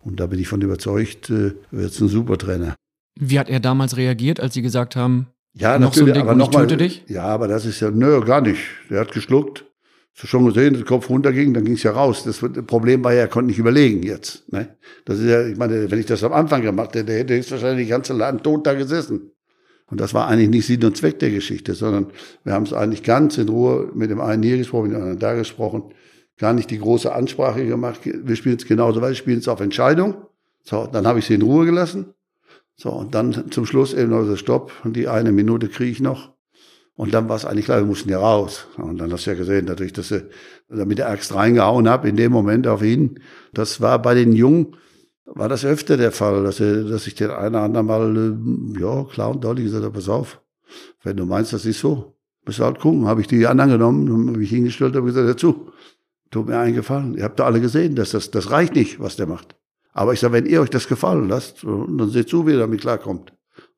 Und 0.00 0.18
da 0.18 0.26
bin 0.26 0.38
ich 0.38 0.48
von 0.48 0.62
überzeugt, 0.62 1.28
äh, 1.30 1.52
wird 1.70 1.92
es 1.92 2.00
ein 2.00 2.08
super 2.08 2.38
Trainer. 2.38 2.74
Wie 3.18 3.38
hat 3.38 3.50
er 3.50 3.60
damals 3.60 3.96
reagiert, 3.96 4.40
als 4.40 4.54
Sie 4.54 4.62
gesagt 4.62 4.96
haben, 4.96 5.26
ja, 5.52 5.78
noch 5.78 5.88
natürlich, 5.88 5.98
so 5.98 6.06
ein 6.06 6.14
Ding 6.14 6.22
aber 6.22 6.34
noch 6.34 6.52
mal, 6.52 6.66
dich? 6.66 7.04
Ja, 7.08 7.24
aber 7.24 7.48
das 7.48 7.66
ist 7.66 7.80
ja, 7.80 7.90
nö, 7.90 8.20
gar 8.24 8.40
nicht. 8.40 8.60
Der 8.88 9.00
hat 9.00 9.12
geschluckt. 9.12 9.66
Hast 10.14 10.24
du 10.24 10.26
schon 10.26 10.44
gesehen, 10.44 10.74
der 10.74 10.84
Kopf 10.84 11.08
runterging, 11.08 11.54
dann 11.54 11.64
ging 11.64 11.74
es 11.74 11.82
ja 11.82 11.92
raus. 11.92 12.24
Das 12.24 12.38
Problem 12.66 13.02
war 13.04 13.12
ja, 13.12 13.20
er 13.20 13.28
konnte 13.28 13.48
nicht 13.48 13.58
überlegen 13.58 14.02
jetzt. 14.02 14.50
Ne? 14.52 14.76
Das 15.04 15.18
ist 15.18 15.26
ja, 15.26 15.46
ich 15.46 15.56
meine, 15.56 15.90
wenn 15.90 15.98
ich 15.98 16.06
das 16.06 16.24
am 16.24 16.32
Anfang 16.32 16.62
gemacht 16.62 16.94
hätte, 16.94 17.12
hätte 17.12 17.34
ich 17.34 17.50
wahrscheinlich 17.50 17.86
die 17.86 17.90
ganze 17.90 18.12
Land 18.12 18.44
tot 18.44 18.66
da 18.66 18.74
gesessen. 18.74 19.32
Und 19.86 20.00
das 20.00 20.14
war 20.14 20.28
eigentlich 20.28 20.50
nicht 20.50 20.66
Sinn 20.66 20.84
und 20.84 20.96
Zweck 20.96 21.18
der 21.18 21.30
Geschichte, 21.30 21.74
sondern 21.74 22.08
wir 22.44 22.52
haben 22.52 22.64
es 22.64 22.72
eigentlich 22.72 23.02
ganz 23.02 23.38
in 23.38 23.48
Ruhe 23.48 23.90
mit 23.94 24.10
dem 24.10 24.20
einen 24.20 24.42
hier 24.42 24.56
gesprochen, 24.56 24.88
mit 24.88 24.92
dem 24.92 25.00
anderen 25.00 25.18
da 25.18 25.34
gesprochen, 25.34 25.94
gar 26.38 26.52
nicht 26.52 26.70
die 26.70 26.78
große 26.78 27.12
Ansprache 27.12 27.66
gemacht. 27.66 28.00
Wir 28.04 28.36
spielen 28.36 28.56
es 28.56 28.66
genauso 28.66 29.00
weiter, 29.00 29.10
wir 29.10 29.16
spielen 29.16 29.38
es 29.40 29.48
auf 29.48 29.60
Entscheidung. 29.60 30.14
So, 30.62 30.86
dann 30.86 31.06
habe 31.06 31.18
ich 31.18 31.26
sie 31.26 31.34
in 31.34 31.42
Ruhe 31.42 31.66
gelassen. 31.66 32.14
So, 32.76 32.90
und 32.90 33.14
dann 33.14 33.50
zum 33.50 33.66
Schluss 33.66 33.92
eben 33.92 34.10
noch 34.10 34.24
das 34.24 34.38
Stopp. 34.38 34.72
Und 34.84 34.96
die 34.96 35.08
eine 35.08 35.32
Minute 35.32 35.68
kriege 35.68 35.90
ich 35.90 36.00
noch. 36.00 36.32
Und 37.00 37.14
dann 37.14 37.30
war 37.30 37.36
es 37.36 37.46
eigentlich 37.46 37.64
klar, 37.64 37.78
wir 37.78 37.86
mussten 37.86 38.10
ja 38.10 38.18
raus. 38.18 38.66
Und 38.76 38.98
dann 38.98 39.10
hast 39.10 39.24
du 39.24 39.30
ja 39.30 39.36
gesehen, 39.38 39.64
dadurch, 39.64 39.94
dass 39.94 40.10
da 40.10 40.84
mit 40.84 40.98
der 40.98 41.08
Axt 41.08 41.34
reingehauen 41.34 41.88
habe, 41.88 42.10
in 42.10 42.16
dem 42.16 42.30
Moment 42.30 42.66
auf 42.66 42.82
ihn. 42.82 43.20
Das 43.54 43.80
war 43.80 44.02
bei 44.02 44.12
den 44.12 44.34
Jungen, 44.34 44.76
war 45.24 45.48
das 45.48 45.64
öfter 45.64 45.96
der 45.96 46.12
Fall, 46.12 46.44
dass, 46.44 46.60
er, 46.60 46.84
dass 46.84 47.06
ich 47.06 47.14
den 47.14 47.30
einen 47.30 47.54
oder 47.54 47.64
anderen 47.64 47.86
mal, 47.86 48.76
äh, 48.76 48.82
ja, 48.82 49.04
klar 49.04 49.30
und 49.30 49.42
deutlich 49.42 49.64
gesagt 49.64 49.82
habe, 49.82 49.94
pass 49.94 50.10
auf, 50.10 50.42
wenn 51.02 51.16
du 51.16 51.24
meinst, 51.24 51.54
das 51.54 51.64
ist 51.64 51.80
so, 51.80 52.18
musst 52.44 52.58
du 52.58 52.64
halt 52.64 52.78
gucken. 52.78 53.06
Habe 53.06 53.22
ich 53.22 53.28
die 53.28 53.46
anderen 53.46 53.70
genommen 53.70 54.10
und 54.10 54.36
mich 54.36 54.50
hingestellt 54.50 54.94
habe 54.94 55.06
gesagt, 55.06 55.26
dazu, 55.26 55.70
tut 56.30 56.48
mir 56.48 56.58
einen 56.58 56.74
Gefallen. 56.74 57.14
Ihr 57.14 57.24
habt 57.24 57.40
da 57.40 57.46
alle 57.46 57.62
gesehen, 57.62 57.94
dass 57.94 58.10
das, 58.10 58.30
das 58.30 58.50
reicht 58.50 58.74
nicht, 58.74 59.00
was 59.00 59.16
der 59.16 59.26
macht. 59.26 59.56
Aber 59.94 60.12
ich 60.12 60.20
sage, 60.20 60.34
wenn 60.34 60.44
ihr 60.44 60.60
euch 60.60 60.68
das 60.68 60.86
gefallen 60.86 61.30
lasst, 61.30 61.64
dann 61.64 62.10
seht 62.10 62.28
zu, 62.28 62.46
wie 62.46 62.50
ihr 62.50 62.58
damit 62.58 62.82
klarkommt. 62.82 63.32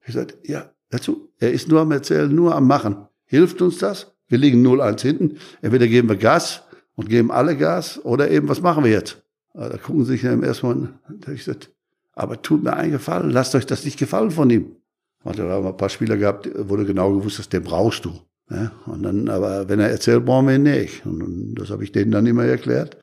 Ich 0.05 0.15
sage, 0.15 0.35
ja, 0.43 0.73
dazu. 0.91 1.29
Er 1.39 1.53
ist 1.53 1.69
nur 1.69 1.83
am 1.83 1.93
Erzählen, 1.93 2.35
nur 2.35 2.57
am 2.57 2.67
Machen. 2.67 3.07
Hilft 3.33 3.63
uns 3.63 3.79
das? 3.79 4.13
Wir 4.29 4.37
liegen 4.37 4.63
0-1 4.63 5.01
hinten. 5.01 5.39
Entweder 5.63 5.89
geben 5.89 6.07
wir 6.11 6.17
Gas 6.17 6.65
und 6.97 7.09
geben 7.09 7.31
alle 7.31 7.57
Gas 7.57 7.99
oder 8.05 8.31
eben, 8.31 8.47
was 8.47 8.61
machen 8.61 8.85
wir 8.85 8.91
jetzt? 8.91 9.23
Da 9.55 9.79
gucken 9.79 10.05
sie 10.05 10.13
sich 10.13 10.21
dann 10.21 10.43
erstmal. 10.43 10.91
Da 11.09 11.33
ich 11.33 11.39
gesagt, 11.39 11.71
aber 12.13 12.43
tut 12.43 12.63
mir 12.63 12.75
einen 12.75 12.93
Gefallen, 12.93 13.31
lasst 13.31 13.55
euch 13.55 13.65
das 13.65 13.87
nicht 13.87 13.99
gefallen 13.99 14.33
von 14.33 14.51
ihm. 14.51 14.77
Und 15.25 15.39
da 15.39 15.45
haben 15.45 15.67
ein 15.67 15.77
paar 15.79 15.89
Spieler 15.89 16.19
gehabt, 16.19 16.47
wo 16.55 16.77
du 16.77 16.85
genau 16.85 17.11
gewusst 17.11 17.39
hast, 17.39 17.55
den 17.55 17.63
brauchst 17.63 18.05
du. 18.05 18.13
Ja, 18.51 18.71
und 18.85 19.03
dann, 19.03 19.31
aber 19.31 19.67
wenn 19.67 19.81
er 19.81 19.89
erzählt, 19.89 20.27
brauchen 20.27 20.49
wir 20.49 20.57
ihn 20.57 20.65
nicht. 20.65 21.07
Und 21.07 21.55
das 21.55 21.71
habe 21.71 21.85
ich 21.85 21.93
denen 21.93 22.11
dann 22.11 22.27
immer 22.27 22.45
erklärt. 22.45 22.99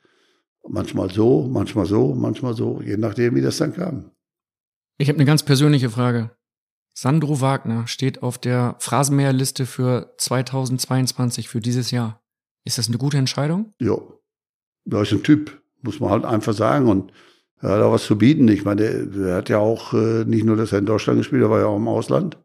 Manchmal 0.67 1.09
so, 1.09 1.49
manchmal 1.51 1.88
so, 1.88 2.13
manchmal 2.13 2.53
so, 2.53 2.84
je 2.86 2.97
nachdem, 2.97 3.34
wie 3.34 3.41
das 3.41 3.57
dann 3.57 3.73
kam. 3.73 4.11
Ich 4.99 5.09
habe 5.09 5.17
eine 5.17 5.25
ganz 5.25 5.41
persönliche 5.41 5.89
Frage. 5.89 6.30
Sandro 6.94 7.42
Wagner 7.42 7.88
steht 7.88 8.24
auf 8.24 8.38
der 8.38 8.76
Phrasenmäherliste 8.80 9.66
für 9.66 10.14
2022, 10.18 11.48
für 11.48 11.62
dieses 11.62 11.92
Jahr. 11.92 12.22
Ist 12.66 12.78
das 12.78 12.88
eine 12.88 12.98
gute 12.98 13.18
Entscheidung? 13.18 13.74
Ja, 13.80 13.98
da 14.86 15.02
ist 15.02 15.12
ein 15.12 15.24
Typ, 15.24 15.62
muss 15.82 16.00
man 16.00 16.10
halt 16.10 16.26
einfach 16.26 16.54
sagen. 16.54 16.88
Und 16.88 17.12
er 17.62 17.72
hat 17.72 17.82
auch 17.82 17.94
was 17.94 18.06
zu 18.06 18.18
bieten. 18.18 18.48
Ich 18.48 18.66
meine, 18.66 18.84
er 18.84 19.36
hat 19.36 19.50
ja 19.50 19.60
auch 19.60 19.94
äh, 19.94 20.26
nicht 20.26 20.46
nur, 20.46 20.56
dass 20.56 20.72
er 20.72 20.80
in 20.80 20.86
Deutschland 20.86 21.20
gespielt, 21.20 21.42
er 21.42 21.50
war 21.50 21.60
ja 21.60 21.66
auch 21.68 21.78
im 21.78 21.88
Ausland 21.88 22.38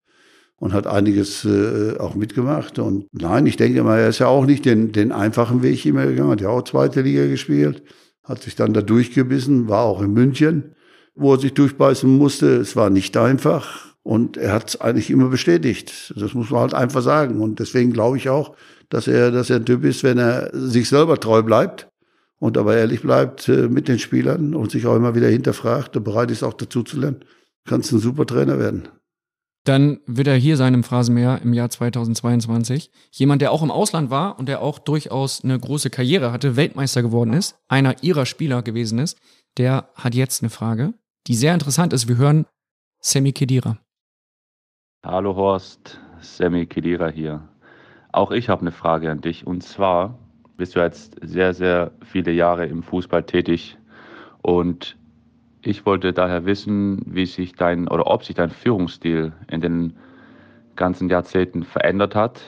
und 0.57 0.73
hat 0.73 0.87
einiges 0.87 1.45
äh, 1.45 1.99
auch 1.99 2.15
mitgemacht. 2.15 2.79
Und 2.79 3.07
nein, 3.13 3.47
ich 3.47 3.57
denke 3.57 3.83
mal, 3.83 3.99
er 3.99 4.09
ist 4.09 4.21
ja 4.21 4.29
auch 4.29 4.47
nicht 4.47 4.65
den, 4.65 4.93
den 4.93 5.13
einfachen 5.13 5.63
Weg 5.63 5.85
immer 5.87 6.07
gegangen, 6.07 6.31
hat 6.31 6.41
ja 6.41 6.49
auch 6.49 6.63
zweite 6.63 7.03
Liga 7.03 7.27
gespielt, 7.27 7.83
hat 8.23 8.43
sich 8.43 8.57
dann 8.57 8.73
da 8.73 8.83
durchgebissen, 8.83 9.69
war 9.69 9.85
auch 9.85 10.01
in 10.01 10.13
München, 10.13 10.75
wo 11.15 11.35
er 11.35 11.41
sich 11.41 11.55
durchbeißen 11.55 12.11
musste. 12.11 12.57
Es 12.57 12.77
war 12.77 12.91
nicht 12.91 13.17
einfach. 13.17 13.94
Und 14.05 14.37
er 14.37 14.53
hat 14.53 14.69
es 14.69 14.81
eigentlich 14.81 15.11
immer 15.11 15.29
bestätigt. 15.29 16.13
Das 16.17 16.35
muss 16.35 16.51
man 16.51 16.61
halt 16.61 16.75
einfach 16.75 17.01
sagen. 17.01 17.41
Und 17.41 17.59
deswegen 17.59 17.93
glaube 17.93 18.19
ich 18.19 18.29
auch, 18.29 18.55
dass 18.91 19.09
er, 19.09 19.31
dass 19.31 19.49
er 19.49 19.57
ein 19.57 19.65
Typ 19.65 19.83
ist, 19.83 20.05
wenn 20.05 20.19
er 20.19 20.51
sich 20.53 20.89
selber 20.89 21.19
treu 21.19 21.43
bleibt 21.43 21.89
und 22.39 22.59
aber 22.59 22.77
ehrlich 22.77 23.01
bleibt 23.01 23.49
äh, 23.49 23.69
mit 23.69 23.89
den 23.89 23.99
Spielern 23.99 24.55
und 24.55 24.71
sich 24.71 24.87
auch 24.87 24.95
immer 24.95 25.15
wieder 25.15 25.29
hinterfragt 25.29 25.97
und 25.97 26.05
bereit 26.05 26.31
ist 26.31 26.43
auch 26.43 26.53
dazu 26.53 26.83
zu 26.83 27.01
lernen, 27.01 27.25
kannst 27.67 27.93
ein 27.93 27.99
super 27.99 28.27
Trainer 28.27 28.59
werden. 28.59 28.89
Dann 29.65 30.01
wird 30.07 30.27
er 30.29 30.37
hier 30.37 30.59
sein 30.59 30.75
im 30.75 30.85
Phrasenmäher 30.85 31.41
im 31.43 31.55
Jahr 31.55 31.71
2022. 31.71 32.91
Jemand, 33.11 33.41
der 33.41 33.51
auch 33.51 33.63
im 33.63 33.71
Ausland 33.71 34.11
war 34.11 34.39
und 34.39 34.47
der 34.47 34.61
auch 34.61 34.79
durchaus 34.79 35.43
eine 35.43 35.59
große 35.59 35.89
Karriere 35.89 36.33
hatte, 36.33 36.57
Weltmeister 36.57 37.01
geworden 37.01 37.33
ist, 37.33 37.57
einer 37.69 38.03
ihrer 38.03 38.27
Spieler 38.27 38.61
gewesen 38.61 38.99
ist, 38.99 39.17
der 39.57 39.89
hat 39.95 40.15
jetzt 40.15 40.43
eine 40.43 40.51
Frage, 40.51 40.93
die 41.27 41.35
sehr 41.35 41.55
interessant 41.55 41.95
ist. 41.95 42.09
Wir 42.09 42.19
hören 42.19 42.45
Sammy 43.01 43.33
Kedira. 43.33 43.79
Hallo 45.07 45.37
Horst, 45.37 46.01
Sammy 46.21 46.65
Kedira 46.65 47.09
hier. 47.09 47.43
Auch 48.13 48.31
ich 48.31 48.49
habe 48.49 48.63
eine 48.63 48.73
Frage 48.73 49.11
an 49.11 49.21
dich 49.21 49.47
und 49.47 49.63
zwar 49.63 50.19
bist 50.57 50.75
du 50.75 50.81
jetzt 50.81 51.19
sehr, 51.21 51.53
sehr 51.53 51.91
viele 52.03 52.33
Jahre 52.33 52.65
im 52.65 52.83
Fußball 52.83 53.23
tätig 53.23 53.77
und 54.41 54.97
ich 55.61 55.85
wollte 55.85 56.15
daher 56.15 56.47
wissen, 56.47 57.03
wie 57.05 57.27
sich 57.27 57.53
dein 57.53 57.87
oder 57.87 58.07
ob 58.07 58.25
sich 58.25 58.35
dein 58.35 58.49
Führungsstil 58.49 59.35
in 59.49 59.61
den 59.61 59.93
ganzen 60.75 61.11
Jahrzehnten 61.11 61.65
verändert 61.65 62.15
hat 62.15 62.41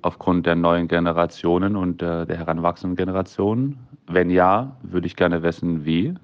aufgrund 0.00 0.46
der 0.46 0.54
neuen 0.54 0.88
Generationen 0.88 1.76
und 1.76 2.00
der, 2.00 2.24
der 2.24 2.38
heranwachsenden 2.38 2.96
Generationen. 2.96 3.78
Wenn 4.06 4.30
ja, 4.30 4.74
würde 4.82 5.06
ich 5.06 5.16
gerne 5.16 5.42
wissen, 5.42 5.84
wie. 5.84 6.14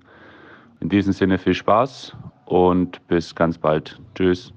In 0.80 0.88
diesem 0.88 1.12
Sinne 1.12 1.36
viel 1.36 1.52
Spaß 1.52 2.16
und 2.46 3.06
bis 3.08 3.34
ganz 3.34 3.58
bald. 3.58 4.00
Tschüss. 4.14 4.54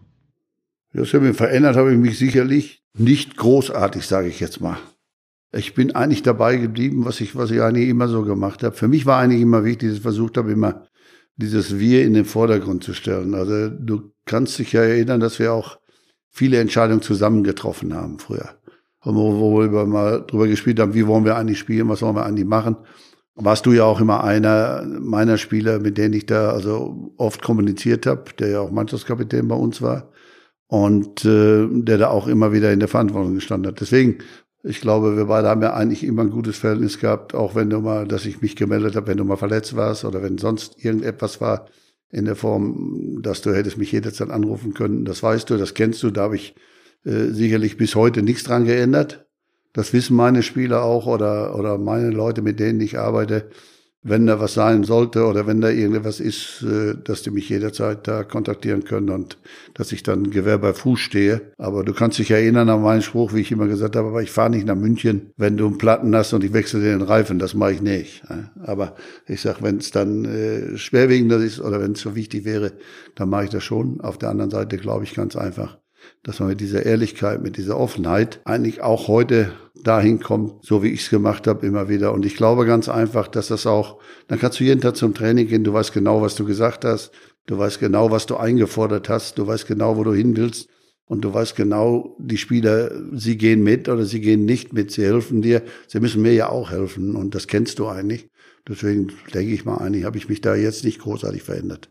Das 1.00 1.14
hat 1.14 1.22
mich 1.22 1.38
verändert, 1.38 1.78
habe 1.78 1.94
ich 1.94 1.98
mich 1.98 2.18
sicherlich 2.18 2.84
nicht 2.98 3.38
großartig, 3.38 4.06
sage 4.06 4.28
ich 4.28 4.42
jetzt 4.42 4.60
mal. 4.60 4.78
Ich 5.56 5.74
bin 5.74 5.96
eigentlich 5.96 6.24
dabei 6.24 6.58
geblieben, 6.58 7.06
was 7.06 7.22
ich, 7.22 7.38
was 7.38 7.52
ich 7.52 7.62
eigentlich 7.62 7.88
immer 7.88 8.10
so 8.10 8.24
gemacht 8.24 8.64
habe. 8.64 8.76
Für 8.76 8.90
mich 8.90 9.06
war 9.06 9.20
eigentlich 9.20 9.42
immer 9.42 9.64
wichtig, 9.64 9.90
dass 9.90 9.98
ich 9.98 10.04
versucht 10.04 10.36
habe, 10.36 10.52
immer 10.52 10.88
dieses 11.38 11.80
Wir 11.80 12.04
in 12.04 12.16
den 12.16 12.26
Vordergrund 12.26 12.84
zu 12.84 12.94
stellen. 12.94 13.34
Also 13.34 13.70
du 13.70 14.12
kannst 14.26 14.60
dich 14.60 14.74
ja 14.74 14.82
erinnern, 14.82 15.22
dass 15.22 15.40
wir 15.40 15.54
auch 15.54 15.80
viele 16.32 16.60
Entscheidungen 16.60 17.02
zusammen 17.02 17.46
getroffen 17.46 17.94
haben 17.94 18.20
früher. 18.20 18.50
Wo, 19.02 19.40
wo 19.40 19.72
wir 19.72 19.86
mal 19.86 20.26
drüber 20.28 20.48
gespielt 20.48 20.82
haben, 20.82 20.94
wie 20.94 21.08
wollen 21.08 21.24
wir 21.24 21.38
eigentlich 21.38 21.60
spielen, 21.60 21.88
was 21.88 22.02
wollen 22.02 22.18
wir 22.18 22.26
eigentlich 22.26 22.46
machen. 22.46 22.76
Warst 23.36 23.66
du 23.66 23.72
ja 23.72 23.86
auch 23.86 24.02
immer 24.02 24.26
einer 24.26 24.84
meiner 25.00 25.38
Spieler, 25.38 25.80
mit 25.80 25.98
denen 25.98 26.14
ich 26.14 26.26
da 26.26 26.50
also 26.50 27.14
oft 27.16 27.42
kommuniziert 27.42 28.06
habe, 28.06 28.26
der 28.38 28.50
ja 28.50 28.60
auch 28.60 28.72
Mannschaftskapitän 28.72 29.48
bei 29.48 29.56
uns 29.56 29.82
war 29.82 30.12
und 30.70 31.26
äh, 31.26 31.68
der 31.70 31.98
da 31.98 32.08
auch 32.08 32.28
immer 32.28 32.54
wieder 32.54 32.72
in 32.72 32.80
der 32.80 32.88
Verantwortung 32.88 33.36
gestanden 33.36 33.72
hat. 33.72 33.82
Deswegen 33.82 34.20
ich 34.64 34.82
glaube, 34.82 35.16
wir 35.16 35.26
beide 35.26 35.48
haben 35.48 35.62
ja 35.62 35.74
eigentlich 35.74 36.04
immer 36.04 36.24
ein 36.24 36.32
gutes 36.32 36.58
Verhältnis 36.58 37.00
gehabt, 37.00 37.34
auch 37.34 37.56
wenn 37.56 37.70
du 37.70 37.80
mal, 37.80 38.06
dass 38.06 38.26
ich 38.26 38.42
mich 38.42 38.58
gemeldet 38.58 38.96
habe, 38.96 39.08
wenn 39.08 39.18
du 39.18 39.24
mal 39.24 39.38
verletzt 39.38 39.76
warst 39.76 40.04
oder 40.04 40.22
wenn 40.22 40.38
sonst 40.38 40.84
irgendetwas 40.84 41.40
war 41.40 41.68
in 42.12 42.26
der 42.26 42.36
Form, 42.36 43.22
dass 43.22 43.42
du 43.42 43.54
hättest 43.54 43.78
mich 43.78 43.92
jederzeit 43.92 44.30
anrufen 44.30 44.74
können. 44.74 45.06
Das 45.06 45.24
weißt 45.24 45.50
du, 45.50 45.58
das 45.58 45.76
kennst 45.76 46.04
du, 46.04 46.12
da 46.12 46.24
habe 46.24 46.36
ich 46.36 46.56
äh, 47.06 47.28
sicherlich 47.28 47.78
bis 47.78 47.96
heute 47.96 48.22
nichts 48.22 48.44
dran 48.44 48.66
geändert. 48.66 49.26
Das 49.72 49.94
wissen 49.94 50.18
meine 50.18 50.44
Spieler 50.44 50.84
auch 50.84 51.06
oder, 51.06 51.56
oder 51.58 51.78
meine 51.78 52.10
Leute, 52.10 52.42
mit 52.42 52.60
denen 52.60 52.82
ich 52.82 52.98
arbeite 53.00 53.50
wenn 54.02 54.26
da 54.26 54.40
was 54.40 54.54
sein 54.54 54.84
sollte 54.84 55.26
oder 55.26 55.46
wenn 55.46 55.60
da 55.60 55.70
irgendwas 55.70 56.20
ist, 56.20 56.64
äh, 56.64 56.96
dass 57.04 57.22
die 57.22 57.32
mich 57.32 57.50
jederzeit 57.50 58.08
da 58.08 58.24
kontaktieren 58.24 58.86
können 58.86 59.10
und 59.10 59.38
dass 59.74 59.92
ich 59.92 60.04
dann 60.04 60.32
Gewehr 60.32 60.58
bei 60.58 60.74
Fuß 60.74 61.00
stehe. 61.00 61.52
Aber 61.58 61.84
du 61.84 61.94
kannst 61.94 62.18
dich 62.18 62.32
erinnern 62.32 62.70
an 62.70 62.82
meinen 62.82 63.02
Spruch, 63.02 63.34
wie 63.34 63.42
ich 63.42 63.52
immer 63.52 63.68
gesagt 63.68 63.96
habe, 63.98 64.08
aber 64.08 64.22
ich 64.22 64.32
fahre 64.32 64.52
nicht 64.52 64.66
nach 64.66 64.76
München, 64.76 65.32
wenn 65.36 65.58
du 65.58 65.68
einen 65.68 65.78
Platten 65.78 66.16
hast 66.16 66.34
und 66.34 66.44
ich 66.44 66.54
wechsle 66.54 66.80
den 66.80 67.02
Reifen, 67.02 67.40
das 67.40 67.54
mache 67.54 67.74
ich 67.74 67.82
nicht. 67.82 68.24
Aber 68.64 68.96
ich 69.28 69.42
sag, 69.42 69.62
wenn 69.62 69.78
es 69.78 69.92
dann 69.92 70.24
äh, 70.24 70.78
schwerwiegender 70.78 71.38
ist 71.38 71.60
oder 71.60 71.82
wenn 71.82 71.92
es 71.92 72.02
so 72.02 72.16
wichtig 72.16 72.46
wäre, 72.46 72.74
dann 73.16 73.30
mache 73.30 73.46
ich 73.46 73.50
das 73.50 73.64
schon. 73.64 74.00
Auf 74.00 74.18
der 74.18 74.30
anderen 74.30 74.52
Seite 74.52 74.78
glaube 74.78 75.04
ich 75.04 75.14
ganz 75.14 75.36
einfach, 75.36 75.78
dass 76.24 76.40
man 76.40 76.50
mit 76.50 76.60
dieser 76.60 76.86
Ehrlichkeit, 76.86 77.42
mit 77.42 77.58
dieser 77.58 77.78
Offenheit 77.78 78.42
eigentlich 78.46 78.82
auch 78.82 79.08
heute 79.08 79.54
dahin 79.84 80.20
kommt, 80.20 80.66
so 80.66 80.84
wie 80.84 80.90
ich 80.90 81.02
es 81.02 81.10
gemacht 81.10 81.48
habe, 81.48 81.66
immer 81.66 81.90
wieder. 81.90 82.14
Und 82.14 82.26
ich 82.26 82.36
glaube 82.36 82.66
ganz 82.66 82.90
einfach, 82.90 83.28
dass 83.28 83.48
das 83.48 83.66
auch, 83.66 84.00
dann 84.28 84.40
kannst 84.40 84.60
du 84.60 84.64
jeden 84.64 84.82
Tag 84.82 84.98
zum 84.98 85.14
Training 85.14 85.48
gehen, 85.48 85.64
du 85.64 85.74
weißt 85.74 85.94
genau, 85.94 86.22
was 86.22 86.36
du 86.36 86.46
gesagt 86.46 86.86
hast, 86.86 87.12
du 87.46 87.58
weißt 87.58 87.80
genau, 87.80 88.12
was 88.12 88.26
du 88.26 88.38
eingefordert 88.38 89.10
hast, 89.10 89.38
du 89.38 89.48
weißt 89.48 89.68
genau, 89.68 89.98
wo 89.98 90.04
du 90.04 90.14
hin 90.14 90.36
willst. 90.36 90.70
Und 91.06 91.22
du 91.22 91.34
weißt 91.34 91.56
genau, 91.56 92.16
die 92.20 92.38
Spieler, 92.38 92.92
sie 93.14 93.36
gehen 93.36 93.64
mit 93.64 93.90
oder 93.90 94.06
sie 94.06 94.22
gehen 94.22 94.46
nicht 94.46 94.74
mit, 94.74 94.92
sie 94.92 95.04
helfen 95.04 95.42
dir. 95.42 95.64
Sie 95.88 96.00
müssen 96.00 96.22
mir 96.22 96.34
ja 96.34 96.50
auch 96.50 96.70
helfen 96.70 97.16
und 97.16 97.34
das 97.34 97.48
kennst 97.48 97.80
du 97.80 97.88
eigentlich. 97.88 98.30
Deswegen 98.68 99.12
denke 99.34 99.52
ich 99.52 99.66
mal, 99.66 99.78
eigentlich 99.78 100.04
habe 100.04 100.20
ich 100.20 100.30
mich 100.30 100.42
da 100.42 100.54
jetzt 100.54 100.84
nicht 100.84 101.00
großartig 101.00 101.42
verändert. 101.42 101.90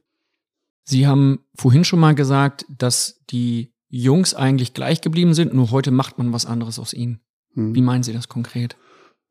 Sie 0.85 1.09
haben 1.09 1.41
vorhin 1.57 1.85
schon 1.85 1.99
mal 1.99 2.14
gesagt, 2.14 2.64
dass 2.69 3.21
die 3.31 3.73
Jungs 3.89 4.34
eigentlich 4.34 4.74
gleich 4.74 5.01
geblieben 5.01 5.34
sind, 5.34 5.55
nur 5.55 5.70
heute 5.70 5.91
macht 5.91 6.18
man 6.18 6.32
was 6.32 6.47
anderes 6.47 6.78
aus 6.78 6.93
ihnen. 6.93 7.20
Hm. 7.55 7.74
Wie 7.74 7.82
meinen 7.82 8.03
Sie 8.03 8.12
das 8.12 8.28
konkret? 8.28 8.76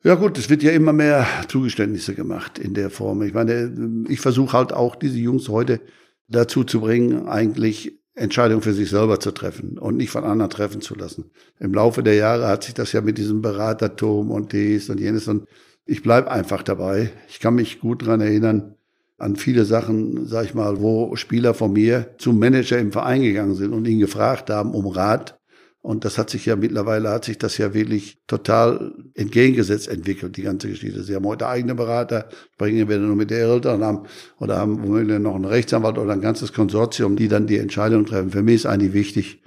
Ja 0.04 0.16
gut, 0.16 0.38
es 0.38 0.50
wird 0.50 0.64
ja 0.64 0.72
immer 0.72 0.94
mehr 0.94 1.28
Zugeständnisse 1.48 2.14
gemacht 2.14 2.60
in 2.60 2.74
der 2.74 2.90
Form. 2.90 3.22
Ich 3.24 3.34
meine, 3.34 4.06
ich 4.08 4.20
versuche 4.20 4.56
halt 4.56 4.72
auch 4.72 4.96
diese 4.96 5.18
Jungs 5.18 5.50
heute 5.50 5.82
dazu 6.28 6.64
zu 6.64 6.82
bringen, 6.82 7.28
eigentlich 7.28 8.00
Entscheidungen 8.14 8.62
für 8.62 8.74
sich 8.74 8.90
selber 8.90 9.20
zu 9.20 9.32
treffen 9.32 9.78
und 9.78 9.98
nicht 9.98 10.10
von 10.10 10.24
anderen 10.24 10.50
treffen 10.50 10.82
zu 10.82 10.96
lassen. 10.96 11.32
Im 11.60 11.74
Laufe 11.74 12.04
der 12.04 12.16
Jahre 12.16 12.48
hat 12.48 12.64
sich 12.64 12.74
das 12.74 12.92
ja 12.92 13.02
mit 13.02 13.18
diesem 13.18 13.42
Beratertum 13.42 14.32
und 14.32 14.54
dies 14.54 14.90
und 14.90 15.00
jenes 15.00 15.28
und 15.28 15.46
ich 15.86 16.04
bleib 16.04 16.28
einfach 16.28 16.64
dabei. 16.64 17.12
Ich 17.30 17.40
kann 17.40 17.56
mich 17.56 17.80
gut 17.80 18.06
dran 18.06 18.22
erinnern, 18.22 18.77
an 19.18 19.36
viele 19.36 19.66
Sachen, 19.66 20.28
sag 20.28 20.46
ich 20.46 20.54
mal, 20.54 20.80
wo 20.80 21.16
Spieler 21.16 21.54
von 21.54 21.74
mir 21.74 22.16
zum 22.20 22.38
Manager 22.40 22.78
im 22.78 22.92
Verein 22.92 23.24
gegangen 23.24 23.56
sind 23.56 23.74
und 23.74 23.88
ihn 23.88 24.00
gefragt 24.00 24.50
haben 24.50 24.72
um 24.72 24.88
Rat. 24.88 25.40
Und 25.82 26.04
das 26.04 26.18
hat 26.18 26.30
sich 26.30 26.46
ja 26.46 26.56
mittlerweile, 26.56 27.10
hat 27.10 27.26
sich 27.26 27.38
das 27.38 27.58
ja 27.58 27.74
wirklich 27.74 28.20
total 28.28 28.94
entgegengesetzt 29.14 29.88
entwickelt, 29.88 30.36
die 30.36 30.42
ganze 30.42 30.68
Geschichte. 30.68 31.02
Sie 31.04 31.16
haben 31.16 31.26
heute 31.26 31.48
eigene 31.48 31.76
Berater, 31.76 32.28
sprechen 32.54 32.80
entweder 32.80 33.00
nur 33.00 33.16
mit 33.16 33.32
der 33.32 33.40
Eltern 33.40 33.84
haben, 33.84 34.04
oder 34.40 34.58
haben 34.58 34.84
womöglich 34.84 35.20
noch 35.20 35.36
einen 35.36 35.46
Rechtsanwalt 35.46 35.98
oder 35.98 36.12
ein 36.12 36.22
ganzes 36.22 36.52
Konsortium, 36.52 37.16
die 37.16 37.30
dann 37.30 37.48
die 37.48 37.58
Entscheidung 37.58 38.06
treffen. 38.06 38.32
Für 38.32 38.44
mich 38.44 38.56
ist 38.56 38.66
eigentlich 38.66 38.94
wichtig, 38.94 39.42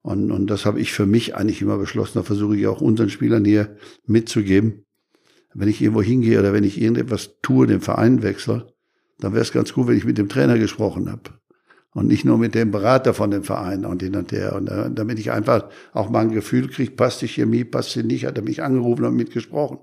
und, 0.00 0.32
und 0.32 0.48
das 0.48 0.66
habe 0.66 0.80
ich 0.80 0.92
für 0.92 1.06
mich 1.06 1.36
eigentlich 1.36 1.62
immer 1.62 1.78
beschlossen, 1.78 2.18
da 2.18 2.22
versuche 2.22 2.56
ich 2.56 2.66
auch 2.66 2.80
unseren 2.80 3.10
Spielern 3.10 3.44
hier 3.44 3.76
mitzugeben. 4.06 4.84
Wenn 5.54 5.68
ich 5.68 5.80
irgendwo 5.80 6.02
hingehe 6.02 6.40
oder 6.40 6.52
wenn 6.52 6.64
ich 6.64 6.80
irgendetwas 6.80 7.38
tue, 7.42 7.66
den 7.66 7.80
Verein 7.80 8.22
wechsle, 8.22 8.72
dann 9.22 9.32
wäre 9.34 9.42
es 9.42 9.52
ganz 9.52 9.72
gut, 9.72 9.86
wenn 9.86 9.96
ich 9.96 10.04
mit 10.04 10.18
dem 10.18 10.28
Trainer 10.28 10.58
gesprochen 10.58 11.10
habe. 11.10 11.22
Und 11.94 12.08
nicht 12.08 12.24
nur 12.24 12.38
mit 12.38 12.54
dem 12.54 12.70
Berater 12.70 13.12
von 13.12 13.30
dem 13.30 13.44
Verein 13.44 13.84
und 13.84 14.02
hin 14.02 14.16
und 14.16 14.32
her. 14.32 14.56
Und 14.56 14.68
äh, 14.68 14.90
damit 14.90 15.18
ich 15.18 15.30
einfach 15.30 15.66
auch 15.92 16.08
mal 16.08 16.20
ein 16.20 16.32
Gefühl 16.32 16.68
kriege, 16.68 16.90
passt 16.92 17.20
die 17.20 17.28
Chemie, 17.28 17.64
passt 17.64 17.90
sie 17.90 18.02
nicht, 18.02 18.24
hat 18.24 18.38
er 18.38 18.42
mich 18.42 18.62
angerufen 18.62 19.04
und 19.04 19.14
mitgesprochen. 19.14 19.78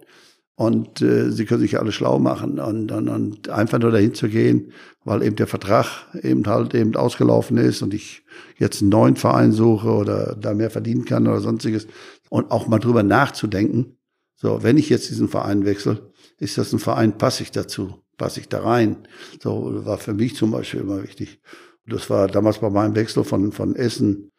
Und 0.56 1.02
äh, 1.02 1.32
sie 1.32 1.46
können 1.46 1.62
sich 1.62 1.80
alle 1.80 1.92
schlau 1.92 2.20
machen 2.20 2.60
und, 2.60 2.92
und, 2.92 3.08
und 3.08 3.50
einfach 3.50 3.80
nur 3.80 3.92
dahin 3.92 4.14
zu 4.14 4.28
gehen, 4.28 4.74
weil 5.06 5.24
eben 5.24 5.38
der 5.38 5.48
Vertrag 5.48 6.08
eben 6.22 6.46
halt 6.48 6.74
eben 6.74 6.96
ausgelaufen 6.96 7.58
ist 7.58 7.82
und 7.82 7.94
ich 7.94 8.24
jetzt 8.58 8.82
einen 8.82 8.90
neuen 8.90 9.16
Verein 9.16 9.54
suche 9.54 9.90
oder 9.90 10.36
da 10.36 10.54
mehr 10.54 10.72
verdienen 10.72 11.06
kann 11.06 11.28
oder 11.28 11.40
sonstiges. 11.40 11.88
Und 12.30 12.52
auch 12.52 12.68
mal 12.68 12.80
drüber 12.80 13.04
nachzudenken, 13.04 13.98
so, 14.36 14.64
wenn 14.64 14.78
ich 14.78 14.90
jetzt 14.90 15.10
diesen 15.10 15.30
Verein 15.30 15.64
wechsle, 15.64 16.12
ist 16.40 16.58
das 16.58 16.74
ein 16.74 16.80
Verein, 16.80 17.18
passe 17.18 17.44
ich 17.44 17.52
dazu? 17.52 17.94
Passe 18.20 18.40
ich 18.42 18.50
da 18.50 18.62
rein. 18.62 19.08
So 19.42 19.84
war 19.86 19.98
für 19.98 20.14
mich 20.14 20.36
zum 20.36 20.52
Beispiel 20.52 20.82
immer 20.82 21.02
wichtig. 21.02 21.42
Das 21.88 22.12
war 22.12 22.28
damals 22.28 22.60
bei 22.60 22.70
meinem 22.70 22.94
Wechsel 22.96 23.24
von, 23.24 23.52
von 23.52 23.76
Essen 23.76 24.32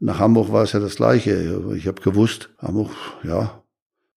nach 0.00 0.18
Hamburg 0.18 0.52
war 0.52 0.64
es 0.64 0.72
ja 0.72 0.80
das 0.80 0.96
Gleiche. 0.96 1.62
Ich 1.76 1.86
habe 1.86 2.02
gewusst, 2.02 2.50
Hamburg, 2.58 2.90
ja, 3.22 3.62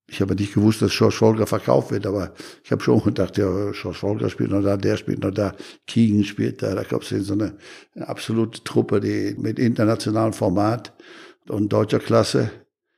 ich 0.10 0.22
habe 0.22 0.36
nicht 0.36 0.54
gewusst, 0.54 0.82
dass 0.82 0.92
George 0.92 1.16
Volker 1.16 1.48
verkauft 1.48 1.92
wird, 1.92 2.06
aber 2.06 2.34
ich 2.64 2.72
habe 2.72 2.82
schon 2.82 3.04
gedacht, 3.04 3.38
ja, 3.38 3.72
George 3.72 3.94
Volker 3.94 4.30
spielt 4.30 4.52
noch 4.52 4.64
da, 4.64 4.78
der 4.78 4.98
spielt 4.98 5.24
noch 5.24 5.32
da, 5.32 5.54
Keegan 5.86 6.24
spielt 6.24 6.62
da, 6.62 6.76
da 6.76 6.84
gab 6.84 7.04
es 7.04 7.10
so 7.10 7.34
eine, 7.34 7.58
eine 7.94 8.08
absolute 8.08 8.64
Truppe, 8.64 9.00
die 9.00 9.36
mit 9.38 9.60
internationalem 9.60 10.34
Format 10.34 10.94
und 11.48 11.72
deutscher 11.72 12.00
Klasse, 12.00 12.52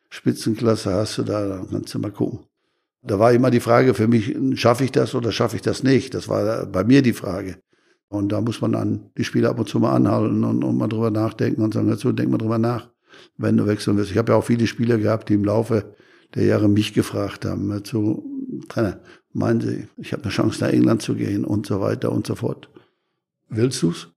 Spitzenklasse 0.09 0.93
hast 0.93 1.17
du 1.19 1.23
da, 1.23 1.47
dann 1.47 1.69
kannst 1.69 1.93
du 1.93 1.99
mal 1.99 2.11
gucken. 2.11 2.48
Da 3.01 3.17
war 3.17 3.31
immer 3.31 3.49
die 3.49 3.61
Frage 3.61 3.93
für 3.93 4.07
mich, 4.07 4.35
schaffe 4.59 4.83
ich 4.83 4.91
das 4.91 5.15
oder 5.15 5.31
schaffe 5.31 5.55
ich 5.55 5.61
das 5.61 5.83
nicht? 5.83 6.13
Das 6.13 6.27
war 6.27 6.65
bei 6.65 6.83
mir 6.83 7.01
die 7.01 7.13
Frage. 7.13 7.57
Und 8.09 8.31
da 8.31 8.41
muss 8.41 8.59
man 8.59 8.73
dann 8.73 9.11
die 9.17 9.23
Spieler 9.23 9.51
ab 9.51 9.59
und 9.59 9.69
zu 9.69 9.79
mal 9.79 9.95
anhalten 9.95 10.43
und, 10.43 10.63
und 10.63 10.77
mal 10.77 10.87
drüber 10.87 11.11
nachdenken 11.11 11.61
und 11.61 11.73
sagen, 11.73 11.87
dazu 11.87 12.11
denk 12.11 12.29
mal 12.31 12.37
drüber 12.37 12.57
nach, 12.57 12.89
wenn 13.37 13.55
du 13.55 13.67
wechseln 13.67 13.97
willst. 13.97 14.11
Ich 14.11 14.17
habe 14.17 14.31
ja 14.31 14.37
auch 14.37 14.43
viele 14.43 14.67
Spieler 14.67 14.97
gehabt, 14.97 15.29
die 15.29 15.35
im 15.35 15.45
Laufe 15.45 15.95
der 16.35 16.45
Jahre 16.45 16.67
mich 16.67 16.93
gefragt 16.93 17.45
haben, 17.45 17.69
dazu, 17.69 18.25
Trainer, 18.67 18.99
meinen 19.31 19.61
Sie, 19.61 19.87
ich 19.97 20.11
habe 20.11 20.23
eine 20.23 20.31
Chance 20.31 20.63
nach 20.63 20.71
England 20.71 21.01
zu 21.01 21.15
gehen 21.15 21.45
und 21.45 21.65
so 21.67 21.79
weiter 21.81 22.11
und 22.11 22.27
so 22.27 22.35
fort. 22.35 22.69
Willst 23.47 23.81
du's? 23.83 24.11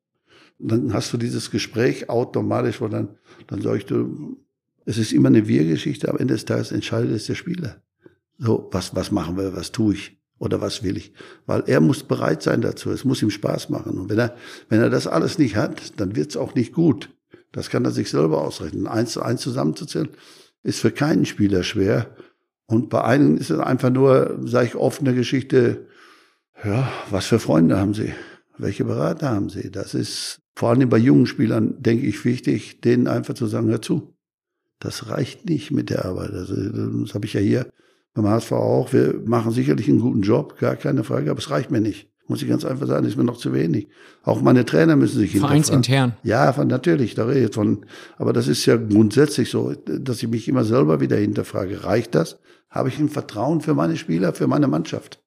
Dann 0.58 0.92
hast 0.92 1.12
du 1.12 1.16
dieses 1.16 1.50
Gespräch 1.50 2.08
automatisch, 2.08 2.80
wo 2.80 2.88
dann, 2.88 3.16
dann 3.46 3.62
sag 3.62 3.76
ich 3.76 3.86
du, 3.86 4.38
es 4.84 4.98
ist 4.98 5.12
immer 5.12 5.28
eine 5.28 5.48
Wir-Geschichte, 5.48 6.08
am 6.08 6.18
Ende 6.18 6.34
des 6.34 6.44
Tages 6.44 6.72
entscheidet 6.72 7.12
es 7.12 7.26
der 7.26 7.34
Spieler. 7.34 7.82
So, 8.44 8.68
was, 8.72 8.96
was 8.96 9.12
machen 9.12 9.36
wir, 9.36 9.54
was 9.54 9.70
tue 9.70 9.94
ich 9.94 10.20
oder 10.40 10.60
was 10.60 10.82
will 10.82 10.96
ich? 10.96 11.12
Weil 11.46 11.62
er 11.68 11.80
muss 11.80 12.02
bereit 12.02 12.42
sein 12.42 12.60
dazu. 12.60 12.90
Es 12.90 13.04
muss 13.04 13.22
ihm 13.22 13.30
Spaß 13.30 13.68
machen. 13.68 13.96
Und 13.96 14.10
wenn 14.10 14.18
er, 14.18 14.34
wenn 14.68 14.80
er 14.80 14.90
das 14.90 15.06
alles 15.06 15.38
nicht 15.38 15.54
hat, 15.54 16.00
dann 16.00 16.16
wird 16.16 16.30
es 16.30 16.36
auch 16.36 16.56
nicht 16.56 16.72
gut. 16.72 17.10
Das 17.52 17.70
kann 17.70 17.84
er 17.84 17.92
sich 17.92 18.10
selber 18.10 18.42
ausrechnen. 18.42 18.88
Eins 18.88 19.12
zu 19.12 19.22
eins 19.22 19.42
zusammenzuzählen 19.42 20.08
ist 20.64 20.80
für 20.80 20.90
keinen 20.90 21.24
Spieler 21.24 21.62
schwer. 21.62 22.16
Und 22.66 22.90
bei 22.90 23.04
einem 23.04 23.36
ist 23.36 23.50
es 23.50 23.60
einfach 23.60 23.90
nur, 23.90 24.40
sage 24.44 24.66
ich, 24.66 24.74
offene 24.74 25.14
Geschichte. 25.14 25.86
Ja, 26.64 26.90
was 27.10 27.26
für 27.26 27.38
Freunde 27.38 27.78
haben 27.78 27.94
Sie? 27.94 28.12
Welche 28.58 28.84
Berater 28.84 29.30
haben 29.30 29.50
Sie? 29.50 29.70
Das 29.70 29.94
ist 29.94 30.40
vor 30.56 30.70
allem 30.70 30.88
bei 30.88 30.98
jungen 30.98 31.26
Spielern, 31.26 31.80
denke 31.80 32.06
ich, 32.06 32.24
wichtig, 32.24 32.80
denen 32.80 33.06
einfach 33.06 33.34
zu 33.34 33.46
sagen, 33.46 33.68
hör 33.68 33.82
zu. 33.82 34.16
Das 34.80 35.08
reicht 35.08 35.48
nicht 35.48 35.70
mit 35.70 35.90
der 35.90 36.04
Arbeit. 36.04 36.32
Also, 36.32 36.56
das 36.56 37.14
habe 37.14 37.26
ich 37.26 37.34
ja 37.34 37.40
hier 37.40 37.66
beim 38.14 38.28
HSV 38.28 38.52
auch. 38.52 38.92
Wir 38.92 39.20
machen 39.24 39.52
sicherlich 39.52 39.88
einen 39.88 40.00
guten 40.00 40.22
Job, 40.22 40.58
gar 40.58 40.76
keine 40.76 41.04
Frage, 41.04 41.30
aber 41.30 41.38
es 41.38 41.50
reicht 41.50 41.70
mir 41.70 41.80
nicht. 41.80 42.10
Muss 42.28 42.42
ich 42.42 42.48
ganz 42.48 42.64
einfach 42.64 42.86
sagen, 42.86 43.06
ist 43.06 43.16
mir 43.16 43.24
noch 43.24 43.36
zu 43.36 43.52
wenig. 43.52 43.88
Auch 44.22 44.40
meine 44.40 44.64
Trainer 44.64 44.96
müssen 44.96 45.18
sich 45.18 45.36
Vereinsintern. 45.38 46.14
Ja, 46.22 46.52
von, 46.52 46.68
natürlich, 46.68 47.14
da 47.14 47.24
rede 47.24 47.38
ich 47.38 47.44
jetzt 47.46 47.56
von. 47.56 47.84
Aber 48.16 48.32
das 48.32 48.48
ist 48.48 48.64
ja 48.64 48.76
grundsätzlich 48.76 49.50
so, 49.50 49.74
dass 49.74 50.22
ich 50.22 50.28
mich 50.28 50.48
immer 50.48 50.64
selber 50.64 51.00
wieder 51.00 51.16
hinterfrage. 51.16 51.84
Reicht 51.84 52.14
das? 52.14 52.38
Habe 52.70 52.88
ich 52.88 52.98
ein 52.98 53.08
Vertrauen 53.08 53.60
für 53.60 53.74
meine 53.74 53.96
Spieler, 53.96 54.32
für 54.32 54.46
meine 54.46 54.68
Mannschaft? 54.68 55.20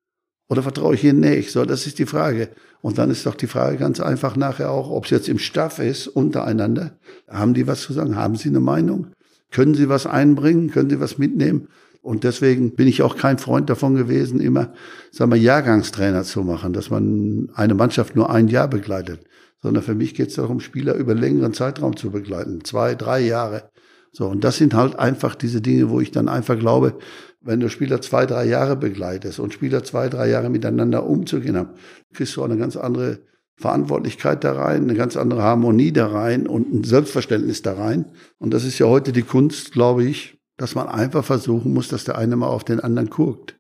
Oder 0.48 0.64
vertraue 0.64 0.96
ich 0.96 1.04
ihnen 1.04 1.20
nicht? 1.20 1.52
So, 1.52 1.66
das 1.66 1.86
ist 1.86 2.00
die 2.00 2.06
Frage. 2.06 2.50
Und 2.82 2.98
dann 2.98 3.10
ist 3.10 3.26
doch 3.26 3.36
die 3.36 3.48
Frage 3.48 3.78
ganz 3.78 4.00
einfach 4.00 4.36
nachher 4.36 4.72
auch, 4.72 4.90
ob 4.90 5.06
es 5.06 5.12
jetzt 5.12 5.28
im 5.28 5.40
Staff 5.40 5.80
ist, 5.80 6.08
untereinander. 6.08 6.98
Haben 7.28 7.54
die 7.54 7.68
was 7.68 7.82
zu 7.82 7.94
sagen? 7.94 8.16
Haben 8.16 8.36
sie 8.36 8.50
eine 8.50 8.60
Meinung? 8.60 9.08
Können 9.52 9.76
sie 9.76 9.90
was 9.90 10.06
einbringen? 10.06 10.72
Können 10.72 10.90
sie 10.90 11.00
was 11.00 11.18
mitnehmen? 11.18 11.68
Und 12.06 12.24
deswegen 12.24 12.76
bin 12.76 12.88
ich 12.88 13.02
auch 13.02 13.18
kein 13.18 13.40
Freund 13.40 13.68
davon 13.68 13.96
gewesen, 13.96 14.40
immer, 14.40 14.74
sagen 15.10 15.32
wir, 15.32 15.40
Jahrgangstrainer 15.40 16.22
zu 16.22 16.44
machen, 16.44 16.72
dass 16.72 16.92
man 16.92 17.50
eine 17.56 17.74
Mannschaft 17.74 18.16
nur 18.16 18.30
ein 18.30 18.48
Jahr 18.48 18.68
begleitet. 18.68 19.22
Sondern 19.60 19.82
für 19.82 19.96
mich 19.96 20.14
geht 20.14 20.28
es 20.28 20.36
darum, 20.36 20.60
Spieler 20.60 20.94
über 20.94 21.16
längeren 21.16 21.54
Zeitraum 21.54 21.98
zu 21.98 22.12
begleiten. 22.12 22.64
Zwei, 22.64 22.94
drei 22.94 23.22
Jahre. 23.22 23.72
So. 24.12 24.28
Und 24.28 24.44
das 24.44 24.58
sind 24.58 24.76
halt 24.76 25.00
einfach 25.00 25.34
diese 25.34 25.62
Dinge, 25.62 25.90
wo 25.90 26.00
ich 26.00 26.12
dann 26.12 26.30
einfach 26.30 26.60
glaube, 26.60 27.00
wenn 27.42 27.60
du 27.60 27.70
Spieler 27.70 28.02
zwei, 28.02 28.28
drei 28.28 28.46
Jahre 28.46 28.76
begleitest 28.76 29.40
und 29.40 29.56
Spieler 29.56 29.84
zwei, 29.84 30.08
drei 30.08 30.30
Jahre 30.30 30.52
miteinander 30.52 31.08
umzugehen 31.08 31.58
haben, 31.58 31.72
kriegst 32.14 32.36
du 32.36 32.44
eine 32.44 32.58
ganz 32.58 32.78
andere 32.78 33.22
Verantwortlichkeit 33.56 34.44
da 34.44 34.52
rein, 34.52 34.84
eine 34.84 34.94
ganz 34.94 35.18
andere 35.18 35.42
Harmonie 35.42 35.92
da 35.92 36.06
rein 36.06 36.46
und 36.46 36.72
ein 36.72 36.84
Selbstverständnis 36.84 37.64
da 37.64 37.74
rein. 37.74 38.06
Und 38.38 38.54
das 38.54 38.64
ist 38.64 38.78
ja 38.78 38.86
heute 38.86 39.12
die 39.12 39.24
Kunst, 39.24 39.72
glaube 39.72 40.04
ich, 40.04 40.38
dass 40.58 40.76
man 40.76 40.88
einfach 40.88 41.24
versuchen 41.24 41.74
muss, 41.74 41.88
dass 41.88 42.04
der 42.04 42.18
eine 42.18 42.36
mal 42.36 42.48
auf 42.48 42.64
den 42.64 42.80
anderen 42.80 43.10
guckt. 43.10 43.58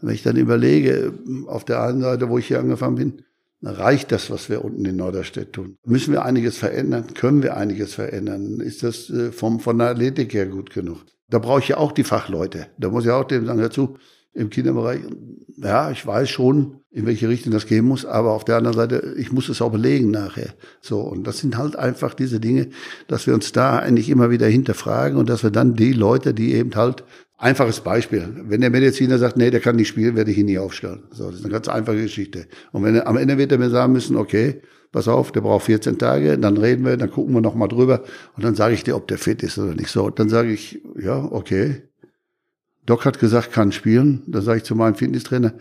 Wenn 0.00 0.14
ich 0.14 0.22
dann 0.22 0.36
überlege, 0.36 1.14
auf 1.46 1.64
der 1.64 1.82
einen 1.82 2.02
Seite, 2.02 2.28
wo 2.28 2.38
ich 2.38 2.46
hier 2.46 2.60
angefangen 2.60 2.96
bin, 2.96 3.22
reicht 3.62 4.12
das, 4.12 4.30
was 4.30 4.48
wir 4.48 4.64
unten 4.64 4.84
in 4.84 4.96
Norderstedt 4.96 5.52
tun? 5.52 5.76
Müssen 5.84 6.12
wir 6.12 6.24
einiges 6.24 6.58
verändern? 6.58 7.14
Können 7.14 7.42
wir 7.42 7.56
einiges 7.56 7.94
verändern? 7.94 8.60
Ist 8.60 8.82
das 8.82 9.08
äh, 9.10 9.32
vom, 9.32 9.60
von 9.60 9.78
der 9.78 9.88
Athletik 9.88 10.34
her 10.34 10.46
gut 10.46 10.70
genug? 10.70 11.04
Da 11.28 11.38
brauche 11.38 11.60
ich 11.60 11.68
ja 11.68 11.78
auch 11.78 11.92
die 11.92 12.04
Fachleute. 12.04 12.68
Da 12.78 12.90
muss 12.90 13.04
ich 13.04 13.10
auch 13.10 13.24
dem 13.24 13.46
sagen, 13.46 13.60
dazu, 13.60 13.96
im 14.36 14.50
Kinderbereich, 14.50 15.00
ja, 15.56 15.90
ich 15.90 16.06
weiß 16.06 16.28
schon, 16.28 16.80
in 16.90 17.06
welche 17.06 17.28
Richtung 17.28 17.52
das 17.52 17.66
gehen 17.66 17.84
muss, 17.84 18.04
aber 18.04 18.32
auf 18.32 18.44
der 18.44 18.56
anderen 18.56 18.76
Seite, 18.76 19.14
ich 19.18 19.32
muss 19.32 19.48
es 19.48 19.62
auch 19.62 19.72
belegen 19.72 20.10
nachher. 20.10 20.54
So, 20.80 21.00
und 21.00 21.26
das 21.26 21.38
sind 21.38 21.56
halt 21.56 21.76
einfach 21.76 22.14
diese 22.14 22.40
Dinge, 22.40 22.68
dass 23.08 23.26
wir 23.26 23.34
uns 23.34 23.52
da 23.52 23.78
eigentlich 23.78 24.08
immer 24.10 24.30
wieder 24.30 24.46
hinterfragen 24.46 25.18
und 25.18 25.28
dass 25.28 25.42
wir 25.42 25.50
dann 25.50 25.74
die 25.74 25.92
Leute, 25.92 26.34
die 26.34 26.54
eben 26.54 26.74
halt, 26.74 27.04
einfaches 27.38 27.80
Beispiel, 27.80 28.28
wenn 28.48 28.62
der 28.62 28.70
Mediziner 28.70 29.18
sagt, 29.18 29.36
nee, 29.36 29.50
der 29.50 29.60
kann 29.60 29.76
nicht 29.76 29.88
spielen, 29.88 30.16
werde 30.16 30.30
ich 30.30 30.38
ihn 30.38 30.46
nie 30.46 30.58
aufstellen. 30.58 31.02
So, 31.10 31.26
das 31.26 31.40
ist 31.40 31.44
eine 31.44 31.52
ganz 31.52 31.68
einfache 31.68 32.00
Geschichte. 32.00 32.46
Und 32.72 32.82
wenn 32.82 33.00
am 33.00 33.16
Ende 33.16 33.36
wird 33.36 33.52
er 33.52 33.58
mir 33.58 33.70
sagen 33.70 33.92
müssen, 33.92 34.16
okay, 34.16 34.62
pass 34.92 35.08
auf, 35.08 35.32
der 35.32 35.42
braucht 35.42 35.66
14 35.66 35.98
Tage, 35.98 36.38
dann 36.38 36.56
reden 36.56 36.84
wir, 36.84 36.96
dann 36.96 37.10
gucken 37.10 37.34
wir 37.34 37.42
nochmal 37.42 37.68
drüber 37.68 38.02
und 38.36 38.44
dann 38.44 38.54
sage 38.54 38.74
ich 38.74 38.84
dir, 38.84 38.96
ob 38.96 39.06
der 39.08 39.18
fit 39.18 39.42
ist 39.42 39.58
oder 39.58 39.74
nicht. 39.74 39.88
So, 39.88 40.08
dann 40.10 40.28
sage 40.28 40.50
ich, 40.50 40.80
ja, 40.98 41.22
okay. 41.30 41.82
Doc 42.86 43.04
hat 43.04 43.18
gesagt, 43.18 43.52
kann 43.52 43.72
spielen. 43.72 44.22
Dann 44.26 44.42
sage 44.42 44.58
ich 44.58 44.64
zu 44.64 44.74
meinem 44.74 44.94
Fitnesstrainer, 44.94 45.54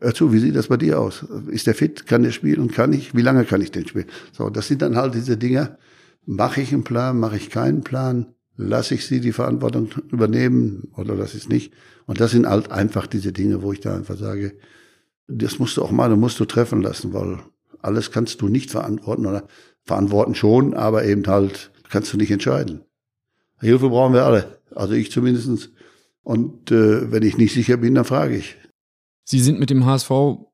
hör 0.00 0.14
zu, 0.14 0.32
wie 0.32 0.38
sieht 0.38 0.56
das 0.56 0.68
bei 0.68 0.76
dir 0.76 0.98
aus? 0.98 1.24
Ist 1.48 1.66
der 1.66 1.74
fit? 1.74 2.06
Kann 2.06 2.22
der 2.22 2.32
spielen 2.32 2.60
und 2.60 2.72
kann 2.72 2.92
ich? 2.92 3.14
Wie 3.14 3.22
lange 3.22 3.44
kann 3.44 3.60
ich 3.60 3.70
den 3.70 3.86
spielen? 3.86 4.06
So, 4.32 4.50
das 4.50 4.68
sind 4.68 4.82
dann 4.82 4.96
halt 4.96 5.14
diese 5.14 5.36
Dinge. 5.36 5.78
Mache 6.26 6.60
ich 6.60 6.72
einen 6.72 6.84
Plan, 6.84 7.20
mache 7.20 7.36
ich 7.36 7.50
keinen 7.50 7.82
Plan? 7.82 8.26
Lasse 8.56 8.94
ich 8.94 9.06
sie 9.06 9.20
die 9.20 9.32
Verantwortung 9.32 9.90
übernehmen 10.10 10.88
oder 10.96 11.14
lasse 11.14 11.36
ich 11.36 11.44
es 11.44 11.48
nicht? 11.48 11.72
Und 12.06 12.20
das 12.20 12.32
sind 12.32 12.46
halt 12.46 12.70
einfach 12.70 13.06
diese 13.06 13.32
Dinge, 13.32 13.62
wo 13.62 13.72
ich 13.72 13.80
da 13.80 13.94
einfach 13.94 14.16
sage, 14.16 14.54
das 15.28 15.58
musst 15.58 15.76
du 15.76 15.82
auch 15.82 15.90
mal, 15.90 16.10
du 16.10 16.16
musst 16.16 16.40
du 16.40 16.44
treffen 16.44 16.82
lassen, 16.82 17.14
weil 17.14 17.38
alles 17.80 18.10
kannst 18.10 18.42
du 18.42 18.48
nicht 18.48 18.70
verantworten 18.70 19.26
oder 19.26 19.46
verantworten 19.84 20.34
schon, 20.34 20.74
aber 20.74 21.04
eben 21.04 21.26
halt 21.26 21.70
kannst 21.88 22.12
du 22.12 22.16
nicht 22.16 22.30
entscheiden. 22.30 22.82
Hilfe 23.60 23.88
brauchen 23.88 24.14
wir 24.14 24.24
alle. 24.24 24.58
Also 24.74 24.94
ich 24.94 25.10
zumindestens. 25.10 25.70
Und 26.30 26.70
äh, 26.70 27.10
wenn 27.10 27.24
ich 27.24 27.38
nicht 27.38 27.52
sicher 27.52 27.76
bin, 27.76 27.96
dann 27.96 28.04
frage 28.04 28.36
ich. 28.36 28.56
Sie 29.24 29.40
sind 29.40 29.58
mit 29.58 29.68
dem 29.68 29.84
HSV 29.84 30.12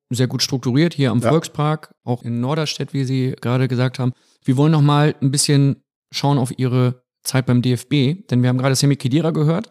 sehr 0.09 0.27
gut 0.27 0.43
strukturiert 0.43 0.95
hier 0.95 1.11
am 1.11 1.19
ja. 1.19 1.29
Volkspark, 1.29 1.95
auch 2.03 2.23
in 2.23 2.41
Norderstedt, 2.41 2.95
wie 2.95 3.05
Sie 3.05 3.37
gerade 3.39 3.69
gesagt 3.69 3.99
haben. 3.99 4.13
Wir 4.43 4.57
wollen 4.57 4.73
noch 4.73 4.81
mal 4.81 5.15
ein 5.21 5.31
bisschen 5.31 5.85
schauen 6.11 6.39
auf 6.39 6.59
Ihre 6.59 7.03
Zeit 7.25 7.45
beim 7.45 7.61
DFB, 7.61 8.27
denn 8.31 8.41
wir 8.41 8.49
haben 8.49 8.57
gerade 8.57 8.75
Semi 8.75 8.97
Khedira 8.97 9.33
gehört. 9.33 9.71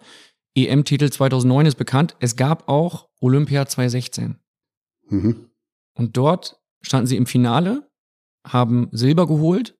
EM-Titel 0.53 1.10
2009 1.10 1.65
ist 1.65 1.76
bekannt. 1.76 2.15
Es 2.19 2.36
gab 2.36 2.69
auch 2.69 3.10
Olympia 3.19 3.65
2016. 3.65 4.36
Mhm. 5.10 5.49
Und 5.95 6.18
dort 6.18 6.61
standen 6.84 7.07
sie 7.07 7.18
im 7.18 7.26
Finale, 7.26 7.90
haben 8.45 8.90
Silber 8.91 9.26
geholt 9.26 9.76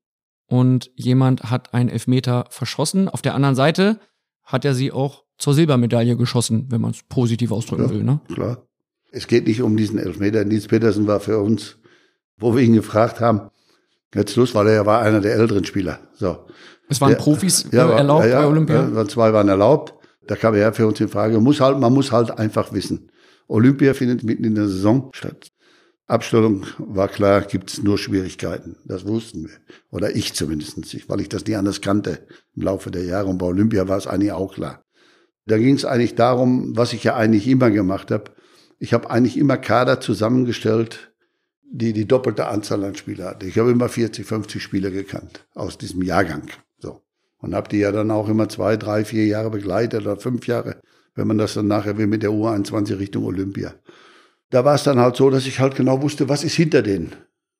und 0.48 0.90
jemand 0.96 1.52
hat 1.52 1.76
einen 1.76 1.90
Elfmeter 1.90 2.46
verschossen. 2.50 3.10
Auf 3.10 3.22
der 3.22 3.36
anderen 3.36 3.56
Seite 3.56 4.00
hat 4.42 4.66
er 4.66 4.74
sie 4.74 4.92
auch 4.92 5.25
zur 5.38 5.54
Silbermedaille 5.54 6.16
geschossen, 6.16 6.68
wenn 6.70 6.82
man 6.82 6.92
es 6.92 7.04
positiv 7.04 7.52
ausdrücken 7.52 7.84
ja, 7.84 7.90
will. 7.90 8.04
Ne? 8.04 8.20
Klar. 8.34 8.66
Es 9.12 9.28
geht 9.28 9.48
nicht 9.48 9.62
um 9.62 9.78
diesen 9.78 9.98
Elfmeter. 9.98 10.44
Nils 10.44 10.68
Petersen 10.68 11.08
war 11.08 11.20
für 11.20 11.40
uns, 11.40 11.78
wo 12.38 12.56
wir 12.56 12.62
ihn 12.64 12.74
gefragt 12.74 13.20
haben, 13.20 13.50
jetzt 14.14 14.36
los, 14.36 14.54
weil 14.56 14.68
er 14.68 14.86
war 14.86 15.02
einer 15.02 15.22
der 15.22 15.36
älteren 15.36 15.66
Spieler. 15.66 16.00
So. 16.14 16.46
Es 16.90 17.02
waren 17.02 17.12
der, 17.12 17.18
Profis 17.18 17.66
ja, 17.72 17.90
äh, 17.90 17.98
erlaubt 17.98 18.26
ja, 18.26 18.42
bei 18.42 18.48
Olympia? 18.48 18.90
Ja, 18.94 19.08
zwei 19.08 19.34
waren 19.34 19.48
erlaubt. 19.48 19.94
Da 20.28 20.36
kam 20.36 20.56
er 20.56 20.74
für 20.74 20.88
uns 20.88 21.00
in 21.00 21.08
Frage. 21.08 21.36
Man 21.36 21.44
muss 21.44 21.60
halt, 21.60 21.80
man 21.80 21.94
muss 21.94 22.12
halt 22.12 22.38
einfach 22.38 22.74
wissen. 22.74 23.12
Olympia 23.48 23.94
findet 23.94 24.24
mitten 24.24 24.44
in 24.44 24.56
der 24.56 24.68
Saison 24.68 25.10
statt. 25.14 25.52
Abstellung 26.08 26.66
war 26.78 27.08
klar, 27.08 27.42
gibt 27.42 27.72
es 27.72 27.82
nur 27.82 27.98
Schwierigkeiten. 27.98 28.78
Das 28.86 29.08
wussten 29.08 29.46
wir. 29.46 29.56
Oder 29.90 30.16
ich 30.16 30.34
zumindest 30.34 30.78
nicht, 30.78 31.10
weil 31.10 31.22
ich 31.22 31.30
das 31.30 31.46
nie 31.46 31.56
anders 31.56 31.82
kannte 31.82 32.28
im 32.56 32.64
Laufe 32.64 32.92
der 32.92 33.06
Jahre. 33.06 33.28
Und 33.28 33.40
bei 33.40 33.48
Olympia 33.48 33.88
war 33.88 33.98
es 33.98 34.06
eigentlich 34.06 34.32
auch 34.32 34.54
klar. 34.54 34.85
Da 35.46 35.58
ging 35.58 35.76
es 35.76 35.86
eigentlich 35.86 36.16
darum, 36.16 36.76
was 36.76 36.94
ich 36.94 37.04
ja 37.04 37.16
eigentlich 37.16 37.48
immer 37.48 37.72
gemacht 37.72 38.12
habe. 38.12 38.32
Ich 38.80 38.94
habe 38.94 39.10
eigentlich 39.10 39.38
immer 39.38 39.58
Kader 39.58 40.02
zusammengestellt, 40.02 41.14
die 41.64 41.94
die 41.94 42.08
doppelte 42.08 42.48
Anzahl 42.48 42.84
an 42.84 42.96
Spieler 42.96 43.26
hatten. 43.26 43.48
Ich 43.48 43.58
habe 43.58 43.72
immer 43.72 43.90
40, 43.90 44.26
50 44.26 44.62
Spieler 44.62 44.92
gekannt 44.92 45.46
aus 45.54 45.78
diesem 45.78 46.02
Jahrgang. 46.02 46.50
So. 46.80 47.02
Und 47.40 47.56
habe 47.56 47.70
die 47.70 47.78
ja 47.78 47.92
dann 47.92 48.12
auch 48.12 48.28
immer 48.28 48.50
zwei, 48.50 48.78
drei, 48.78 49.06
vier 49.06 49.26
Jahre 49.26 49.50
begleitet 49.52 50.02
oder 50.02 50.18
fünf 50.18 50.48
Jahre, 50.48 50.82
wenn 51.16 51.28
man 51.28 51.38
das 51.38 51.54
dann 51.54 51.68
nachher 51.68 51.98
will 51.98 52.08
mit 52.08 52.24
der 52.24 52.32
U21 52.32 53.00
Richtung 53.00 53.26
Olympia 53.26 53.74
da 54.50 54.64
war 54.64 54.76
es 54.76 54.84
dann 54.84 55.00
halt 55.00 55.16
so, 55.16 55.30
dass 55.30 55.48
ich 55.48 55.60
halt 55.60 55.76
genau 55.76 56.02
wusste, 56.02 56.30
was 56.30 56.44
ist 56.44 56.56
hinter 56.56 56.82
denen. 56.82 57.14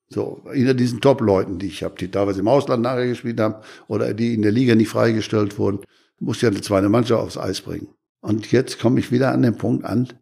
So, 0.08 0.42
hinter 0.52 0.72
diesen 0.74 1.00
Top-Leuten, 1.00 1.58
die 1.58 1.66
ich 1.66 1.82
habe, 1.82 1.96
die 1.98 2.10
teilweise 2.10 2.40
im 2.40 2.48
Ausland 2.48 2.82
nachher 2.82 3.06
gespielt 3.08 3.40
haben 3.40 3.56
oder 3.88 4.14
die 4.14 4.34
in 4.34 4.42
der 4.42 4.52
Liga 4.52 4.74
nicht 4.74 4.88
freigestellt 4.88 5.58
wurden, 5.58 5.80
musste 6.18 6.46
ja 6.46 6.52
eine 6.52 6.60
zweite 6.60 6.88
Mannschaft 6.88 7.20
aufs 7.20 7.38
Eis 7.38 7.60
bringen. 7.60 7.88
Und 8.20 8.50
jetzt 8.52 8.78
komme 8.78 9.00
ich 9.00 9.12
wieder 9.12 9.32
an 9.32 9.42
den 9.42 9.56
Punkt 9.56 9.84
an. 9.84 10.12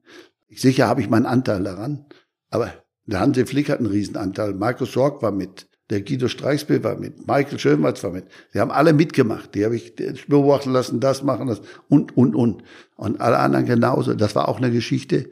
Sicher 0.54 0.88
habe 0.88 1.00
ich 1.00 1.10
meinen 1.10 1.26
Anteil 1.26 1.64
daran, 1.64 2.06
aber 2.50 2.72
der 3.06 3.20
Hansi 3.20 3.46
Flick 3.46 3.68
hat 3.68 3.78
einen 3.78 3.88
Riesenanteil. 3.88 4.54
Markus 4.54 4.92
Sorg 4.92 5.22
war 5.22 5.32
mit. 5.32 5.68
Der 5.90 6.00
Guido 6.00 6.28
Streichsbild 6.28 6.82
war 6.82 6.96
mit. 6.96 7.26
Michael 7.26 7.58
Schönwatz 7.58 8.02
war 8.02 8.10
mit. 8.10 8.26
Die 8.54 8.60
haben 8.60 8.70
alle 8.70 8.94
mitgemacht. 8.94 9.54
Die 9.54 9.64
habe 9.64 9.76
ich 9.76 9.94
beobachten 10.26 10.72
lassen, 10.72 11.00
das 11.00 11.22
machen, 11.22 11.46
das 11.46 11.60
und, 11.88 12.16
und, 12.16 12.34
und. 12.34 12.62
Und 12.96 13.20
alle 13.20 13.38
anderen 13.38 13.66
genauso. 13.66 14.14
Das 14.14 14.34
war 14.34 14.48
auch 14.48 14.58
eine 14.58 14.70
Geschichte, 14.70 15.28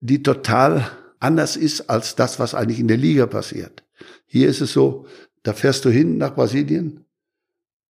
die 0.00 0.22
total 0.22 0.86
anders 1.20 1.56
ist 1.56 1.88
als 1.88 2.16
das, 2.16 2.38
was 2.38 2.54
eigentlich 2.54 2.80
in 2.80 2.88
der 2.88 2.98
Liga 2.98 3.26
passiert. 3.26 3.82
Hier 4.26 4.48
ist 4.48 4.60
es 4.60 4.72
so, 4.72 5.06
da 5.42 5.54
fährst 5.54 5.84
du 5.84 5.90
hin 5.90 6.18
nach 6.18 6.34
Brasilien, 6.34 7.04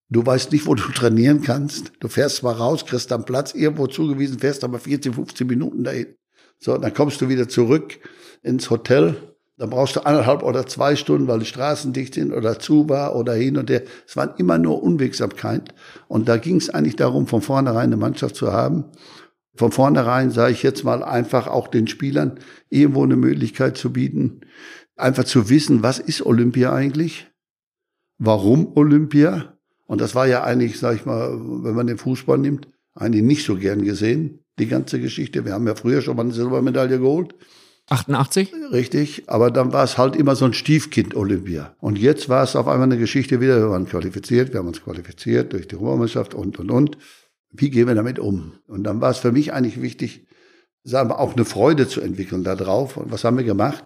du 0.09 0.25
weißt 0.25 0.51
nicht, 0.51 0.65
wo 0.65 0.75
du 0.75 0.83
trainieren 0.91 1.41
kannst, 1.41 1.91
du 1.99 2.07
fährst 2.07 2.37
zwar 2.37 2.57
raus, 2.57 2.85
kriegst 2.85 3.11
dann 3.11 3.25
Platz 3.25 3.53
irgendwo 3.53 3.87
zugewiesen, 3.87 4.39
fährst 4.39 4.63
aber 4.63 4.79
14, 4.79 5.13
15 5.13 5.47
Minuten 5.47 5.83
dahin. 5.83 6.15
So, 6.59 6.77
dann 6.77 6.93
kommst 6.93 7.21
du 7.21 7.29
wieder 7.29 7.47
zurück 7.47 7.99
ins 8.41 8.69
Hotel, 8.69 9.15
dann 9.57 9.69
brauchst 9.69 9.95
du 9.95 10.05
eineinhalb 10.05 10.43
oder 10.43 10.67
zwei 10.67 10.95
Stunden, 10.95 11.27
weil 11.27 11.39
die 11.39 11.45
Straßen 11.45 11.91
dicht 11.91 12.13
sind 12.13 12.31
oder 12.31 12.59
zu 12.59 12.89
war 12.89 13.15
oder 13.15 13.33
hin 13.33 13.57
und 13.57 13.69
her. 13.69 13.83
Es 14.07 14.15
waren 14.15 14.35
immer 14.37 14.57
nur 14.57 14.83
Unwegsamkeit. 14.83 15.73
Und 16.07 16.29
da 16.29 16.37
ging 16.37 16.57
es 16.57 16.69
eigentlich 16.69 16.95
darum, 16.95 17.25
von 17.25 17.41
vornherein 17.41 17.87
eine 17.87 17.97
Mannschaft 17.97 18.35
zu 18.35 18.53
haben, 18.53 18.85
von 19.55 19.71
vornherein, 19.71 20.29
sage 20.29 20.53
ich 20.53 20.61
jetzt 20.61 20.83
mal, 20.83 21.03
einfach 21.03 21.47
auch 21.47 21.67
den 21.67 21.87
Spielern 21.87 22.39
irgendwo 22.69 23.03
eine 23.03 23.15
Möglichkeit 23.15 23.77
zu 23.77 23.91
bieten, 23.91 24.41
einfach 24.95 25.23
zu 25.23 25.49
wissen, 25.49 25.81
was 25.81 25.97
ist 25.97 26.23
Olympia 26.23 26.71
eigentlich? 26.71 27.27
Warum 28.19 28.75
Olympia? 28.75 29.56
Und 29.87 30.01
das 30.01 30.13
war 30.13 30.27
ja 30.27 30.43
eigentlich, 30.43 30.79
sage 30.79 30.97
ich 30.97 31.05
mal, 31.05 31.31
wenn 31.63 31.73
man 31.73 31.87
den 31.87 31.97
Fußball 31.97 32.37
nimmt, 32.37 32.67
eigentlich 32.93 33.23
nicht 33.23 33.45
so 33.45 33.55
gern 33.55 33.83
gesehen, 33.83 34.43
die 34.59 34.67
ganze 34.67 34.99
Geschichte. 34.99 35.45
Wir 35.45 35.53
haben 35.53 35.67
ja 35.67 35.75
früher 35.75 36.01
schon 36.01 36.17
mal 36.17 36.23
eine 36.23 36.33
Silbermedaille 36.33 36.99
geholt. 36.99 37.33
88? 37.89 38.51
Richtig, 38.71 39.23
aber 39.27 39.49
dann 39.49 39.71
war 39.71 39.85
es 39.85 39.97
halt 39.97 40.17
immer 40.17 40.35
so 40.35 40.43
ein 40.43 40.53
Stiefkind 40.53 41.15
Olympia. 41.15 41.75
Und 41.79 41.97
jetzt 41.97 42.27
war 42.27 42.43
es 42.43 42.55
auf 42.57 42.67
einmal 42.67 42.87
eine 42.87 42.97
Geschichte 42.97 43.39
wieder, 43.39 43.59
wir 43.59 43.69
waren 43.69 43.85
qualifiziert, 43.85 44.51
wir 44.51 44.59
haben 44.59 44.67
uns 44.67 44.83
qualifiziert 44.83 45.53
durch 45.53 45.69
die 45.69 45.75
Europameisterschaft 45.75 46.33
und, 46.33 46.59
und, 46.59 46.69
und 46.69 46.97
wie 47.51 47.69
gehen 47.69 47.87
wir 47.87 47.95
damit 47.95 48.19
um? 48.19 48.53
Und 48.67 48.83
dann 48.83 48.99
war 48.99 49.11
es 49.11 49.19
für 49.19 49.31
mich 49.31 49.53
eigentlich 49.53 49.81
wichtig, 49.81 50.27
sagen 50.83 51.09
wir, 51.09 51.19
auch 51.19 51.33
eine 51.33 51.45
Freude 51.45 51.87
zu 51.87 52.01
entwickeln 52.01 52.43
darauf. 52.43 52.97
Und 52.97 53.09
was 53.09 53.23
haben 53.23 53.37
wir 53.37 53.45
gemacht? 53.45 53.85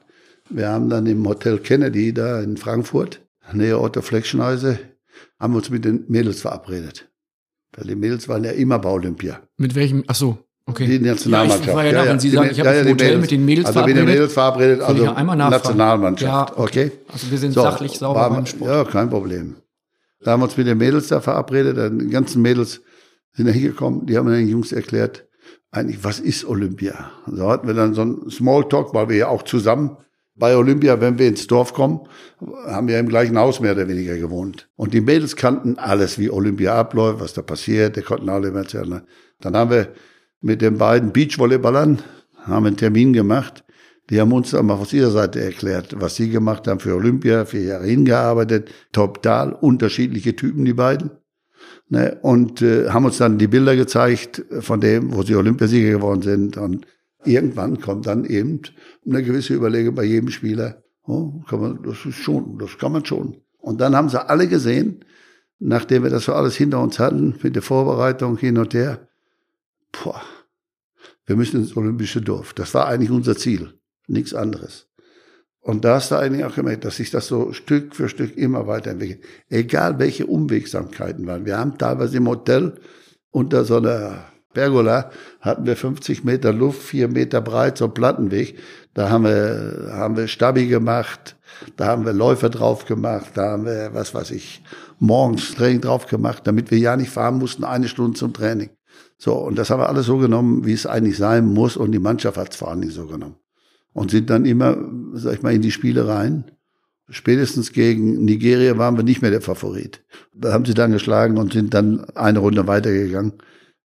Wir 0.49 0.69
haben 0.69 0.89
dann 0.89 1.05
im 1.05 1.27
Hotel 1.27 1.59
Kennedy 1.59 2.11
da 2.11 2.41
in 2.41 2.57
Frankfurt, 2.57 3.21
nähe 3.53 3.79
Otto 3.79 4.01
Fleckschneise, 4.01 4.79
haben 5.39 5.55
uns 5.55 5.69
mit 5.69 5.85
den 5.85 6.05
Mädels 6.07 6.41
verabredet. 6.41 7.09
Weil 7.75 7.87
die 7.87 7.95
Mädels 7.95 8.27
waren 8.27 8.43
ja 8.43 8.51
immer 8.51 8.79
bei 8.79 8.89
Olympia. 8.89 9.41
Mit 9.57 9.75
welchem? 9.75 10.03
Ach 10.07 10.15
so. 10.15 10.37
Okay. 10.65 10.85
Die 10.85 10.99
Nationalmannschaft. 10.99 11.65
Ja, 11.65 11.71
ich 11.71 11.75
war 11.75 11.85
ja, 11.85 11.91
da, 11.91 12.05
wenn 12.05 12.19
Sie 12.19 12.29
sagen, 12.29 12.49
ich 12.51 12.59
habe 12.59 12.69
ja, 12.69 12.75
ja, 12.75 12.81
Hotel 12.81 12.93
Mädels, 12.93 13.21
mit 13.21 13.31
den 13.31 13.45
Mädels 13.45 13.65
also 13.67 13.79
verabredet. 13.79 13.99
mit 13.99 14.07
den 14.07 14.15
Mädels 14.15 14.33
verabredet, 14.33 14.81
also 14.81 15.03
ja. 15.03 15.49
Nationalmannschaft. 15.49 16.49
Ja, 16.51 16.63
okay. 16.63 16.91
Also 17.11 17.31
wir 17.31 17.37
sind 17.37 17.53
so, 17.53 17.61
sachlich 17.61 17.97
sauber 17.97 18.19
war, 18.19 18.29
beim 18.29 18.45
Sport. 18.45 18.69
Ja, 18.69 18.83
kein 18.83 19.09
Problem. 19.09 19.55
Da 20.19 20.31
haben 20.31 20.41
wir 20.41 20.45
uns 20.45 20.57
mit 20.57 20.67
den 20.67 20.77
Mädels 20.77 21.07
da 21.07 21.19
verabredet. 21.19 21.77
Die 21.99 22.09
ganzen 22.09 22.41
Mädels 22.41 22.81
sind 23.33 23.47
da 23.47 23.51
hingekommen. 23.51 24.05
Die 24.05 24.17
haben 24.17 24.29
den 24.29 24.47
Jungs 24.47 24.71
erklärt, 24.71 25.25
eigentlich, 25.71 26.03
was 26.03 26.19
ist 26.19 26.45
Olympia? 26.45 27.11
So 27.27 27.49
hatten 27.49 27.65
wir 27.65 27.73
dann 27.73 27.93
so 27.93 28.01
einen 28.01 28.29
Smalltalk, 28.29 28.93
weil 28.93 29.09
wir 29.09 29.15
ja 29.15 29.27
auch 29.29 29.43
zusammen 29.43 29.97
bei 30.41 30.57
Olympia, 30.57 30.99
wenn 30.99 31.19
wir 31.19 31.27
ins 31.27 31.45
Dorf 31.45 31.71
kommen, 31.71 31.99
haben 32.65 32.87
wir 32.87 32.97
im 32.97 33.07
gleichen 33.07 33.37
Haus 33.37 33.59
mehr 33.59 33.73
oder 33.73 33.87
weniger 33.87 34.17
gewohnt. 34.17 34.67
Und 34.75 34.91
die 34.95 34.99
Mädels 34.99 35.35
kannten 35.35 35.77
alles, 35.77 36.17
wie 36.17 36.31
Olympia 36.31 36.73
abläuft, 36.73 37.19
was 37.19 37.33
da 37.33 37.43
passiert, 37.43 37.95
die 37.95 38.01
konnten 38.01 38.27
alle 38.27 38.47
immer 38.47 38.61
erzählen. 38.61 39.03
Dann 39.39 39.55
haben 39.55 39.69
wir 39.69 39.89
mit 40.41 40.63
den 40.63 40.79
beiden 40.79 41.13
Beachvolleyballern 41.13 42.01
haben 42.47 42.65
einen 42.65 42.75
Termin 42.75 43.13
gemacht. 43.13 43.63
Die 44.09 44.19
haben 44.19 44.33
uns 44.33 44.49
dann 44.49 44.65
mal 44.65 44.73
aus 44.73 44.93
ihrer 44.93 45.11
Seite 45.11 45.39
erklärt, 45.43 45.95
was 45.99 46.15
sie 46.15 46.31
gemacht 46.31 46.67
haben 46.67 46.79
für 46.79 46.95
Olympia, 46.95 47.45
vier 47.45 47.61
Jahre 47.61 47.85
hingearbeitet, 47.85 48.71
total 48.91 49.53
unterschiedliche 49.53 50.35
Typen, 50.35 50.65
die 50.65 50.73
beiden. 50.73 51.11
Ne, 51.89 52.17
und 52.23 52.63
äh, 52.63 52.89
haben 52.89 53.05
uns 53.05 53.19
dann 53.19 53.37
die 53.37 53.47
Bilder 53.47 53.75
gezeigt 53.75 54.43
von 54.61 54.81
dem, 54.81 55.13
wo 55.13 55.21
sie 55.21 55.35
Olympiasieger 55.35 55.91
geworden 55.91 56.23
sind. 56.23 56.57
Und 56.57 56.87
irgendwann 57.25 57.79
kommt 57.79 58.07
dann 58.07 58.25
eben 58.25 58.61
eine 59.05 59.23
gewisse 59.23 59.53
Überlegung 59.53 59.95
bei 59.95 60.03
jedem 60.03 60.29
Spieler. 60.29 60.83
Oh, 61.05 61.41
kann 61.49 61.61
man, 61.61 61.83
das 61.83 62.05
ist 62.05 62.17
schon, 62.17 62.57
das 62.59 62.77
kann 62.77 62.91
man 62.91 63.05
schon. 63.05 63.37
Und 63.57 63.81
dann 63.81 63.95
haben 63.95 64.09
sie 64.09 64.23
alle 64.23 64.47
gesehen, 64.47 65.03
nachdem 65.59 66.03
wir 66.03 66.09
das 66.09 66.25
so 66.25 66.33
alles 66.33 66.55
hinter 66.55 66.79
uns 66.81 66.99
hatten, 66.99 67.35
mit 67.41 67.55
der 67.55 67.61
Vorbereitung 67.61 68.37
hin 68.37 68.57
und 68.57 68.73
her, 68.73 69.07
boah, 69.91 70.21
wir 71.25 71.35
müssen 71.35 71.61
ins 71.61 71.75
olympische 71.75 72.21
Dorf. 72.21 72.53
Das 72.53 72.73
war 72.73 72.87
eigentlich 72.87 73.11
unser 73.11 73.35
Ziel, 73.35 73.79
nichts 74.07 74.33
anderes. 74.33 74.87
Und 75.61 75.85
da 75.85 75.95
hast 75.95 76.11
du 76.11 76.15
eigentlich 76.15 76.43
auch 76.43 76.55
gemerkt, 76.55 76.85
dass 76.85 76.97
sich 76.97 77.11
das 77.11 77.27
so 77.27 77.53
Stück 77.53 77.95
für 77.95 78.09
Stück 78.09 78.35
immer 78.35 78.65
weiterentwickelt. 78.65 79.23
Egal 79.47 79.99
welche 79.99 80.25
Unwegsamkeiten 80.25 81.27
waren. 81.27 81.45
Wir 81.45 81.59
haben 81.59 81.77
teilweise 81.77 82.17
im 82.17 82.27
Hotel 82.27 82.79
unter 83.29 83.63
so 83.63 83.77
einer 83.77 84.25
Pergola 84.53 85.11
hatten 85.39 85.65
wir 85.65 85.75
50 85.75 86.23
Meter 86.23 86.51
Luft, 86.51 86.81
vier 86.81 87.07
Meter 87.07 87.41
breit, 87.41 87.77
so 87.77 87.87
Plattenweg. 87.87 88.57
Da 88.93 89.09
haben 89.09 89.23
wir, 89.23 89.91
haben 89.93 90.17
wir 90.17 90.27
Stabi 90.27 90.67
gemacht, 90.67 91.37
da 91.77 91.87
haben 91.87 92.05
wir 92.05 92.13
Läufer 92.13 92.49
drauf 92.49 92.85
gemacht, 92.85 93.31
da 93.35 93.51
haben 93.51 93.65
wir, 93.65 93.91
was 93.93 94.13
weiß 94.13 94.31
ich, 94.31 94.63
morgens 94.99 95.55
Training 95.55 95.81
drauf 95.81 96.07
gemacht, 96.07 96.41
damit 96.45 96.71
wir 96.71 96.77
ja 96.77 96.97
nicht 96.97 97.09
fahren 97.09 97.37
mussten, 97.37 97.63
eine 97.63 97.87
Stunde 97.87 98.17
zum 98.17 98.33
Training. 98.33 98.69
So, 99.17 99.35
und 99.35 99.57
das 99.57 99.69
haben 99.69 99.79
wir 99.79 99.87
alles 99.87 100.07
so 100.07 100.17
genommen, 100.17 100.65
wie 100.65 100.73
es 100.73 100.85
eigentlich 100.85 101.17
sein 101.17 101.45
muss, 101.45 101.77
und 101.77 101.91
die 101.91 101.99
Mannschaft 101.99 102.37
hat 102.37 102.51
es 102.51 102.57
vor 102.57 102.69
allen 102.69 102.81
Dingen 102.81 102.93
so 102.93 103.07
genommen. 103.07 103.35
Und 103.93 104.11
sind 104.11 104.29
dann 104.29 104.45
immer, 104.45 104.77
sag 105.13 105.35
ich 105.35 105.41
mal, 105.41 105.53
in 105.53 105.61
die 105.61 105.71
Spiele 105.71 106.07
rein. 106.07 106.51
Spätestens 107.09 107.73
gegen 107.73 108.23
Nigeria 108.23 108.77
waren 108.77 108.95
wir 108.95 109.03
nicht 109.03 109.21
mehr 109.21 109.31
der 109.31 109.41
Favorit. 109.41 110.03
Da 110.33 110.53
haben 110.53 110.65
sie 110.65 110.73
dann 110.73 110.93
geschlagen 110.93 111.37
und 111.37 111.53
sind 111.53 111.73
dann 111.73 112.05
eine 112.15 112.39
Runde 112.39 112.67
weitergegangen. 112.67 113.33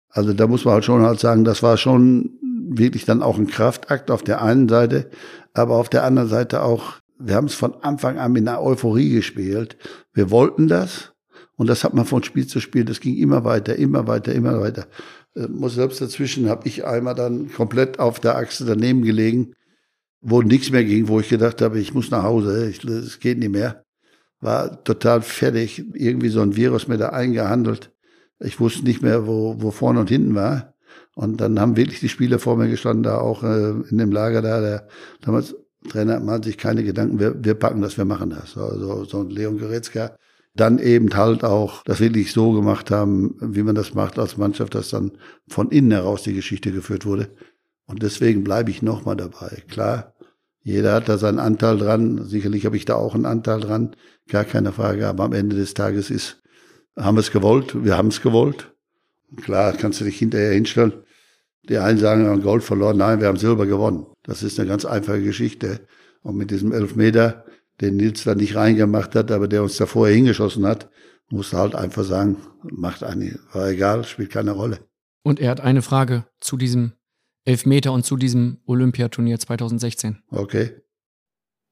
Also 0.08 0.32
da 0.32 0.46
muss 0.46 0.64
man 0.64 0.74
halt 0.74 0.84
schon 0.84 1.02
halt 1.02 1.20
sagen, 1.20 1.44
das 1.44 1.62
war 1.62 1.76
schon 1.76 2.38
wirklich 2.78 3.04
dann 3.04 3.22
auch 3.22 3.38
ein 3.38 3.46
Kraftakt 3.46 4.10
auf 4.10 4.22
der 4.22 4.42
einen 4.42 4.68
Seite, 4.68 5.10
aber 5.54 5.76
auf 5.76 5.88
der 5.88 6.04
anderen 6.04 6.28
Seite 6.28 6.62
auch, 6.62 6.94
wir 7.18 7.34
haben 7.34 7.46
es 7.46 7.54
von 7.54 7.74
Anfang 7.82 8.18
an 8.18 8.32
mit 8.32 8.46
einer 8.46 8.62
Euphorie 8.62 9.10
gespielt. 9.10 9.76
Wir 10.12 10.30
wollten 10.30 10.68
das 10.68 11.12
und 11.56 11.68
das 11.68 11.84
hat 11.84 11.94
man 11.94 12.04
von 12.04 12.22
Spiel 12.22 12.46
zu 12.46 12.60
Spiel, 12.60 12.84
das 12.84 13.00
ging 13.00 13.16
immer 13.16 13.44
weiter, 13.44 13.76
immer 13.76 14.06
weiter, 14.06 14.32
immer 14.32 14.60
weiter. 14.60 14.86
Äh, 15.34 15.48
muss 15.48 15.74
selbst 15.74 16.00
dazwischen 16.00 16.48
habe 16.48 16.66
ich 16.66 16.84
einmal 16.84 17.14
dann 17.14 17.52
komplett 17.52 17.98
auf 17.98 18.20
der 18.20 18.36
Achse 18.36 18.64
daneben 18.64 19.02
gelegen, 19.02 19.54
wo 20.20 20.42
nichts 20.42 20.70
mehr 20.70 20.84
ging, 20.84 21.08
wo 21.08 21.20
ich 21.20 21.28
gedacht 21.28 21.60
habe, 21.62 21.80
ich 21.80 21.94
muss 21.94 22.10
nach 22.10 22.22
Hause, 22.22 22.68
es 22.68 23.20
geht 23.20 23.38
nicht 23.38 23.50
mehr. 23.50 23.84
War 24.40 24.82
total 24.84 25.22
fertig, 25.22 25.84
irgendwie 25.94 26.28
so 26.28 26.40
ein 26.40 26.56
Virus 26.56 26.88
mir 26.88 26.98
da 26.98 27.10
eingehandelt. 27.10 27.92
Ich 28.40 28.58
wusste 28.58 28.84
nicht 28.84 29.02
mehr, 29.02 29.26
wo, 29.26 29.56
wo 29.58 29.70
vorne 29.70 30.00
und 30.00 30.08
hinten 30.08 30.34
war. 30.34 30.71
Und 31.14 31.40
dann 31.40 31.60
haben 31.60 31.76
wirklich 31.76 32.00
die 32.00 32.08
Spieler 32.08 32.38
vor 32.38 32.56
mir 32.56 32.68
gestanden, 32.68 33.02
da 33.02 33.18
auch 33.18 33.42
äh, 33.42 33.70
in 33.90 33.98
dem 33.98 34.12
Lager 34.12 34.42
da. 34.42 34.60
Der 34.60 34.88
damals 35.20 35.54
Trainer 35.88 36.20
macht 36.20 36.44
sich 36.44 36.58
keine 36.58 36.84
Gedanken, 36.84 37.18
wir, 37.18 37.44
wir 37.44 37.54
packen 37.54 37.82
das, 37.82 37.98
wir 37.98 38.04
machen 38.04 38.30
das. 38.30 38.56
Also 38.56 39.04
so 39.04 39.20
ein 39.20 39.30
Leon 39.30 39.58
Goretzka. 39.58 40.16
Dann 40.54 40.78
eben 40.78 41.14
halt 41.16 41.44
auch 41.44 41.82
das 41.84 42.00
wirklich 42.00 42.32
so 42.32 42.52
gemacht 42.52 42.90
haben, 42.90 43.36
wie 43.40 43.62
man 43.62 43.74
das 43.74 43.94
macht 43.94 44.18
als 44.18 44.36
Mannschaft, 44.36 44.74
dass 44.74 44.90
dann 44.90 45.12
von 45.48 45.70
innen 45.70 45.92
heraus 45.92 46.22
die 46.22 46.34
Geschichte 46.34 46.72
geführt 46.72 47.06
wurde. 47.06 47.30
Und 47.86 48.02
deswegen 48.02 48.44
bleibe 48.44 48.70
ich 48.70 48.82
nochmal 48.82 49.16
dabei. 49.16 49.62
Klar, 49.68 50.14
jeder 50.62 50.94
hat 50.94 51.08
da 51.08 51.18
seinen 51.18 51.38
Anteil 51.38 51.78
dran. 51.78 52.26
Sicherlich 52.26 52.66
habe 52.66 52.76
ich 52.76 52.84
da 52.84 52.94
auch 52.94 53.14
einen 53.14 53.26
Anteil 53.26 53.60
dran. 53.60 53.96
Gar 54.28 54.44
keine 54.44 54.72
Frage. 54.72 55.08
Aber 55.08 55.24
am 55.24 55.32
Ende 55.32 55.56
des 55.56 55.74
Tages 55.74 56.10
ist 56.10 56.42
haben 56.96 57.16
wir 57.16 57.20
es 57.20 57.32
gewollt, 57.32 57.84
wir 57.84 57.96
haben 57.96 58.08
es 58.08 58.20
gewollt. 58.20 58.71
Klar, 59.36 59.72
kannst 59.72 60.00
du 60.00 60.04
dich 60.04 60.18
hinterher 60.18 60.52
hinstellen. 60.52 60.92
Die 61.68 61.78
einen 61.78 61.98
sagen, 61.98 62.24
wir 62.24 62.30
haben 62.30 62.42
Gold 62.42 62.64
verloren, 62.64 62.96
nein, 62.96 63.20
wir 63.20 63.28
haben 63.28 63.36
Silber 63.36 63.66
gewonnen. 63.66 64.06
Das 64.24 64.42
ist 64.42 64.58
eine 64.58 64.68
ganz 64.68 64.84
einfache 64.84 65.22
Geschichte. 65.22 65.86
Und 66.22 66.36
mit 66.36 66.50
diesem 66.50 66.72
Elfmeter, 66.72 67.44
den 67.80 67.96
Nils 67.96 68.24
da 68.24 68.34
nicht 68.34 68.54
reingemacht 68.54 69.14
hat, 69.14 69.30
aber 69.30 69.48
der 69.48 69.62
uns 69.62 69.76
da 69.76 69.86
vorher 69.86 70.14
hingeschossen 70.14 70.66
hat, 70.66 70.90
musste 71.30 71.56
halt 71.56 71.74
einfach 71.74 72.04
sagen, 72.04 72.36
macht 72.62 73.02
eigentlich, 73.02 73.38
war 73.52 73.68
egal, 73.68 74.04
spielt 74.04 74.30
keine 74.30 74.52
Rolle. 74.52 74.80
Und 75.22 75.40
er 75.40 75.50
hat 75.50 75.60
eine 75.60 75.82
Frage 75.82 76.26
zu 76.40 76.56
diesem 76.56 76.92
Elfmeter 77.44 77.92
und 77.92 78.04
zu 78.04 78.16
diesem 78.16 78.58
Olympiaturnier 78.66 79.38
2016. 79.38 80.22
Okay. 80.30 80.82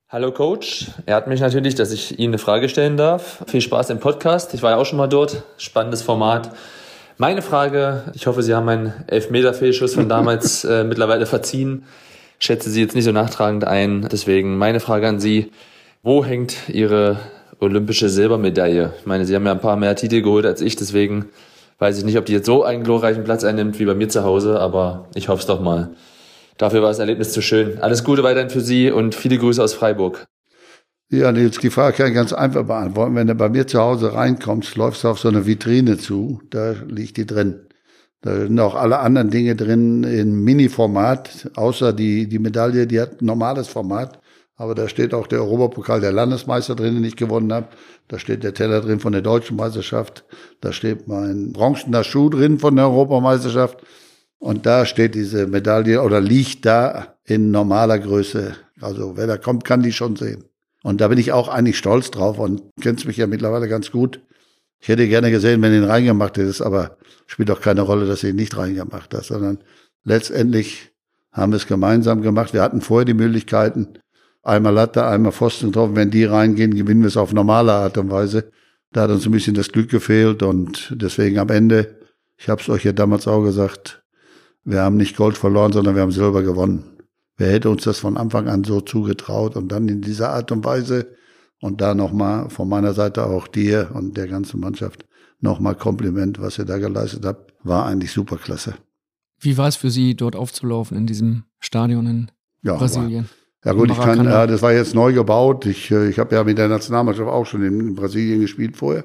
Hallo 0.08 0.32
Coach, 0.32 0.90
er 1.06 1.14
hat 1.14 1.28
mich 1.28 1.40
natürlich, 1.40 1.76
dass 1.76 1.92
ich 1.92 2.18
Ihnen 2.18 2.30
eine 2.30 2.38
Frage 2.38 2.68
stellen 2.68 2.96
darf. 2.96 3.44
Viel 3.46 3.60
Spaß 3.60 3.90
im 3.90 4.00
Podcast. 4.00 4.54
Ich 4.54 4.62
war 4.62 4.72
ja 4.72 4.76
auch 4.76 4.86
schon 4.86 4.98
mal 4.98 5.06
dort. 5.06 5.44
Spannendes 5.56 6.02
Format. 6.02 6.52
Meine 7.18 7.42
Frage, 7.42 8.04
ich 8.14 8.26
hoffe, 8.26 8.42
Sie 8.42 8.54
haben 8.54 8.66
meinen 8.66 8.92
Elfmeter-Fehlschuss 9.06 9.94
von 9.94 10.08
damals 10.08 10.64
äh, 10.64 10.84
mittlerweile 10.84 11.26
verziehen. 11.26 11.84
Schätze 12.38 12.70
Sie 12.70 12.80
jetzt 12.80 12.94
nicht 12.94 13.04
so 13.04 13.12
nachtragend 13.12 13.64
ein. 13.64 14.08
Deswegen 14.10 14.56
meine 14.56 14.80
Frage 14.80 15.06
an 15.06 15.20
Sie. 15.20 15.50
Wo 16.02 16.24
hängt 16.24 16.68
Ihre 16.68 17.18
olympische 17.58 18.08
Silbermedaille? 18.08 18.94
Ich 18.98 19.06
meine, 19.06 19.26
Sie 19.26 19.34
haben 19.34 19.44
ja 19.44 19.52
ein 19.52 19.60
paar 19.60 19.76
mehr 19.76 19.94
Titel 19.94 20.22
geholt 20.22 20.46
als 20.46 20.62
ich, 20.62 20.76
deswegen 20.76 21.26
weiß 21.78 21.98
ich 21.98 22.04
nicht, 22.04 22.16
ob 22.16 22.24
die 22.24 22.32
jetzt 22.32 22.46
so 22.46 22.64
einen 22.64 22.84
glorreichen 22.84 23.24
Platz 23.24 23.44
einnimmt 23.44 23.78
wie 23.78 23.84
bei 23.84 23.94
mir 23.94 24.08
zu 24.08 24.24
Hause, 24.24 24.58
aber 24.58 25.08
ich 25.14 25.28
hoffe 25.28 25.40
es 25.40 25.46
doch 25.46 25.60
mal. 25.60 25.90
Dafür 26.56 26.82
war 26.82 26.88
das 26.88 26.98
Erlebnis 26.98 27.32
zu 27.32 27.42
schön. 27.42 27.78
Alles 27.80 28.04
Gute 28.04 28.22
weiterhin 28.22 28.50
für 28.50 28.60
Sie 28.60 28.90
und 28.90 29.14
viele 29.14 29.38
Grüße 29.38 29.62
aus 29.62 29.74
Freiburg. 29.74 30.26
Ja, 31.12 31.32
Nils, 31.32 31.58
die 31.58 31.70
Frage 31.70 31.96
kann 31.96 32.08
ich 32.08 32.14
ganz 32.14 32.32
einfach 32.32 32.64
beantworten. 32.64 33.16
Wenn 33.16 33.26
du 33.26 33.34
bei 33.34 33.48
mir 33.48 33.66
zu 33.66 33.80
Hause 33.80 34.14
reinkommst, 34.14 34.76
läufst 34.76 35.02
du 35.02 35.08
auf 35.08 35.18
so 35.18 35.28
eine 35.28 35.44
Vitrine 35.44 35.98
zu, 35.98 36.40
da 36.50 36.76
liegt 36.86 37.16
die 37.16 37.26
drin. 37.26 37.66
Da 38.20 38.36
sind 38.36 38.60
auch 38.60 38.76
alle 38.76 39.00
anderen 39.00 39.28
Dinge 39.28 39.56
drin 39.56 40.04
in 40.04 40.44
Mini-Format, 40.44 41.50
außer 41.56 41.92
die, 41.92 42.28
die 42.28 42.38
Medaille, 42.38 42.86
die 42.86 43.00
hat 43.00 43.22
normales 43.22 43.66
Format. 43.66 44.20
Aber 44.54 44.76
da 44.76 44.88
steht 44.88 45.12
auch 45.12 45.26
der 45.26 45.40
Europapokal 45.40 46.00
der 46.00 46.12
Landesmeister 46.12 46.76
drin, 46.76 46.94
den 46.94 47.04
ich 47.04 47.16
gewonnen 47.16 47.52
habe. 47.52 47.66
Da 48.06 48.20
steht 48.20 48.44
der 48.44 48.54
Teller 48.54 48.80
drin 48.80 49.00
von 49.00 49.12
der 49.12 49.22
Deutschen 49.22 49.56
Meisterschaft. 49.56 50.24
Da 50.60 50.72
steht 50.72 51.08
mein 51.08 51.52
bronzener 51.52 52.04
Schuh 52.04 52.28
drin 52.28 52.60
von 52.60 52.76
der 52.76 52.84
Europameisterschaft. 52.84 53.78
Und 54.38 54.64
da 54.64 54.86
steht 54.86 55.16
diese 55.16 55.48
Medaille 55.48 56.02
oder 56.02 56.20
liegt 56.20 56.66
da 56.66 57.16
in 57.24 57.50
normaler 57.50 57.98
Größe. 57.98 58.54
Also 58.80 59.16
wer 59.16 59.26
da 59.26 59.38
kommt, 59.38 59.64
kann 59.64 59.82
die 59.82 59.92
schon 59.92 60.14
sehen. 60.14 60.49
Und 60.82 61.00
da 61.00 61.08
bin 61.08 61.18
ich 61.18 61.32
auch 61.32 61.48
eigentlich 61.48 61.78
stolz 61.78 62.10
drauf 62.10 62.38
und 62.38 62.62
kennst 62.80 63.06
mich 63.06 63.16
ja 63.16 63.26
mittlerweile 63.26 63.68
ganz 63.68 63.90
gut. 63.90 64.20
Ich 64.80 64.88
hätte 64.88 65.06
gerne 65.08 65.30
gesehen, 65.30 65.60
wenn 65.60 65.74
ihn 65.74 65.84
reingemacht 65.84 66.38
hättest, 66.38 66.62
aber 66.62 66.96
spielt 67.26 67.50
doch 67.50 67.60
keine 67.60 67.82
Rolle, 67.82 68.06
dass 68.06 68.20
du 68.22 68.28
ihn 68.28 68.36
nicht 68.36 68.56
reingemacht 68.56 69.12
hast, 69.14 69.26
sondern 69.26 69.58
letztendlich 70.04 70.92
haben 71.32 71.52
wir 71.52 71.56
es 71.56 71.66
gemeinsam 71.66 72.22
gemacht. 72.22 72.54
Wir 72.54 72.62
hatten 72.62 72.80
vorher 72.80 73.04
die 73.04 73.14
Möglichkeiten, 73.14 73.88
einmal 74.42 74.72
Latte, 74.72 75.06
einmal 75.06 75.32
Pfosten 75.32 75.66
getroffen. 75.66 75.96
Wenn 75.96 76.10
die 76.10 76.24
reingehen, 76.24 76.74
gewinnen 76.74 77.02
wir 77.02 77.08
es 77.08 77.18
auf 77.18 77.32
normale 77.32 77.72
Art 77.72 77.98
und 77.98 78.10
Weise. 78.10 78.50
Da 78.92 79.02
hat 79.02 79.10
uns 79.10 79.26
ein 79.26 79.32
bisschen 79.32 79.54
das 79.54 79.70
Glück 79.70 79.90
gefehlt 79.90 80.42
und 80.42 80.94
deswegen 80.96 81.38
am 81.38 81.50
Ende, 81.50 81.98
ich 82.38 82.48
habe 82.48 82.60
es 82.60 82.68
euch 82.68 82.84
ja 82.84 82.92
damals 82.92 83.28
auch 83.28 83.42
gesagt, 83.44 84.02
wir 84.64 84.80
haben 84.80 84.96
nicht 84.96 85.16
Gold 85.16 85.38
verloren, 85.38 85.72
sondern 85.72 85.94
wir 85.94 86.02
haben 86.02 86.10
Silber 86.10 86.42
gewonnen. 86.42 86.99
Wer 87.40 87.52
hätte 87.52 87.70
uns 87.70 87.84
das 87.84 88.00
von 88.00 88.18
Anfang 88.18 88.48
an 88.48 88.64
so 88.64 88.82
zugetraut 88.82 89.56
und 89.56 89.72
dann 89.72 89.88
in 89.88 90.02
dieser 90.02 90.28
Art 90.28 90.52
und 90.52 90.62
Weise 90.62 91.16
und 91.62 91.80
da 91.80 91.94
nochmal 91.94 92.50
von 92.50 92.68
meiner 92.68 92.92
Seite 92.92 93.24
auch 93.24 93.48
dir 93.48 93.92
und 93.94 94.18
der 94.18 94.28
ganzen 94.28 94.60
Mannschaft 94.60 95.06
nochmal 95.40 95.74
Kompliment, 95.74 96.38
was 96.38 96.58
ihr 96.58 96.66
da 96.66 96.76
geleistet 96.76 97.24
habt, 97.24 97.54
war 97.62 97.86
eigentlich 97.86 98.12
superklasse. 98.12 98.74
Wie 99.40 99.56
war 99.56 99.68
es 99.68 99.76
für 99.76 99.90
Sie, 99.90 100.14
dort 100.14 100.36
aufzulaufen 100.36 100.98
in 100.98 101.06
diesem 101.06 101.44
Stadion 101.60 102.06
in 102.06 102.30
ja, 102.62 102.76
Brasilien? 102.76 103.26
War, 103.62 103.72
ja 103.72 103.78
gut, 103.78 103.90
ich 103.90 103.98
kann, 103.98 104.22
ja, 104.26 104.46
das 104.46 104.60
war 104.60 104.74
jetzt 104.74 104.94
neu 104.94 105.14
gebaut. 105.14 105.64
Ich, 105.64 105.90
äh, 105.90 106.10
ich 106.10 106.18
habe 106.18 106.34
ja 106.34 106.44
mit 106.44 106.58
der 106.58 106.68
Nationalmannschaft 106.68 107.30
auch 107.30 107.46
schon 107.46 107.62
in 107.62 107.94
Brasilien 107.94 108.42
gespielt 108.42 108.76
vorher. 108.76 109.04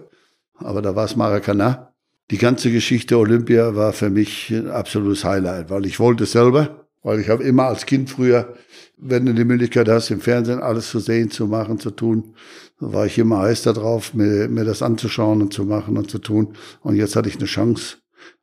Aber 0.55 0.81
da 0.81 0.93
war 0.93 1.05
es 1.05 1.15
Maracanã. 1.15 1.87
die 2.31 2.37
ganze 2.37 2.69
Geschichte 2.69 3.17
Olympia 3.17 3.77
war 3.77 3.93
für 3.93 4.09
mich 4.09 4.49
ein 4.49 4.69
absolutes 4.69 5.23
Highlight, 5.23 5.69
weil 5.69 5.85
ich 5.85 6.01
wollte 6.01 6.25
selber, 6.25 6.84
weil 7.05 7.19
ich 7.19 7.29
habe 7.29 7.43
immer 7.43 7.65
als 7.65 7.85
Kind 7.85 8.09
früher, 8.09 8.55
wenn 8.97 9.27
du 9.27 9.33
die 9.35 9.45
Möglichkeit 9.45 9.87
hast, 9.87 10.09
im 10.09 10.19
Fernsehen 10.19 10.59
alles 10.59 10.89
zu 10.89 10.99
sehen, 10.99 11.29
zu 11.29 11.45
machen, 11.45 11.79
zu 11.79 11.91
tun, 11.91 12.33
war 12.79 13.05
ich 13.05 13.19
immer 13.19 13.41
heiß 13.41 13.61
darauf, 13.61 14.15
mir, 14.15 14.49
mir 14.49 14.65
das 14.65 14.81
anzuschauen 14.81 15.43
und 15.43 15.53
zu 15.53 15.65
machen 15.65 15.97
und 15.97 16.09
zu 16.09 16.17
tun. 16.17 16.55
Und 16.81 16.95
jetzt 16.95 17.15
hatte 17.15 17.29
ich 17.29 17.35
eine 17.35 17.45
Chance, 17.45 17.97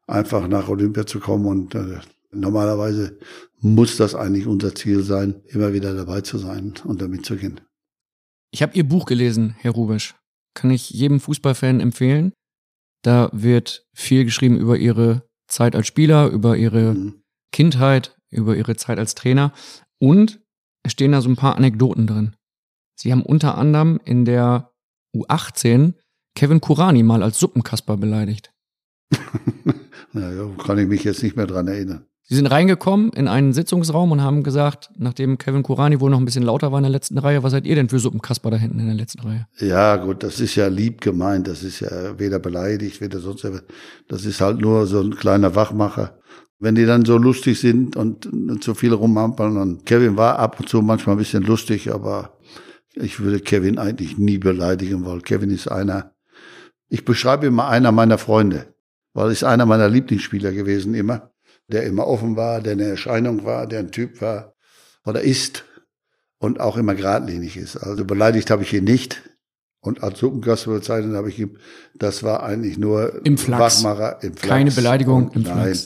einfach 0.07 0.47
nach 0.47 0.69
Olympia 0.69 1.05
zu 1.07 1.19
kommen 1.19 1.47
und 1.47 1.75
äh, 1.75 1.99
normalerweise 2.31 3.19
muss 3.59 3.97
das 3.97 4.15
eigentlich 4.15 4.47
unser 4.47 4.77
Ziel 4.77 5.03
sein, 5.03 5.43
immer 5.49 5.73
wieder 5.73 5.93
dabei 5.93 6.21
zu 6.21 6.39
sein 6.39 6.75
und 6.85 7.03
damit 7.03 7.27
zu 7.27 7.35
gehen. 7.35 7.61
Ich 8.53 8.63
habe 8.63 8.77
Ihr 8.77 8.85
Buch 8.85 9.07
gelesen, 9.07 9.57
Herr 9.59 9.73
Rubisch. 9.73 10.15
Kann 10.55 10.71
ich 10.71 10.89
jedem 10.91 11.19
Fußballfan 11.19 11.81
empfehlen. 11.81 12.33
Da 13.03 13.29
wird 13.33 13.89
viel 13.93 14.25
geschrieben 14.25 14.57
über 14.57 14.77
Ihre 14.77 15.25
Zeit 15.49 15.75
als 15.75 15.89
Spieler, 15.89 16.29
über 16.29 16.57
Ihre 16.57 16.95
mhm. 16.95 17.23
Kindheit, 17.51 18.17
über 18.33 18.57
Ihre 18.57 18.77
Zeit 18.77 18.99
als 18.99 19.15
Trainer. 19.15 19.53
Und 19.99 20.41
es 20.83 20.93
stehen 20.93 21.13
da 21.13 21.21
so 21.21 21.29
ein 21.29 21.37
paar 21.37 21.57
Anekdoten 21.57 22.07
drin. 22.07 22.35
Sie 22.97 23.13
haben 23.13 23.23
unter 23.23 23.57
anderem 23.57 24.01
in 24.05 24.25
der 24.25 24.73
U18 25.15 25.95
Kevin 26.35 26.61
Kurani 26.61 27.03
mal 27.03 27.23
als 27.23 27.39
Suppenkasper 27.39 27.97
beleidigt. 27.97 28.53
naja, 30.13 30.49
kann 30.65 30.79
ich 30.79 30.89
mich 30.89 31.05
jetzt 31.05 31.23
nicht 31.23 31.37
mehr 31.37 31.47
dran 31.47 31.69
erinnern. 31.69 32.07
Sie 32.25 32.37
sind 32.37 32.47
reingekommen 32.47 33.11
in 33.11 33.29
einen 33.29 33.53
Sitzungsraum 33.53 34.13
und 34.13 34.23
haben 34.23 34.43
gesagt, 34.43 34.91
nachdem 34.97 35.37
Kevin 35.37 35.63
Kurani 35.63 36.01
wohl 36.01 36.11
noch 36.11 36.19
ein 36.19 36.25
bisschen 36.25 36.45
lauter 36.45 36.73
war 36.73 36.79
in 36.79 36.85
der 36.85 36.91
letzten 36.91 37.19
Reihe, 37.19 37.43
was 37.43 37.53
seid 37.53 37.67
ihr 37.67 37.75
denn 37.75 37.89
für 37.89 37.99
Suppenkasper 37.99 38.51
da 38.51 38.57
hinten 38.57 38.79
in 38.79 38.87
der 38.87 38.95
letzten 38.95 39.21
Reihe? 39.21 39.47
Ja, 39.59 39.97
gut, 39.97 40.23
das 40.23 40.41
ist 40.41 40.55
ja 40.55 40.69
lieb 40.69 41.01
gemeint. 41.01 41.49
Das 41.49 41.63
ist 41.63 41.81
ja 41.81 42.19
weder 42.19 42.39
beleidigt, 42.39 43.01
weder 43.01 43.19
sonst. 43.19 43.47
Das 44.09 44.25
ist 44.25 44.41
halt 44.41 44.61
nur 44.61 44.87
so 44.87 45.01
ein 45.01 45.17
kleiner 45.17 45.55
Wachmacher. 45.55 46.19
Wenn 46.63 46.75
die 46.75 46.87
dann 46.87 47.05
so 47.05 47.19
lustig 47.19 47.59
sind 47.59 47.97
und 47.97 48.29
zu 48.63 48.75
viel 48.75 48.93
rumhampeln 48.93 49.57
und 49.57 49.85
Kevin 49.85 50.17
war 50.17 50.39
ab 50.39 50.61
und 50.61 50.69
zu 50.69 50.81
manchmal 50.81 51.17
ein 51.17 51.19
bisschen 51.19 51.43
lustig, 51.43 51.93
aber 51.93 52.39
ich 52.95 53.21
würde 53.21 53.41
Kevin 53.41 53.79
eigentlich 53.79 54.17
nie 54.17 54.39
beleidigen, 54.39 55.05
weil 55.05 55.21
Kevin 55.21 55.51
ist 55.51 55.69
einer, 55.69 56.15
ich 56.89 57.05
beschreibe 57.05 57.47
immer 57.47 57.69
einer 57.69 57.91
meiner 57.91 58.19
Freunde, 58.19 58.75
weil 59.13 59.33
ist 59.33 59.45
einer 59.45 59.67
meiner 59.67 59.89
Lieblingsspieler 59.89 60.53
gewesen 60.53 60.95
immer 60.95 61.33
der 61.73 61.85
immer 61.85 62.07
offen 62.07 62.37
war, 62.37 62.61
der 62.61 62.73
eine 62.73 62.85
Erscheinung 62.85 63.45
war, 63.45 63.67
der 63.67 63.81
ein 63.81 63.91
Typ 63.91 64.21
war 64.21 64.55
oder 65.05 65.23
ist 65.23 65.65
und 66.39 66.61
auch 66.61 66.77
immer 66.77 66.95
geradlinig 66.95 67.57
ist. 67.57 67.77
Also 67.77 68.05
beleidigt 68.05 68.51
habe 68.51 68.63
ich 68.63 68.73
ihn 68.73 68.85
nicht. 68.85 69.23
Und 69.81 70.05
als 70.05 70.21
Suppengast 70.21 70.67
bezeichnet 70.67 71.17
habe 71.17 71.29
ich 71.29 71.41
ihn, 71.41 71.59
das 71.95 72.23
war 72.23 72.45
eigentlich 72.45 72.79
nur 72.79 73.25
Im 73.25 73.37
Flachs. 73.37 73.83
Wachmacher 73.83 74.23
im 74.23 74.35
Flachs. 74.35 74.49
Keine 74.49 74.71
Beleidigung 74.71 75.29
und 75.29 75.37
im 75.37 75.43
nein. 75.43 75.77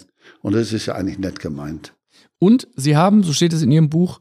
Und 0.46 0.54
das 0.54 0.72
ist 0.72 0.86
ja 0.86 0.94
eigentlich 0.94 1.18
nett 1.18 1.40
gemeint. 1.40 1.92
Und 2.38 2.68
Sie 2.76 2.96
haben, 2.96 3.24
so 3.24 3.32
steht 3.32 3.52
es 3.52 3.62
in 3.62 3.72
Ihrem 3.72 3.90
Buch, 3.90 4.20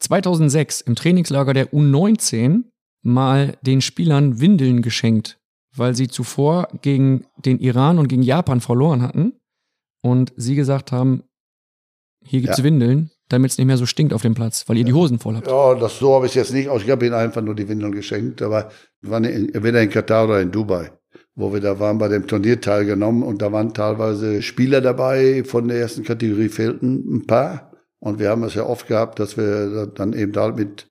2006 0.00 0.80
im 0.80 0.94
Trainingslager 0.94 1.52
der 1.52 1.74
U19 1.74 2.62
mal 3.02 3.58
den 3.60 3.82
Spielern 3.82 4.40
Windeln 4.40 4.80
geschenkt, 4.80 5.38
weil 5.76 5.94
sie 5.94 6.08
zuvor 6.08 6.68
gegen 6.80 7.26
den 7.36 7.58
Iran 7.58 7.98
und 7.98 8.08
gegen 8.08 8.22
Japan 8.22 8.62
verloren 8.62 9.02
hatten 9.02 9.34
und 10.02 10.32
sie 10.36 10.54
gesagt 10.54 10.90
haben, 10.90 11.24
hier 12.24 12.40
gibt's 12.40 12.56
Ja. 12.56 12.64
Windeln, 12.64 13.10
damit 13.28 13.50
es 13.50 13.58
nicht 13.58 13.66
mehr 13.66 13.76
so 13.76 13.84
stinkt 13.84 14.14
auf 14.14 14.22
dem 14.22 14.34
Platz, 14.34 14.66
weil 14.68 14.78
ihr 14.78 14.84
die 14.84 14.94
Hosen 14.94 15.18
voll 15.18 15.36
habt. 15.36 15.48
Ja, 15.48 15.74
das 15.74 15.98
so 15.98 16.14
habe 16.14 16.24
ich 16.24 16.32
es 16.32 16.36
jetzt 16.36 16.52
nicht 16.54 16.70
aus. 16.70 16.82
Ich 16.82 16.88
habe 16.88 17.04
ihnen 17.04 17.14
einfach 17.14 17.42
nur 17.42 17.54
die 17.54 17.68
Windeln 17.68 17.92
geschenkt. 17.92 18.40
Aber 18.40 18.70
wir 19.02 19.10
waren 19.10 19.24
in, 19.24 19.52
entweder 19.54 19.82
in 19.82 19.90
Katar 19.90 20.24
oder 20.24 20.40
in 20.40 20.50
Dubai, 20.50 20.90
wo 21.38 21.52
wir 21.52 21.60
da 21.60 21.78
waren, 21.78 21.98
bei 21.98 22.08
dem 22.08 22.26
Turnier 22.26 22.60
teilgenommen. 22.60 23.22
Und 23.22 23.42
da 23.42 23.52
waren 23.52 23.72
teilweise 23.72 24.42
Spieler 24.42 24.80
dabei 24.80 25.44
von 25.44 25.68
der 25.68 25.78
ersten 25.78 26.02
Kategorie, 26.02 26.48
fehlten 26.48 27.14
ein 27.14 27.26
paar. 27.28 27.72
Und 28.00 28.18
wir 28.18 28.28
haben 28.30 28.42
es 28.42 28.54
ja 28.54 28.66
oft 28.66 28.88
gehabt, 28.88 29.20
dass 29.20 29.36
wir 29.36 29.86
dann 29.86 30.14
eben 30.14 30.32
da 30.32 30.50
mit, 30.50 30.88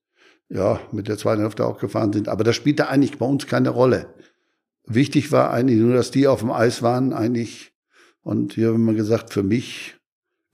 ja, 0.47 0.79
mit 0.93 1.09
der 1.09 1.17
zweiten 1.17 1.41
Hälfte 1.41 1.65
auch 1.65 1.79
gefahren 1.79 2.13
sind. 2.13 2.29
Aber 2.29 2.45
das 2.45 2.55
spielte 2.55 2.87
eigentlich 2.87 3.17
bei 3.17 3.25
uns 3.25 3.45
keine 3.45 3.69
Rolle. 3.69 4.13
Wichtig 4.85 5.33
war 5.33 5.51
eigentlich 5.51 5.79
nur, 5.79 5.93
dass 5.93 6.11
die 6.11 6.27
auf 6.27 6.39
dem 6.39 6.51
Eis 6.51 6.81
waren, 6.81 7.11
eigentlich. 7.11 7.73
Und 8.21 8.53
hier 8.53 8.69
haben 8.69 8.85
wir 8.85 8.93
gesagt, 8.93 9.33
für 9.33 9.43
mich 9.43 9.97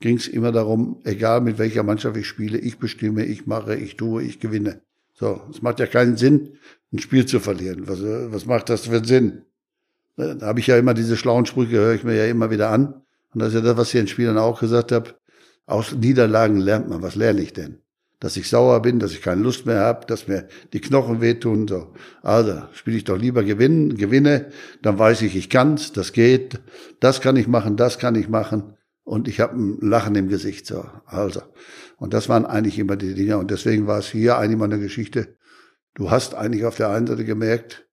ging 0.00 0.16
es 0.16 0.26
immer 0.26 0.50
darum, 0.50 1.00
egal 1.04 1.40
mit 1.40 1.58
welcher 1.58 1.84
Mannschaft 1.84 2.16
ich 2.16 2.26
spiele, 2.26 2.58
ich 2.58 2.78
bestimme, 2.78 3.24
ich 3.24 3.46
mache, 3.46 3.76
ich 3.76 3.96
tue, 3.96 4.24
ich 4.24 4.40
gewinne. 4.40 4.82
So, 5.12 5.40
es 5.50 5.62
macht 5.62 5.78
ja 5.78 5.86
keinen 5.86 6.16
Sinn, 6.16 6.58
ein 6.92 6.98
Spiel 6.98 7.26
zu 7.26 7.38
verlieren. 7.38 7.86
Was, 7.86 8.02
was 8.02 8.44
macht 8.44 8.70
das 8.70 8.86
für 8.86 8.96
einen 8.96 9.04
Sinn? 9.04 9.42
Da 10.16 10.38
habe 10.42 10.60
ich 10.60 10.66
ja 10.68 10.76
immer 10.76 10.94
diese 10.94 11.16
schlauen 11.16 11.46
Sprüche, 11.46 11.76
höre 11.76 11.94
ich 11.94 12.04
mir 12.04 12.14
ja 12.14 12.26
immer 12.26 12.50
wieder 12.50 12.70
an. 12.70 13.02
Und 13.32 13.40
das 13.40 13.48
ist 13.48 13.54
ja 13.54 13.60
das, 13.60 13.76
was 13.76 13.88
ich 13.88 14.00
den 14.00 14.08
Spielern 14.08 14.38
auch 14.38 14.60
gesagt 14.60 14.92
habe. 14.92 15.14
Aus 15.66 15.92
Niederlagen 15.92 16.58
lernt 16.58 16.88
man. 16.88 17.02
Was 17.02 17.16
lerne 17.16 17.40
ich 17.40 17.52
denn? 17.52 17.78
Dass 18.20 18.36
ich 18.36 18.48
sauer 18.48 18.80
bin, 18.80 19.00
dass 19.00 19.12
ich 19.12 19.22
keine 19.22 19.42
Lust 19.42 19.66
mehr 19.66 19.80
habe, 19.80 20.06
dass 20.06 20.28
mir 20.28 20.46
die 20.72 20.80
Knochen 20.80 21.20
wehtun. 21.20 21.66
So. 21.66 21.92
Also 22.22 22.62
spiele 22.72 22.96
ich 22.96 23.04
doch 23.04 23.18
lieber 23.18 23.42
gewinnen, 23.42 23.96
gewinne, 23.96 24.50
dann 24.82 24.98
weiß 24.98 25.22
ich, 25.22 25.34
ich 25.36 25.50
kann's, 25.50 25.92
das 25.92 26.12
geht, 26.12 26.60
das 27.00 27.20
kann 27.20 27.36
ich 27.36 27.48
machen, 27.48 27.76
das 27.76 27.98
kann 27.98 28.14
ich 28.14 28.28
machen. 28.28 28.74
Und 29.02 29.26
ich 29.28 29.40
habe 29.40 29.56
ein 29.56 29.78
Lachen 29.80 30.14
im 30.14 30.28
Gesicht. 30.28 30.66
So. 30.66 30.84
Also. 31.06 31.42
Und 31.96 32.14
das 32.14 32.28
waren 32.28 32.46
eigentlich 32.46 32.78
immer 32.78 32.96
die 32.96 33.14
Dinge. 33.14 33.38
Und 33.38 33.50
deswegen 33.50 33.86
war 33.86 33.98
es 33.98 34.08
hier 34.10 34.38
eigentlich 34.38 34.58
mal 34.58 34.66
eine 34.66 34.78
Geschichte. 34.78 35.36
Du 35.94 36.10
hast 36.10 36.34
eigentlich 36.34 36.64
auf 36.64 36.76
der 36.76 36.90
einen 36.90 37.06
Seite 37.06 37.24
gemerkt, 37.24 37.86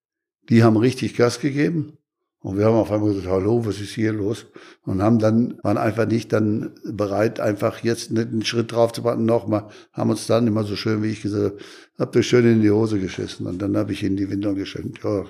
die 0.50 0.64
haben 0.64 0.78
richtig 0.78 1.16
Gas 1.16 1.40
gegeben. 1.40 1.98
Und 2.44 2.58
wir 2.58 2.66
haben 2.66 2.76
auf 2.76 2.92
einmal 2.92 3.14
gesagt, 3.14 3.28
hallo, 3.28 3.66
was 3.66 3.80
ist 3.80 3.94
hier 3.94 4.14
los? 4.14 4.48
Und 4.84 5.02
haben 5.02 5.20
dann, 5.20 5.60
waren 5.62 5.78
einfach 5.78 6.08
nicht 6.08 6.34
dann 6.34 6.72
bereit, 6.84 7.40
einfach 7.40 7.84
jetzt 7.84 8.10
einen 8.10 8.44
Schritt 8.44 8.72
drauf 8.72 8.94
zu 8.94 9.04
warten, 9.04 9.26
nochmal, 9.26 9.70
haben 9.94 10.10
uns 10.10 10.26
dann 10.26 10.48
immer 10.48 10.64
so 10.64 10.76
schön, 10.76 11.04
wie 11.04 11.10
ich 11.10 11.22
gesagt 11.22 11.44
habe, 11.44 11.58
habt 12.00 12.16
ihr 12.16 12.24
schön 12.24 12.46
in 12.46 12.62
die 12.62 12.72
Hose 12.72 13.00
geschissen. 13.00 13.46
Und 13.46 13.62
dann 13.62 13.78
habe 13.78 13.92
ich 13.94 14.02
ihnen 14.02 14.18
die 14.18 14.30
Windeln 14.30 14.56
geschenkt. 14.56 15.04
Ja, 15.04 15.26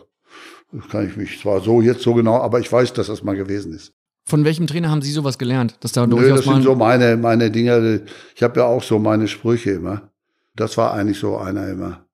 das 0.71 0.88
kann 0.89 1.05
ich 1.05 1.17
mich 1.17 1.39
zwar 1.41 1.59
so 1.59 1.81
jetzt 1.81 2.01
so 2.01 2.13
genau, 2.13 2.38
aber 2.38 2.59
ich 2.61 2.71
weiß, 2.71 2.93
dass 2.93 3.07
das 3.07 3.23
mal 3.23 3.35
gewesen 3.35 3.73
ist. 3.73 3.93
Von 4.23 4.45
welchem 4.45 4.67
Trainer 4.67 4.89
haben 4.89 5.01
Sie 5.01 5.11
sowas 5.11 5.38
gelernt? 5.38 5.75
Dass 5.81 5.91
da 5.91 6.07
Nö, 6.07 6.29
das 6.29 6.45
sind 6.45 6.63
so 6.63 6.75
meine, 6.75 7.17
meine 7.17 7.51
Dinge. 7.51 8.03
Ich 8.35 8.43
habe 8.43 8.61
ja 8.61 8.65
auch 8.67 8.83
so 8.83 8.99
meine 8.99 9.27
Sprüche 9.27 9.71
immer. 9.71 10.11
Das 10.55 10.77
war 10.77 10.93
eigentlich 10.93 11.19
so 11.19 11.38
einer 11.38 11.67
immer, 11.67 12.05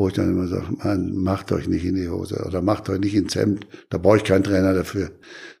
wo 0.00 0.08
ich 0.08 0.14
dann 0.14 0.30
immer 0.30 0.48
sage, 0.48 0.64
man, 0.82 1.14
macht 1.14 1.52
euch 1.52 1.68
nicht 1.68 1.84
in 1.84 1.94
die 1.94 2.08
Hose 2.08 2.42
oder 2.46 2.62
macht 2.62 2.88
euch 2.88 3.00
nicht 3.00 3.14
ins 3.14 3.34
Hemd. 3.34 3.66
Da 3.90 3.98
brauche 3.98 4.16
ich 4.16 4.24
keinen 4.24 4.42
Trainer 4.42 4.72
dafür, 4.72 5.10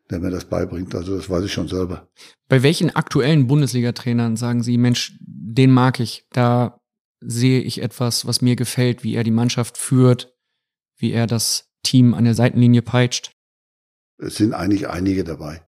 der 0.08 0.18
mir 0.18 0.30
das 0.30 0.46
beibringt. 0.46 0.94
Also 0.94 1.14
das 1.14 1.28
weiß 1.28 1.44
ich 1.44 1.52
schon 1.52 1.68
selber. 1.68 2.08
Bei 2.48 2.62
welchen 2.62 2.88
aktuellen 2.88 3.48
Bundesliga-Trainern 3.48 4.36
sagen 4.36 4.62
Sie, 4.62 4.78
Mensch, 4.78 5.18
den 5.20 5.70
mag 5.70 6.00
ich, 6.00 6.26
da 6.32 6.80
sehe 7.20 7.60
ich 7.60 7.82
etwas, 7.82 8.26
was 8.26 8.40
mir 8.40 8.56
gefällt, 8.56 9.04
wie 9.04 9.14
er 9.14 9.24
die 9.24 9.30
Mannschaft 9.30 9.76
führt, 9.76 10.34
wie 10.96 11.12
er 11.12 11.26
das 11.26 11.68
Team 11.82 12.14
an 12.14 12.24
der 12.24 12.34
Seitenlinie 12.34 12.80
peitscht? 12.80 13.32
Es 14.16 14.36
sind 14.36 14.54
eigentlich 14.54 14.88
einige 14.88 15.22
dabei. 15.22 15.66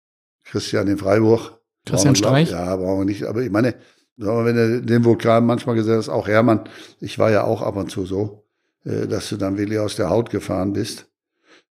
Christian 0.45 0.89
in 0.89 0.99
Freiburg. 0.99 1.59
Christian 1.87 2.17
Streich? 2.17 2.51
Ja, 2.51 2.77
brauchen 2.77 2.99
wir 2.99 3.05
nicht. 3.07 3.23
Aber 3.23 3.41
ich 3.41 3.51
meine, 3.51 3.77
wenn 4.17 4.57
du 4.57 4.83
den 4.83 5.07
Vulkan 5.07 5.47
manchmal 5.47 5.75
gesehen 5.75 5.97
hast, 5.97 6.11
auch 6.11 6.29
Hermann, 6.29 6.69
ich 7.01 7.19
war 7.19 7.31
ja 7.31 7.45
auch 7.45 7.63
ab 7.63 7.77
und 7.77 7.91
zu 7.91 8.05
so, 8.05 8.45
dass 8.89 9.29
du 9.29 9.37
dann 9.37 9.59
wirklich 9.59 9.79
aus 9.79 9.97
der 9.97 10.09
Haut 10.09 10.31
gefahren 10.31 10.73
bist. 10.73 11.07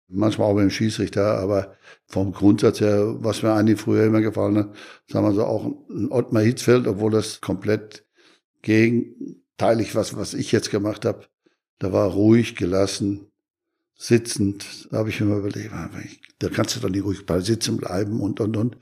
Manchmal 0.07 0.47
auch 0.47 0.53
mit 0.53 0.63
dem 0.63 0.69
Schießrichter, 0.69 1.37
aber 1.39 1.75
vom 2.05 2.31
Grundsatz 2.31 2.79
her, 2.79 3.15
was 3.19 3.43
mir 3.43 3.53
eigentlich 3.53 3.81
früher 3.81 4.05
immer 4.05 4.21
gefallen 4.21 4.57
hat, 4.57 4.75
sagen 5.07 5.25
wir 5.25 5.33
so, 5.33 5.43
auch 5.43 5.65
ein 5.89 6.11
Ottmar 6.11 6.43
Hitzfeld, 6.43 6.87
obwohl 6.87 7.11
das 7.11 7.41
komplett 7.41 8.05
gegenteilig 8.61 9.95
was, 9.95 10.15
was 10.15 10.33
ich 10.33 10.51
jetzt 10.51 10.71
gemacht 10.71 11.05
habe. 11.05 11.25
Da 11.79 11.91
war 11.91 12.07
ruhig, 12.07 12.55
gelassen, 12.55 13.27
sitzend. 13.95 14.87
Da 14.91 14.97
habe 14.97 15.09
ich 15.09 15.19
mir 15.19 15.37
überlegt, 15.37 15.71
da 16.39 16.49
kannst 16.49 16.75
du 16.75 16.79
doch 16.79 16.89
nicht 16.89 17.03
ruhig 17.03 17.25
bei 17.25 17.41
sitzen 17.41 17.77
bleiben 17.77 18.21
und, 18.21 18.39
und, 18.39 18.55
und. 18.55 18.77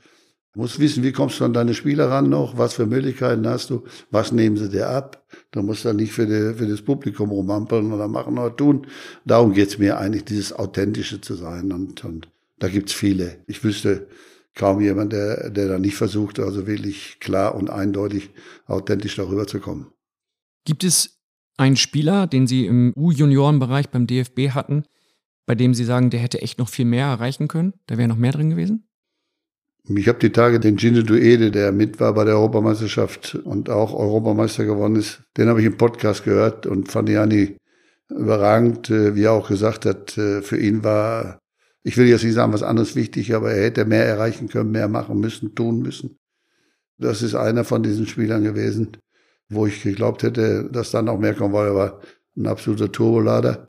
Du 0.56 0.62
musst 0.62 0.78
wissen, 0.78 1.02
wie 1.02 1.12
kommst 1.12 1.38
du 1.38 1.44
an 1.44 1.52
deine 1.52 1.74
Spieler 1.74 2.08
ran 2.08 2.30
noch, 2.30 2.56
was 2.56 2.72
für 2.72 2.86
Möglichkeiten 2.86 3.46
hast 3.46 3.68
du, 3.68 3.84
was 4.10 4.32
nehmen 4.32 4.56
sie 4.56 4.70
dir 4.70 4.88
ab. 4.88 5.22
Du 5.50 5.60
musst 5.60 5.84
dann 5.84 5.96
nicht 5.96 6.12
für, 6.12 6.24
die, 6.24 6.56
für 6.56 6.66
das 6.66 6.80
Publikum 6.80 7.28
rumampeln 7.28 7.92
oder 7.92 8.08
machen 8.08 8.38
oder 8.38 8.56
tun. 8.56 8.86
Darum 9.26 9.52
geht's 9.52 9.76
mir 9.76 9.98
eigentlich, 9.98 10.24
dieses 10.24 10.54
Authentische 10.54 11.20
zu 11.20 11.34
sein. 11.34 11.72
Und, 11.72 12.02
und 12.06 12.28
da 12.58 12.68
gibt's 12.68 12.94
viele. 12.94 13.44
Ich 13.46 13.62
wüsste 13.64 14.08
kaum 14.54 14.80
jemand, 14.80 15.12
der, 15.12 15.50
der 15.50 15.68
da 15.68 15.78
nicht 15.78 15.96
versucht, 15.96 16.38
also 16.40 16.66
wirklich 16.66 17.20
klar 17.20 17.54
und 17.54 17.68
eindeutig 17.68 18.30
authentisch 18.64 19.16
darüber 19.16 19.46
zu 19.46 19.60
kommen. 19.60 19.88
Gibt 20.64 20.84
es 20.84 21.20
einen 21.58 21.76
Spieler, 21.76 22.26
den 22.26 22.46
Sie 22.46 22.64
im 22.64 22.94
U-Juniorenbereich 22.96 23.90
beim 23.90 24.06
DFB 24.06 24.52
hatten, 24.54 24.84
bei 25.44 25.54
dem 25.54 25.74
Sie 25.74 25.84
sagen, 25.84 26.08
der 26.08 26.20
hätte 26.20 26.40
echt 26.40 26.58
noch 26.58 26.70
viel 26.70 26.86
mehr 26.86 27.08
erreichen 27.08 27.46
können? 27.46 27.74
Da 27.88 27.98
wäre 27.98 28.08
noch 28.08 28.16
mehr 28.16 28.32
drin 28.32 28.48
gewesen? 28.48 28.88
Ich 29.88 30.08
habe 30.08 30.18
die 30.18 30.32
Tage 30.32 30.58
den 30.58 30.78
Gino 30.78 31.02
Duede, 31.02 31.52
der 31.52 31.70
mit 31.70 32.00
war 32.00 32.12
bei 32.12 32.24
der 32.24 32.34
Europameisterschaft 32.34 33.36
und 33.44 33.70
auch 33.70 33.94
Europameister 33.94 34.64
geworden 34.64 34.96
ist, 34.96 35.22
den 35.36 35.48
habe 35.48 35.60
ich 35.60 35.66
im 35.66 35.76
Podcast 35.76 36.24
gehört 36.24 36.66
und 36.66 36.90
fand 36.90 37.08
eigentlich 37.10 37.56
überragend, 38.10 38.90
äh, 38.90 39.14
wie 39.14 39.24
er 39.24 39.32
auch 39.32 39.48
gesagt 39.48 39.86
hat, 39.86 40.18
äh, 40.18 40.42
für 40.42 40.58
ihn 40.58 40.82
war 40.82 41.38
Ich 41.84 41.96
will 41.96 42.08
jetzt 42.08 42.24
nicht 42.24 42.34
sagen, 42.34 42.52
was 42.52 42.64
anderes 42.64 42.96
wichtig, 42.96 43.32
aber 43.32 43.52
er 43.52 43.62
hätte 43.66 43.84
mehr 43.84 44.04
erreichen 44.04 44.48
können, 44.48 44.72
mehr 44.72 44.88
machen 44.88 45.20
müssen, 45.20 45.54
tun 45.54 45.82
müssen. 45.82 46.18
Das 46.98 47.22
ist 47.22 47.36
einer 47.36 47.62
von 47.62 47.84
diesen 47.84 48.08
Spielern 48.08 48.42
gewesen, 48.42 48.96
wo 49.48 49.66
ich 49.66 49.84
geglaubt 49.84 50.24
hätte, 50.24 50.68
dass 50.72 50.90
da 50.90 51.00
noch 51.00 51.16
mehr 51.16 51.34
kommen, 51.34 51.54
weil 51.54 51.68
er 51.68 51.74
war 51.76 52.00
ein 52.36 52.48
absoluter 52.48 52.90
Turbolader. 52.90 53.68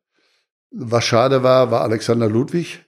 Was 0.72 1.06
schade 1.06 1.44
war, 1.44 1.69
war 1.69 1.81
Alexander 1.81 2.27
Ludwig, 2.27 2.85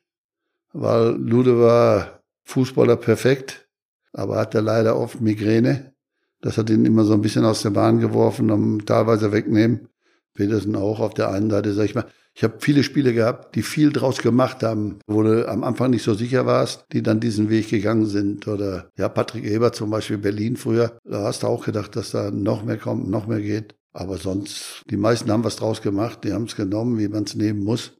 weil 0.73 1.11
Lude 1.17 1.59
war 1.59 2.18
Fußballer 2.49 2.95
perfekt, 2.95 3.67
aber 4.11 4.37
hatte 4.37 4.59
leider 4.59 4.97
oft 4.97 5.21
Migräne. 5.21 5.93
Das 6.41 6.57
hat 6.57 6.71
ihn 6.71 6.83
immer 6.83 7.03
so 7.03 7.13
ein 7.13 7.21
bisschen 7.21 7.45
aus 7.45 7.61
der 7.61 7.69
Bahn 7.69 7.99
geworfen, 7.99 8.49
um 8.49 8.83
teilweise 8.85 9.31
wegnehmen. 9.31 9.89
Petersen 10.33 10.75
auch 10.75 10.99
auf 10.99 11.13
der 11.13 11.29
einen 11.29 11.51
Seite, 11.51 11.73
sag 11.73 11.85
ich 11.85 11.95
mal. 11.95 12.07
Ich 12.33 12.43
habe 12.43 12.55
viele 12.59 12.83
Spiele 12.83 13.13
gehabt, 13.13 13.55
die 13.55 13.61
viel 13.61 13.91
draus 13.91 14.19
gemacht 14.19 14.63
haben, 14.63 14.99
wo 15.05 15.21
du 15.21 15.47
am 15.47 15.63
Anfang 15.63 15.91
nicht 15.91 16.03
so 16.03 16.15
sicher 16.15 16.45
warst, 16.47 16.85
die 16.91 17.03
dann 17.03 17.19
diesen 17.19 17.49
Weg 17.49 17.69
gegangen 17.69 18.07
sind. 18.07 18.47
Oder 18.47 18.89
ja, 18.97 19.09
Patrick 19.09 19.43
Eber 19.43 19.71
zum 19.71 19.91
Beispiel 19.91 20.17
Berlin 20.17 20.55
früher. 20.55 20.97
Da 21.03 21.25
hast 21.25 21.43
du 21.43 21.47
auch 21.47 21.65
gedacht, 21.65 21.95
dass 21.95 22.11
da 22.11 22.31
noch 22.31 22.63
mehr 22.63 22.77
kommt, 22.77 23.09
noch 23.09 23.27
mehr 23.27 23.41
geht. 23.41 23.75
Aber 23.93 24.17
sonst, 24.17 24.83
die 24.89 24.97
meisten 24.97 25.31
haben 25.31 25.43
was 25.43 25.57
draus 25.57 25.81
gemacht, 25.81 26.23
die 26.23 26.33
haben 26.33 26.45
es 26.45 26.55
genommen, 26.55 26.97
wie 26.97 27.09
man 27.09 27.25
es 27.25 27.35
nehmen 27.35 27.63
muss 27.63 27.91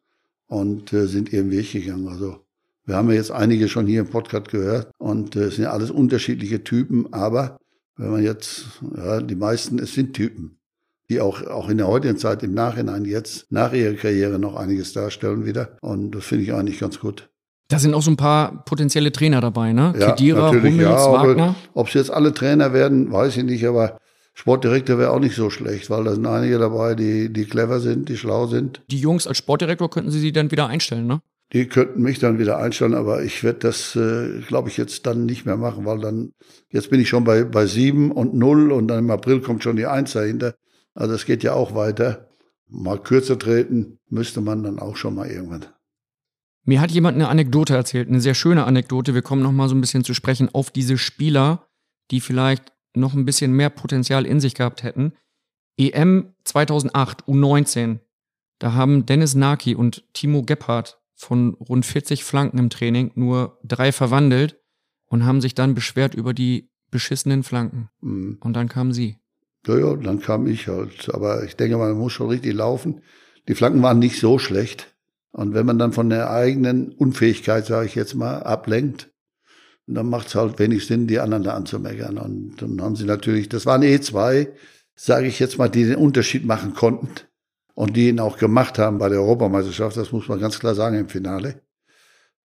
und 0.47 0.91
äh, 0.93 1.07
sind 1.07 1.33
ihren 1.33 1.51
Weg 1.51 1.71
gegangen. 1.71 2.07
Also 2.07 2.45
wir 2.89 2.97
haben 2.97 3.09
ja 3.09 3.15
jetzt 3.15 3.31
einige 3.31 3.69
schon 3.69 3.87
hier 3.87 4.01
im 4.01 4.07
Podcast 4.09 4.49
gehört 4.49 4.91
und 4.97 5.35
äh, 5.35 5.43
es 5.43 5.55
sind 5.55 5.63
ja 5.63 5.71
alles 5.71 5.91
unterschiedliche 5.91 6.63
Typen, 6.63 7.13
aber 7.13 7.57
wenn 7.95 8.11
man 8.11 8.23
jetzt, 8.23 8.65
ja, 8.97 9.21
die 9.21 9.35
meisten, 9.35 9.79
es 9.79 9.93
sind 9.93 10.13
Typen 10.13 10.59
die 11.09 11.21
auch, 11.21 11.41
auch 11.47 11.69
in 11.69 11.77
der 11.77 11.87
heutigen 11.87 12.17
Zeit 12.17 12.43
im 12.43 12.53
Nachhinein 12.53 13.05
jetzt 13.05 13.51
nach 13.51 13.73
ihrer 13.73 13.95
Karriere 13.95 14.37
noch 14.37 14.55
einiges 14.55 14.93
darstellen 14.93 15.45
wieder. 15.45 15.77
Und 15.81 16.11
das 16.11 16.25
finde 16.25 16.43
ich 16.43 16.53
eigentlich 16.53 16.79
ganz 16.79 16.99
gut. 16.99 17.29
Da 17.67 17.79
sind 17.79 17.93
auch 17.93 18.01
so 18.01 18.11
ein 18.11 18.17
paar 18.17 18.63
potenzielle 18.65 19.11
Trainer 19.11 19.41
dabei, 19.41 19.73
ne? 19.73 19.93
Ja, 19.97 20.11
Kedira, 20.11 20.49
Hummels, 20.49 20.77
ja, 20.77 21.11
Wagner. 21.11 21.55
Ob 21.73 21.87
es 21.87 21.93
jetzt 21.93 22.11
alle 22.11 22.33
Trainer 22.33 22.73
werden, 22.73 23.11
weiß 23.11 23.37
ich 23.37 23.43
nicht, 23.43 23.65
aber 23.67 23.99
Sportdirektor 24.33 24.97
wäre 24.97 25.11
auch 25.11 25.19
nicht 25.19 25.35
so 25.35 25.49
schlecht, 25.49 25.89
weil 25.89 26.03
da 26.03 26.13
sind 26.13 26.25
einige 26.25 26.57
dabei, 26.57 26.95
die, 26.95 27.31
die 27.31 27.45
clever 27.45 27.79
sind, 27.79 28.09
die 28.09 28.17
schlau 28.17 28.47
sind. 28.47 28.81
Die 28.89 28.99
Jungs 28.99 29.27
als 29.27 29.37
Sportdirektor 29.37 29.89
könnten 29.89 30.11
Sie 30.11 30.19
sie 30.19 30.31
dann 30.31 30.51
wieder 30.51 30.67
einstellen, 30.67 31.07
ne? 31.07 31.21
Die 31.51 31.67
könnten 31.67 32.03
mich 32.03 32.19
dann 32.19 32.37
wieder 32.37 32.59
einstellen, 32.59 32.93
aber 32.93 33.23
ich 33.23 33.43
werde 33.43 33.59
das, 33.59 33.95
äh, 33.95 34.41
glaube 34.41 34.69
ich, 34.69 34.77
jetzt 34.77 35.07
dann 35.07 35.25
nicht 35.25 35.45
mehr 35.45 35.57
machen, 35.57 35.85
weil 35.85 35.99
dann, 35.99 36.33
jetzt 36.69 36.91
bin 36.91 36.99
ich 36.99 37.09
schon 37.09 37.23
bei, 37.23 37.43
bei 37.43 37.65
sieben 37.65 38.11
und 38.11 38.35
null 38.35 38.71
und 38.71 38.87
dann 38.87 38.99
im 38.99 39.11
April 39.11 39.41
kommt 39.41 39.63
schon 39.63 39.75
die 39.75 39.87
Eins 39.87 40.13
dahinter. 40.13 40.53
Also 40.93 41.15
es 41.15 41.25
geht 41.25 41.43
ja 41.43 41.53
auch 41.53 41.73
weiter. 41.73 42.29
Mal 42.67 42.99
kürzer 43.01 43.39
treten 43.39 43.97
müsste 44.09 44.41
man 44.41 44.61
dann 44.61 44.77
auch 44.77 44.95
schon 44.95 45.15
mal 45.15 45.27
irgendwann. 45.27 45.65
Mir 46.65 46.81
hat 46.81 46.91
jemand 46.91 47.15
eine 47.15 47.29
Anekdote 47.29 47.75
erzählt, 47.75 48.09
eine 48.09 48.21
sehr 48.21 48.35
schöne 48.35 48.65
Anekdote. 48.65 49.15
Wir 49.15 49.23
kommen 49.23 49.41
noch 49.41 49.51
mal 49.51 49.69
so 49.69 49.75
ein 49.75 49.81
bisschen 49.81 50.03
zu 50.03 50.13
sprechen 50.13 50.49
auf 50.53 50.69
diese 50.69 50.99
Spieler, 50.99 51.67
die 52.11 52.21
vielleicht 52.21 52.71
noch 52.93 53.15
ein 53.15 53.25
bisschen 53.25 53.53
mehr 53.53 53.71
Potenzial 53.71 54.23
in 54.23 54.39
sich 54.39 54.53
gehabt 54.53 54.83
hätten. 54.83 55.13
EM 55.77 56.35
2008 56.43 57.23
U19. 57.23 57.99
Da 58.59 58.73
haben 58.73 59.07
Dennis 59.07 59.33
Naki 59.33 59.73
und 59.73 60.03
Timo 60.13 60.43
Gebhardt 60.43 60.98
von 61.19 61.53
rund 61.55 61.85
40 61.85 62.23
Flanken 62.23 62.57
im 62.57 62.69
Training 62.69 63.11
nur 63.15 63.59
drei 63.63 63.91
verwandelt 63.91 64.57
und 65.05 65.25
haben 65.25 65.41
sich 65.41 65.53
dann 65.53 65.75
beschwert 65.75 66.15
über 66.15 66.33
die 66.33 66.69
beschissenen 66.91 67.43
Flanken. 67.43 67.89
Mhm. 67.99 68.37
Und 68.39 68.53
dann 68.53 68.69
kamen 68.69 68.93
sie. 68.93 69.17
Ja, 69.67 69.77
ja, 69.77 69.95
dann 69.97 70.21
kam 70.21 70.47
ich 70.47 70.69
halt. 70.69 71.13
Aber 71.13 71.43
ich 71.43 71.57
denke, 71.57 71.77
man 71.77 71.97
muss 71.97 72.13
schon 72.13 72.29
richtig 72.29 72.53
laufen. 72.53 73.01
Die 73.49 73.55
Flanken 73.55 73.83
waren 73.83 73.99
nicht 73.99 74.19
so 74.19 74.39
schlecht. 74.39 74.95
Und 75.31 75.53
wenn 75.53 75.65
man 75.65 75.77
dann 75.77 75.91
von 75.91 76.09
der 76.09 76.31
eigenen 76.31 76.93
Unfähigkeit, 76.93 77.65
sage 77.65 77.87
ich 77.87 77.95
jetzt 77.95 78.15
mal, 78.15 78.41
ablenkt, 78.41 79.11
dann 79.87 80.09
macht 80.09 80.27
es 80.27 80.35
halt 80.35 80.57
wenig 80.57 80.87
Sinn, 80.87 81.07
die 81.07 81.19
anderen 81.19 81.43
da 81.43 81.53
anzumeckern. 81.53 82.17
Und 82.17 82.61
dann 82.61 82.81
haben 82.81 82.95
sie 82.95 83.05
natürlich, 83.05 83.49
das 83.49 83.65
waren 83.65 83.83
eh 83.83 83.99
zwei, 83.99 84.53
sage 84.95 85.27
ich 85.27 85.39
jetzt 85.39 85.57
mal, 85.57 85.69
die 85.69 85.83
den 85.83 85.97
Unterschied 85.97 86.45
machen 86.45 86.73
konnten 86.73 87.09
und 87.73 87.95
die 87.95 88.09
ihn 88.09 88.19
auch 88.19 88.37
gemacht 88.37 88.77
haben 88.79 88.97
bei 88.97 89.09
der 89.09 89.19
Europameisterschaft, 89.19 89.97
das 89.97 90.11
muss 90.11 90.27
man 90.27 90.39
ganz 90.39 90.59
klar 90.59 90.75
sagen 90.75 90.97
im 90.97 91.09
Finale. 91.09 91.61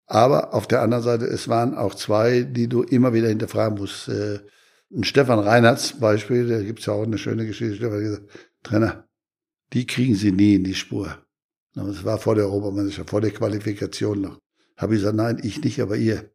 Aber 0.07 0.53
auf 0.53 0.67
der 0.67 0.81
anderen 0.81 1.03
Seite, 1.03 1.25
es 1.25 1.47
waren 1.47 1.75
auch 1.75 1.95
zwei, 1.95 2.43
die 2.43 2.67
du 2.67 2.83
immer 2.83 3.13
wieder 3.13 3.27
hinterfragen 3.27 3.77
musst. 3.79 4.07
Äh, 4.07 4.39
ein 4.93 5.03
Stefan 5.03 5.39
Reinhardt 5.39 5.99
Beispiel, 5.99 6.47
da 6.47 6.61
gibt's 6.61 6.85
ja 6.85 6.93
auch 6.93 7.03
eine 7.03 7.17
schöne 7.17 7.45
Geschichte, 7.45 7.79
der 7.79 7.91
hat 7.91 7.99
gesagt, 7.99 8.29
Trainer, 8.61 9.07
die 9.73 9.87
kriegen 9.87 10.15
sie 10.15 10.31
nie 10.31 10.55
in 10.55 10.63
die 10.63 10.75
Spur. 10.75 11.17
Das 11.73 12.05
war 12.05 12.17
vor 12.17 12.35
der 12.35 12.45
Europameisterschaft, 12.45 13.09
vor 13.09 13.21
der 13.21 13.31
Qualifikation 13.31 14.21
noch. 14.21 14.39
Habe 14.77 14.95
ich 14.95 15.01
gesagt, 15.01 15.17
nein, 15.17 15.39
ich 15.43 15.61
nicht, 15.63 15.81
aber 15.81 15.97
ihr. 15.97 16.31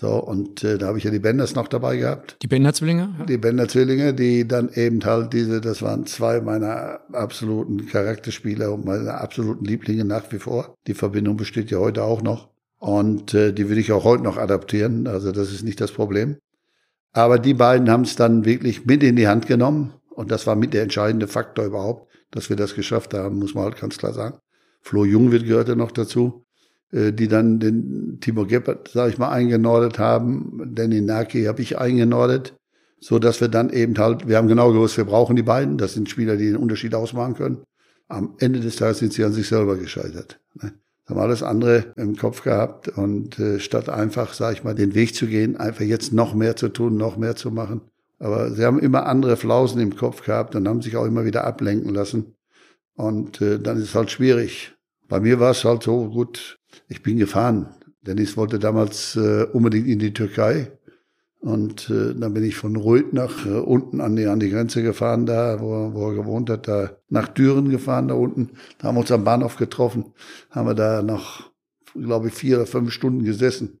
So, 0.00 0.14
und 0.14 0.64
äh, 0.64 0.78
da 0.78 0.86
habe 0.86 0.96
ich 0.96 1.04
ja 1.04 1.10
die 1.10 1.18
Benders 1.18 1.54
noch 1.54 1.68
dabei 1.68 1.98
gehabt. 1.98 2.38
Die 2.40 2.46
Bender-Zwillinge? 2.46 3.16
Ja. 3.18 3.26
Die 3.26 3.36
Bender-Zwillinge, 3.36 4.14
die 4.14 4.48
dann 4.48 4.70
eben 4.72 5.04
halt 5.04 5.34
diese, 5.34 5.60
das 5.60 5.82
waren 5.82 6.06
zwei 6.06 6.40
meiner 6.40 7.00
absoluten 7.12 7.86
Charakterspieler 7.86 8.72
und 8.72 8.86
meine 8.86 9.12
absoluten 9.12 9.66
Lieblinge 9.66 10.06
nach 10.06 10.32
wie 10.32 10.38
vor. 10.38 10.74
Die 10.86 10.94
Verbindung 10.94 11.36
besteht 11.36 11.70
ja 11.70 11.76
heute 11.80 12.02
auch 12.02 12.22
noch. 12.22 12.48
Und 12.78 13.34
äh, 13.34 13.52
die 13.52 13.68
will 13.68 13.76
ich 13.76 13.92
auch 13.92 14.04
heute 14.04 14.22
noch 14.22 14.38
adaptieren. 14.38 15.06
Also 15.06 15.32
das 15.32 15.52
ist 15.52 15.64
nicht 15.64 15.82
das 15.82 15.92
Problem. 15.92 16.38
Aber 17.12 17.38
die 17.38 17.52
beiden 17.52 17.90
haben 17.90 18.04
es 18.04 18.16
dann 18.16 18.46
wirklich 18.46 18.86
mit 18.86 19.02
in 19.02 19.16
die 19.16 19.28
Hand 19.28 19.48
genommen. 19.48 19.92
Und 20.08 20.30
das 20.30 20.46
war 20.46 20.56
mit 20.56 20.72
der 20.72 20.82
entscheidende 20.82 21.28
Faktor 21.28 21.66
überhaupt, 21.66 22.10
dass 22.30 22.48
wir 22.48 22.56
das 22.56 22.74
geschafft 22.74 23.12
haben, 23.12 23.38
muss 23.38 23.54
man 23.54 23.64
halt 23.64 23.78
ganz 23.78 23.98
klar 23.98 24.14
sagen. 24.14 24.38
Flo 24.80 25.04
Jungwirth 25.04 25.44
gehörte 25.44 25.76
noch 25.76 25.90
dazu, 25.90 26.46
die 26.92 27.28
dann 27.28 27.60
den 27.60 28.18
Timo 28.20 28.46
Geppert, 28.46 28.88
sage 28.88 29.12
ich 29.12 29.18
mal, 29.18 29.30
eingenordet 29.30 29.98
haben. 29.98 30.72
Danny 30.74 31.00
Naki 31.00 31.44
habe 31.44 31.62
ich 31.62 31.78
eingenordet, 31.78 32.54
so 32.98 33.18
dass 33.18 33.40
wir 33.40 33.48
dann 33.48 33.70
eben 33.70 33.96
halt, 33.96 34.28
wir 34.28 34.36
haben 34.36 34.48
genau 34.48 34.72
gewusst, 34.72 34.96
wir 34.96 35.04
brauchen 35.04 35.36
die 35.36 35.42
beiden. 35.42 35.78
Das 35.78 35.94
sind 35.94 36.10
Spieler, 36.10 36.36
die 36.36 36.46
den 36.46 36.56
Unterschied 36.56 36.94
ausmachen 36.94 37.34
können. 37.34 37.58
Am 38.08 38.34
Ende 38.38 38.60
des 38.60 38.76
Tages 38.76 38.98
sind 38.98 39.12
sie 39.12 39.24
an 39.24 39.32
sich 39.32 39.46
selber 39.46 39.76
gescheitert. 39.76 40.40
Ne? 40.60 40.72
haben 41.10 41.20
alles 41.20 41.42
andere 41.42 41.92
im 41.96 42.16
Kopf 42.16 42.42
gehabt 42.42 42.88
und 42.88 43.38
äh, 43.38 43.58
statt 43.58 43.88
einfach, 43.88 44.32
sage 44.32 44.56
ich 44.56 44.64
mal, 44.64 44.74
den 44.74 44.94
Weg 44.94 45.14
zu 45.14 45.26
gehen, 45.26 45.56
einfach 45.56 45.84
jetzt 45.84 46.12
noch 46.12 46.34
mehr 46.34 46.56
zu 46.56 46.68
tun, 46.68 46.96
noch 46.96 47.16
mehr 47.16 47.36
zu 47.36 47.50
machen. 47.50 47.82
Aber 48.18 48.52
sie 48.52 48.64
haben 48.64 48.78
immer 48.78 49.06
andere 49.06 49.36
Flausen 49.36 49.80
im 49.80 49.96
Kopf 49.96 50.24
gehabt 50.24 50.54
und 50.54 50.68
haben 50.68 50.82
sich 50.82 50.96
auch 50.96 51.06
immer 51.06 51.24
wieder 51.24 51.44
ablenken 51.44 51.92
lassen. 51.92 52.34
Und 52.94 53.40
äh, 53.40 53.58
dann 53.58 53.78
ist 53.78 53.84
es 53.84 53.94
halt 53.94 54.10
schwierig. 54.10 54.74
Bei 55.08 55.20
mir 55.20 55.40
war 55.40 55.50
es 55.50 55.64
halt 55.64 55.82
so 55.82 56.08
gut, 56.10 56.59
ich 56.88 57.02
bin 57.02 57.18
gefahren. 57.18 57.68
Dennis 58.02 58.36
wollte 58.36 58.58
damals 58.58 59.16
äh, 59.16 59.44
unbedingt 59.52 59.86
in 59.86 59.98
die 59.98 60.12
Türkei. 60.12 60.72
Und 61.40 61.88
äh, 61.88 62.14
dann 62.14 62.34
bin 62.34 62.44
ich 62.44 62.56
von 62.56 62.76
Reuth 62.76 63.14
nach 63.14 63.46
äh, 63.46 63.50
unten 63.50 64.00
an 64.02 64.14
die, 64.14 64.26
an 64.26 64.40
die 64.40 64.50
Grenze 64.50 64.82
gefahren, 64.82 65.24
da, 65.24 65.58
wo, 65.60 65.94
wo 65.94 66.10
er 66.10 66.14
gewohnt 66.14 66.50
hat, 66.50 66.68
da 66.68 66.90
nach 67.08 67.28
Düren 67.28 67.70
gefahren, 67.70 68.08
da 68.08 68.14
unten. 68.14 68.50
Da 68.78 68.88
haben 68.88 68.96
wir 68.96 69.00
uns 69.00 69.10
am 69.10 69.24
Bahnhof 69.24 69.56
getroffen, 69.56 70.12
haben 70.50 70.66
wir 70.66 70.74
da 70.74 71.02
noch, 71.02 71.50
glaube 71.94 72.28
ich, 72.28 72.34
vier 72.34 72.56
oder 72.56 72.66
fünf 72.66 72.92
Stunden 72.92 73.24
gesessen. 73.24 73.78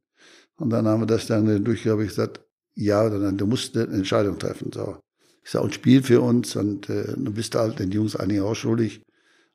Und 0.56 0.70
dann 0.70 0.88
haben 0.88 1.02
wir 1.02 1.06
das 1.06 1.26
dann 1.26 1.62
durchgehabt. 1.62 2.00
Ich 2.02 2.08
gesagt, 2.08 2.40
ja 2.74 3.04
oder 3.04 3.30
du 3.32 3.46
musst 3.46 3.76
eine 3.76 3.92
Entscheidung 3.92 4.38
treffen. 4.38 4.70
So. 4.72 4.96
Ich 5.44 5.50
sage, 5.50 5.64
und 5.64 5.74
Spiel 5.74 6.02
für 6.02 6.22
uns 6.22 6.56
und 6.56 6.88
äh, 6.88 7.14
du 7.16 7.32
bist 7.32 7.54
halt 7.54 7.78
den 7.78 7.90
Jungs 7.90 8.16
eigentlich 8.16 8.40
auch 8.40 8.54
schuldig 8.54 9.02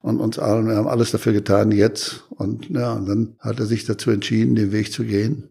und 0.06 0.20
uns 0.20 0.38
allen. 0.38 0.68
Wir 0.68 0.76
haben 0.76 0.88
alles 0.88 1.10
dafür 1.10 1.34
getan 1.34 1.72
jetzt. 1.72 2.26
Und 2.30 2.70
ja, 2.70 2.94
und 2.94 3.08
dann 3.08 3.36
hat 3.40 3.60
er 3.60 3.66
sich 3.66 3.86
dazu 3.86 4.12
entschieden, 4.12 4.54
den 4.54 4.72
Weg 4.72 4.92
zu 4.92 5.04
gehen 5.04 5.50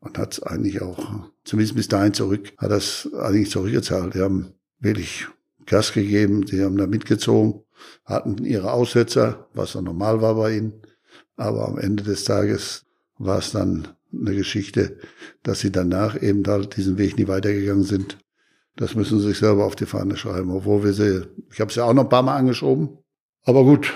und 0.00 0.18
hat 0.18 0.32
es 0.32 0.42
eigentlich 0.42 0.82
auch, 0.82 1.30
zumindest 1.44 1.76
bis 1.76 1.86
dahin 1.86 2.12
zurück, 2.12 2.52
hat 2.58 2.72
das 2.72 3.08
eigentlich 3.16 3.50
zurückgezahlt. 3.50 4.14
Die 4.14 4.20
haben 4.20 4.54
wirklich 4.80 5.28
Gas 5.66 5.92
gegeben, 5.92 6.44
sie 6.48 6.64
haben 6.64 6.76
da 6.76 6.88
mitgezogen, 6.88 7.62
hatten 8.04 8.44
ihre 8.44 8.72
Aussetzer, 8.72 9.46
was 9.54 9.74
dann 9.74 9.84
normal 9.84 10.20
war 10.20 10.34
bei 10.34 10.56
ihnen. 10.56 10.82
Aber 11.36 11.68
am 11.68 11.78
Ende 11.78 12.02
des 12.02 12.24
Tages 12.24 12.84
war 13.18 13.38
es 13.38 13.52
dann 13.52 13.86
eine 14.12 14.34
Geschichte, 14.34 14.98
dass 15.44 15.60
sie 15.60 15.70
danach 15.70 16.20
eben 16.20 16.44
halt 16.44 16.76
diesen 16.76 16.98
Weg 16.98 17.18
nie 17.18 17.28
weitergegangen 17.28 17.84
sind. 17.84 18.18
Das 18.74 18.96
müssen 18.96 19.20
sie 19.20 19.28
sich 19.28 19.38
selber 19.38 19.64
auf 19.64 19.76
die 19.76 19.86
Fahne 19.86 20.16
schreiben, 20.16 20.50
obwohl 20.50 20.82
wir 20.82 20.92
sie, 20.92 21.28
ich 21.52 21.60
habe 21.60 21.72
sie 21.72 21.84
auch 21.84 21.92
noch 21.92 22.02
ein 22.02 22.08
paar 22.08 22.24
Mal 22.24 22.36
angeschoben. 22.36 22.98
Aber 23.44 23.64
gut, 23.64 23.92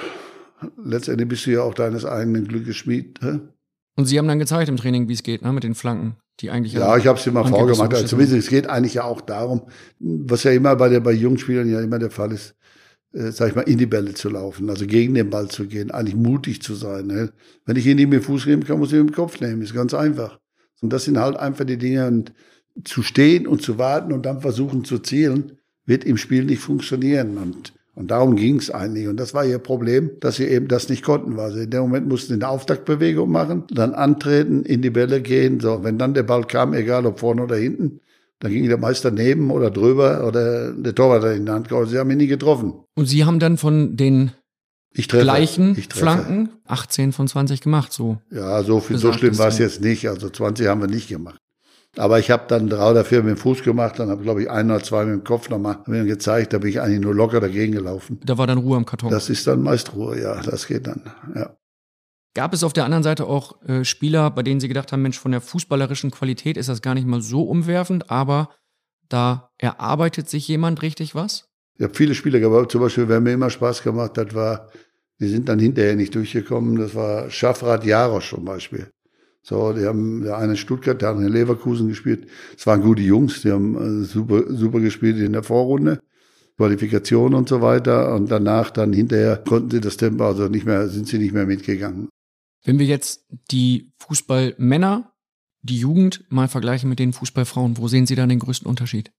letztendlich 0.83 1.29
bist 1.29 1.47
du 1.47 1.53
ja 1.53 1.63
auch 1.63 1.75
deines 1.75 2.05
eigenen 2.05 2.47
Glückes 2.49 2.77
Schmied. 2.77 3.21
Hä? 3.23 3.41
Und 3.97 4.07
Sie 4.07 4.19
haben 4.19 4.29
dann 4.29 4.39
gezeigt 4.39 4.69
im 4.69 4.77
Training, 4.77 5.09
wie 5.09 5.15
es 5.15 5.23
geht, 5.23 5.43
ne, 5.43 5.53
mit 5.53 5.65
den 5.65 5.75
Flanken, 5.75 6.17
die 6.41 6.51
eigentlich. 6.51 6.75
Ja, 6.75 6.97
ich 6.97 7.07
habe 7.07 7.19
es 7.19 7.27
mal 7.27 7.45
vorgemacht. 7.45 7.95
Also 7.95 8.07
zumindest 8.07 8.39
es 8.39 8.49
geht 8.49 8.69
eigentlich 8.69 8.95
ja 8.95 9.05
auch 9.05 9.21
darum, 9.21 9.63
was 9.99 10.43
ja 10.43 10.51
immer 10.51 10.77
bei 10.77 10.89
der 10.89 11.01
bei 11.01 11.13
Jungspielern 11.13 11.69
ja 11.69 11.81
immer 11.81 11.99
der 11.99 12.11
Fall 12.11 12.33
ist, 12.33 12.55
äh, 13.13 13.31
sag 13.31 13.49
ich 13.49 13.55
mal, 13.55 13.63
in 13.63 13.79
die 13.79 13.87
Bälle 13.87 14.13
zu 14.13 14.29
laufen, 14.29 14.69
also 14.69 14.87
gegen 14.87 15.15
den 15.15 15.31
Ball 15.31 15.49
zu 15.49 15.67
gehen, 15.67 15.91
eigentlich 15.91 16.17
mutig 16.17 16.61
zu 16.61 16.75
sein. 16.75 17.07
Ne? 17.07 17.33
Wenn 17.65 17.77
ich 17.77 17.87
ihn 17.87 17.97
nicht 17.97 18.11
mit 18.11 18.21
dem 18.21 18.25
Fuß 18.25 18.47
nehmen 18.47 18.65
kann, 18.65 18.79
muss 18.79 18.93
ich 18.93 18.99
ihn 18.99 19.07
mit 19.07 19.15
dem 19.15 19.17
Kopf 19.17 19.41
nehmen. 19.41 19.63
Ist 19.63 19.75
ganz 19.75 19.95
einfach. 19.95 20.39
Und 20.83 20.93
das 20.93 21.05
sind 21.05 21.19
halt 21.19 21.37
einfach 21.37 21.65
die 21.65 21.79
Dinge. 21.79 22.07
Und 22.07 22.33
zu 22.85 23.03
stehen 23.03 23.47
und 23.47 23.63
zu 23.63 23.79
warten 23.79 24.13
und 24.13 24.27
dann 24.27 24.43
versuchen 24.43 24.85
zu 24.85 24.99
zielen, 24.99 25.59
wird 25.87 26.05
im 26.05 26.19
Spiel 26.19 26.45
nicht 26.45 26.61
funktionieren. 26.61 27.39
Und 27.39 27.73
Und 27.97 28.11
darum 28.11 28.37
ging 28.37 28.59
es 28.59 28.71
eigentlich. 28.71 29.09
Und 29.09 29.19
das 29.19 29.33
war 29.33 29.47
ihr 29.47 29.59
Problem, 29.59 30.11
dass 30.21 30.37
sie 30.37 30.45
eben 30.45 30.69
das 30.69 30.91
nicht 30.91 31.03
konnten, 31.03 31.39
weil 31.39 31.51
sie 31.53 31.63
in 31.63 31.71
dem 31.71 31.81
Moment 31.81 32.07
mussten 32.07 32.35
eine 32.35 32.47
Auftaktbewegung 32.49 33.31
machen, 33.31 33.65
dann 33.71 33.95
antreten, 33.95 34.65
in 34.65 34.83
die 34.83 34.91
Bälle 34.91 35.23
gehen. 35.23 35.61
So, 35.61 35.83
wenn 35.83 35.97
dann 35.97 36.13
der 36.13 36.23
Ball 36.23 36.45
kam, 36.45 36.75
egal 36.75 37.07
ob 37.07 37.21
vorne 37.21 37.43
oder 37.43 37.57
hinten, 37.57 38.01
dann 38.41 38.53
ging 38.53 38.69
der 38.69 38.77
Meister 38.77 39.11
neben 39.11 39.51
oder 39.51 39.71
drüber 39.71 40.27
oder 40.27 40.75
der 40.75 40.95
Torwart 40.95 41.25
in 41.37 41.47
die 41.47 41.53
Hand 41.53 41.71
gehauen. 41.71 41.87
Sie 41.87 41.99
haben 41.99 42.11
ihn 42.11 42.19
nie 42.19 42.27
getroffen. 42.27 42.75
Und 42.95 43.07
Sie 43.07 43.25
haben 43.25 43.39
dann 43.39 43.57
von 43.57 43.97
den 43.97 44.33
treffe, 44.95 45.23
gleichen. 45.23 45.75
Flanken 45.75 46.51
18 46.67 47.13
von 47.13 47.27
20 47.27 47.63
gemacht, 47.63 47.95
so. 47.95 48.19
Ja, 48.31 48.63
so 48.63 48.81
viel, 48.81 48.99
so 48.99 49.15
schlimm 49.15 49.39
war 49.39 49.49
es 49.49 49.57
jetzt 49.57 49.81
nicht. 49.81 50.07
Also 50.07 50.29
20 50.29 50.67
haben 50.67 50.83
wir 50.83 50.89
nicht 50.89 51.09
gemacht. 51.09 51.41
Aber 51.99 52.19
ich 52.19 52.31
habe 52.31 52.45
dann 52.49 52.69
drei 52.69 52.91
oder 52.91 53.05
vier 53.05 53.23
mit 53.23 53.37
dem 53.37 53.39
Fuß 53.39 53.63
gemacht, 53.63 53.99
dann 53.99 54.11
habe 54.11 54.23
glaube 54.23 54.43
ich 54.43 54.51
ein 54.51 54.71
oder 54.71 54.83
zwei 54.83 55.05
mit 55.05 55.15
dem 55.15 55.25
Kopf 55.25 55.49
nochmal 55.49 55.79
mir 55.87 56.05
gezeigt, 56.05 56.53
da 56.53 56.59
bin 56.59 56.71
ich 56.71 56.81
eigentlich 56.81 57.01
nur 57.01 57.15
locker 57.15 57.41
dagegen 57.41 57.73
gelaufen. 57.73 58.21
Da 58.25 58.37
war 58.37 58.47
dann 58.47 58.59
Ruhe 58.59 58.77
am 58.77 58.85
Karton. 58.85 59.11
Das 59.11 59.31
ist 59.31 59.47
dann 59.47 59.63
meist 59.63 59.95
Ruhe, 59.95 60.21
ja, 60.21 60.41
das 60.43 60.67
geht 60.67 60.87
dann, 60.87 61.03
ja. 61.35 61.57
Gab 62.35 62.53
es 62.53 62.63
auf 62.63 62.75
der 62.75 62.85
anderen 62.85 63.03
Seite 63.03 63.27
auch 63.27 63.63
äh, 63.63 63.83
Spieler, 63.83 64.31
bei 64.31 64.43
denen 64.43 64.61
Sie 64.61 64.69
gedacht 64.69 64.93
haben, 64.93 65.01
Mensch, 65.01 65.19
von 65.19 65.33
der 65.33 65.41
fußballerischen 65.41 66.11
Qualität 66.11 66.59
ist 66.59 66.69
das 66.69 66.83
gar 66.83 66.93
nicht 66.93 67.07
mal 67.07 67.23
so 67.23 67.45
umwerfend, 67.45 68.11
aber 68.11 68.51
da 69.09 69.49
erarbeitet 69.57 70.29
sich 70.29 70.47
jemand 70.47 70.83
richtig 70.83 71.15
was? 71.15 71.49
Ich 71.79 71.85
habe 71.85 71.95
viele 71.95 72.15
Spieler 72.15 72.41
gehabt, 72.41 72.73
zum 72.73 72.83
Beispiel, 72.83 73.09
wer 73.09 73.21
mir 73.21 73.33
immer 73.33 73.49
Spaß 73.49 73.83
gemacht 73.83 74.19
hat, 74.19 74.35
war, 74.35 74.69
die 75.19 75.29
sind 75.29 75.49
dann 75.49 75.59
hinterher 75.59 75.97
nicht 75.97 76.15
durchgekommen, 76.15 76.77
das 76.77 76.95
war 76.95 77.31
Schaffrat 77.31 77.85
Jarosch 77.87 78.31
zum 78.31 78.45
Beispiel. 78.45 78.91
So, 79.49 79.73
die 79.73 79.87
haben 79.87 80.25
der 80.25 80.39
eine 80.39 80.53
in 80.53 80.57
Stuttgart, 80.57 81.01
der 81.01 81.11
andere 81.11 81.29
in 81.29 81.33
Leverkusen 81.33 81.87
gespielt. 81.87 82.27
Es 82.59 82.67
waren 82.67 82.83
gute 82.83 83.03
Jungs, 83.03 83.43
die 83.43 83.53
haben 83.53 84.03
äh, 84.03 84.05
super, 84.05 84.43
super 84.49 84.81
gespielt 84.81 85.19
in 85.19 85.35
der 85.35 85.45
Vorrunde. 85.45 86.01
Qualifikation 86.57 87.33
und 87.33 87.49
so 87.49 87.61
weiter. 87.61 88.13
Und 88.13 88.29
danach 88.29 88.73
dann 88.73 88.93
hinterher 88.93 89.37
konnten 89.37 89.71
sie 89.71 89.81
das 89.81 89.99
Tempo, 89.99 90.25
also 90.25 90.49
nicht 90.49 90.67
mehr, 90.67 90.89
sind 90.89 91.07
sie 91.07 91.19
nicht 91.19 91.33
mehr 91.33 91.47
mitgegangen. 91.47 92.09
Wenn 92.65 92.81
wir 92.81 92.87
jetzt 92.87 93.25
die 93.53 93.93
Fußballmänner, 94.01 95.13
die 95.63 95.79
Jugend 95.79 96.25
mal 96.29 96.49
vergleichen 96.49 96.89
mit 96.89 96.99
den 96.99 97.13
Fußballfrauen, 97.13 97.79
wo 97.79 97.87
sehen 97.87 98.07
Sie 98.07 98.17
da 98.17 98.27
den 98.27 98.41
größten 98.41 98.69
Unterschied? 98.69 99.13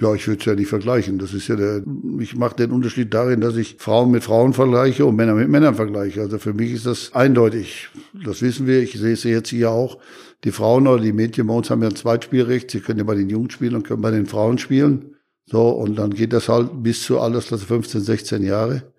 Ja, 0.00 0.12
ich 0.12 0.26
würde 0.26 0.40
es 0.40 0.44
ja 0.44 0.54
nicht 0.56 0.68
vergleichen. 0.68 1.18
Das 1.18 1.32
ist 1.34 1.46
ja 1.46 1.54
der, 1.54 1.84
ich 2.18 2.34
mache 2.34 2.56
den 2.56 2.72
Unterschied 2.72 3.14
darin, 3.14 3.40
dass 3.40 3.56
ich 3.56 3.76
Frauen 3.78 4.10
mit 4.10 4.24
Frauen 4.24 4.52
vergleiche 4.52 5.06
und 5.06 5.14
Männer 5.14 5.34
mit 5.34 5.48
Männern 5.48 5.76
vergleiche. 5.76 6.20
Also 6.20 6.38
für 6.38 6.52
mich 6.52 6.72
ist 6.72 6.86
das 6.86 7.12
eindeutig. 7.14 7.90
Das 8.24 8.42
wissen 8.42 8.66
wir. 8.66 8.82
Ich 8.82 8.94
sehe 8.94 9.12
es 9.12 9.22
jetzt 9.22 9.50
hier 9.50 9.70
auch. 9.70 9.98
Die 10.42 10.50
Frauen 10.50 10.88
oder 10.88 11.00
die 11.00 11.12
Mädchen 11.12 11.46
bei 11.46 11.54
uns 11.54 11.70
haben 11.70 11.82
ja 11.82 11.88
ein 11.88 11.96
Zweitspielrecht. 11.96 12.72
Sie 12.72 12.80
können 12.80 12.98
ja 12.98 13.04
bei 13.04 13.14
den 13.14 13.30
Jungen 13.30 13.50
spielen 13.50 13.76
und 13.76 13.86
können 13.86 14.02
bei 14.02 14.10
den 14.10 14.26
Frauen 14.26 14.58
spielen. 14.58 15.14
So, 15.46 15.68
und 15.68 15.96
dann 15.96 16.10
geht 16.10 16.32
das 16.32 16.48
halt 16.48 16.82
bis 16.82 17.02
zu 17.02 17.20
Altersklasse 17.20 17.66
15, 17.66 18.00
16 18.00 18.42
Jahre. 18.42 18.92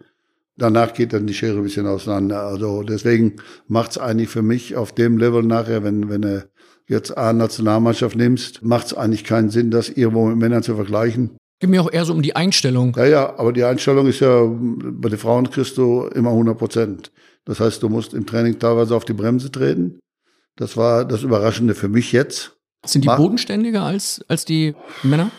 Danach 0.57 0.93
geht 0.93 1.11
dann 1.11 1.27
die 1.27 1.33
Schere 1.33 1.57
ein 1.57 1.63
bisschen 1.63 1.87
auseinander. 1.87 2.43
Also 2.43 2.83
deswegen 2.83 3.35
macht 3.67 3.91
es 3.91 3.97
eigentlich 3.97 4.29
für 4.29 4.43
mich 4.43 4.77
auf 4.77 4.93
dem 4.93 5.17
Level 5.17 5.43
nachher, 5.43 5.83
wenn, 5.83 6.09
wenn 6.09 6.23
er 6.23 6.45
jetzt 6.87 7.17
A-Nationalmannschaft 7.17 8.15
nimmst, 8.15 8.63
macht 8.63 8.87
es 8.87 8.93
eigentlich 8.93 9.23
keinen 9.23 9.49
Sinn, 9.49 9.71
das 9.71 9.89
irgendwo 9.89 10.27
mit 10.27 10.37
Männern 10.37 10.63
zu 10.63 10.75
vergleichen. 10.75 11.37
Geht 11.59 11.69
mir 11.69 11.81
auch 11.81 11.91
eher 11.91 12.05
so 12.05 12.13
um 12.13 12.21
die 12.21 12.35
Einstellung. 12.35 12.93
Ja, 12.97 13.05
ja, 13.05 13.39
aber 13.39 13.53
die 13.53 13.63
Einstellung 13.63 14.07
ist 14.07 14.19
ja, 14.19 14.43
bei 14.45 15.09
den 15.09 15.17
Frauen 15.17 15.49
kriegst 15.49 15.77
du 15.77 16.07
immer 16.07 16.31
100 16.31 16.57
Prozent. 16.57 17.11
Das 17.45 17.59
heißt, 17.59 17.81
du 17.81 17.89
musst 17.89 18.13
im 18.13 18.25
Training 18.25 18.59
teilweise 18.59 18.95
auf 18.95 19.05
die 19.05 19.13
Bremse 19.13 19.51
treten. 19.51 19.99
Das 20.57 20.77
war 20.77 21.05
das 21.05 21.23
Überraschende 21.23 21.75
für 21.75 21.87
mich 21.87 22.11
jetzt. 22.11 22.57
Sind 22.85 23.05
die 23.05 23.09
bodenständiger 23.09 23.83
als, 23.83 24.23
als 24.27 24.45
die 24.45 24.75
Männer? 25.03 25.31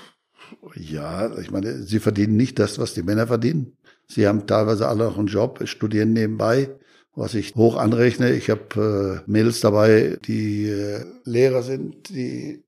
Ja, 0.75 1.37
ich 1.39 1.51
meine, 1.51 1.83
sie 1.83 2.01
verdienen 2.01 2.37
nicht 2.37 2.59
das, 2.59 2.79
was 2.79 2.95
die 2.95 3.03
Männer 3.03 3.27
verdienen. 3.27 3.77
Sie 4.09 4.27
haben 4.27 4.47
teilweise 4.47 4.89
alle 4.89 5.05
noch 5.05 5.19
einen 5.19 5.27
Job, 5.27 5.61
studieren 5.65 6.13
nebenbei 6.13 6.71
was 7.17 7.35
ich 7.35 7.55
hoch 7.57 7.77
anrechne. 7.77 8.33
Ich 8.33 8.51
habe 8.51 9.25
äh, 9.27 9.31
Mädels 9.31 9.61
dabei, 9.61 10.19
die 10.27 10.69
äh, 10.69 11.05
Lehrer 11.25 11.63
sind, 11.63 12.11
die 12.11 12.63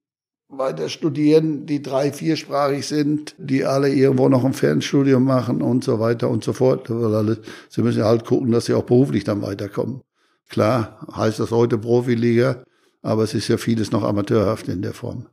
weiter 0.49 0.89
studieren, 0.89 1.67
die 1.67 1.83
drei, 1.83 2.11
viersprachig 2.11 2.87
sind, 2.87 3.35
die 3.39 3.67
alle 3.67 3.91
irgendwo 3.91 4.31
noch 4.31 4.45
ein 4.45 4.55
Fernstudium 4.55 5.23
machen 5.23 5.61
und 5.61 5.85
so 5.85 6.01
weiter 6.01 6.31
und 6.31 6.43
so 6.43 6.55
fort. 6.55 6.89
Sie 6.89 7.83
müssen 7.83 8.03
halt 8.03 8.25
gucken, 8.25 8.51
dass 8.51 8.65
sie 8.65 8.73
auch 8.73 8.85
beruflich 8.85 9.25
dann 9.25 9.43
weiterkommen. 9.43 10.01
Klar, 10.49 11.07
heißt 11.15 11.39
das 11.39 11.51
heute 11.51 11.77
Profiliga, 11.77 12.65
aber 13.03 13.25
es 13.25 13.35
ist 13.35 13.49
ja 13.49 13.59
vieles 13.59 13.93
noch 13.93 14.03
amateurhaft 14.03 14.69
in 14.69 14.81
der 14.81 14.95
Form. 14.95 15.27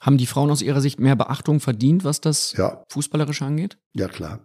Haben 0.00 0.18
die 0.18 0.26
Frauen 0.26 0.50
aus 0.50 0.62
ihrer 0.62 0.80
Sicht 0.80 0.98
mehr 0.98 1.14
Beachtung 1.14 1.60
verdient, 1.60 2.02
was 2.02 2.20
das 2.20 2.54
ja. 2.56 2.82
Fußballerische 2.88 3.44
angeht? 3.44 3.78
Ja, 3.92 4.08
klar. 4.08 4.40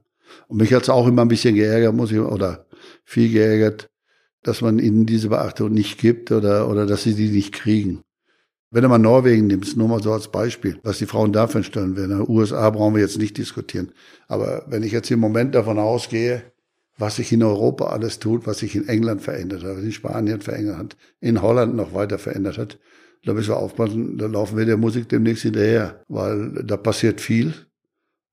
Und 0.48 0.58
mich 0.58 0.72
hat's 0.72 0.90
auch 0.90 1.08
immer 1.08 1.24
ein 1.24 1.28
bisschen 1.30 1.56
geärgert, 1.56 1.96
muss 1.96 2.12
ich, 2.12 2.20
oder 2.20 2.68
viel 3.04 3.32
geärgert, 3.32 3.90
dass 4.46 4.62
man 4.62 4.78
ihnen 4.78 5.08
diese 5.08 5.30
Beachtung 5.30 5.74
nicht 5.74 6.00
gibt 6.00 6.32
oder, 6.32 6.70
oder 6.70 6.86
dass 6.86 7.02
sie 7.02 7.16
die 7.16 7.30
nicht 7.30 7.52
kriegen. 7.52 8.02
Wenn 8.70 8.84
du 8.84 8.90
mal 8.90 9.00
Norwegen 9.00 9.48
nimmst, 9.48 9.76
nur 9.76 9.88
mal 9.88 10.04
so 10.04 10.14
als 10.14 10.28
Beispiel, 10.28 10.80
was 10.84 11.00
die 11.00 11.08
Frauen 11.08 11.34
dafür 11.34 11.64
stellen 11.64 11.98
werden. 11.98 12.12
In 12.12 12.26
den 12.26 12.30
USA 12.30 12.70
brauchen 12.70 12.94
wir 12.94 13.02
jetzt 13.02 13.18
nicht 13.18 13.38
diskutieren. 13.38 13.92
Aber 14.28 14.66
wenn 14.68 14.84
ich 14.84 14.92
jetzt 14.92 15.10
im 15.10 15.20
Moment 15.20 15.56
davon 15.56 15.80
ausgehe, 15.80 16.44
was 16.98 17.16
sich 17.16 17.32
in 17.32 17.42
Europa 17.42 17.88
alles 17.88 18.20
tut, 18.20 18.46
was 18.46 18.60
sich 18.60 18.76
in 18.76 18.88
England 18.88 19.22
verändert 19.24 19.64
hat, 19.64 19.78
was 19.78 19.84
in 19.84 19.92
Spanien 19.92 20.42
verändert 20.42 20.78
hat, 20.78 20.98
in 21.20 21.42
Holland 21.42 21.76
noch 21.76 21.94
weiter 21.94 22.20
verändert 22.20 22.60
hat, 22.60 22.78
da 23.24 23.34
müssen 23.34 23.50
wir 23.50 23.58
aufpassen, 23.58 24.20
da 24.20 24.28
laufen 24.28 24.58
wir 24.58 24.66
der 24.66 24.78
Musik 24.78 25.10
demnächst 25.10 25.44
hinterher, 25.44 26.04
weil 26.08 26.52
da 26.64 26.78
passiert 26.78 27.20
viel. 27.20 27.54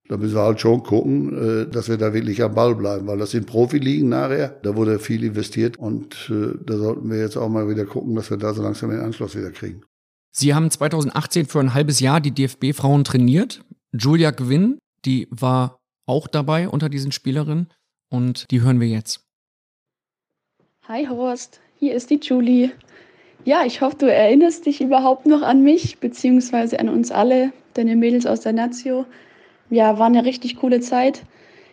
Da 0.09 0.17
müssen 0.17 0.35
wir 0.35 0.41
halt 0.41 0.59
schon 0.59 0.83
gucken, 0.83 1.63
äh, 1.63 1.71
dass 1.71 1.87
wir 1.87 1.97
da 1.97 2.13
wirklich 2.13 2.43
am 2.43 2.53
Ball 2.53 2.75
bleiben, 2.75 3.07
weil 3.07 3.17
das 3.17 3.31
sind 3.31 3.47
Profiligen 3.47 4.09
nachher. 4.09 4.59
Da 4.61 4.75
wurde 4.75 4.99
viel 4.99 5.23
investiert 5.23 5.77
und 5.77 6.29
äh, 6.29 6.57
da 6.65 6.77
sollten 6.77 7.09
wir 7.09 7.19
jetzt 7.19 7.37
auch 7.37 7.47
mal 7.47 7.69
wieder 7.69 7.85
gucken, 7.85 8.13
dass 8.15 8.29
wir 8.29 8.37
da 8.37 8.53
so 8.53 8.61
langsam 8.61 8.89
den 8.89 8.99
Anschluss 8.99 9.35
wieder 9.35 9.51
kriegen. 9.51 9.83
Sie 10.31 10.53
haben 10.53 10.69
2018 10.69 11.45
für 11.45 11.59
ein 11.59 11.73
halbes 11.73 11.99
Jahr 11.99 12.19
die 12.19 12.31
DFB-Frauen 12.31 13.03
trainiert. 13.05 13.63
Julia 13.93 14.31
Gwynn, 14.31 14.77
die 15.05 15.27
war 15.29 15.79
auch 16.05 16.27
dabei 16.27 16.67
unter 16.67 16.89
diesen 16.89 17.11
Spielerinnen 17.11 17.71
und 18.09 18.51
die 18.51 18.61
hören 18.61 18.81
wir 18.81 18.87
jetzt. 18.87 19.25
Hi 20.87 21.07
Horst, 21.07 21.61
hier 21.79 21.93
ist 21.93 22.09
die 22.09 22.19
Julie. 22.21 22.71
Ja, 23.45 23.63
ich 23.65 23.79
hoffe, 23.79 23.97
du 23.99 24.11
erinnerst 24.11 24.65
dich 24.65 24.81
überhaupt 24.81 25.27
noch 25.27 25.43
an 25.43 25.63
mich, 25.63 25.99
beziehungsweise 25.99 26.79
an 26.79 26.89
uns 26.89 27.11
alle, 27.11 27.53
deine 27.73 27.95
Mädels 27.95 28.25
aus 28.25 28.41
der 28.41 28.53
Nazio 28.53 29.05
ja, 29.73 29.97
war 29.99 30.07
eine 30.07 30.25
richtig 30.25 30.57
coole 30.57 30.79
Zeit. 30.79 31.23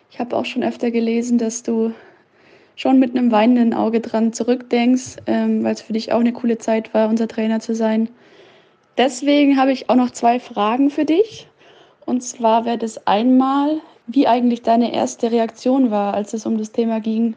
Ich 0.09 0.19
habe 0.19 0.35
auch 0.35 0.45
schon 0.45 0.63
öfter 0.63 0.91
gelesen, 0.91 1.37
dass 1.37 1.63
du 1.63 1.93
schon 2.75 2.99
mit 2.99 3.15
einem 3.15 3.31
weinenden 3.31 3.73
Auge 3.73 4.01
dran 4.01 4.33
zurückdenkst, 4.33 5.17
ähm, 5.27 5.63
weil 5.63 5.73
es 5.73 5.81
für 5.81 5.93
dich 5.93 6.11
auch 6.11 6.19
eine 6.19 6.33
coole 6.33 6.57
Zeit 6.57 6.93
war, 6.93 7.09
unser 7.09 7.27
Trainer 7.27 7.59
zu 7.59 7.75
sein. 7.75 8.09
Deswegen 8.97 9.57
habe 9.57 9.71
ich 9.71 9.89
auch 9.89 9.95
noch 9.95 10.11
zwei 10.11 10.39
Fragen 10.39 10.89
für 10.89 11.05
dich. 11.05 11.47
Und 12.05 12.21
zwar 12.21 12.65
wäre 12.65 12.77
das 12.77 13.05
einmal, 13.07 13.79
wie 14.07 14.27
eigentlich 14.27 14.63
deine 14.63 14.93
erste 14.93 15.31
Reaktion 15.31 15.91
war, 15.91 16.13
als 16.13 16.33
es 16.33 16.45
um 16.45 16.57
das 16.57 16.71
Thema 16.71 16.99
ging, 16.99 17.35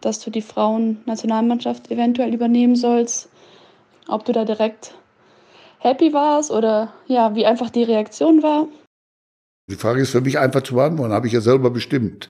dass 0.00 0.20
du 0.20 0.30
die 0.30 0.42
Frauen-Nationalmannschaft 0.42 1.90
eventuell 1.90 2.34
übernehmen 2.34 2.76
sollst. 2.76 3.28
Ob 4.08 4.24
du 4.24 4.32
da 4.32 4.44
direkt 4.44 4.94
happy 5.78 6.12
warst 6.12 6.50
oder 6.50 6.92
ja, 7.06 7.34
wie 7.34 7.46
einfach 7.46 7.70
die 7.70 7.84
Reaktion 7.84 8.42
war. 8.42 8.68
Die 9.68 9.76
Frage 9.76 10.02
ist 10.02 10.10
für 10.10 10.20
mich 10.20 10.38
einfach 10.38 10.62
zu 10.62 10.74
beantworten, 10.74 11.12
habe 11.12 11.26
ich 11.26 11.32
ja 11.32 11.40
selber 11.40 11.70
bestimmt. 11.70 12.28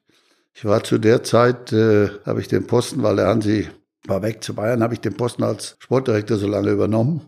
Ich 0.55 0.65
war 0.65 0.85
zu 0.85 0.99
der 0.99 1.23
Zeit, 1.23 1.73
äh, 1.73 2.11
habe 2.27 2.41
ich 2.41 2.49
den 2.49 2.67
Posten, 2.67 3.03
weil 3.03 3.17
der 3.17 3.29
Hansi 3.29 3.69
war 4.07 4.23
weg 4.23 4.43
zu 4.45 4.55
Bayern, 4.55 4.83
habe 4.83 4.95
ich 4.95 5.01
den 5.01 5.15
Posten 5.15 5.43
als 5.43 5.77
Sportdirektor 5.79 6.37
so 6.37 6.47
lange 6.47 6.71
übernommen. 6.71 7.23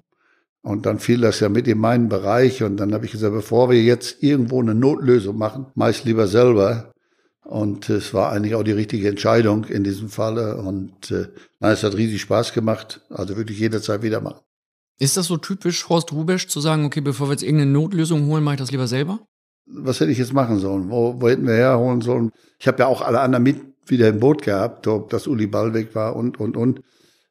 Und 0.63 0.87
dann 0.87 0.99
fiel 0.99 1.21
das 1.21 1.41
ja 1.41 1.49
mit 1.49 1.69
in 1.69 1.79
meinen 1.79 2.09
Bereich. 2.09 2.63
Und 2.63 2.79
dann 2.79 2.95
habe 2.95 3.05
ich 3.05 3.13
gesagt, 3.13 3.35
bevor 3.35 3.71
wir 3.71 3.83
jetzt 3.83 4.23
irgendwo 4.23 4.61
eine 4.63 4.75
Notlösung 4.75 5.37
machen, 5.37 5.67
meist 5.75 6.05
lieber 6.05 6.27
selber. 6.27 6.93
Und 7.45 7.91
es 7.91 8.15
war 8.15 8.33
eigentlich 8.33 8.55
auch 8.55 8.63
die 8.63 8.73
richtige 8.73 9.09
Entscheidung 9.09 9.65
in 9.65 9.85
diesem 9.85 10.09
Falle. 10.09 10.57
Und 10.57 11.11
äh, 11.11 11.29
nein, 11.61 11.73
es 11.73 11.83
hat 11.83 11.95
riesig 11.95 12.23
Spaß 12.23 12.55
gemacht. 12.55 13.03
Also 13.11 13.37
wirklich 13.37 13.59
jederzeit 13.59 14.03
wieder 14.03 14.23
machen. 14.23 14.41
Ist 14.99 15.19
das 15.19 15.27
so 15.27 15.37
typisch 15.37 15.89
Horst 15.91 16.13
Rubesch 16.13 16.49
zu 16.49 16.61
sagen, 16.61 16.87
okay, 16.87 17.03
bevor 17.03 17.29
wir 17.29 17.33
jetzt 17.33 17.43
irgendeine 17.43 17.71
Notlösung 17.71 18.27
holen, 18.27 18.43
mache 18.43 18.55
ich 18.55 18.61
das 18.61 18.71
lieber 18.71 18.87
selber? 18.87 19.21
Was 19.67 20.01
hätte 20.01 20.11
ich 20.13 20.19
jetzt 20.19 20.33
machen 20.33 20.59
sollen? 20.59 20.91
Wo, 20.91 21.21
wo 21.21 21.29
hätten 21.29 21.47
wir 21.47 21.55
herholen 21.55 22.01
sollen? 22.01 22.31
Ich 22.59 22.69
habe 22.69 22.81
ja 22.81 22.87
auch 22.87 23.03
alle 23.03 23.21
anderen 23.21 23.43
mit 23.43 23.61
wieder 23.87 24.09
im 24.09 24.21
Boot 24.21 24.43
gehabt, 24.43 24.87
ob 24.87 25.11
das 25.11 25.27
Uli 25.27 25.47
Ball 25.47 25.75
weg 25.75 25.95
war 25.95 26.17
und, 26.17 26.41
und, 26.41 26.57
und. 26.57 26.81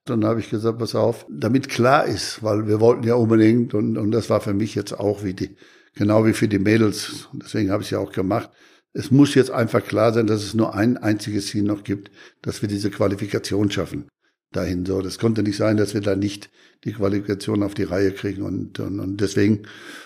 Dann 0.05 0.26
habe 0.26 0.41
ich 0.41 0.49
gesagt, 0.49 0.80
pass 0.80 0.95
auf, 0.95 1.26
damit 1.30 1.69
klar 1.69 2.05
ist, 2.05 2.43
weil 2.43 2.68
wir 2.68 2.81
wollten 2.81 3.07
ja 3.07 3.15
unbedingt 3.15 3.73
und, 3.73 3.97
und 3.97 4.11
das 4.11 4.30
war 4.30 4.41
für 4.41 4.53
mich 4.53 4.76
jetzt 4.76 4.91
auch 4.93 5.23
wie 5.23 5.34
die, 5.34 5.55
genau 5.95 6.26
wie 6.26 6.34
für 6.34 6.47
die 6.47 6.60
Mädels. 6.60 7.30
Deswegen 7.34 7.72
habe 7.72 7.84
ich 7.84 7.88
es 7.88 7.91
ja 7.91 7.99
auch 7.99 8.11
gemacht. 8.11 8.49
Es 8.91 9.11
muss 9.11 9.34
jetzt 9.34 9.49
einfach 9.49 9.84
klar 9.84 10.14
sein, 10.14 10.27
dass 10.27 10.43
es 10.43 10.53
nur 10.53 10.76
ein 10.76 10.97
einziges 10.97 11.47
Ziel 11.47 11.64
noch 11.64 11.84
gibt, 11.84 12.11
dass 12.41 12.61
wir 12.61 12.69
diese 12.69 12.91
Qualifikation 12.91 13.72
schaffen 13.72 14.07
dahin. 14.56 14.86
So, 14.86 15.02
das 15.02 15.20
konnte 15.20 15.44
nicht 15.44 15.58
sein, 15.58 15.78
dass 15.78 15.94
wir 15.94 16.02
da 16.02 16.16
nicht 16.16 16.50
die 16.84 16.94
Qualifikation 16.94 17.64
auf 17.64 17.74
die 17.74 17.84
Reihe 17.84 18.12
kriegen 18.12 18.44
und, 18.44 18.80
und, 18.80 19.00
und 19.00 19.22
deswegen 19.22 19.64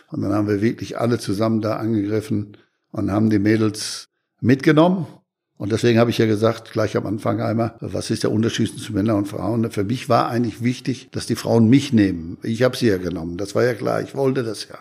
und 0.09 0.21
dann 0.21 0.33
haben 0.33 0.47
wir 0.47 0.61
wirklich 0.61 0.97
alle 0.99 1.19
zusammen 1.19 1.61
da 1.61 1.77
angegriffen 1.77 2.57
und 2.91 3.11
haben 3.11 3.29
die 3.29 3.39
Mädels 3.39 4.09
mitgenommen 4.41 5.07
Und 5.57 5.71
deswegen 5.71 5.97
habe 5.97 6.11
ich 6.11 6.19
ja 6.19 6.27
gesagt, 6.27 6.71
gleich 6.71 6.95
am 6.95 7.07
Anfang 7.07 7.41
einmal, 7.41 7.75
was 7.79 8.11
ist 8.11 8.23
der 8.23 8.31
Unterschied 8.31 8.69
zwischen 8.69 8.93
Männern 8.93 9.17
und 9.17 9.27
Frauen? 9.27 9.71
Für 9.71 9.83
mich 9.83 10.07
war 10.07 10.29
eigentlich 10.29 10.63
wichtig, 10.63 11.09
dass 11.11 11.25
die 11.25 11.35
Frauen 11.35 11.67
mich 11.67 11.93
nehmen. 11.93 12.37
Ich 12.43 12.61
habe 12.61 12.77
sie 12.77 12.87
ja 12.87 12.97
genommen, 12.97 13.37
das 13.37 13.55
war 13.55 13.63
ja 13.65 13.73
klar, 13.73 14.01
ich 14.01 14.15
wollte 14.15 14.43
das 14.43 14.67
ja. 14.69 14.77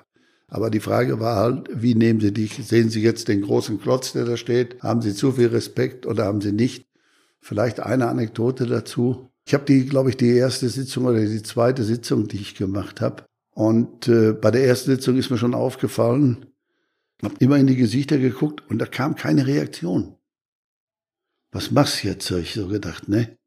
Aber 0.49 0.71
die 0.71 0.81
Frage 0.81 1.19
war 1.19 1.37
halt, 1.37 1.69
wie 1.73 1.95
nehmen 1.95 2.21
Sie 2.21 2.33
dich? 2.33 2.55
Sehen 2.67 2.91
Sie 2.91 3.03
jetzt 3.03 3.29
den 3.29 3.43
großen 3.43 3.81
Klotz, 3.81 4.13
der 4.13 4.27
da 4.27 4.37
steht? 4.37 4.81
Haben 4.83 5.03
Sie 5.03 5.15
zu 5.15 5.33
viel 5.33 5.49
Respekt 5.49 6.07
oder 6.07 6.27
haben 6.27 6.41
Sie 6.41 6.53
nicht? 6.53 6.87
Vielleicht 7.41 7.81
eine 7.81 8.09
Anekdote 8.09 8.67
dazu. 8.67 9.31
Ich 9.47 9.55
habe 9.55 9.65
die, 9.65 9.87
glaube 9.87 10.11
ich, 10.11 10.17
die 10.17 10.31
erste 10.31 10.69
Sitzung 10.69 11.05
oder 11.05 11.21
die 11.21 11.43
zweite 11.43 11.85
Sitzung, 11.85 12.27
die 12.27 12.39
ich 12.39 12.57
gemacht 12.57 13.01
habe. 13.01 13.25
Und 13.53 14.09
äh, 14.09 14.33
bei 14.33 14.51
der 14.51 14.67
ersten 14.67 14.91
Sitzung 14.91 15.17
ist 15.17 15.31
mir 15.31 15.39
schon 15.39 15.55
aufgefallen, 15.55 16.47
habe 17.23 17.37
immer 17.39 17.57
in 17.57 17.69
die 17.69 17.77
Gesichter 17.77 18.19
geguckt 18.19 18.69
und 18.69 18.79
da 18.79 18.87
kam 18.87 19.15
keine 19.15 19.47
Reaktion. 19.47 20.17
Was 21.53 21.71
machst 21.71 22.03
du 22.03 22.09
jetzt? 22.09 22.31
Habe 22.31 22.41
ich 22.41 22.55
so 22.55 22.67
gedacht, 22.67 23.09
ne? 23.09 23.39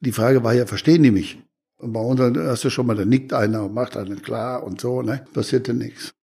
Die 0.00 0.12
Frage 0.12 0.42
war 0.42 0.54
ja, 0.54 0.66
verstehen 0.66 1.02
die 1.02 1.12
mich? 1.12 1.38
Und 1.76 1.92
bei 1.92 2.00
uns 2.00 2.20
hast 2.20 2.64
du 2.64 2.70
schon 2.70 2.86
mal, 2.86 2.96
da 2.96 3.04
nickt 3.04 3.32
einer 3.32 3.64
und 3.66 3.74
macht 3.74 3.96
einen 3.96 4.22
klar 4.22 4.64
und 4.64 4.80
so, 4.80 5.02
ne? 5.02 5.24
Passierte 5.32 5.74
nichts. 5.74 6.14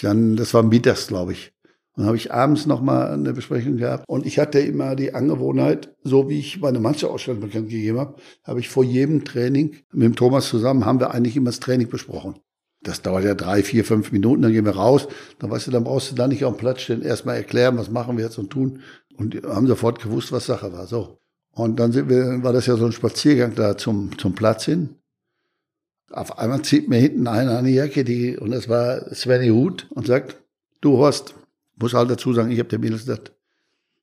Dann, 0.00 0.36
das 0.36 0.54
war 0.54 0.62
mittags, 0.62 1.06
glaube 1.06 1.32
ich. 1.32 1.53
Und 1.96 2.06
habe 2.06 2.16
ich 2.16 2.32
abends 2.32 2.66
nochmal 2.66 3.12
eine 3.12 3.32
Besprechung 3.32 3.76
gehabt. 3.76 4.04
Und 4.08 4.26
ich 4.26 4.38
hatte 4.40 4.58
immer 4.58 4.96
die 4.96 5.14
Angewohnheit, 5.14 5.94
so 6.02 6.28
wie 6.28 6.40
ich 6.40 6.60
meine 6.60 6.80
Mannschaftsausstellung 6.80 7.40
bekannt 7.40 7.68
gegeben 7.68 7.98
habe, 7.98 8.16
habe 8.42 8.60
ich 8.60 8.68
vor 8.68 8.82
jedem 8.82 9.24
Training 9.24 9.76
mit 9.92 10.02
dem 10.02 10.16
Thomas 10.16 10.48
zusammen, 10.48 10.84
haben 10.84 10.98
wir 10.98 11.12
eigentlich 11.12 11.36
immer 11.36 11.50
das 11.50 11.60
Training 11.60 11.88
besprochen. 11.88 12.34
Das 12.82 13.00
dauert 13.00 13.24
ja 13.24 13.34
drei, 13.34 13.62
vier, 13.62 13.84
fünf 13.84 14.12
Minuten, 14.12 14.42
dann 14.42 14.52
gehen 14.52 14.66
wir 14.66 14.76
raus. 14.76 15.08
Dann 15.38 15.50
weißt 15.50 15.68
du, 15.68 15.70
dann 15.70 15.84
brauchst 15.84 16.10
du 16.10 16.14
da 16.16 16.26
nicht 16.26 16.44
auf 16.44 16.54
dem 16.54 16.58
Platz 16.58 16.82
stehen, 16.82 17.02
erstmal 17.02 17.36
erklären, 17.36 17.78
was 17.78 17.90
machen 17.90 18.16
wir 18.16 18.24
jetzt 18.24 18.38
und 18.38 18.50
tun. 18.50 18.80
Und 19.16 19.42
haben 19.44 19.66
sofort 19.66 20.02
gewusst, 20.02 20.32
was 20.32 20.46
Sache 20.46 20.72
war. 20.72 20.86
So. 20.86 21.18
Und 21.52 21.78
dann 21.78 21.92
sind 21.92 22.08
wir, 22.08 22.42
war 22.42 22.52
das 22.52 22.66
ja 22.66 22.76
so 22.76 22.84
ein 22.86 22.92
Spaziergang 22.92 23.54
da 23.54 23.76
zum, 23.76 24.18
zum 24.18 24.34
Platz 24.34 24.64
hin. 24.64 24.96
Auf 26.10 26.38
einmal 26.38 26.62
zieht 26.62 26.88
mir 26.88 26.98
hinten 26.98 27.26
einer 27.26 27.56
eine 27.56 27.70
Jacke, 27.70 28.04
die, 28.04 28.36
und 28.36 28.50
das 28.50 28.68
war 28.68 29.14
Svenny 29.14 29.48
Huth, 29.48 29.86
und 29.90 30.06
sagt, 30.06 30.42
du 30.80 30.98
Horst, 30.98 31.34
muss 31.76 31.94
halt 31.94 32.10
dazu 32.10 32.32
sagen, 32.32 32.50
ich 32.50 32.58
habe 32.58 32.68
der 32.68 32.78
Mädels 32.78 33.02
gesagt, 33.02 33.32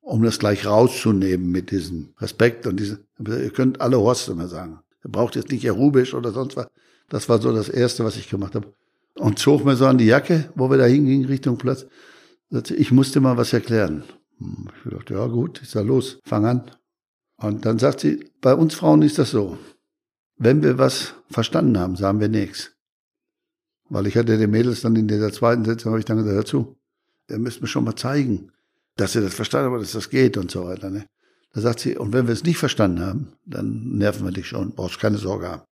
um 0.01 0.23
das 0.23 0.39
gleich 0.39 0.65
rauszunehmen 0.65 1.51
mit 1.51 1.71
diesem 1.71 2.13
Respekt 2.19 2.67
und 2.67 2.77
diesem, 2.77 2.99
ihr 3.19 3.51
könnt 3.51 3.81
alle 3.81 3.99
Horst 3.99 4.27
immer 4.29 4.47
sagen. 4.47 4.79
Ihr 5.03 5.11
braucht 5.11 5.35
jetzt 5.35 5.51
nicht 5.51 5.69
Rubisch 5.69 6.13
oder 6.13 6.31
sonst 6.31 6.57
was. 6.57 6.67
Das 7.09 7.29
war 7.29 7.41
so 7.41 7.53
das 7.53 7.69
Erste, 7.69 8.03
was 8.03 8.15
ich 8.15 8.29
gemacht 8.29 8.55
habe. 8.55 8.73
Und 9.15 9.39
zog 9.39 9.65
mir 9.65 9.75
so 9.75 9.85
an 9.85 9.97
die 9.97 10.05
Jacke, 10.05 10.49
wo 10.55 10.69
wir 10.69 10.77
da 10.77 10.85
hingingen, 10.85 11.27
Richtung 11.27 11.57
Platz. 11.57 11.85
Ich 12.69 12.91
musste 12.91 13.19
mal 13.19 13.37
was 13.37 13.53
erklären. 13.53 14.03
Hm, 14.39 14.69
ich 14.85 14.91
dachte, 14.91 15.13
ja 15.13 15.27
gut, 15.27 15.61
ist 15.61 15.73
ja 15.73 15.81
los, 15.81 16.19
fang 16.23 16.45
an. 16.45 16.71
Und 17.37 17.65
dann 17.65 17.79
sagt 17.79 18.01
sie, 18.01 18.31
bei 18.41 18.53
uns 18.53 18.75
Frauen 18.75 19.01
ist 19.01 19.17
das 19.17 19.31
so. 19.31 19.57
Wenn 20.37 20.63
wir 20.63 20.77
was 20.77 21.15
verstanden 21.29 21.77
haben, 21.77 21.95
sagen 21.95 22.19
wir 22.19 22.29
nichts. 22.29 22.71
Weil 23.89 24.07
ich 24.07 24.15
hatte 24.15 24.37
den 24.37 24.51
Mädels 24.51 24.81
dann 24.81 24.95
in 24.95 25.07
dieser 25.07 25.31
zweiten 25.31 25.65
Sitzung, 25.65 25.91
habe 25.91 25.99
ich 25.99 26.05
dann 26.05 26.17
gesagt, 26.17 26.37
dazu, 26.37 26.77
ihr 27.31 27.39
müsst 27.39 27.61
mir 27.61 27.67
schon 27.67 27.83
mal 27.83 27.95
zeigen, 27.95 28.51
dass 28.97 29.15
ihr 29.15 29.21
das 29.21 29.33
verstanden 29.33 29.71
habt, 29.71 29.81
dass 29.81 29.93
das 29.93 30.09
geht 30.09 30.37
und 30.37 30.51
so 30.51 30.65
weiter. 30.65 30.89
Ne? 30.89 31.05
Da 31.53 31.61
sagt 31.61 31.79
sie, 31.79 31.97
und 31.97 32.13
wenn 32.13 32.27
wir 32.27 32.33
es 32.33 32.43
nicht 32.43 32.57
verstanden 32.57 33.01
haben, 33.01 33.33
dann 33.45 33.97
nerven 33.97 34.25
wir 34.25 34.31
dich 34.31 34.47
schon, 34.47 34.71
brauchst 34.71 34.99
keine 34.99 35.17
Sorge 35.17 35.49
haben. 35.49 35.63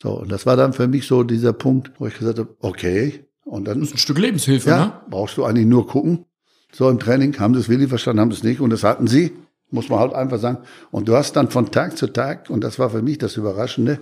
So, 0.00 0.12
und 0.12 0.30
das 0.30 0.46
war 0.46 0.56
dann 0.56 0.72
für 0.72 0.86
mich 0.86 1.06
so 1.06 1.24
dieser 1.24 1.52
Punkt, 1.52 1.90
wo 1.98 2.06
ich 2.06 2.16
gesagt 2.16 2.38
habe, 2.38 2.56
okay. 2.60 3.24
Und 3.44 3.66
dann. 3.66 3.80
Das 3.80 3.88
ist 3.88 3.94
ein 3.96 3.98
Stück 3.98 4.18
Lebenshilfe, 4.18 4.70
ja, 4.70 4.86
ne? 4.86 4.92
Brauchst 5.10 5.36
du 5.36 5.44
eigentlich 5.44 5.66
nur 5.66 5.86
gucken. 5.86 6.24
So 6.72 6.88
im 6.88 7.00
Training 7.00 7.36
haben 7.38 7.54
sie 7.54 7.60
es 7.60 7.68
wirklich 7.68 7.88
verstanden, 7.88 8.20
haben 8.20 8.30
sie 8.30 8.38
es 8.38 8.44
nicht. 8.44 8.60
Und 8.60 8.70
das 8.70 8.84
hatten 8.84 9.06
sie. 9.06 9.32
Muss 9.70 9.88
man 9.88 9.98
halt 9.98 10.14
einfach 10.14 10.38
sagen. 10.38 10.58
Und 10.90 11.08
du 11.08 11.16
hast 11.16 11.34
dann 11.34 11.50
von 11.50 11.70
Tag 11.70 11.98
zu 11.98 12.06
Tag, 12.06 12.48
und 12.48 12.62
das 12.62 12.78
war 12.78 12.90
für 12.90 13.02
mich 13.02 13.18
das 13.18 13.36
Überraschende, 13.36 14.00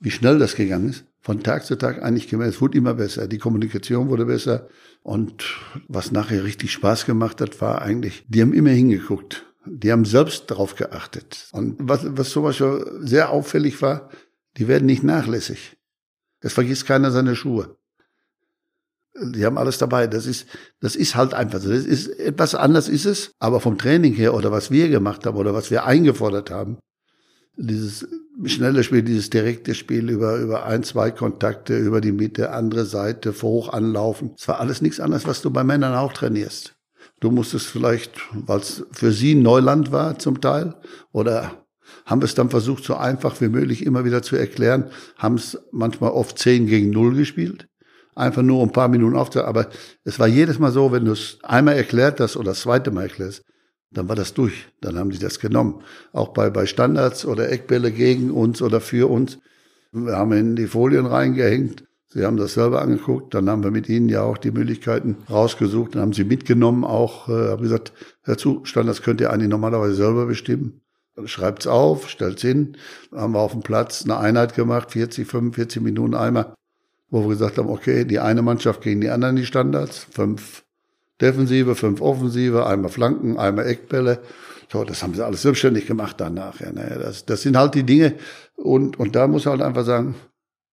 wie 0.00 0.10
schnell 0.10 0.38
das 0.38 0.54
gegangen 0.54 0.90
ist, 0.90 1.04
von 1.20 1.42
Tag 1.42 1.64
zu 1.64 1.76
Tag 1.76 2.02
eigentlich 2.02 2.28
gemerkt, 2.28 2.54
es 2.54 2.60
wurde 2.60 2.78
immer 2.78 2.94
besser, 2.94 3.26
die 3.26 3.38
Kommunikation 3.38 4.08
wurde 4.08 4.26
besser. 4.26 4.68
Und 5.02 5.44
was 5.88 6.12
nachher 6.12 6.44
richtig 6.44 6.72
Spaß 6.72 7.06
gemacht 7.06 7.40
hat, 7.40 7.60
war 7.60 7.82
eigentlich, 7.82 8.24
die 8.28 8.40
haben 8.40 8.52
immer 8.52 8.70
hingeguckt. 8.70 9.44
Die 9.66 9.92
haben 9.92 10.04
selbst 10.04 10.50
darauf 10.50 10.76
geachtet. 10.76 11.48
Und 11.52 11.76
was, 11.78 12.00
was 12.16 12.30
zum 12.30 12.44
Beispiel 12.44 13.00
sehr 13.00 13.30
auffällig 13.30 13.82
war, 13.82 14.08
die 14.56 14.68
werden 14.68 14.86
nicht 14.86 15.02
nachlässig. 15.02 15.76
Es 16.40 16.52
vergisst 16.52 16.86
keiner 16.86 17.10
seine 17.10 17.36
Schuhe. 17.36 17.76
Die 19.20 19.44
haben 19.44 19.58
alles 19.58 19.78
dabei. 19.78 20.06
Das 20.06 20.26
ist, 20.26 20.46
das 20.80 20.94
ist 20.94 21.16
halt 21.16 21.34
einfach 21.34 21.60
so. 21.60 21.70
Das 21.70 21.84
ist, 21.84 22.08
etwas 22.08 22.54
anders 22.54 22.88
ist 22.88 23.04
es. 23.04 23.32
Aber 23.38 23.60
vom 23.60 23.76
Training 23.76 24.14
her 24.14 24.34
oder 24.34 24.52
was 24.52 24.70
wir 24.70 24.88
gemacht 24.88 25.26
haben 25.26 25.36
oder 25.36 25.52
was 25.54 25.70
wir 25.70 25.84
eingefordert 25.84 26.50
haben, 26.50 26.78
dieses 27.56 28.06
schnelle 28.44 28.84
Spiel, 28.84 29.02
dieses 29.02 29.30
direkte 29.30 29.74
Spiel 29.74 30.10
über, 30.10 30.36
über 30.36 30.64
ein, 30.66 30.82
zwei 30.82 31.10
Kontakte, 31.10 31.76
über 31.76 32.00
die 32.00 32.12
Mitte, 32.12 32.50
andere 32.52 32.84
Seite, 32.84 33.34
hoch 33.42 33.72
anlaufen. 33.72 34.32
Es 34.38 34.46
war 34.48 34.60
alles 34.60 34.80
nichts 34.80 35.00
anderes, 35.00 35.26
was 35.26 35.42
du 35.42 35.50
bei 35.50 35.64
Männern 35.64 35.94
auch 35.94 36.12
trainierst. 36.12 36.74
Du 37.20 37.30
musstest 37.30 37.66
vielleicht, 37.66 38.12
weil 38.32 38.60
es 38.60 38.84
für 38.92 39.12
sie 39.12 39.34
Neuland 39.34 39.90
war 39.90 40.18
zum 40.18 40.40
Teil, 40.40 40.74
oder 41.12 41.64
haben 42.04 42.22
es 42.22 42.34
dann 42.34 42.50
versucht, 42.50 42.84
so 42.84 42.94
einfach 42.94 43.40
wie 43.40 43.48
möglich 43.48 43.84
immer 43.84 44.04
wieder 44.04 44.22
zu 44.22 44.36
erklären, 44.36 44.90
haben 45.16 45.34
es 45.34 45.58
manchmal 45.72 46.10
oft 46.10 46.38
zehn 46.38 46.66
gegen 46.66 46.90
null 46.90 47.14
gespielt 47.14 47.68
einfach 48.18 48.42
nur 48.42 48.62
ein 48.62 48.72
paar 48.72 48.88
Minuten 48.88 49.16
aufzuhören. 49.16 49.48
Aber 49.48 49.68
es 50.04 50.18
war 50.18 50.26
jedes 50.26 50.58
Mal 50.58 50.72
so, 50.72 50.92
wenn 50.92 51.04
du 51.04 51.12
es 51.12 51.38
einmal 51.42 51.76
erklärt 51.76 52.20
hast 52.20 52.36
oder 52.36 52.50
das 52.50 52.60
zweite 52.60 52.90
Mal 52.90 53.02
erklärst, 53.02 53.44
dann 53.90 54.08
war 54.08 54.16
das 54.16 54.34
durch. 54.34 54.68
Dann 54.80 54.98
haben 54.98 55.10
die 55.10 55.18
das 55.18 55.40
genommen. 55.40 55.82
Auch 56.12 56.28
bei, 56.28 56.50
bei 56.50 56.66
Standards 56.66 57.24
oder 57.24 57.50
Eckbälle 57.50 57.90
gegen 57.90 58.30
uns 58.30 58.62
oder 58.62 58.80
für 58.80 59.10
uns. 59.10 59.38
Wir 59.92 60.16
haben 60.16 60.32
in 60.32 60.56
die 60.56 60.66
Folien 60.66 61.06
reingehängt. 61.06 61.84
Sie 62.08 62.24
haben 62.24 62.36
das 62.36 62.54
selber 62.54 62.82
angeguckt. 62.82 63.34
Dann 63.34 63.48
haben 63.48 63.62
wir 63.62 63.70
mit 63.70 63.88
ihnen 63.88 64.08
ja 64.08 64.22
auch 64.22 64.38
die 64.38 64.50
Möglichkeiten 64.50 65.16
rausgesucht. 65.28 65.94
Dann 65.94 66.02
haben 66.02 66.12
sie 66.12 66.24
mitgenommen 66.24 66.84
auch, 66.84 67.28
äh, 67.28 67.50
haben 67.50 67.62
gesagt, 67.62 67.92
hör 68.22 68.36
zu, 68.36 68.64
Standards 68.64 69.02
könnt 69.02 69.20
ihr 69.20 69.32
eigentlich 69.32 69.50
normalerweise 69.50 69.94
selber 69.94 70.26
bestimmen. 70.26 70.80
Schreibt's 71.24 71.66
auf, 71.66 72.08
stellt's 72.08 72.42
hin. 72.42 72.76
Dann 73.10 73.20
haben 73.20 73.34
wir 73.34 73.40
auf 73.40 73.52
dem 73.52 73.62
Platz 73.62 74.04
eine 74.04 74.18
Einheit 74.18 74.54
gemacht, 74.54 74.92
40, 74.92 75.26
45 75.26 75.82
Minuten 75.82 76.14
einmal 76.14 76.54
wo 77.10 77.22
wir 77.22 77.28
gesagt 77.28 77.58
haben, 77.58 77.68
okay, 77.68 78.04
die 78.04 78.18
eine 78.18 78.42
Mannschaft 78.42 78.82
gegen 78.82 79.00
die 79.00 79.10
anderen 79.10 79.36
die 79.36 79.46
Standards, 79.46 80.06
fünf 80.10 80.64
Defensive, 81.20 81.74
fünf 81.74 82.00
Offensive, 82.00 82.66
einmal 82.66 82.90
Flanken, 82.90 83.38
einmal 83.38 83.66
Eckbälle. 83.66 84.22
So, 84.70 84.84
das 84.84 85.02
haben 85.02 85.14
sie 85.14 85.24
alles 85.24 85.42
selbstständig 85.42 85.86
gemacht 85.86 86.16
danach. 86.18 86.60
Ja, 86.60 86.72
ne? 86.72 86.98
das, 87.00 87.24
das 87.24 87.42
sind 87.42 87.56
halt 87.56 87.74
die 87.74 87.84
Dinge. 87.84 88.14
Und, 88.56 88.98
und 88.98 89.16
da 89.16 89.26
muss 89.26 89.46
halt 89.46 89.62
einfach 89.62 89.84
sagen, 89.84 90.14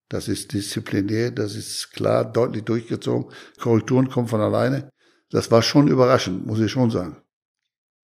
das 0.09 0.27
ist 0.27 0.53
disziplinär, 0.53 1.31
das 1.31 1.55
ist 1.55 1.91
klar, 1.93 2.25
deutlich 2.25 2.63
durchgezogen. 2.63 3.31
Korrekturen 3.59 4.09
kommen 4.09 4.27
von 4.27 4.41
alleine. 4.41 4.89
Das 5.31 5.49
war 5.49 5.61
schon 5.61 5.87
überraschend, 5.87 6.45
muss 6.45 6.59
ich 6.59 6.71
schon 6.71 6.91
sagen. 6.91 7.17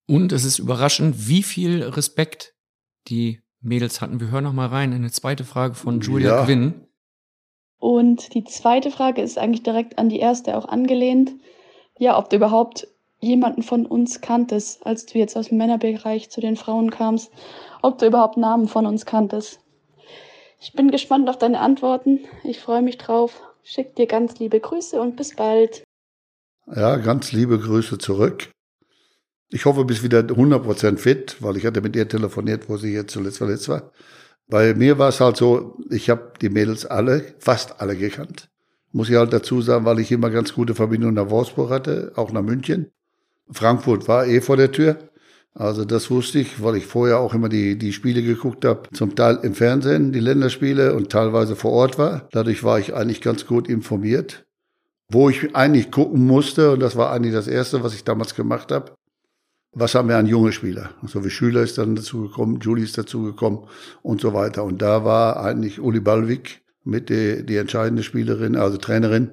Und 0.06 0.32
es 0.32 0.44
ist 0.44 0.58
überraschend, 0.58 1.28
wie 1.28 1.42
viel 1.42 1.82
Respekt 1.82 2.54
die 3.08 3.40
Mädels 3.60 4.00
hatten. 4.00 4.20
Wir 4.20 4.30
hören 4.30 4.44
noch 4.44 4.52
mal 4.52 4.66
rein 4.66 4.92
in 4.92 4.98
eine 4.98 5.12
zweite 5.12 5.44
Frage 5.44 5.74
von 5.74 6.00
Julia 6.00 6.36
ja. 6.36 6.44
Quinn. 6.44 6.86
Und 7.78 8.34
die 8.34 8.44
zweite 8.44 8.90
Frage 8.90 9.22
ist 9.22 9.38
eigentlich 9.38 9.62
direkt 9.62 9.98
an 9.98 10.08
die 10.08 10.18
erste 10.18 10.56
auch 10.56 10.66
angelehnt. 10.66 11.32
Ja, 12.00 12.16
ob 12.16 12.30
du 12.30 12.36
überhaupt 12.36 12.88
jemanden 13.20 13.62
von 13.62 13.84
uns 13.84 14.22
kanntest, 14.22 14.86
als 14.86 15.04
du 15.04 15.18
jetzt 15.18 15.36
aus 15.36 15.48
dem 15.48 15.58
Männerbereich 15.58 16.30
zu 16.30 16.40
den 16.40 16.56
Frauen 16.56 16.90
kamst, 16.90 17.30
ob 17.82 17.98
du 17.98 18.06
überhaupt 18.06 18.38
Namen 18.38 18.68
von 18.68 18.86
uns 18.86 19.04
kanntest. 19.04 19.60
Ich 20.58 20.72
bin 20.72 20.90
gespannt 20.90 21.28
auf 21.28 21.36
deine 21.36 21.60
Antworten. 21.60 22.20
Ich 22.42 22.58
freue 22.58 22.80
mich 22.80 22.96
drauf. 22.96 23.42
Schick 23.62 23.96
dir 23.96 24.06
ganz 24.06 24.38
liebe 24.38 24.60
Grüße 24.60 24.98
und 24.98 25.16
bis 25.16 25.36
bald. 25.36 25.84
Ja, 26.74 26.96
ganz 26.96 27.32
liebe 27.32 27.58
Grüße 27.58 27.98
zurück. 27.98 28.50
Ich 29.50 29.66
hoffe, 29.66 29.80
du 29.80 29.86
bist 29.86 30.02
wieder 30.02 30.20
100% 30.20 30.96
fit, 30.96 31.36
weil 31.40 31.58
ich 31.58 31.66
hatte 31.66 31.82
mit 31.82 31.94
ihr 31.96 32.08
telefoniert, 32.08 32.70
wo 32.70 32.78
sie 32.78 32.94
jetzt 32.94 33.12
zuletzt 33.12 33.36
verletzt 33.36 33.68
war. 33.68 33.92
Bei 34.48 34.72
mir 34.72 34.98
war 34.98 35.10
es 35.10 35.20
halt 35.20 35.36
so, 35.36 35.76
ich 35.90 36.08
habe 36.08 36.32
die 36.40 36.48
Mädels 36.48 36.86
alle, 36.86 37.34
fast 37.40 37.78
alle 37.78 37.94
gekannt. 37.94 38.49
Muss 38.92 39.08
ich 39.08 39.16
halt 39.16 39.32
dazu 39.32 39.62
sagen, 39.62 39.84
weil 39.84 40.00
ich 40.00 40.10
immer 40.10 40.30
ganz 40.30 40.52
gute 40.52 40.74
Verbindungen 40.74 41.14
nach 41.14 41.30
Wolfsburg 41.30 41.70
hatte, 41.70 42.12
auch 42.16 42.32
nach 42.32 42.42
München. 42.42 42.90
Frankfurt 43.50 44.08
war 44.08 44.26
eh 44.26 44.40
vor 44.40 44.56
der 44.56 44.72
Tür. 44.72 44.96
Also 45.54 45.84
das 45.84 46.10
wusste 46.10 46.38
ich, 46.38 46.62
weil 46.62 46.76
ich 46.76 46.86
vorher 46.86 47.18
auch 47.18 47.34
immer 47.34 47.48
die, 47.48 47.76
die 47.76 47.92
Spiele 47.92 48.22
geguckt 48.22 48.64
habe, 48.64 48.82
zum 48.92 49.16
Teil 49.16 49.40
im 49.42 49.54
Fernsehen, 49.54 50.12
die 50.12 50.20
Länderspiele 50.20 50.94
und 50.94 51.10
teilweise 51.10 51.56
vor 51.56 51.72
Ort 51.72 51.98
war. 51.98 52.28
Dadurch 52.30 52.62
war 52.62 52.78
ich 52.78 52.94
eigentlich 52.94 53.20
ganz 53.20 53.46
gut 53.46 53.68
informiert. 53.68 54.46
Wo 55.12 55.28
ich 55.28 55.56
eigentlich 55.56 55.90
gucken 55.90 56.24
musste, 56.24 56.70
und 56.72 56.80
das 56.80 56.94
war 56.94 57.10
eigentlich 57.10 57.34
das 57.34 57.48
Erste, 57.48 57.82
was 57.82 57.94
ich 57.94 58.04
damals 58.04 58.36
gemacht 58.36 58.70
habe, 58.70 58.92
was 59.72 59.94
haben 59.94 60.08
wir 60.08 60.16
an 60.16 60.26
junge 60.26 60.52
Spieler? 60.52 60.90
So 61.06 61.24
wie 61.24 61.30
Schüler 61.30 61.62
ist 61.62 61.78
dann 61.78 61.96
dazugekommen, 61.96 62.60
Julie 62.60 62.84
ist 62.84 62.98
dazugekommen 62.98 63.60
und 64.02 64.20
so 64.20 64.34
weiter. 64.34 64.64
Und 64.64 64.82
da 64.82 65.04
war 65.04 65.42
eigentlich 65.42 65.80
Uli 65.80 66.00
Ballwig 66.00 66.59
mit 66.84 67.08
die, 67.08 67.44
die 67.44 67.56
entscheidende 67.56 68.02
Spielerin, 68.02 68.56
also 68.56 68.76
Trainerin, 68.76 69.32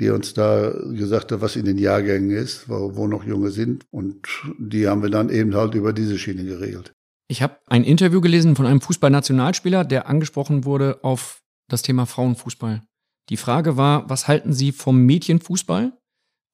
die 0.00 0.10
uns 0.10 0.34
da 0.34 0.70
gesagt 0.70 1.32
hat, 1.32 1.40
was 1.40 1.56
in 1.56 1.64
den 1.64 1.78
Jahrgängen 1.78 2.30
ist, 2.30 2.68
wo, 2.68 2.96
wo 2.96 3.06
noch 3.06 3.24
Junge 3.24 3.50
sind. 3.50 3.84
Und 3.90 4.26
die 4.58 4.88
haben 4.88 5.02
wir 5.02 5.10
dann 5.10 5.30
eben 5.30 5.54
halt 5.54 5.74
über 5.74 5.92
diese 5.92 6.18
Schiene 6.18 6.44
geregelt. 6.44 6.92
Ich 7.28 7.42
habe 7.42 7.58
ein 7.66 7.84
Interview 7.84 8.20
gelesen 8.20 8.56
von 8.56 8.66
einem 8.66 8.80
Fußballnationalspieler, 8.80 9.84
der 9.84 10.06
angesprochen 10.06 10.64
wurde 10.64 11.02
auf 11.02 11.40
das 11.68 11.82
Thema 11.82 12.06
Frauenfußball. 12.06 12.82
Die 13.30 13.36
Frage 13.36 13.76
war, 13.76 14.08
was 14.08 14.28
halten 14.28 14.52
Sie 14.52 14.70
vom 14.70 15.04
Mädchenfußball? 15.04 15.92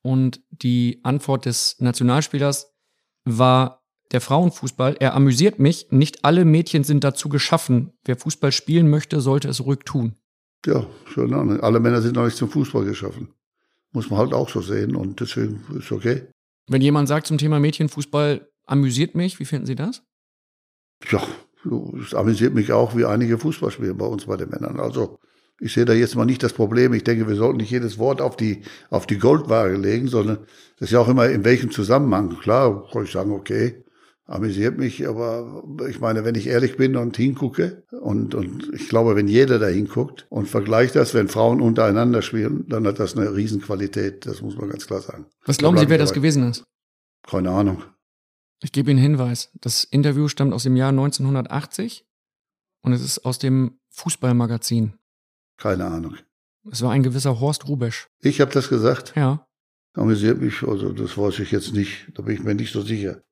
Und 0.02 0.42
die 0.50 1.00
Antwort 1.02 1.44
des 1.44 1.76
Nationalspielers 1.78 2.72
war 3.24 3.82
der 4.10 4.20
Frauenfußball. 4.20 4.96
Er 4.98 5.14
amüsiert 5.14 5.58
mich. 5.58 5.88
Nicht 5.90 6.24
alle 6.24 6.44
Mädchen 6.44 6.84
sind 6.84 7.04
dazu 7.04 7.28
geschaffen. 7.28 7.92
Wer 8.04 8.16
Fußball 8.16 8.52
spielen 8.52 8.88
möchte, 8.88 9.20
sollte 9.20 9.48
es 9.48 9.64
ruhig 9.64 9.80
tun. 9.84 10.16
Ja, 10.66 10.86
schon. 11.06 11.60
Alle 11.60 11.80
Männer 11.80 12.00
sind 12.02 12.16
noch 12.16 12.24
nicht 12.24 12.36
zum 12.36 12.48
Fußball 12.48 12.84
geschaffen. 12.84 13.28
Muss 13.92 14.10
man 14.10 14.18
halt 14.20 14.32
auch 14.32 14.48
so 14.48 14.60
sehen 14.60 14.96
und 14.96 15.20
deswegen 15.20 15.64
ist 15.78 15.92
okay. 15.92 16.22
Wenn 16.68 16.82
jemand 16.82 17.08
sagt 17.08 17.26
zum 17.26 17.38
Thema 17.38 17.60
Mädchenfußball, 17.60 18.48
amüsiert 18.66 19.14
mich, 19.14 19.38
wie 19.38 19.44
finden 19.44 19.66
Sie 19.66 19.74
das? 19.74 20.02
Ja, 21.10 21.22
es 22.00 22.14
amüsiert 22.14 22.54
mich 22.54 22.72
auch, 22.72 22.96
wie 22.96 23.04
einige 23.04 23.38
Fußballspieler 23.38 23.94
bei 23.94 24.06
uns 24.06 24.26
bei 24.26 24.36
den 24.36 24.50
Männern. 24.50 24.78
Also 24.78 25.18
ich 25.60 25.72
sehe 25.72 25.84
da 25.84 25.92
jetzt 25.92 26.16
mal 26.16 26.24
nicht 26.24 26.42
das 26.42 26.52
Problem. 26.52 26.92
Ich 26.94 27.04
denke, 27.04 27.28
wir 27.28 27.36
sollten 27.36 27.58
nicht 27.58 27.70
jedes 27.70 27.98
Wort 27.98 28.20
auf 28.20 28.36
die, 28.36 28.62
auf 28.90 29.06
die 29.06 29.18
Goldwaage 29.18 29.76
legen, 29.76 30.08
sondern 30.08 30.38
das 30.78 30.88
ist 30.88 30.92
ja 30.92 31.00
auch 31.00 31.08
immer 31.08 31.28
in 31.28 31.44
welchem 31.44 31.70
Zusammenhang. 31.70 32.38
Klar, 32.40 32.88
kann 32.90 33.04
ich 33.04 33.12
sagen, 33.12 33.32
okay, 33.32 33.81
amüsiert 34.26 34.78
mich, 34.78 35.06
aber 35.06 35.64
ich 35.88 36.00
meine, 36.00 36.24
wenn 36.24 36.34
ich 36.34 36.46
ehrlich 36.46 36.76
bin 36.76 36.96
und 36.96 37.16
hingucke 37.16 37.84
und, 37.90 38.34
und 38.34 38.70
ich 38.72 38.88
glaube, 38.88 39.16
wenn 39.16 39.28
jeder 39.28 39.58
da 39.58 39.66
hinguckt 39.66 40.26
und 40.30 40.48
vergleicht 40.48 40.96
das, 40.96 41.14
wenn 41.14 41.28
Frauen 41.28 41.60
untereinander 41.60 42.22
spielen, 42.22 42.66
dann 42.68 42.86
hat 42.86 42.98
das 42.98 43.16
eine 43.16 43.34
Riesenqualität. 43.34 44.26
Das 44.26 44.42
muss 44.42 44.56
man 44.56 44.70
ganz 44.70 44.86
klar 44.86 45.00
sagen. 45.00 45.26
Was 45.44 45.58
glauben 45.58 45.76
Sie, 45.76 45.88
wer 45.88 45.98
das 45.98 46.12
gewesen 46.12 46.48
ist? 46.48 46.64
Keine 47.26 47.50
Ahnung. 47.50 47.84
Ich 48.62 48.72
gebe 48.72 48.90
Ihnen 48.90 49.00
einen 49.00 49.16
Hinweis. 49.16 49.50
Das 49.60 49.84
Interview 49.84 50.28
stammt 50.28 50.52
aus 50.52 50.62
dem 50.62 50.76
Jahr 50.76 50.90
1980 50.90 52.06
und 52.82 52.92
es 52.92 53.02
ist 53.02 53.24
aus 53.24 53.38
dem 53.38 53.80
Fußballmagazin. 53.90 54.94
Keine 55.56 55.84
Ahnung. 55.86 56.16
Es 56.70 56.82
war 56.82 56.92
ein 56.92 57.02
gewisser 57.02 57.40
Horst 57.40 57.66
Rubesch. 57.66 58.08
Ich 58.20 58.40
habe 58.40 58.52
das 58.52 58.68
gesagt? 58.68 59.14
Ja. 59.16 59.46
Amüsiert 59.94 60.40
mich, 60.40 60.62
also 60.62 60.92
das 60.92 61.18
weiß 61.18 61.40
ich 61.40 61.50
jetzt 61.50 61.74
nicht. 61.74 62.12
Da 62.14 62.22
bin 62.22 62.36
ich 62.36 62.42
mir 62.42 62.54
nicht 62.54 62.72
so 62.72 62.82
sicher. 62.82 63.22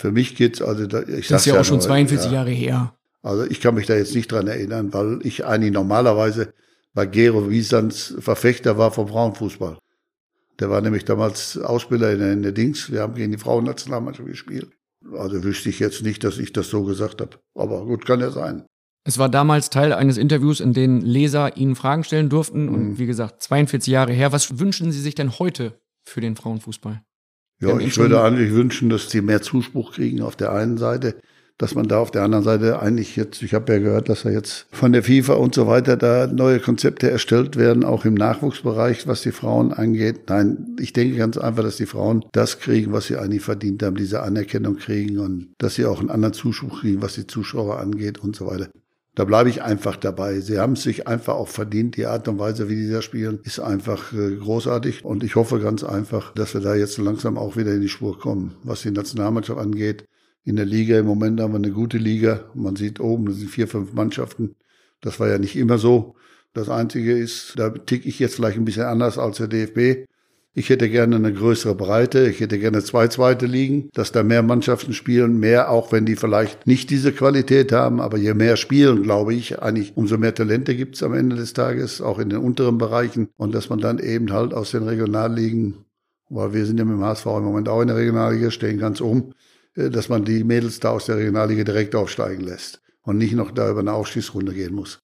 Für 0.00 0.12
mich 0.12 0.34
geht's, 0.34 0.62
also 0.62 0.86
da, 0.86 1.02
ich 1.02 1.28
Das 1.28 1.42
ist 1.42 1.46
ja, 1.46 1.54
ja 1.56 1.60
auch 1.60 1.64
schon 1.64 1.76
nur, 1.76 1.86
42 1.86 2.30
ja. 2.30 2.38
Jahre 2.38 2.50
her. 2.50 2.94
Also 3.22 3.44
ich 3.44 3.60
kann 3.60 3.74
mich 3.74 3.84
da 3.86 3.94
jetzt 3.94 4.14
nicht 4.14 4.32
dran 4.32 4.46
erinnern, 4.46 4.94
weil 4.94 5.18
ich 5.24 5.44
eigentlich 5.44 5.72
normalerweise 5.72 6.54
bei 6.94 7.04
Gero 7.04 7.50
Wiesans 7.50 8.14
Verfechter 8.18 8.78
war 8.78 8.92
vom 8.92 9.08
Frauenfußball. 9.08 9.76
Der 10.58 10.70
war 10.70 10.80
nämlich 10.80 11.04
damals 11.04 11.58
Ausbilder 11.58 12.12
in 12.12 12.18
der, 12.18 12.32
in 12.32 12.42
der 12.42 12.52
Dings. 12.52 12.90
Wir 12.90 13.02
haben 13.02 13.14
gegen 13.14 13.30
die 13.32 13.36
Frauennationalmannschaft 13.38 14.26
gespielt. 14.26 14.70
Also 15.12 15.44
wüsste 15.44 15.68
ich 15.68 15.78
jetzt 15.80 16.02
nicht, 16.02 16.24
dass 16.24 16.38
ich 16.38 16.54
das 16.54 16.68
so 16.70 16.82
gesagt 16.84 17.20
habe. 17.20 17.36
Aber 17.54 17.84
gut, 17.84 18.06
kann 18.06 18.20
ja 18.20 18.30
sein. 18.30 18.64
Es 19.04 19.18
war 19.18 19.28
damals 19.28 19.68
Teil 19.68 19.92
eines 19.92 20.16
Interviews, 20.16 20.60
in 20.60 20.72
dem 20.72 21.00
Leser 21.00 21.58
Ihnen 21.58 21.76
Fragen 21.76 22.04
stellen 22.04 22.30
durften. 22.30 22.70
Und 22.70 22.82
Mhm. 22.92 22.98
wie 22.98 23.06
gesagt, 23.06 23.42
42 23.42 23.92
Jahre 23.92 24.12
her. 24.14 24.32
Was 24.32 24.58
wünschen 24.58 24.92
Sie 24.92 25.00
sich 25.00 25.14
denn 25.14 25.38
heute 25.38 25.78
für 26.04 26.22
den 26.22 26.36
Frauenfußball? 26.36 27.02
Ja, 27.60 27.78
ich 27.78 27.98
würde 27.98 28.22
eigentlich 28.22 28.52
wünschen, 28.52 28.88
dass 28.88 29.10
sie 29.10 29.20
mehr 29.20 29.42
Zuspruch 29.42 29.92
kriegen 29.92 30.22
auf 30.22 30.34
der 30.34 30.52
einen 30.52 30.78
Seite, 30.78 31.16
dass 31.58 31.74
man 31.74 31.86
da 31.86 31.98
auf 31.98 32.10
der 32.10 32.22
anderen 32.22 32.42
Seite 32.42 32.80
eigentlich 32.80 33.16
jetzt, 33.16 33.42
ich 33.42 33.52
habe 33.52 33.70
ja 33.74 33.78
gehört, 33.78 34.08
dass 34.08 34.22
da 34.22 34.30
jetzt 34.30 34.66
von 34.72 34.92
der 34.92 35.02
FIFA 35.02 35.34
und 35.34 35.54
so 35.54 35.66
weiter 35.66 35.98
da 35.98 36.26
neue 36.26 36.58
Konzepte 36.58 37.10
erstellt 37.10 37.56
werden, 37.56 37.84
auch 37.84 38.06
im 38.06 38.14
Nachwuchsbereich, 38.14 39.06
was 39.06 39.20
die 39.20 39.30
Frauen 39.30 39.74
angeht. 39.74 40.20
Nein, 40.28 40.74
ich 40.80 40.94
denke 40.94 41.18
ganz 41.18 41.36
einfach, 41.36 41.62
dass 41.62 41.76
die 41.76 41.84
Frauen 41.84 42.24
das 42.32 42.60
kriegen, 42.60 42.92
was 42.92 43.08
sie 43.08 43.18
eigentlich 43.18 43.42
verdient 43.42 43.82
haben, 43.82 43.96
diese 43.96 44.22
Anerkennung 44.22 44.76
kriegen 44.76 45.18
und 45.18 45.48
dass 45.58 45.74
sie 45.74 45.84
auch 45.84 46.00
einen 46.00 46.08
anderen 46.08 46.32
Zuspruch 46.32 46.80
kriegen, 46.80 47.02
was 47.02 47.14
die 47.14 47.26
Zuschauer 47.26 47.78
angeht 47.78 48.16
und 48.18 48.34
so 48.34 48.46
weiter. 48.46 48.70
Da 49.20 49.26
bleibe 49.26 49.50
ich 49.50 49.60
einfach 49.60 49.96
dabei. 49.96 50.40
Sie 50.40 50.58
haben 50.58 50.72
es 50.72 50.82
sich 50.82 51.06
einfach 51.06 51.34
auch 51.34 51.48
verdient. 51.48 51.98
Die 51.98 52.06
Art 52.06 52.26
und 52.26 52.38
Weise, 52.38 52.70
wie 52.70 52.74
die 52.74 52.90
da 52.90 53.02
spielen, 53.02 53.38
ist 53.42 53.60
einfach 53.60 54.14
äh, 54.14 54.36
großartig. 54.36 55.04
Und 55.04 55.22
ich 55.22 55.36
hoffe 55.36 55.60
ganz 55.60 55.84
einfach, 55.84 56.32
dass 56.32 56.54
wir 56.54 56.62
da 56.62 56.74
jetzt 56.74 56.96
langsam 56.96 57.36
auch 57.36 57.54
wieder 57.54 57.74
in 57.74 57.82
die 57.82 57.90
Spur 57.90 58.18
kommen. 58.18 58.54
Was 58.62 58.80
die 58.80 58.90
Nationalmannschaft 58.90 59.60
angeht, 59.60 60.06
in 60.42 60.56
der 60.56 60.64
Liga 60.64 60.98
im 60.98 61.04
Moment 61.04 61.38
haben 61.38 61.52
wir 61.52 61.58
eine 61.58 61.70
gute 61.70 61.98
Liga. 61.98 62.50
Man 62.54 62.76
sieht 62.76 62.98
oben, 62.98 63.26
das 63.26 63.36
sind 63.36 63.50
vier, 63.50 63.68
fünf 63.68 63.92
Mannschaften. 63.92 64.56
Das 65.02 65.20
war 65.20 65.28
ja 65.28 65.36
nicht 65.36 65.54
immer 65.54 65.76
so. 65.76 66.14
Das 66.54 66.70
Einzige 66.70 67.12
ist, 67.12 67.58
da 67.58 67.68
tick 67.68 68.06
ich 68.06 68.20
jetzt 68.20 68.36
vielleicht 68.36 68.56
ein 68.56 68.64
bisschen 68.64 68.84
anders 68.84 69.18
als 69.18 69.36
der 69.36 69.48
DFB. 69.48 70.08
Ich 70.52 70.68
hätte 70.68 70.90
gerne 70.90 71.14
eine 71.14 71.32
größere 71.32 71.76
Breite. 71.76 72.28
Ich 72.28 72.40
hätte 72.40 72.58
gerne 72.58 72.82
zwei 72.82 73.06
zweite 73.06 73.46
Ligen, 73.46 73.88
dass 73.92 74.10
da 74.10 74.24
mehr 74.24 74.42
Mannschaften 74.42 74.92
spielen, 74.92 75.38
mehr, 75.38 75.70
auch 75.70 75.92
wenn 75.92 76.06
die 76.06 76.16
vielleicht 76.16 76.66
nicht 76.66 76.90
diese 76.90 77.12
Qualität 77.12 77.70
haben. 77.70 78.00
Aber 78.00 78.18
je 78.18 78.34
mehr 78.34 78.56
spielen, 78.56 79.04
glaube 79.04 79.32
ich, 79.32 79.62
eigentlich 79.62 79.96
umso 79.96 80.18
mehr 80.18 80.34
Talente 80.34 80.74
gibt 80.74 80.96
es 80.96 81.04
am 81.04 81.14
Ende 81.14 81.36
des 81.36 81.52
Tages, 81.52 82.00
auch 82.00 82.18
in 82.18 82.30
den 82.30 82.40
unteren 82.40 82.78
Bereichen. 82.78 83.28
Und 83.36 83.54
dass 83.54 83.68
man 83.68 83.78
dann 83.78 84.00
eben 84.00 84.32
halt 84.32 84.52
aus 84.52 84.72
den 84.72 84.82
Regionalligen, 84.82 85.84
weil 86.28 86.52
wir 86.52 86.66
sind 86.66 86.78
ja 86.78 86.84
mit 86.84 86.96
dem 86.96 87.04
HSV 87.04 87.26
im 87.26 87.44
Moment 87.44 87.68
auch 87.68 87.82
in 87.82 87.88
der 87.88 87.96
Regionalliga, 87.96 88.50
stehen 88.50 88.78
ganz 88.78 89.00
oben, 89.00 89.34
äh, 89.76 89.88
dass 89.88 90.08
man 90.08 90.24
die 90.24 90.42
Mädels 90.42 90.80
da 90.80 90.90
aus 90.90 91.06
der 91.06 91.18
Regionalliga 91.18 91.62
direkt 91.62 91.94
aufsteigen 91.94 92.42
lässt 92.42 92.82
und 93.02 93.18
nicht 93.18 93.34
noch 93.34 93.52
da 93.52 93.70
über 93.70 93.80
eine 93.80 93.92
Aufstiegsrunde 93.92 94.52
gehen 94.52 94.74
muss. 94.74 95.00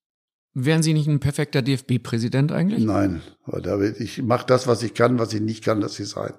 Wären 0.59 0.83
Sie 0.83 0.95
nicht 0.95 1.07
ein 1.07 1.21
perfekter 1.21 1.61
DFB-Präsident 1.61 2.51
eigentlich? 2.51 2.83
Nein, 2.83 3.21
ich 3.99 4.23
mache 4.23 4.47
das, 4.47 4.67
was 4.67 4.83
ich 4.83 4.95
kann, 4.95 5.19
was 5.19 5.35
ich 5.35 5.43
nicht 5.43 5.63
kann, 5.63 5.83
lasse 5.83 6.03
ich 6.03 6.09
sein. 6.09 6.33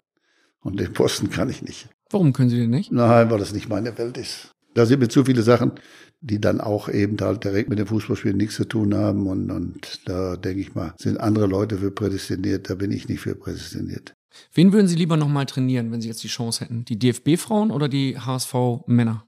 Und 0.60 0.80
den 0.80 0.92
Posten 0.92 1.30
kann 1.30 1.52
ich 1.52 1.62
nicht. 1.62 1.88
Warum 2.10 2.34
können 2.34 2.50
Sie 2.50 2.58
den 2.58 2.72
nicht? 2.72 2.92
Nein, 2.92 3.30
weil 3.30 3.38
das 3.38 3.54
nicht 3.54 3.70
meine 3.70 3.96
Welt 4.00 4.18
ist. 4.18 4.50
Da 4.74 4.88
sind 4.88 5.02
mir 5.02 5.08
zu 5.08 5.26
viele 5.26 5.44
Sachen, 5.44 5.74
die 6.20 6.42
dann 6.42 6.62
auch 6.62 6.90
eben 6.90 7.16
halt 7.22 7.44
direkt 7.44 7.70
mit 7.70 7.78
dem 7.78 7.86
Fußballspielen 7.86 8.38
nichts 8.38 8.56
zu 8.56 8.66
tun 8.66 8.96
haben. 8.96 9.28
Und, 9.28 9.52
und 9.52 10.02
da 10.06 10.36
denke 10.36 10.62
ich 10.62 10.74
mal, 10.74 10.96
sind 10.98 11.20
andere 11.20 11.46
Leute 11.46 11.78
für 11.78 11.92
prädestiniert, 11.92 12.72
da 12.72 12.74
bin 12.74 12.92
ich 12.92 13.08
nicht 13.08 13.20
für 13.20 13.36
prädestiniert. 13.36 14.16
Wen 14.52 14.74
würden 14.74 14.88
Sie 14.88 14.96
lieber 14.96 15.18
nochmal 15.18 15.46
trainieren, 15.46 15.92
wenn 15.92 16.02
Sie 16.02 16.08
jetzt 16.08 16.24
die 16.24 16.28
Chance 16.28 16.62
hätten? 16.66 16.86
Die 16.86 16.98
DFB-Frauen 16.98 17.70
oder 17.70 17.88
die 17.88 18.18
HSV-Männer? 18.18 19.28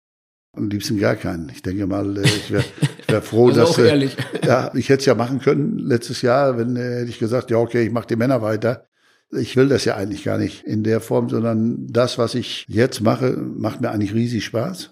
Am 0.57 0.67
liebsten 0.67 0.97
gar 0.97 1.15
keinen. 1.15 1.49
Ich 1.49 1.61
denke 1.61 1.85
mal, 1.85 2.17
äh, 2.17 2.25
ich 2.25 2.49
wäre 2.49 2.65
ich 3.09 3.13
wär 3.13 3.21
froh, 3.21 3.47
Also 3.47 3.61
dass. 3.61 3.69
auch 3.71 3.79
ehrlich. 3.79 4.17
Ja, 4.45 4.71
ich 4.73 4.89
hätte 4.89 5.01
es 5.01 5.05
ja 5.05 5.15
machen 5.15 5.39
können 5.39 5.77
letztes 5.79 6.21
Jahr, 6.21 6.57
wenn 6.57 6.75
äh, 6.75 6.99
hätte 6.99 7.09
ich 7.09 7.19
gesagt, 7.19 7.51
ja, 7.51 7.57
okay, 7.57 7.83
ich 7.85 7.91
mache 7.91 8.07
die 8.07 8.15
Männer 8.15 8.41
weiter. 8.41 8.85
Ich 9.31 9.55
will 9.55 9.69
das 9.69 9.85
ja 9.85 9.95
eigentlich 9.95 10.23
gar 10.23 10.37
nicht 10.37 10.63
in 10.63 10.83
der 10.83 11.01
Form, 11.01 11.29
sondern 11.29 11.85
das, 11.87 12.17
was 12.17 12.33
ich 12.33 12.65
jetzt 12.67 13.01
mache, 13.01 13.37
macht 13.37 13.79
mir 13.81 13.91
eigentlich 13.91 14.13
riesig 14.13 14.43
Spaß. 14.45 14.91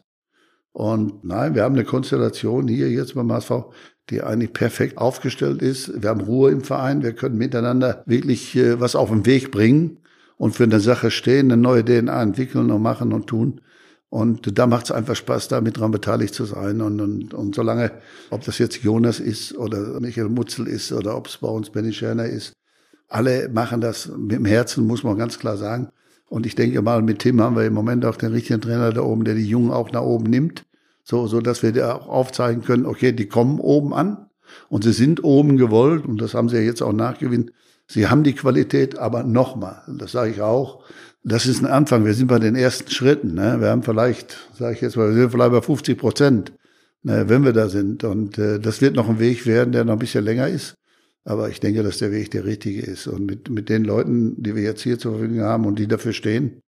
Und 0.73 1.23
nein, 1.23 1.55
wir 1.55 1.63
haben 1.63 1.73
eine 1.73 1.85
Konstellation 1.85 2.67
hier 2.67 2.91
jetzt 2.91 3.15
beim 3.15 3.31
HSV, 3.31 3.51
die 4.11 4.21
eigentlich 4.21 4.53
perfekt 4.53 4.99
aufgestellt 4.99 5.63
ist. 5.63 6.01
Wir 6.03 6.09
haben 6.09 6.21
Ruhe 6.21 6.51
im 6.51 6.61
Verein, 6.61 7.01
wir 7.01 7.13
können 7.13 7.37
miteinander 7.37 8.03
wirklich 8.05 8.55
äh, 8.55 8.79
was 8.79 8.95
auf 8.95 9.09
den 9.09 9.25
Weg 9.25 9.51
bringen 9.51 9.99
und 10.37 10.55
für 10.55 10.65
eine 10.65 10.79
Sache 10.79 11.09
stehen, 11.09 11.51
eine 11.51 11.59
neue 11.59 11.83
DNA 11.83 12.21
entwickeln 12.21 12.69
und 12.69 12.81
machen 12.81 13.11
und 13.11 13.25
tun. 13.27 13.61
Und 14.09 14.57
da 14.57 14.67
macht 14.67 14.85
es 14.85 14.91
einfach 14.91 15.15
Spaß, 15.15 15.49
da 15.49 15.59
mit 15.59 15.77
dran 15.77 15.91
beteiligt 15.91 16.33
zu 16.33 16.45
sein. 16.45 16.81
Und, 16.81 17.01
und, 17.01 17.33
und 17.33 17.55
solange, 17.55 17.91
ob 18.29 18.43
das 18.45 18.57
jetzt 18.57 18.81
Jonas 18.83 19.19
ist 19.19 19.55
oder 19.57 19.99
Michael 19.99 20.29
Mutzel 20.29 20.67
ist 20.67 20.91
oder 20.93 21.17
ob 21.17 21.27
es 21.27 21.37
bei 21.37 21.49
uns 21.49 21.69
Benny 21.69 21.91
Scherner 21.91 22.25
ist, 22.25 22.53
alle 23.09 23.49
machen 23.49 23.81
das 23.81 24.07
mit 24.07 24.33
dem 24.33 24.45
Herzen, 24.45 24.87
muss 24.87 25.03
man 25.03 25.17
ganz 25.17 25.39
klar 25.39 25.57
sagen. 25.57 25.89
Und 26.29 26.45
ich 26.45 26.55
denke 26.55 26.81
mal, 26.81 27.01
mit 27.01 27.19
Tim 27.19 27.41
haben 27.41 27.55
wir 27.55 27.65
im 27.65 27.73
Moment 27.73 28.05
auch 28.05 28.15
den 28.15 28.31
richtigen 28.31 28.61
Trainer 28.61 28.91
da 28.91 29.01
oben, 29.01 29.23
der 29.23 29.35
die 29.35 29.47
Jungen 29.47 29.71
auch 29.71 29.91
nach 29.91 30.01
oben 30.01 30.25
nimmt. 30.29 30.65
So, 31.03 31.25
so 31.27 31.39
dass 31.39 31.63
wir 31.63 31.71
da 31.71 31.95
auch 31.95 32.09
aufzeigen 32.09 32.63
können, 32.63 32.85
okay, 32.85 33.13
die 33.13 33.27
kommen 33.27 33.59
oben 33.59 33.93
an 33.93 34.27
und 34.67 34.83
sie 34.83 34.91
sind 34.91 35.23
oben 35.23 35.55
gewollt 35.57 36.05
und 36.05 36.21
das 36.21 36.33
haben 36.33 36.49
sie 36.49 36.57
ja 36.57 36.63
jetzt 36.63 36.81
auch 36.81 36.91
nachgewinnen. 36.91 37.51
Sie 37.87 38.09
haben 38.09 38.23
die 38.23 38.33
Qualität, 38.33 38.97
aber 38.97 39.23
nochmal, 39.23 39.81
das 39.87 40.11
sage 40.11 40.31
ich 40.31 40.41
auch, 40.41 40.83
das 41.27 41.45
ist 41.45 41.61
ein 41.61 41.67
Anfang. 41.67 42.05
Wir 42.05 42.13
sind 42.13 42.27
bei 42.27 42.39
den 42.39 42.55
ersten 42.55 42.89
Schritten. 42.89 43.33
Ne? 43.33 43.57
Wir 43.59 43.69
haben 43.69 43.83
vielleicht, 43.83 44.49
sage 44.57 44.75
ich 44.75 44.81
jetzt 44.81 44.95
mal, 44.95 45.09
wir 45.09 45.15
sind 45.15 45.31
vielleicht 45.31 45.51
bei 45.51 45.61
50 45.61 45.97
Prozent, 45.97 46.53
ne, 47.03 47.27
wenn 47.27 47.43
wir 47.43 47.51
da 47.51 47.67
sind. 47.67 48.05
Und 48.05 48.37
äh, 48.37 48.59
das 48.59 48.81
wird 48.81 48.95
noch 48.95 49.09
ein 49.09 49.19
Weg 49.19 49.45
werden, 49.45 49.73
der 49.73 49.83
noch 49.83 49.93
ein 49.93 49.99
bisschen 49.99 50.23
länger 50.23 50.47
ist. 50.47 50.75
Aber 51.25 51.49
ich 51.49 51.59
denke, 51.59 51.83
dass 51.83 51.97
der 51.97 52.13
Weg 52.13 52.31
der 52.31 52.45
richtige 52.45 52.81
ist. 52.81 53.07
Und 53.07 53.25
mit, 53.25 53.49
mit 53.49 53.67
den 53.67 53.83
Leuten, 53.83 54.41
die 54.41 54.55
wir 54.55 54.63
jetzt 54.63 54.83
hier 54.83 54.97
zur 54.97 55.17
Verfügung 55.17 55.41
haben 55.41 55.65
und 55.65 55.77
die 55.77 55.87
dafür 55.87 56.13
stehen, 56.13 56.61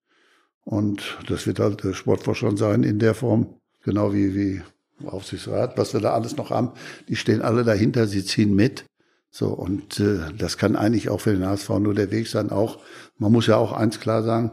und 0.66 1.18
das 1.28 1.48
wird 1.48 1.60
halt 1.60 1.84
der 1.86 1.94
Sportvorstand 1.94 2.60
sein 2.60 2.84
in 2.84 3.00
der 3.00 3.16
Form, 3.16 3.56
genau 3.82 4.14
wie, 4.14 4.36
wie 4.36 4.62
Aufsichtsrat, 5.06 5.78
was 5.78 5.94
wir 5.94 6.02
da 6.02 6.12
alles 6.14 6.36
noch 6.36 6.50
haben, 6.50 6.74
die 7.08 7.16
stehen 7.16 7.42
alle 7.42 7.64
dahinter, 7.64 8.08
sie 8.08 8.26
ziehen 8.26 8.54
mit. 8.54 8.84
So, 9.32 9.48
und 9.48 10.00
äh, 10.00 10.20
das 10.38 10.58
kann 10.58 10.76
eigentlich 10.76 11.10
auch 11.10 11.22
für 11.22 11.32
den 11.34 11.46
HSV 11.46 11.70
nur 11.80 11.94
der 11.94 12.12
Weg 12.12 12.28
sein. 12.28 12.50
Auch, 12.50 12.80
man 13.20 13.32
muss 13.32 13.48
ja 13.48 13.58
auch 13.58 13.72
eins 13.72 14.00
klar 14.00 14.24
sagen, 14.24 14.52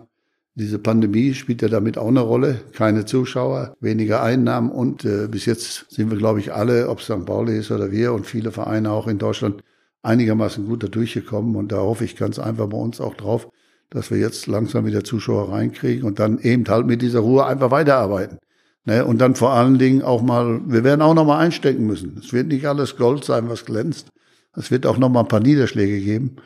diese 0.55 0.79
Pandemie 0.79 1.35
spielt 1.35 1.61
ja 1.63 1.69
damit 1.69 1.99
auch 1.99 2.09
eine 2.09 2.21
Rolle. 2.21 2.61
Keine 2.73 3.05
Zuschauer, 3.05 3.77
weniger 3.81 4.23
Einnahmen 4.23 4.71
und 4.71 5.05
äh, 5.05 5.29
bis 5.29 5.45
jetzt 5.45 5.87
sind 5.91 6.11
wir, 6.11 6.17
glaube 6.17 6.41
ich, 6.41 6.53
alle, 6.53 6.89
ob 6.89 7.03
St. 7.03 7.27
Pauli 7.27 7.59
ist 7.59 7.71
oder 7.71 7.91
wir 7.91 8.13
und 8.15 8.27
viele 8.27 8.51
Vereine 8.53 8.91
auch 8.91 9.07
in 9.07 9.19
Deutschland, 9.19 9.63
einigermaßen 10.03 10.67
gut 10.67 10.83
da 10.83 10.87
durchgekommen. 10.87 11.57
Und 11.57 11.73
da 11.73 11.79
hoffe 11.79 12.05
ich 12.05 12.17
ganz 12.17 12.39
einfach 12.39 12.69
bei 12.69 12.79
uns 12.79 13.01
auch 13.01 13.15
drauf, 13.15 13.49
dass 13.91 14.11
wir 14.11 14.19
jetzt 14.19 14.47
langsam 14.47 14.87
wieder 14.87 15.05
Zuschauer 15.05 15.53
reinkriegen 15.53 16.05
und 16.05 16.19
dann 16.19 16.39
eben 16.39 16.65
halt 16.69 16.87
mit 16.87 17.03
dieser 17.03 17.21
Ruhe 17.21 17.45
einfach 17.45 17.71
weiterarbeiten. 17.71 18.39
Ne? 18.85 19.05
Und 19.05 19.19
dann 19.19 19.35
vor 19.35 19.53
allen 19.53 19.79
Dingen 19.79 20.03
auch 20.03 20.23
mal, 20.23 20.61
wir 20.65 20.85
werden 20.85 21.03
auch 21.03 21.15
noch 21.15 21.27
mal 21.27 21.39
einstecken 21.39 21.87
müssen. 21.87 22.19
Es 22.19 22.33
wird 22.33 22.47
nicht 22.47 22.67
alles 22.67 22.97
Gold 22.97 23.25
sein, 23.25 23.49
was 23.51 23.65
glänzt. 23.65 24.09
Es 24.57 24.71
wird 24.71 24.87
auch 24.87 24.97
noch 24.97 25.11
mal 25.11 25.21
ein 25.21 25.29
paar 25.29 25.41
Niederschläge 25.41 26.01
geben, 26.01 26.37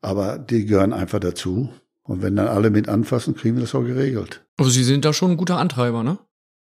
aber 0.00 0.38
die 0.38 0.66
gehören 0.66 0.92
einfach 0.92 1.20
dazu. 1.20 1.70
Und 2.02 2.22
wenn 2.22 2.36
dann 2.36 2.48
alle 2.48 2.70
mit 2.70 2.88
anfassen, 2.88 3.34
kriegen 3.34 3.56
wir 3.56 3.62
das 3.62 3.74
auch 3.74 3.84
geregelt. 3.84 4.44
Also 4.56 4.70
Sie 4.70 4.84
sind 4.84 5.04
da 5.04 5.12
schon 5.12 5.32
ein 5.32 5.36
guter 5.36 5.58
Antreiber, 5.58 6.02
ne? 6.02 6.18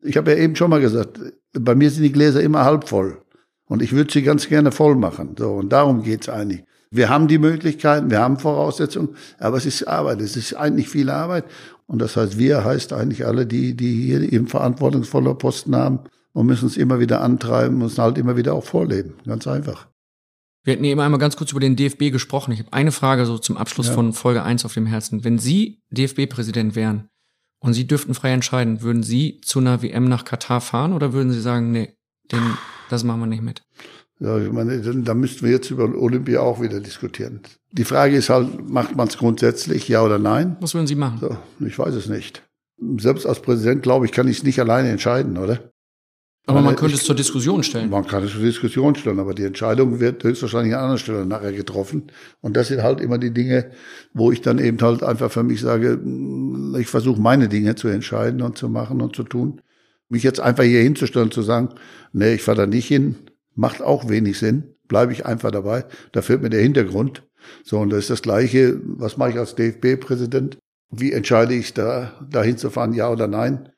Ich 0.03 0.17
habe 0.17 0.33
ja 0.33 0.39
eben 0.39 0.57
schon 0.57 0.71
mal 0.71 0.81
gesagt, 0.81 1.21
bei 1.53 1.75
mir 1.75 1.91
sind 1.91 2.03
die 2.03 2.13
Gläser 2.13 2.43
immer 2.43 2.65
halb 2.65 2.89
voll. 2.89 3.23
Und 3.67 3.83
ich 3.83 3.93
würde 3.93 4.13
sie 4.13 4.23
ganz 4.23 4.49
gerne 4.49 4.73
voll 4.73 4.97
machen. 4.97 5.37
So, 5.39 5.53
und 5.53 5.69
darum 5.69 6.03
geht's 6.03 6.29
eigentlich. 6.29 6.65
Wir 6.91 7.09
haben 7.09 7.29
die 7.29 7.39
Möglichkeiten, 7.39 8.11
wir 8.11 8.19
haben 8.19 8.37
Voraussetzungen, 8.37 9.11
aber 9.39 9.59
es 9.59 9.67
ist 9.67 9.87
Arbeit, 9.87 10.21
es 10.21 10.37
ist 10.37 10.55
eigentlich 10.55 10.89
viel 10.89 11.09
Arbeit. 11.09 11.45
Und 11.87 12.01
das 12.01 12.17
heißt, 12.17 12.37
wir 12.37 12.65
heißt 12.65 12.93
eigentlich 12.93 13.27
alle, 13.27 13.47
die, 13.47 13.77
die 13.77 14.03
hier 14.03 14.33
eben 14.33 14.49
verantwortungsvolle 14.49 15.37
Posten 15.37 15.77
haben 15.77 16.01
und 16.33 16.47
müssen 16.47 16.65
uns 16.65 16.77
immer 16.77 16.99
wieder 16.99 17.21
antreiben, 17.21 17.79
müssen 17.79 18.03
halt 18.03 18.19
immer 18.19 18.37
wieder 18.37 18.55
auch 18.55 18.65
vorleben. 18.65 19.15
Ganz 19.25 19.47
einfach. 19.47 19.90
Wir 20.63 20.75
hatten 20.75 20.85
eben 20.85 21.01
einmal 21.01 21.19
ganz 21.21 21.37
kurz 21.37 21.53
über 21.53 21.61
den 21.61 21.77
DFB 21.77 22.11
gesprochen. 22.13 22.53
Ich 22.53 22.59
habe 22.61 22.73
eine 22.73 22.93
Frage 22.93 23.25
so 23.27 23.39
zum 23.39 23.57
Abschluss 23.57 23.89
Ja. 23.89 23.95
von 23.95 24.13
Folge 24.13 24.43
1 24.43 24.65
auf 24.65 24.75
dem 24.75 24.87
Herzen. 24.87 25.25
Wenn 25.25 25.39
Sie 25.39 25.81
DFB-Präsident 25.91 26.75
wären 26.75 27.09
und 27.61 27.73
Sie 27.73 27.87
dürften 27.87 28.15
frei 28.15 28.33
entscheiden, 28.33 28.83
würden 28.83 29.03
Sie 29.03 29.41
zu 29.43 29.59
einer 29.59 29.83
WM 29.83 30.09
nach 30.09 30.25
Katar 30.25 30.61
fahren 30.61 30.93
oder 30.93 31.13
würden 31.13 31.33
Sie 31.33 31.41
sagen, 31.41 31.73
nee, 31.73 31.95
den, 32.31 32.43
das 32.91 33.05
machen 33.05 33.21
wir 33.21 33.27
nicht 33.27 33.43
mit? 33.43 33.63
Ja, 34.23 34.39
ich 34.39 34.53
meine, 34.53 34.79
da 34.81 35.15
müssten 35.15 35.47
wir 35.47 35.53
jetzt 35.53 35.71
über 35.71 35.85
Olympia 35.85 36.41
auch 36.41 36.61
wieder 36.61 36.81
diskutieren. 36.81 37.41
Die 37.73 37.85
Frage 37.85 38.17
ist 38.17 38.29
halt, 38.29 38.69
macht 38.69 38.95
man 38.95 39.09
es 39.09 39.17
grundsätzlich, 39.17 39.89
ja 39.89 40.03
oder 40.03 40.19
nein? 40.19 40.57
Was 40.61 40.75
würden 40.75 40.87
Sie 40.87 40.95
machen? 40.95 41.19
So, 41.21 41.37
ich 41.65 41.79
weiß 41.79 41.95
es 41.95 42.07
nicht. 42.09 42.43
Selbst 42.99 43.25
als 43.27 43.41
Präsident, 43.41 43.83
glaube 43.83 44.05
ich, 44.05 44.13
kann 44.13 44.29
ich 44.29 44.39
es 44.39 44.43
nicht 44.43 44.61
alleine 44.61 44.91
entscheiden, 44.91 45.39
oder? 45.39 45.71
Aber 46.47 46.63
man 46.63 46.75
Ich- 46.75 46.81
könnte 46.81 46.97
es 46.97 47.05
zur 47.05 47.15
Diskussion 47.15 47.63
stellen. 47.63 47.91
Man 47.91 48.07
kann 48.07 48.25
es 48.25 48.33
zur 48.33 48.41
Diskussion 48.43 48.95
stellen, 48.95 49.21
aber 49.21 49.35
die 49.35 49.45
Entscheidung 49.45 50.01
wird 50.01 50.25
höchstwahrscheinlich 50.25 50.75
an 50.75 50.81
anderer 50.81 50.99
Stelle 50.99 51.27
nachher 51.27 51.53
getroffen. 51.53 52.11
Und 52.41 52.57
das 52.57 52.69
sind 52.69 52.83
halt 52.83 53.01
immer 53.01 53.19
die 53.19 53.31
Dinge, 53.33 53.71
wo 54.15 54.33
ich 54.33 54.41
dann 54.41 54.59
eben 54.59 54.81
halt 54.81 55.03
einfach 55.03 55.31
für 55.31 55.43
mich 55.43 55.61
sage, 55.61 55.97
mm, 55.97 56.75
ich 56.81 56.89
versuche 56.89 57.21
meine 57.21 57.49
Dinge 57.49 57.75
zu 57.77 57.89
entscheiden 57.89 58.43
und 58.43 58.59
zu 58.59 58.69
machen 58.69 59.01
und 59.01 59.15
zu 59.15 59.23
tun. 59.23 59.61
Mich 60.09 60.23
jetzt 60.25 60.41
einfach 60.41 60.65
hier 60.65 60.81
hinzustellen 60.83 61.27
und 61.29 61.35
zu 61.35 61.43
sagen, 61.43 61.69
nee, 62.13 62.35
ich 62.35 62.43
fahre 62.43 62.59
da 62.63 62.67
nicht 62.67 62.89
hin, 62.89 63.15
macht 63.55 63.81
auch 63.83 64.09
wenig 64.09 64.39
Sinn. 64.39 64.75
Bleibe 64.89 65.13
ich 65.13 65.25
einfach 65.27 65.53
dabei. 65.53 65.85
Da 66.11 66.21
fehlt 66.23 66.43
mir 66.43 66.51
der 66.51 66.63
Hintergrund. 66.63 67.23
So, 67.63 67.79
und 67.79 67.91
das 67.91 68.01
ist 68.01 68.11
das 68.11 68.23
Gleiche. 68.23 68.81
Was 68.85 69.17
mache 69.17 69.31
ich 69.31 69.39
als 69.39 69.55
DFB-Präsident? 69.55 70.59
Wie 70.91 71.13
entscheide 71.13 71.55
ich 71.55 71.75
da, 71.75 72.13
da 72.29 72.43
hinzufahren, 72.43 72.93
ja 72.93 73.09
oder 73.09 73.29
nein? 73.29 73.69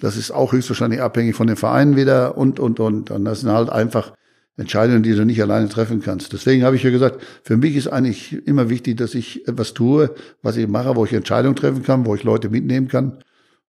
Das 0.00 0.16
ist 0.16 0.30
auch 0.30 0.52
höchstwahrscheinlich 0.52 1.00
abhängig 1.00 1.36
von 1.36 1.46
den 1.46 1.56
Vereinen 1.56 1.96
wieder 1.96 2.36
und, 2.36 2.58
und, 2.58 2.80
und. 2.80 3.10
Und 3.10 3.24
das 3.24 3.40
sind 3.40 3.50
halt 3.50 3.70
einfach 3.70 4.12
Entscheidungen, 4.56 5.02
die 5.02 5.14
du 5.14 5.24
nicht 5.24 5.40
alleine 5.40 5.68
treffen 5.68 6.02
kannst. 6.02 6.32
Deswegen 6.32 6.64
habe 6.64 6.76
ich 6.76 6.82
ja 6.82 6.90
gesagt, 6.90 7.22
für 7.42 7.56
mich 7.56 7.76
ist 7.76 7.88
eigentlich 7.88 8.46
immer 8.46 8.68
wichtig, 8.68 8.98
dass 8.98 9.14
ich 9.14 9.48
etwas 9.48 9.74
tue, 9.74 10.14
was 10.42 10.56
ich 10.56 10.68
mache, 10.68 10.96
wo 10.96 11.04
ich 11.04 11.12
Entscheidungen 11.12 11.56
treffen 11.56 11.82
kann, 11.82 12.04
wo 12.04 12.14
ich 12.14 12.24
Leute 12.24 12.50
mitnehmen 12.50 12.88
kann. 12.88 13.22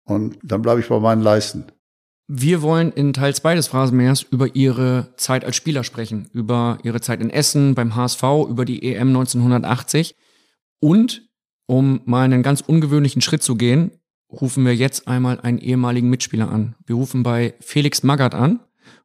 Und 0.03 0.38
dann 0.43 0.61
bleibe 0.61 0.80
ich 0.80 0.88
bei 0.88 0.99
meinen 0.99 1.22
Leisten. 1.22 1.65
Wir 2.27 2.61
wollen 2.61 2.91
in 2.91 3.14
Teil 3.14 3.34
2 3.34 3.56
des 3.56 3.68
Phrasenmähers 3.68 4.22
über 4.22 4.56
Ihre 4.56 5.14
Zeit 5.18 5.45
als 5.45 5.56
Spieler 5.56 5.84
sprechen, 5.84 6.30
über 6.34 6.77
Ihre 6.84 7.01
Zeit 7.01 7.22
in 7.22 7.30
Essen, 7.30 7.76
beim 7.76 7.95
HSV, 7.95 8.23
über 8.49 8.65
die 8.65 8.84
EM 8.84 9.10
1980. 9.10 10.15
Und 10.80 11.27
um 11.65 12.01
mal 12.06 12.23
einen 12.23 12.43
ganz 12.43 12.61
ungewöhnlichen 12.61 13.22
Schritt 13.22 13.43
zu 13.43 13.56
gehen, 13.56 13.91
rufen 14.31 14.65
wir 14.65 14.76
jetzt 14.76 15.07
einmal 15.07 15.39
einen 15.41 15.57
ehemaligen 15.60 16.10
Mitspieler 16.10 16.49
an. 16.49 16.76
Wir 16.85 16.95
rufen 16.95 17.23
bei 17.23 17.56
Felix 17.60 18.03
Magath 18.03 18.34
an 18.35 18.60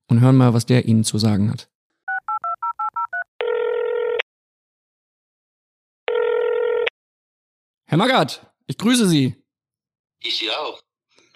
und 0.09 0.21
hören 0.21 0.37
mal, 0.37 0.55
was 0.55 0.67
der 0.67 0.85
Ihnen 0.87 1.05
zu 1.05 1.19
sagen 1.19 1.51
hat. 1.51 1.69
Herr 7.87 7.99
Magath, 7.99 8.47
ich 8.67 8.79
grüße 8.79 9.09
Sie. 9.09 9.37
Ich 10.21 10.39
sie 10.39 10.51
auch. 10.51 10.81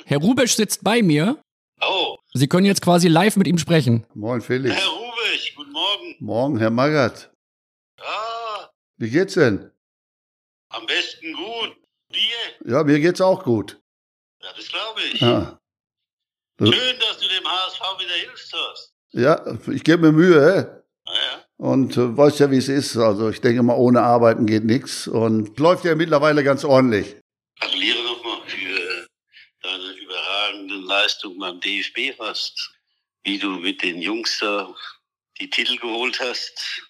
Herr 0.07 0.19
Rubesch 0.19 0.55
sitzt 0.55 0.83
bei 0.83 1.03
mir. 1.03 1.41
Oh, 1.81 2.17
Sie 2.33 2.49
können 2.49 2.67
jetzt 2.67 2.83
quasi 2.83 3.09
live 3.09 3.37
mit 3.37 3.47
ihm 3.47 3.59
sprechen. 3.59 4.07
Moin, 4.15 4.41
Felix. 4.41 4.75
Herr 4.75 4.89
Rubisch, 4.89 5.55
guten 5.55 5.73
Morgen. 5.73 6.17
Morgen, 6.21 6.59
Herr 6.59 6.71
Magath. 6.71 7.31
Ja, 7.99 8.71
Wie 8.97 9.11
geht's 9.11 9.35
denn? 9.35 9.71
am 10.71 10.85
besten 10.87 11.33
gut. 11.33 11.78
Ja, 12.65 12.83
mir 12.85 13.01
geht's 13.01 13.21
auch 13.21 13.45
gut. 13.45 13.81
Ja, 14.43 14.49
das 14.57 14.69
glaube 14.69 15.01
ich. 15.13 15.21
Ja, 15.21 15.59
Schön, 16.61 16.99
dass 16.99 17.19
du 17.19 17.29
dem 17.29 17.45
HSV 17.47 17.81
wieder 18.01 18.15
hilfst 18.15 18.53
hast. 18.53 18.95
ja 19.13 19.59
ich 19.73 19.85
gebe 19.85 20.11
mir 20.11 20.13
Mühe. 20.13 20.85
Ja, 21.07 21.45
Und 21.57 21.97
äh, 21.97 22.17
weiß 22.17 22.41
ja, 22.41 22.51
wie 22.51 22.57
es 22.59 22.69
ist. 22.69 22.97
Also 22.97 23.31
ich 23.31 23.41
denke 23.41 23.63
mal, 23.63 23.77
ohne 23.77 24.03
Arbeiten 24.03 24.45
geht 24.47 24.65
nichts. 24.65 25.07
Und 25.09 25.59
läuft 25.59 25.85
ja 25.85 25.95
mittlerweile 25.95 26.43
ganz 26.45 26.65
ordentlich. 26.65 27.17
gratuliere 27.61 28.03
nochmal 28.03 28.39
für 28.49 29.07
deine 29.63 29.93
überragenden 29.93 30.83
Leistungen 30.83 31.39
beim 31.39 31.61
DFB 31.61 32.19
hast. 32.19 32.73
Wie 33.25 33.39
du 33.39 33.51
mit 33.51 33.83
den 33.83 34.03
Jungs 34.03 34.39
da 34.41 34.75
die 35.41 35.49
Titel 35.49 35.77
geholt 35.79 36.19
hast. 36.21 36.83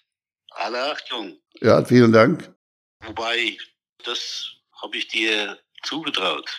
Alle 0.51 0.91
Achtung. 0.91 1.37
Ja, 1.61 1.85
vielen 1.85 2.11
Dank. 2.11 2.51
Wobei, 3.05 3.55
das 4.03 4.51
habe 4.81 4.97
ich 4.97 5.07
dir 5.07 5.57
zugetraut. 5.83 6.49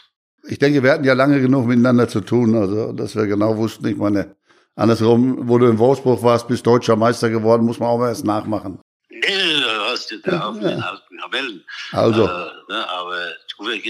Ich 0.44 0.58
denke, 0.58 0.82
wir 0.82 0.92
hatten 0.92 1.04
ja 1.04 1.12
lange 1.12 1.40
genug 1.40 1.66
miteinander 1.66 2.08
zu 2.08 2.20
tun, 2.20 2.54
also 2.54 2.92
dass 2.92 3.14
wir 3.14 3.26
genau 3.26 3.56
wussten, 3.56 3.86
ich 3.86 3.96
meine, 3.96 4.36
andersrum, 4.74 5.48
wo 5.48 5.58
du 5.58 5.66
in 5.66 5.78
Wolfsburg 5.78 6.22
warst, 6.22 6.48
bist 6.48 6.66
deutscher 6.66 6.96
Meister 6.96 7.28
geworden, 7.28 7.66
muss 7.66 7.78
man 7.78 7.90
auch 7.90 7.98
mal 7.98 8.08
erst 8.08 8.24
nachmachen. 8.24 8.80
Nee, 9.10 9.20
du 9.20 9.80
hast 9.84 10.10
ja 10.10 10.16
da 10.24 10.48
auf 10.48 10.58
den 10.58 10.82
alten 10.82 11.18
Kamellen. 11.18 11.64
Also. 11.92 12.24
Äh, 12.24 12.72
ne, 12.72 12.88
aber 12.88 13.34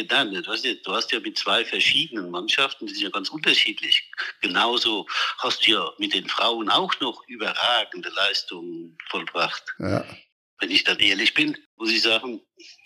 dann, 0.09 0.33
du, 0.33 0.47
hast 0.51 0.65
ja, 0.65 0.73
du 0.85 0.93
hast 0.93 1.13
ja 1.13 1.21
mit 1.21 1.39
zwei 1.39 1.65
verschiedenen 1.65 2.31
Mannschaften, 2.31 2.87
die 2.87 2.95
sind 2.95 3.05
ja 3.05 3.11
ganz 3.11 3.29
unterschiedlich. 3.29 4.11
Genauso 4.41 5.07
hast 5.39 5.67
du 5.67 5.73
ja 5.73 5.91
mit 5.99 6.13
den 6.15 6.29
Frauen 6.29 6.69
auch 6.69 6.93
noch 7.01 7.23
überragende 7.29 8.11
Leistungen 8.11 8.97
vollbracht. 9.09 9.63
Ja. 9.79 10.05
Wenn 10.59 10.71
ich 10.71 10.85
dann 10.85 10.99
ehrlich 10.99 11.35
bin, 11.35 11.57
muss 11.77 11.91
ich 11.91 12.03
sagen, 12.03 12.41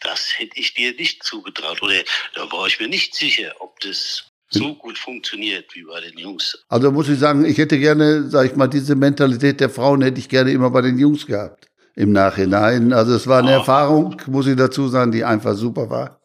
das 0.04 0.38
hätte 0.38 0.58
ich 0.60 0.74
dir 0.74 0.94
nicht 0.94 1.22
zugetraut. 1.22 1.82
Oder 1.82 1.94
da 2.34 2.42
war 2.52 2.66
ich 2.66 2.78
mir 2.78 2.88
nicht 2.88 3.14
sicher, 3.14 3.52
ob 3.58 3.80
das 3.80 4.24
so 4.50 4.74
gut 4.74 4.98
funktioniert 4.98 5.74
wie 5.74 5.82
bei 5.82 6.00
den 6.00 6.18
Jungs. 6.18 6.64
Also 6.68 6.92
muss 6.92 7.08
ich 7.08 7.18
sagen, 7.18 7.44
ich 7.44 7.58
hätte 7.58 7.78
gerne, 7.78 8.28
sag 8.28 8.46
ich 8.46 8.56
mal, 8.56 8.68
diese 8.68 8.94
Mentalität 8.94 9.60
der 9.60 9.70
Frauen 9.70 10.02
hätte 10.02 10.20
ich 10.20 10.28
gerne 10.28 10.52
immer 10.52 10.70
bei 10.70 10.82
den 10.82 10.98
Jungs 10.98 11.26
gehabt. 11.26 11.68
Im 11.96 12.12
Nachhinein. 12.12 12.92
Also 12.92 13.14
es 13.14 13.26
war 13.26 13.38
eine 13.38 13.52
Erfahrung, 13.52 14.20
muss 14.26 14.48
ich 14.48 14.56
dazu 14.56 14.88
sagen, 14.88 15.12
die 15.12 15.24
einfach 15.24 15.54
super 15.54 15.90
war. 15.90 16.20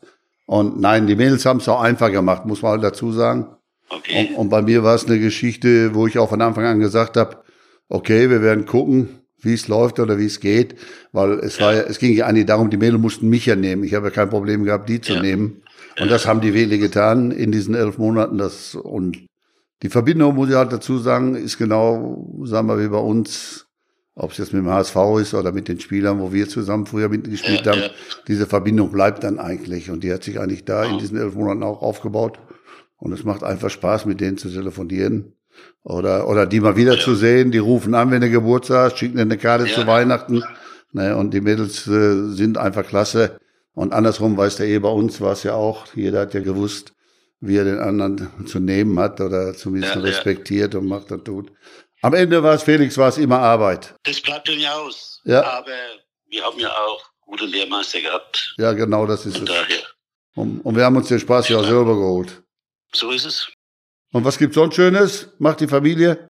Und 0.47 0.79
nein, 0.79 1.05
die 1.05 1.15
Mädels 1.15 1.45
haben 1.45 1.59
es 1.59 1.69
auch 1.69 1.81
einfach 1.81 2.11
gemacht, 2.11 2.45
muss 2.45 2.63
man 2.63 2.71
halt 2.71 2.83
dazu 2.83 3.11
sagen. 3.11 3.55
Und, 3.89 4.35
und 4.35 4.49
bei 4.49 4.63
mir 4.63 4.83
war 4.83 4.95
es 4.95 5.05
eine 5.05 5.19
Geschichte, 5.19 5.93
wo 5.93 6.07
ich 6.07 6.17
auch 6.17 6.29
von 6.29 6.41
Anfang 6.41 6.65
an 6.65 6.79
gesagt 6.79 7.17
habe, 7.17 7.43
okay, 7.87 8.31
wir 8.31 8.41
werden 8.41 8.65
gucken, 8.65 9.18
wie 9.41 9.53
es 9.53 9.67
läuft 9.67 9.99
oder 9.99 10.17
wie 10.17 10.25
es 10.25 10.39
geht, 10.39 10.75
weil 11.11 11.33
es 11.39 11.59
war 11.59 11.73
ja, 11.73 11.81
es 11.81 11.99
ging 11.99 12.13
ja 12.13 12.25
eigentlich 12.25 12.45
darum, 12.45 12.69
die 12.69 12.77
Mädels 12.77 13.01
mussten 13.01 13.29
mich 13.29 13.45
ja 13.45 13.55
nehmen. 13.55 13.83
Ich 13.83 13.93
habe 13.93 14.07
ja 14.07 14.11
kein 14.11 14.29
Problem 14.29 14.63
gehabt, 14.63 14.89
die 14.89 15.01
zu 15.01 15.19
nehmen. 15.19 15.61
Und 15.99 16.09
das 16.11 16.25
haben 16.27 16.41
die 16.41 16.53
wirklich 16.53 16.79
getan 16.81 17.31
in 17.31 17.51
diesen 17.51 17.75
elf 17.75 17.97
Monaten. 17.97 18.37
Das 18.37 18.75
und 18.75 19.17
die 19.81 19.89
Verbindung, 19.89 20.35
muss 20.35 20.49
ich 20.49 20.55
halt 20.55 20.73
dazu 20.73 20.97
sagen, 20.97 21.35
ist 21.35 21.57
genau, 21.57 22.41
sagen 22.43 22.67
wir, 22.67 22.79
wie 22.79 22.89
bei 22.89 22.97
uns, 22.97 23.67
ob 24.15 24.31
es 24.31 24.37
jetzt 24.37 24.53
mit 24.53 24.63
dem 24.63 24.69
HSV 24.69 24.95
ist 25.21 25.33
oder 25.33 25.51
mit 25.51 25.67
den 25.67 25.79
Spielern, 25.79 26.19
wo 26.19 26.33
wir 26.33 26.49
zusammen 26.49 26.85
früher 26.85 27.07
mitgespielt 27.09 27.65
Ja, 27.65 27.71
haben. 27.71 27.81
ja. 27.81 27.89
Diese 28.27 28.45
Verbindung 28.45 28.91
bleibt 28.91 29.23
dann 29.23 29.39
eigentlich 29.39 29.89
und 29.89 30.03
die 30.03 30.11
hat 30.11 30.23
sich 30.23 30.39
eigentlich 30.39 30.65
da 30.65 30.83
in 30.83 30.99
diesen 30.99 31.17
elf 31.17 31.35
Monaten 31.35 31.63
auch 31.63 31.81
aufgebaut. 31.81 32.39
Und 32.97 33.13
es 33.13 33.23
macht 33.23 33.43
einfach 33.43 33.69
Spaß, 33.69 34.05
mit 34.05 34.19
denen 34.19 34.37
zu 34.37 34.49
telefonieren. 34.49 35.33
Oder, 35.83 36.27
oder 36.27 36.45
die 36.45 36.59
mal 36.59 36.75
wieder 36.75 36.99
zu 36.99 37.15
sehen, 37.15 37.51
die 37.51 37.57
rufen 37.57 37.95
an, 37.95 38.11
wenn 38.11 38.21
du 38.21 38.29
Geburtstag 38.29 38.91
hast, 38.91 38.99
schicken 38.99 39.15
dir 39.15 39.21
eine 39.23 39.37
Karte 39.37 39.65
zu 39.65 39.87
Weihnachten. 39.87 40.43
Ne, 40.91 41.15
und 41.15 41.33
die 41.33 41.41
Mädels 41.41 41.87
äh, 41.87 42.29
sind 42.33 42.57
einfach 42.57 42.85
klasse. 42.85 43.39
Und 43.73 43.93
andersrum 43.93 44.35
weiß 44.37 44.57
der 44.57 44.67
eh 44.67 44.79
bei 44.79 44.89
uns 44.89 45.21
war 45.21 45.33
es 45.33 45.43
ja 45.43 45.53
auch. 45.53 45.85
Jeder 45.95 46.21
hat 46.21 46.33
ja 46.33 46.41
gewusst, 46.41 46.93
wie 47.39 47.57
er 47.57 47.63
den 47.63 47.79
anderen 47.79 48.29
zu 48.47 48.59
nehmen 48.59 48.99
hat 48.99 49.21
oder 49.21 49.53
zumindest 49.53 49.95
Ja, 49.95 50.01
ja. 50.01 50.07
respektiert 50.07 50.75
und 50.75 50.87
macht 50.87 51.11
und 51.11 51.25
tut. 51.25 51.51
Am 52.01 52.13
Ende 52.13 52.41
war 52.43 52.55
es, 52.55 52.63
Felix, 52.63 52.97
war 52.97 53.09
es 53.09 53.17
immer 53.17 53.39
Arbeit. 53.39 53.93
Das 54.03 54.19
bleibt 54.21 54.47
ja 54.49 54.73
aus. 54.73 55.21
Ja. 55.25 55.43
Aber 55.43 55.67
wir 56.29 56.43
haben 56.43 56.57
ja 56.59 56.69
auch 56.69 57.03
gute 57.21 57.45
Lehrmeister 57.45 58.01
gehabt. 58.01 58.55
Ja, 58.57 58.73
genau, 58.73 59.05
das 59.05 59.25
ist 59.25 59.37
Von 59.37 59.47
es. 59.47 59.53
daher, 59.53 59.77
Und, 60.35 60.61
und 60.61 60.75
wir 60.75 60.85
haben 60.85 60.95
uns 60.97 61.07
den 61.07 61.19
Spaß 61.19 61.49
ja 61.49 61.57
auch 61.57 61.65
selber 61.65 61.95
geholt. 61.95 62.41
so 62.93 63.11
ist 63.11 63.25
es. 63.25 63.51
Und 64.11 64.25
was 64.25 64.37
gibt's 64.37 64.55
sonst 64.55 64.75
Schönes? 64.75 65.29
Macht 65.39 65.59
die 65.59 65.67
Familie? 65.67 66.27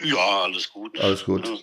Ja, 0.00 0.42
alles 0.42 0.70
gut. 0.70 0.98
Alles 1.00 1.24
gut. 1.24 1.46
Ja. 1.46 1.56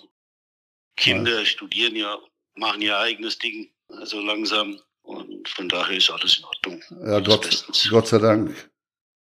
Kinder 0.96 1.46
studieren 1.46 1.96
ja 1.96 2.18
machen 2.56 2.82
ihr 2.82 2.98
eigenes 2.98 3.38
Ding, 3.38 3.70
also 3.90 4.20
langsam. 4.22 4.80
Und 5.04 5.50
von 5.50 5.68
daher 5.68 5.98
ist 5.98 6.10
alles 6.10 6.38
in 6.38 6.46
Ordnung. 6.46 6.84
Ja, 7.06 7.20
Gott, 7.20 7.66
Gott 7.90 8.08
sei 8.08 8.20
Dank. 8.20 8.72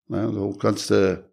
Ja, 0.09 0.28
so 0.32 0.52
kannst 0.55 0.90
du 0.90 1.24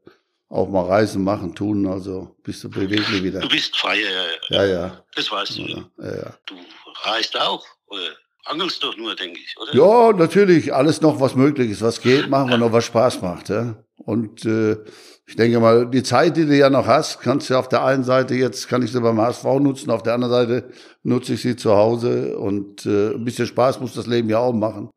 auch 0.49 0.69
mal 0.69 0.86
Reisen 0.86 1.23
machen, 1.23 1.56
tun, 1.56 1.88
also 1.88 2.36
bist 2.44 2.64
du 2.64 2.69
beweglich 2.69 3.23
wieder. 3.23 3.40
Du 3.40 3.49
bist 3.49 3.76
freier, 3.76 4.10
ja, 4.10 4.23
ja. 4.23 4.32
Ja, 4.49 4.65
ja. 4.65 5.06
Das 5.15 5.32
weißt 5.32 5.57
du. 5.57 5.61
Ja, 5.64 5.90
ja. 5.98 6.15
ja. 6.15 6.38
Du 6.45 6.56
reist 7.03 7.36
auch, 7.40 7.65
oder 7.88 8.15
angelst 8.45 8.84
doch 8.84 8.95
nur, 8.95 9.15
denke 9.15 9.40
ich, 9.40 9.57
oder? 9.57 9.73
Ja, 9.73 10.14
natürlich. 10.14 10.72
Alles 10.72 11.02
noch, 11.02 11.19
was 11.19 11.34
möglich 11.34 11.72
ist, 11.72 11.82
was 11.82 11.99
geht, 11.99 12.30
machen 12.30 12.52
wir 12.52 12.57
noch, 12.60 12.72
was 12.72 12.86
Spaß 12.86 13.22
macht. 13.22 13.49
Ja? 13.49 13.84
Und 14.06 14.45
äh, 14.45 14.77
ich 15.26 15.36
denke 15.36 15.60
mal, 15.60 15.90
die 15.90 16.03
Zeit, 16.03 16.38
die 16.38 16.45
du 16.45 16.56
ja 16.56 16.69
noch 16.69 16.86
hast, 16.86 17.19
kannst 17.19 17.49
du 17.49 17.57
auf 17.57 17.68
der 17.68 17.84
einen 17.84 18.03
Seite 18.03 18.36
jetzt, 18.36 18.68
kann 18.68 18.84
ich 18.84 18.91
sie 18.91 19.02
beim 19.02 19.19
HSV 19.19 19.44
nutzen, 19.60 19.90
auf 19.90 20.03
der 20.03 20.14
anderen 20.14 20.34
Seite 20.34 20.69
nutze 21.02 21.34
ich 21.34 21.41
sie 21.41 21.56
zu 21.56 21.76
Hause 21.76 22.38
und 22.38 22.86
äh, 22.86 23.15
ein 23.15 23.26
bisschen 23.26 23.48
Spaß 23.48 23.80
muss 23.80 23.95
das 23.95 24.06
Leben 24.06 24.30
ja 24.30 24.38
auch 24.38 24.53
machen. 24.53 24.90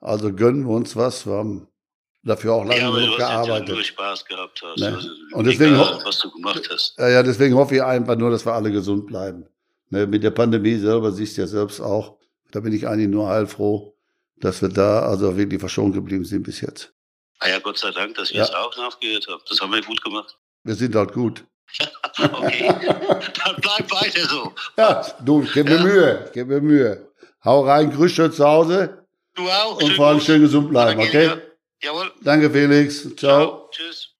Also 0.00 0.32
gönnen 0.32 0.66
wir 0.66 0.74
uns 0.74 0.96
was. 0.96 1.26
Wir 1.26 1.34
haben 1.34 1.68
dafür 2.24 2.54
auch 2.54 2.64
lange 2.64 2.80
ja, 2.80 2.90
genug 2.90 3.10
hast 3.12 3.18
ja 3.18 3.44
gearbeitet. 3.44 3.68
nur 3.68 3.84
Spaß 3.84 4.24
gehabt 4.24 4.62
hast. 4.64 4.80
Ne? 4.80 4.94
Also, 4.94 5.08
Und 5.32 5.46
deswegen, 5.46 5.74
egal, 5.74 6.00
was 6.04 6.18
du 6.18 6.30
gemacht 6.32 6.68
hast. 6.72 6.98
ja, 6.98 7.08
ja, 7.08 7.22
deswegen 7.22 7.54
hoffe 7.54 7.76
ich 7.76 7.82
einfach 7.82 8.16
nur, 8.16 8.30
dass 8.30 8.44
wir 8.44 8.52
alle 8.52 8.72
gesund 8.72 9.06
bleiben. 9.06 9.46
Ne, 9.90 10.06
mit 10.06 10.24
der 10.24 10.32
Pandemie 10.32 10.74
selber 10.76 11.12
siehst 11.12 11.36
du 11.36 11.42
ja 11.42 11.46
selbst 11.46 11.80
auch. 11.80 12.16
Da 12.50 12.58
bin 12.58 12.72
ich 12.72 12.88
eigentlich 12.88 13.08
nur 13.08 13.28
heilfroh, 13.28 13.94
dass 14.40 14.60
wir 14.60 14.68
da 14.68 15.02
also 15.02 15.36
wirklich 15.36 15.60
verschont 15.60 15.94
geblieben 15.94 16.24
sind 16.24 16.42
bis 16.42 16.60
jetzt. 16.60 16.92
Ah 17.40 17.48
ja, 17.48 17.58
Gott 17.58 17.78
sei 17.78 17.90
Dank, 17.90 18.14
dass 18.16 18.30
ihr 18.30 18.38
Ja. 18.38 18.44
es 18.44 18.54
auch 18.54 18.76
nachgehört 18.76 19.26
habt. 19.30 19.50
Das 19.50 19.60
haben 19.60 19.72
wir 19.72 19.82
gut 19.82 20.02
gemacht. 20.02 20.36
Wir 20.64 20.74
sind 20.74 20.94
halt 20.94 21.12
gut. 21.12 21.44
Okay, 22.18 22.66
dann 22.68 23.56
bleib 23.60 23.90
weiter 23.90 24.26
so. 24.26 24.52
Ja, 24.78 25.04
du, 25.22 25.42
ich 25.42 25.52
gebe 25.52 25.70
mir 25.74 25.80
Mühe, 25.82 26.22
ich 26.26 26.32
gebe 26.32 26.54
mir 26.54 26.60
Mühe. 26.62 27.12
Hau 27.44 27.60
rein, 27.66 27.90
grüß 27.90 28.10
schön 28.12 28.32
zu 28.32 28.44
Hause 28.46 29.04
Du 29.34 29.42
auch. 29.48 29.82
und 29.82 29.92
vor 29.92 30.06
allem 30.06 30.20
schön 30.20 30.40
gesund 30.40 30.70
bleiben, 30.70 30.98
okay? 30.98 31.30
Jawohl. 31.82 32.10
Danke, 32.22 32.48
Felix. 32.50 33.14
Ciao. 33.16 33.68
Tschüss. 33.70 34.14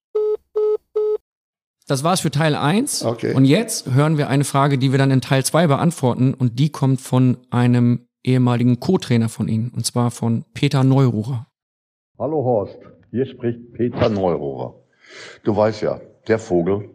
Das 1.87 2.03
war's 2.03 2.19
für 2.21 2.29
Teil 2.31 2.53
1. 2.55 3.03
Okay. 3.03 3.33
Und 3.33 3.45
jetzt 3.45 3.87
hören 3.87 4.17
wir 4.17 4.27
eine 4.27 4.43
Frage, 4.43 4.77
die 4.77 4.91
wir 4.91 4.99
dann 4.99 5.09
in 5.09 5.21
Teil 5.21 5.43
2 5.43 5.65
beantworten. 5.67 6.33
Und 6.35 6.59
die 6.59 6.69
kommt 6.71 7.01
von 7.01 7.37
einem 7.49 8.07
ehemaligen 8.23 8.79
Co-Trainer 8.79 9.29
von 9.29 9.47
Ihnen. 9.47 9.71
Und 9.75 9.85
zwar 9.85 10.11
von 10.11 10.43
Peter 10.53 10.83
Neururer. 10.83 11.47
Hallo 12.19 12.43
Horst, 12.43 12.75
hier 13.17 13.25
spricht 13.25 13.73
Peter 13.73 14.09
Neurohrer. 14.09 14.75
Du 15.43 15.55
weißt 15.55 15.81
ja, 15.81 15.99
der 16.27 16.37
Vogel, 16.37 16.91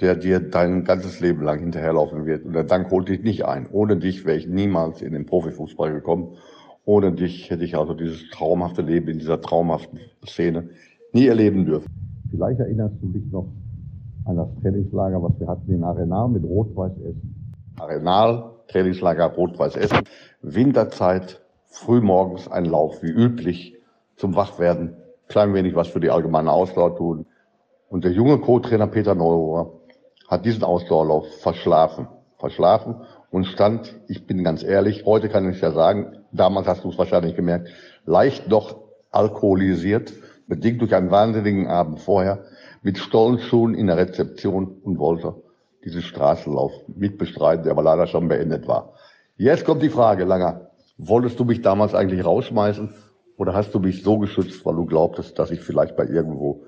der 0.00 0.16
dir 0.16 0.40
dein 0.40 0.84
ganzes 0.84 1.20
Leben 1.20 1.42
lang 1.42 1.58
hinterherlaufen 1.58 2.24
wird. 2.24 2.46
Und 2.46 2.54
der 2.54 2.64
Dank 2.64 2.90
holt 2.90 3.10
dich 3.10 3.22
nicht 3.22 3.44
ein. 3.44 3.68
Ohne 3.70 3.98
dich 3.98 4.24
wäre 4.24 4.38
ich 4.38 4.46
niemals 4.46 5.02
in 5.02 5.12
den 5.12 5.26
Profifußball 5.26 5.92
gekommen. 5.92 6.38
Ohne 6.86 7.12
dich 7.12 7.50
hätte 7.50 7.62
ich 7.64 7.76
also 7.76 7.92
dieses 7.92 8.30
traumhafte 8.30 8.80
Leben 8.80 9.08
in 9.08 9.18
dieser 9.18 9.42
traumhaften 9.42 10.00
Szene 10.26 10.70
nie 11.12 11.26
erleben 11.26 11.66
dürfen. 11.66 11.90
Vielleicht 12.30 12.60
erinnerst 12.60 12.94
du 13.02 13.08
dich 13.08 13.30
noch 13.30 13.52
an 14.24 14.36
das 14.36 14.48
Trainingslager, 14.62 15.22
was 15.22 15.38
wir 15.38 15.46
hatten 15.46 15.74
in 15.74 15.84
Arenal 15.84 16.30
mit 16.30 16.42
Rot-Weiß 16.42 16.92
Essen. 17.02 17.54
Arenal, 17.78 18.52
Trainingslager 18.68 19.26
Rot-Weiß 19.26 19.76
Essen. 19.76 19.98
Winterzeit, 20.40 21.42
frühmorgens 21.66 22.48
ein 22.48 22.64
Lauf, 22.64 23.02
wie 23.02 23.10
üblich, 23.10 23.76
zum 24.16 24.34
Wachwerden. 24.36 24.96
Klein 25.30 25.54
wenig 25.54 25.76
was 25.76 25.86
für 25.86 26.00
die 26.00 26.10
allgemeine 26.10 26.50
Ausdauer 26.50 26.96
tun. 26.96 27.26
Und 27.88 28.02
der 28.04 28.10
junge 28.10 28.38
Co-Trainer 28.38 28.88
Peter 28.88 29.14
Neurohr 29.14 29.80
hat 30.28 30.44
diesen 30.44 30.64
Ausdauerlauf 30.64 31.24
verschlafen. 31.40 32.08
Verschlafen 32.36 32.96
und 33.30 33.44
stand, 33.44 33.94
ich 34.08 34.26
bin 34.26 34.42
ganz 34.42 34.64
ehrlich, 34.64 35.04
heute 35.06 35.28
kann 35.28 35.48
ich 35.48 35.60
ja 35.60 35.70
sagen, 35.70 36.18
damals 36.32 36.66
hast 36.66 36.82
du 36.82 36.88
es 36.88 36.98
wahrscheinlich 36.98 37.36
gemerkt, 37.36 37.68
leicht 38.06 38.50
doch 38.50 38.78
alkoholisiert, 39.12 40.12
bedingt 40.48 40.80
durch 40.80 40.96
einen 40.96 41.12
wahnsinnigen 41.12 41.68
Abend 41.68 42.00
vorher, 42.00 42.44
mit 42.82 42.98
Stollenschuhen 42.98 43.74
in 43.74 43.86
der 43.86 43.98
Rezeption 43.98 44.80
und 44.82 44.98
wollte 44.98 45.34
diesen 45.84 46.02
Straßenlauf 46.02 46.72
mitbestreiten, 46.88 47.62
der 47.62 47.72
aber 47.72 47.84
leider 47.84 48.08
schon 48.08 48.26
beendet 48.26 48.66
war. 48.66 48.94
Jetzt 49.36 49.64
kommt 49.64 49.82
die 49.82 49.90
Frage, 49.90 50.24
Langer, 50.24 50.70
wolltest 50.98 51.38
du 51.38 51.44
mich 51.44 51.62
damals 51.62 51.94
eigentlich 51.94 52.24
rausschmeißen 52.24 52.92
oder 53.40 53.54
hast 53.54 53.74
du 53.74 53.78
mich 53.78 54.02
so 54.02 54.18
geschützt, 54.18 54.66
weil 54.66 54.76
du 54.76 54.84
glaubtest, 54.84 55.38
dass 55.38 55.50
ich 55.50 55.60
vielleicht 55.60 55.96
bei 55.96 56.04
irgendwo 56.04 56.60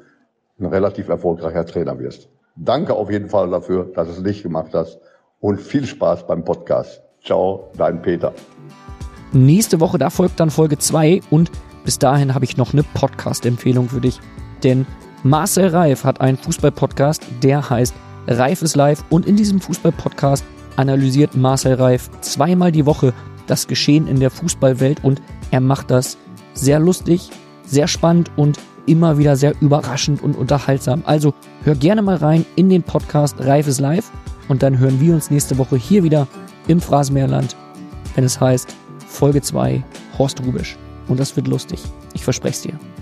ein 0.58 0.64
relativ 0.64 1.10
erfolgreicher 1.10 1.66
Trainer 1.66 1.98
wirst? 1.98 2.30
Danke 2.56 2.94
auf 2.94 3.10
jeden 3.10 3.28
Fall 3.28 3.50
dafür, 3.50 3.92
dass 3.94 4.08
du 4.08 4.14
es 4.14 4.22
nicht 4.22 4.42
gemacht 4.42 4.70
hast 4.72 4.98
und 5.38 5.60
viel 5.60 5.84
Spaß 5.84 6.26
beim 6.26 6.46
Podcast. 6.46 7.02
Ciao, 7.22 7.70
dein 7.76 8.00
Peter. 8.00 8.32
Nächste 9.34 9.80
Woche, 9.80 9.98
da 9.98 10.08
folgt 10.08 10.40
dann 10.40 10.48
Folge 10.48 10.78
2 10.78 11.20
und 11.28 11.50
bis 11.84 11.98
dahin 11.98 12.34
habe 12.34 12.46
ich 12.46 12.56
noch 12.56 12.72
eine 12.72 12.84
Podcast-Empfehlung 12.84 13.90
für 13.90 14.00
dich. 14.00 14.18
Denn 14.64 14.86
Marcel 15.24 15.68
Reif 15.68 16.04
hat 16.04 16.22
einen 16.22 16.38
Fußball-Podcast, 16.38 17.22
der 17.42 17.68
heißt 17.68 17.94
Reif 18.28 18.62
ist 18.62 18.76
live 18.76 19.04
und 19.10 19.26
in 19.26 19.36
diesem 19.36 19.60
Fußball-Podcast 19.60 20.42
analysiert 20.76 21.36
Marcel 21.36 21.74
Reif 21.74 22.08
zweimal 22.22 22.72
die 22.72 22.86
Woche 22.86 23.12
das 23.46 23.66
Geschehen 23.66 24.06
in 24.06 24.20
der 24.20 24.30
Fußballwelt 24.30 25.04
und 25.04 25.20
er 25.50 25.60
macht 25.60 25.90
das 25.90 26.16
sehr 26.54 26.78
lustig, 26.78 27.30
sehr 27.64 27.88
spannend 27.88 28.30
und 28.36 28.58
immer 28.86 29.18
wieder 29.18 29.36
sehr 29.36 29.54
überraschend 29.60 30.22
und 30.22 30.36
unterhaltsam. 30.36 31.02
Also 31.06 31.34
hör 31.64 31.74
gerne 31.74 32.02
mal 32.02 32.16
rein 32.16 32.44
in 32.56 32.68
den 32.68 32.82
Podcast 32.82 33.36
Reif 33.38 33.66
ist 33.66 33.80
live 33.80 34.10
und 34.48 34.62
dann 34.62 34.78
hören 34.78 35.00
wir 35.00 35.14
uns 35.14 35.30
nächste 35.30 35.58
Woche 35.58 35.76
hier 35.76 36.02
wieder 36.02 36.26
im 36.68 36.80
Phrasenmeerland, 36.80 37.56
wenn 38.14 38.24
es 38.24 38.40
heißt 38.40 38.74
Folge 39.06 39.40
2 39.42 39.82
Horst 40.18 40.40
Rubisch. 40.44 40.76
Und 41.08 41.20
das 41.20 41.36
wird 41.36 41.48
lustig. 41.48 41.80
Ich 42.14 42.24
verspreche 42.24 42.54
es 42.54 42.62
dir. 42.62 43.01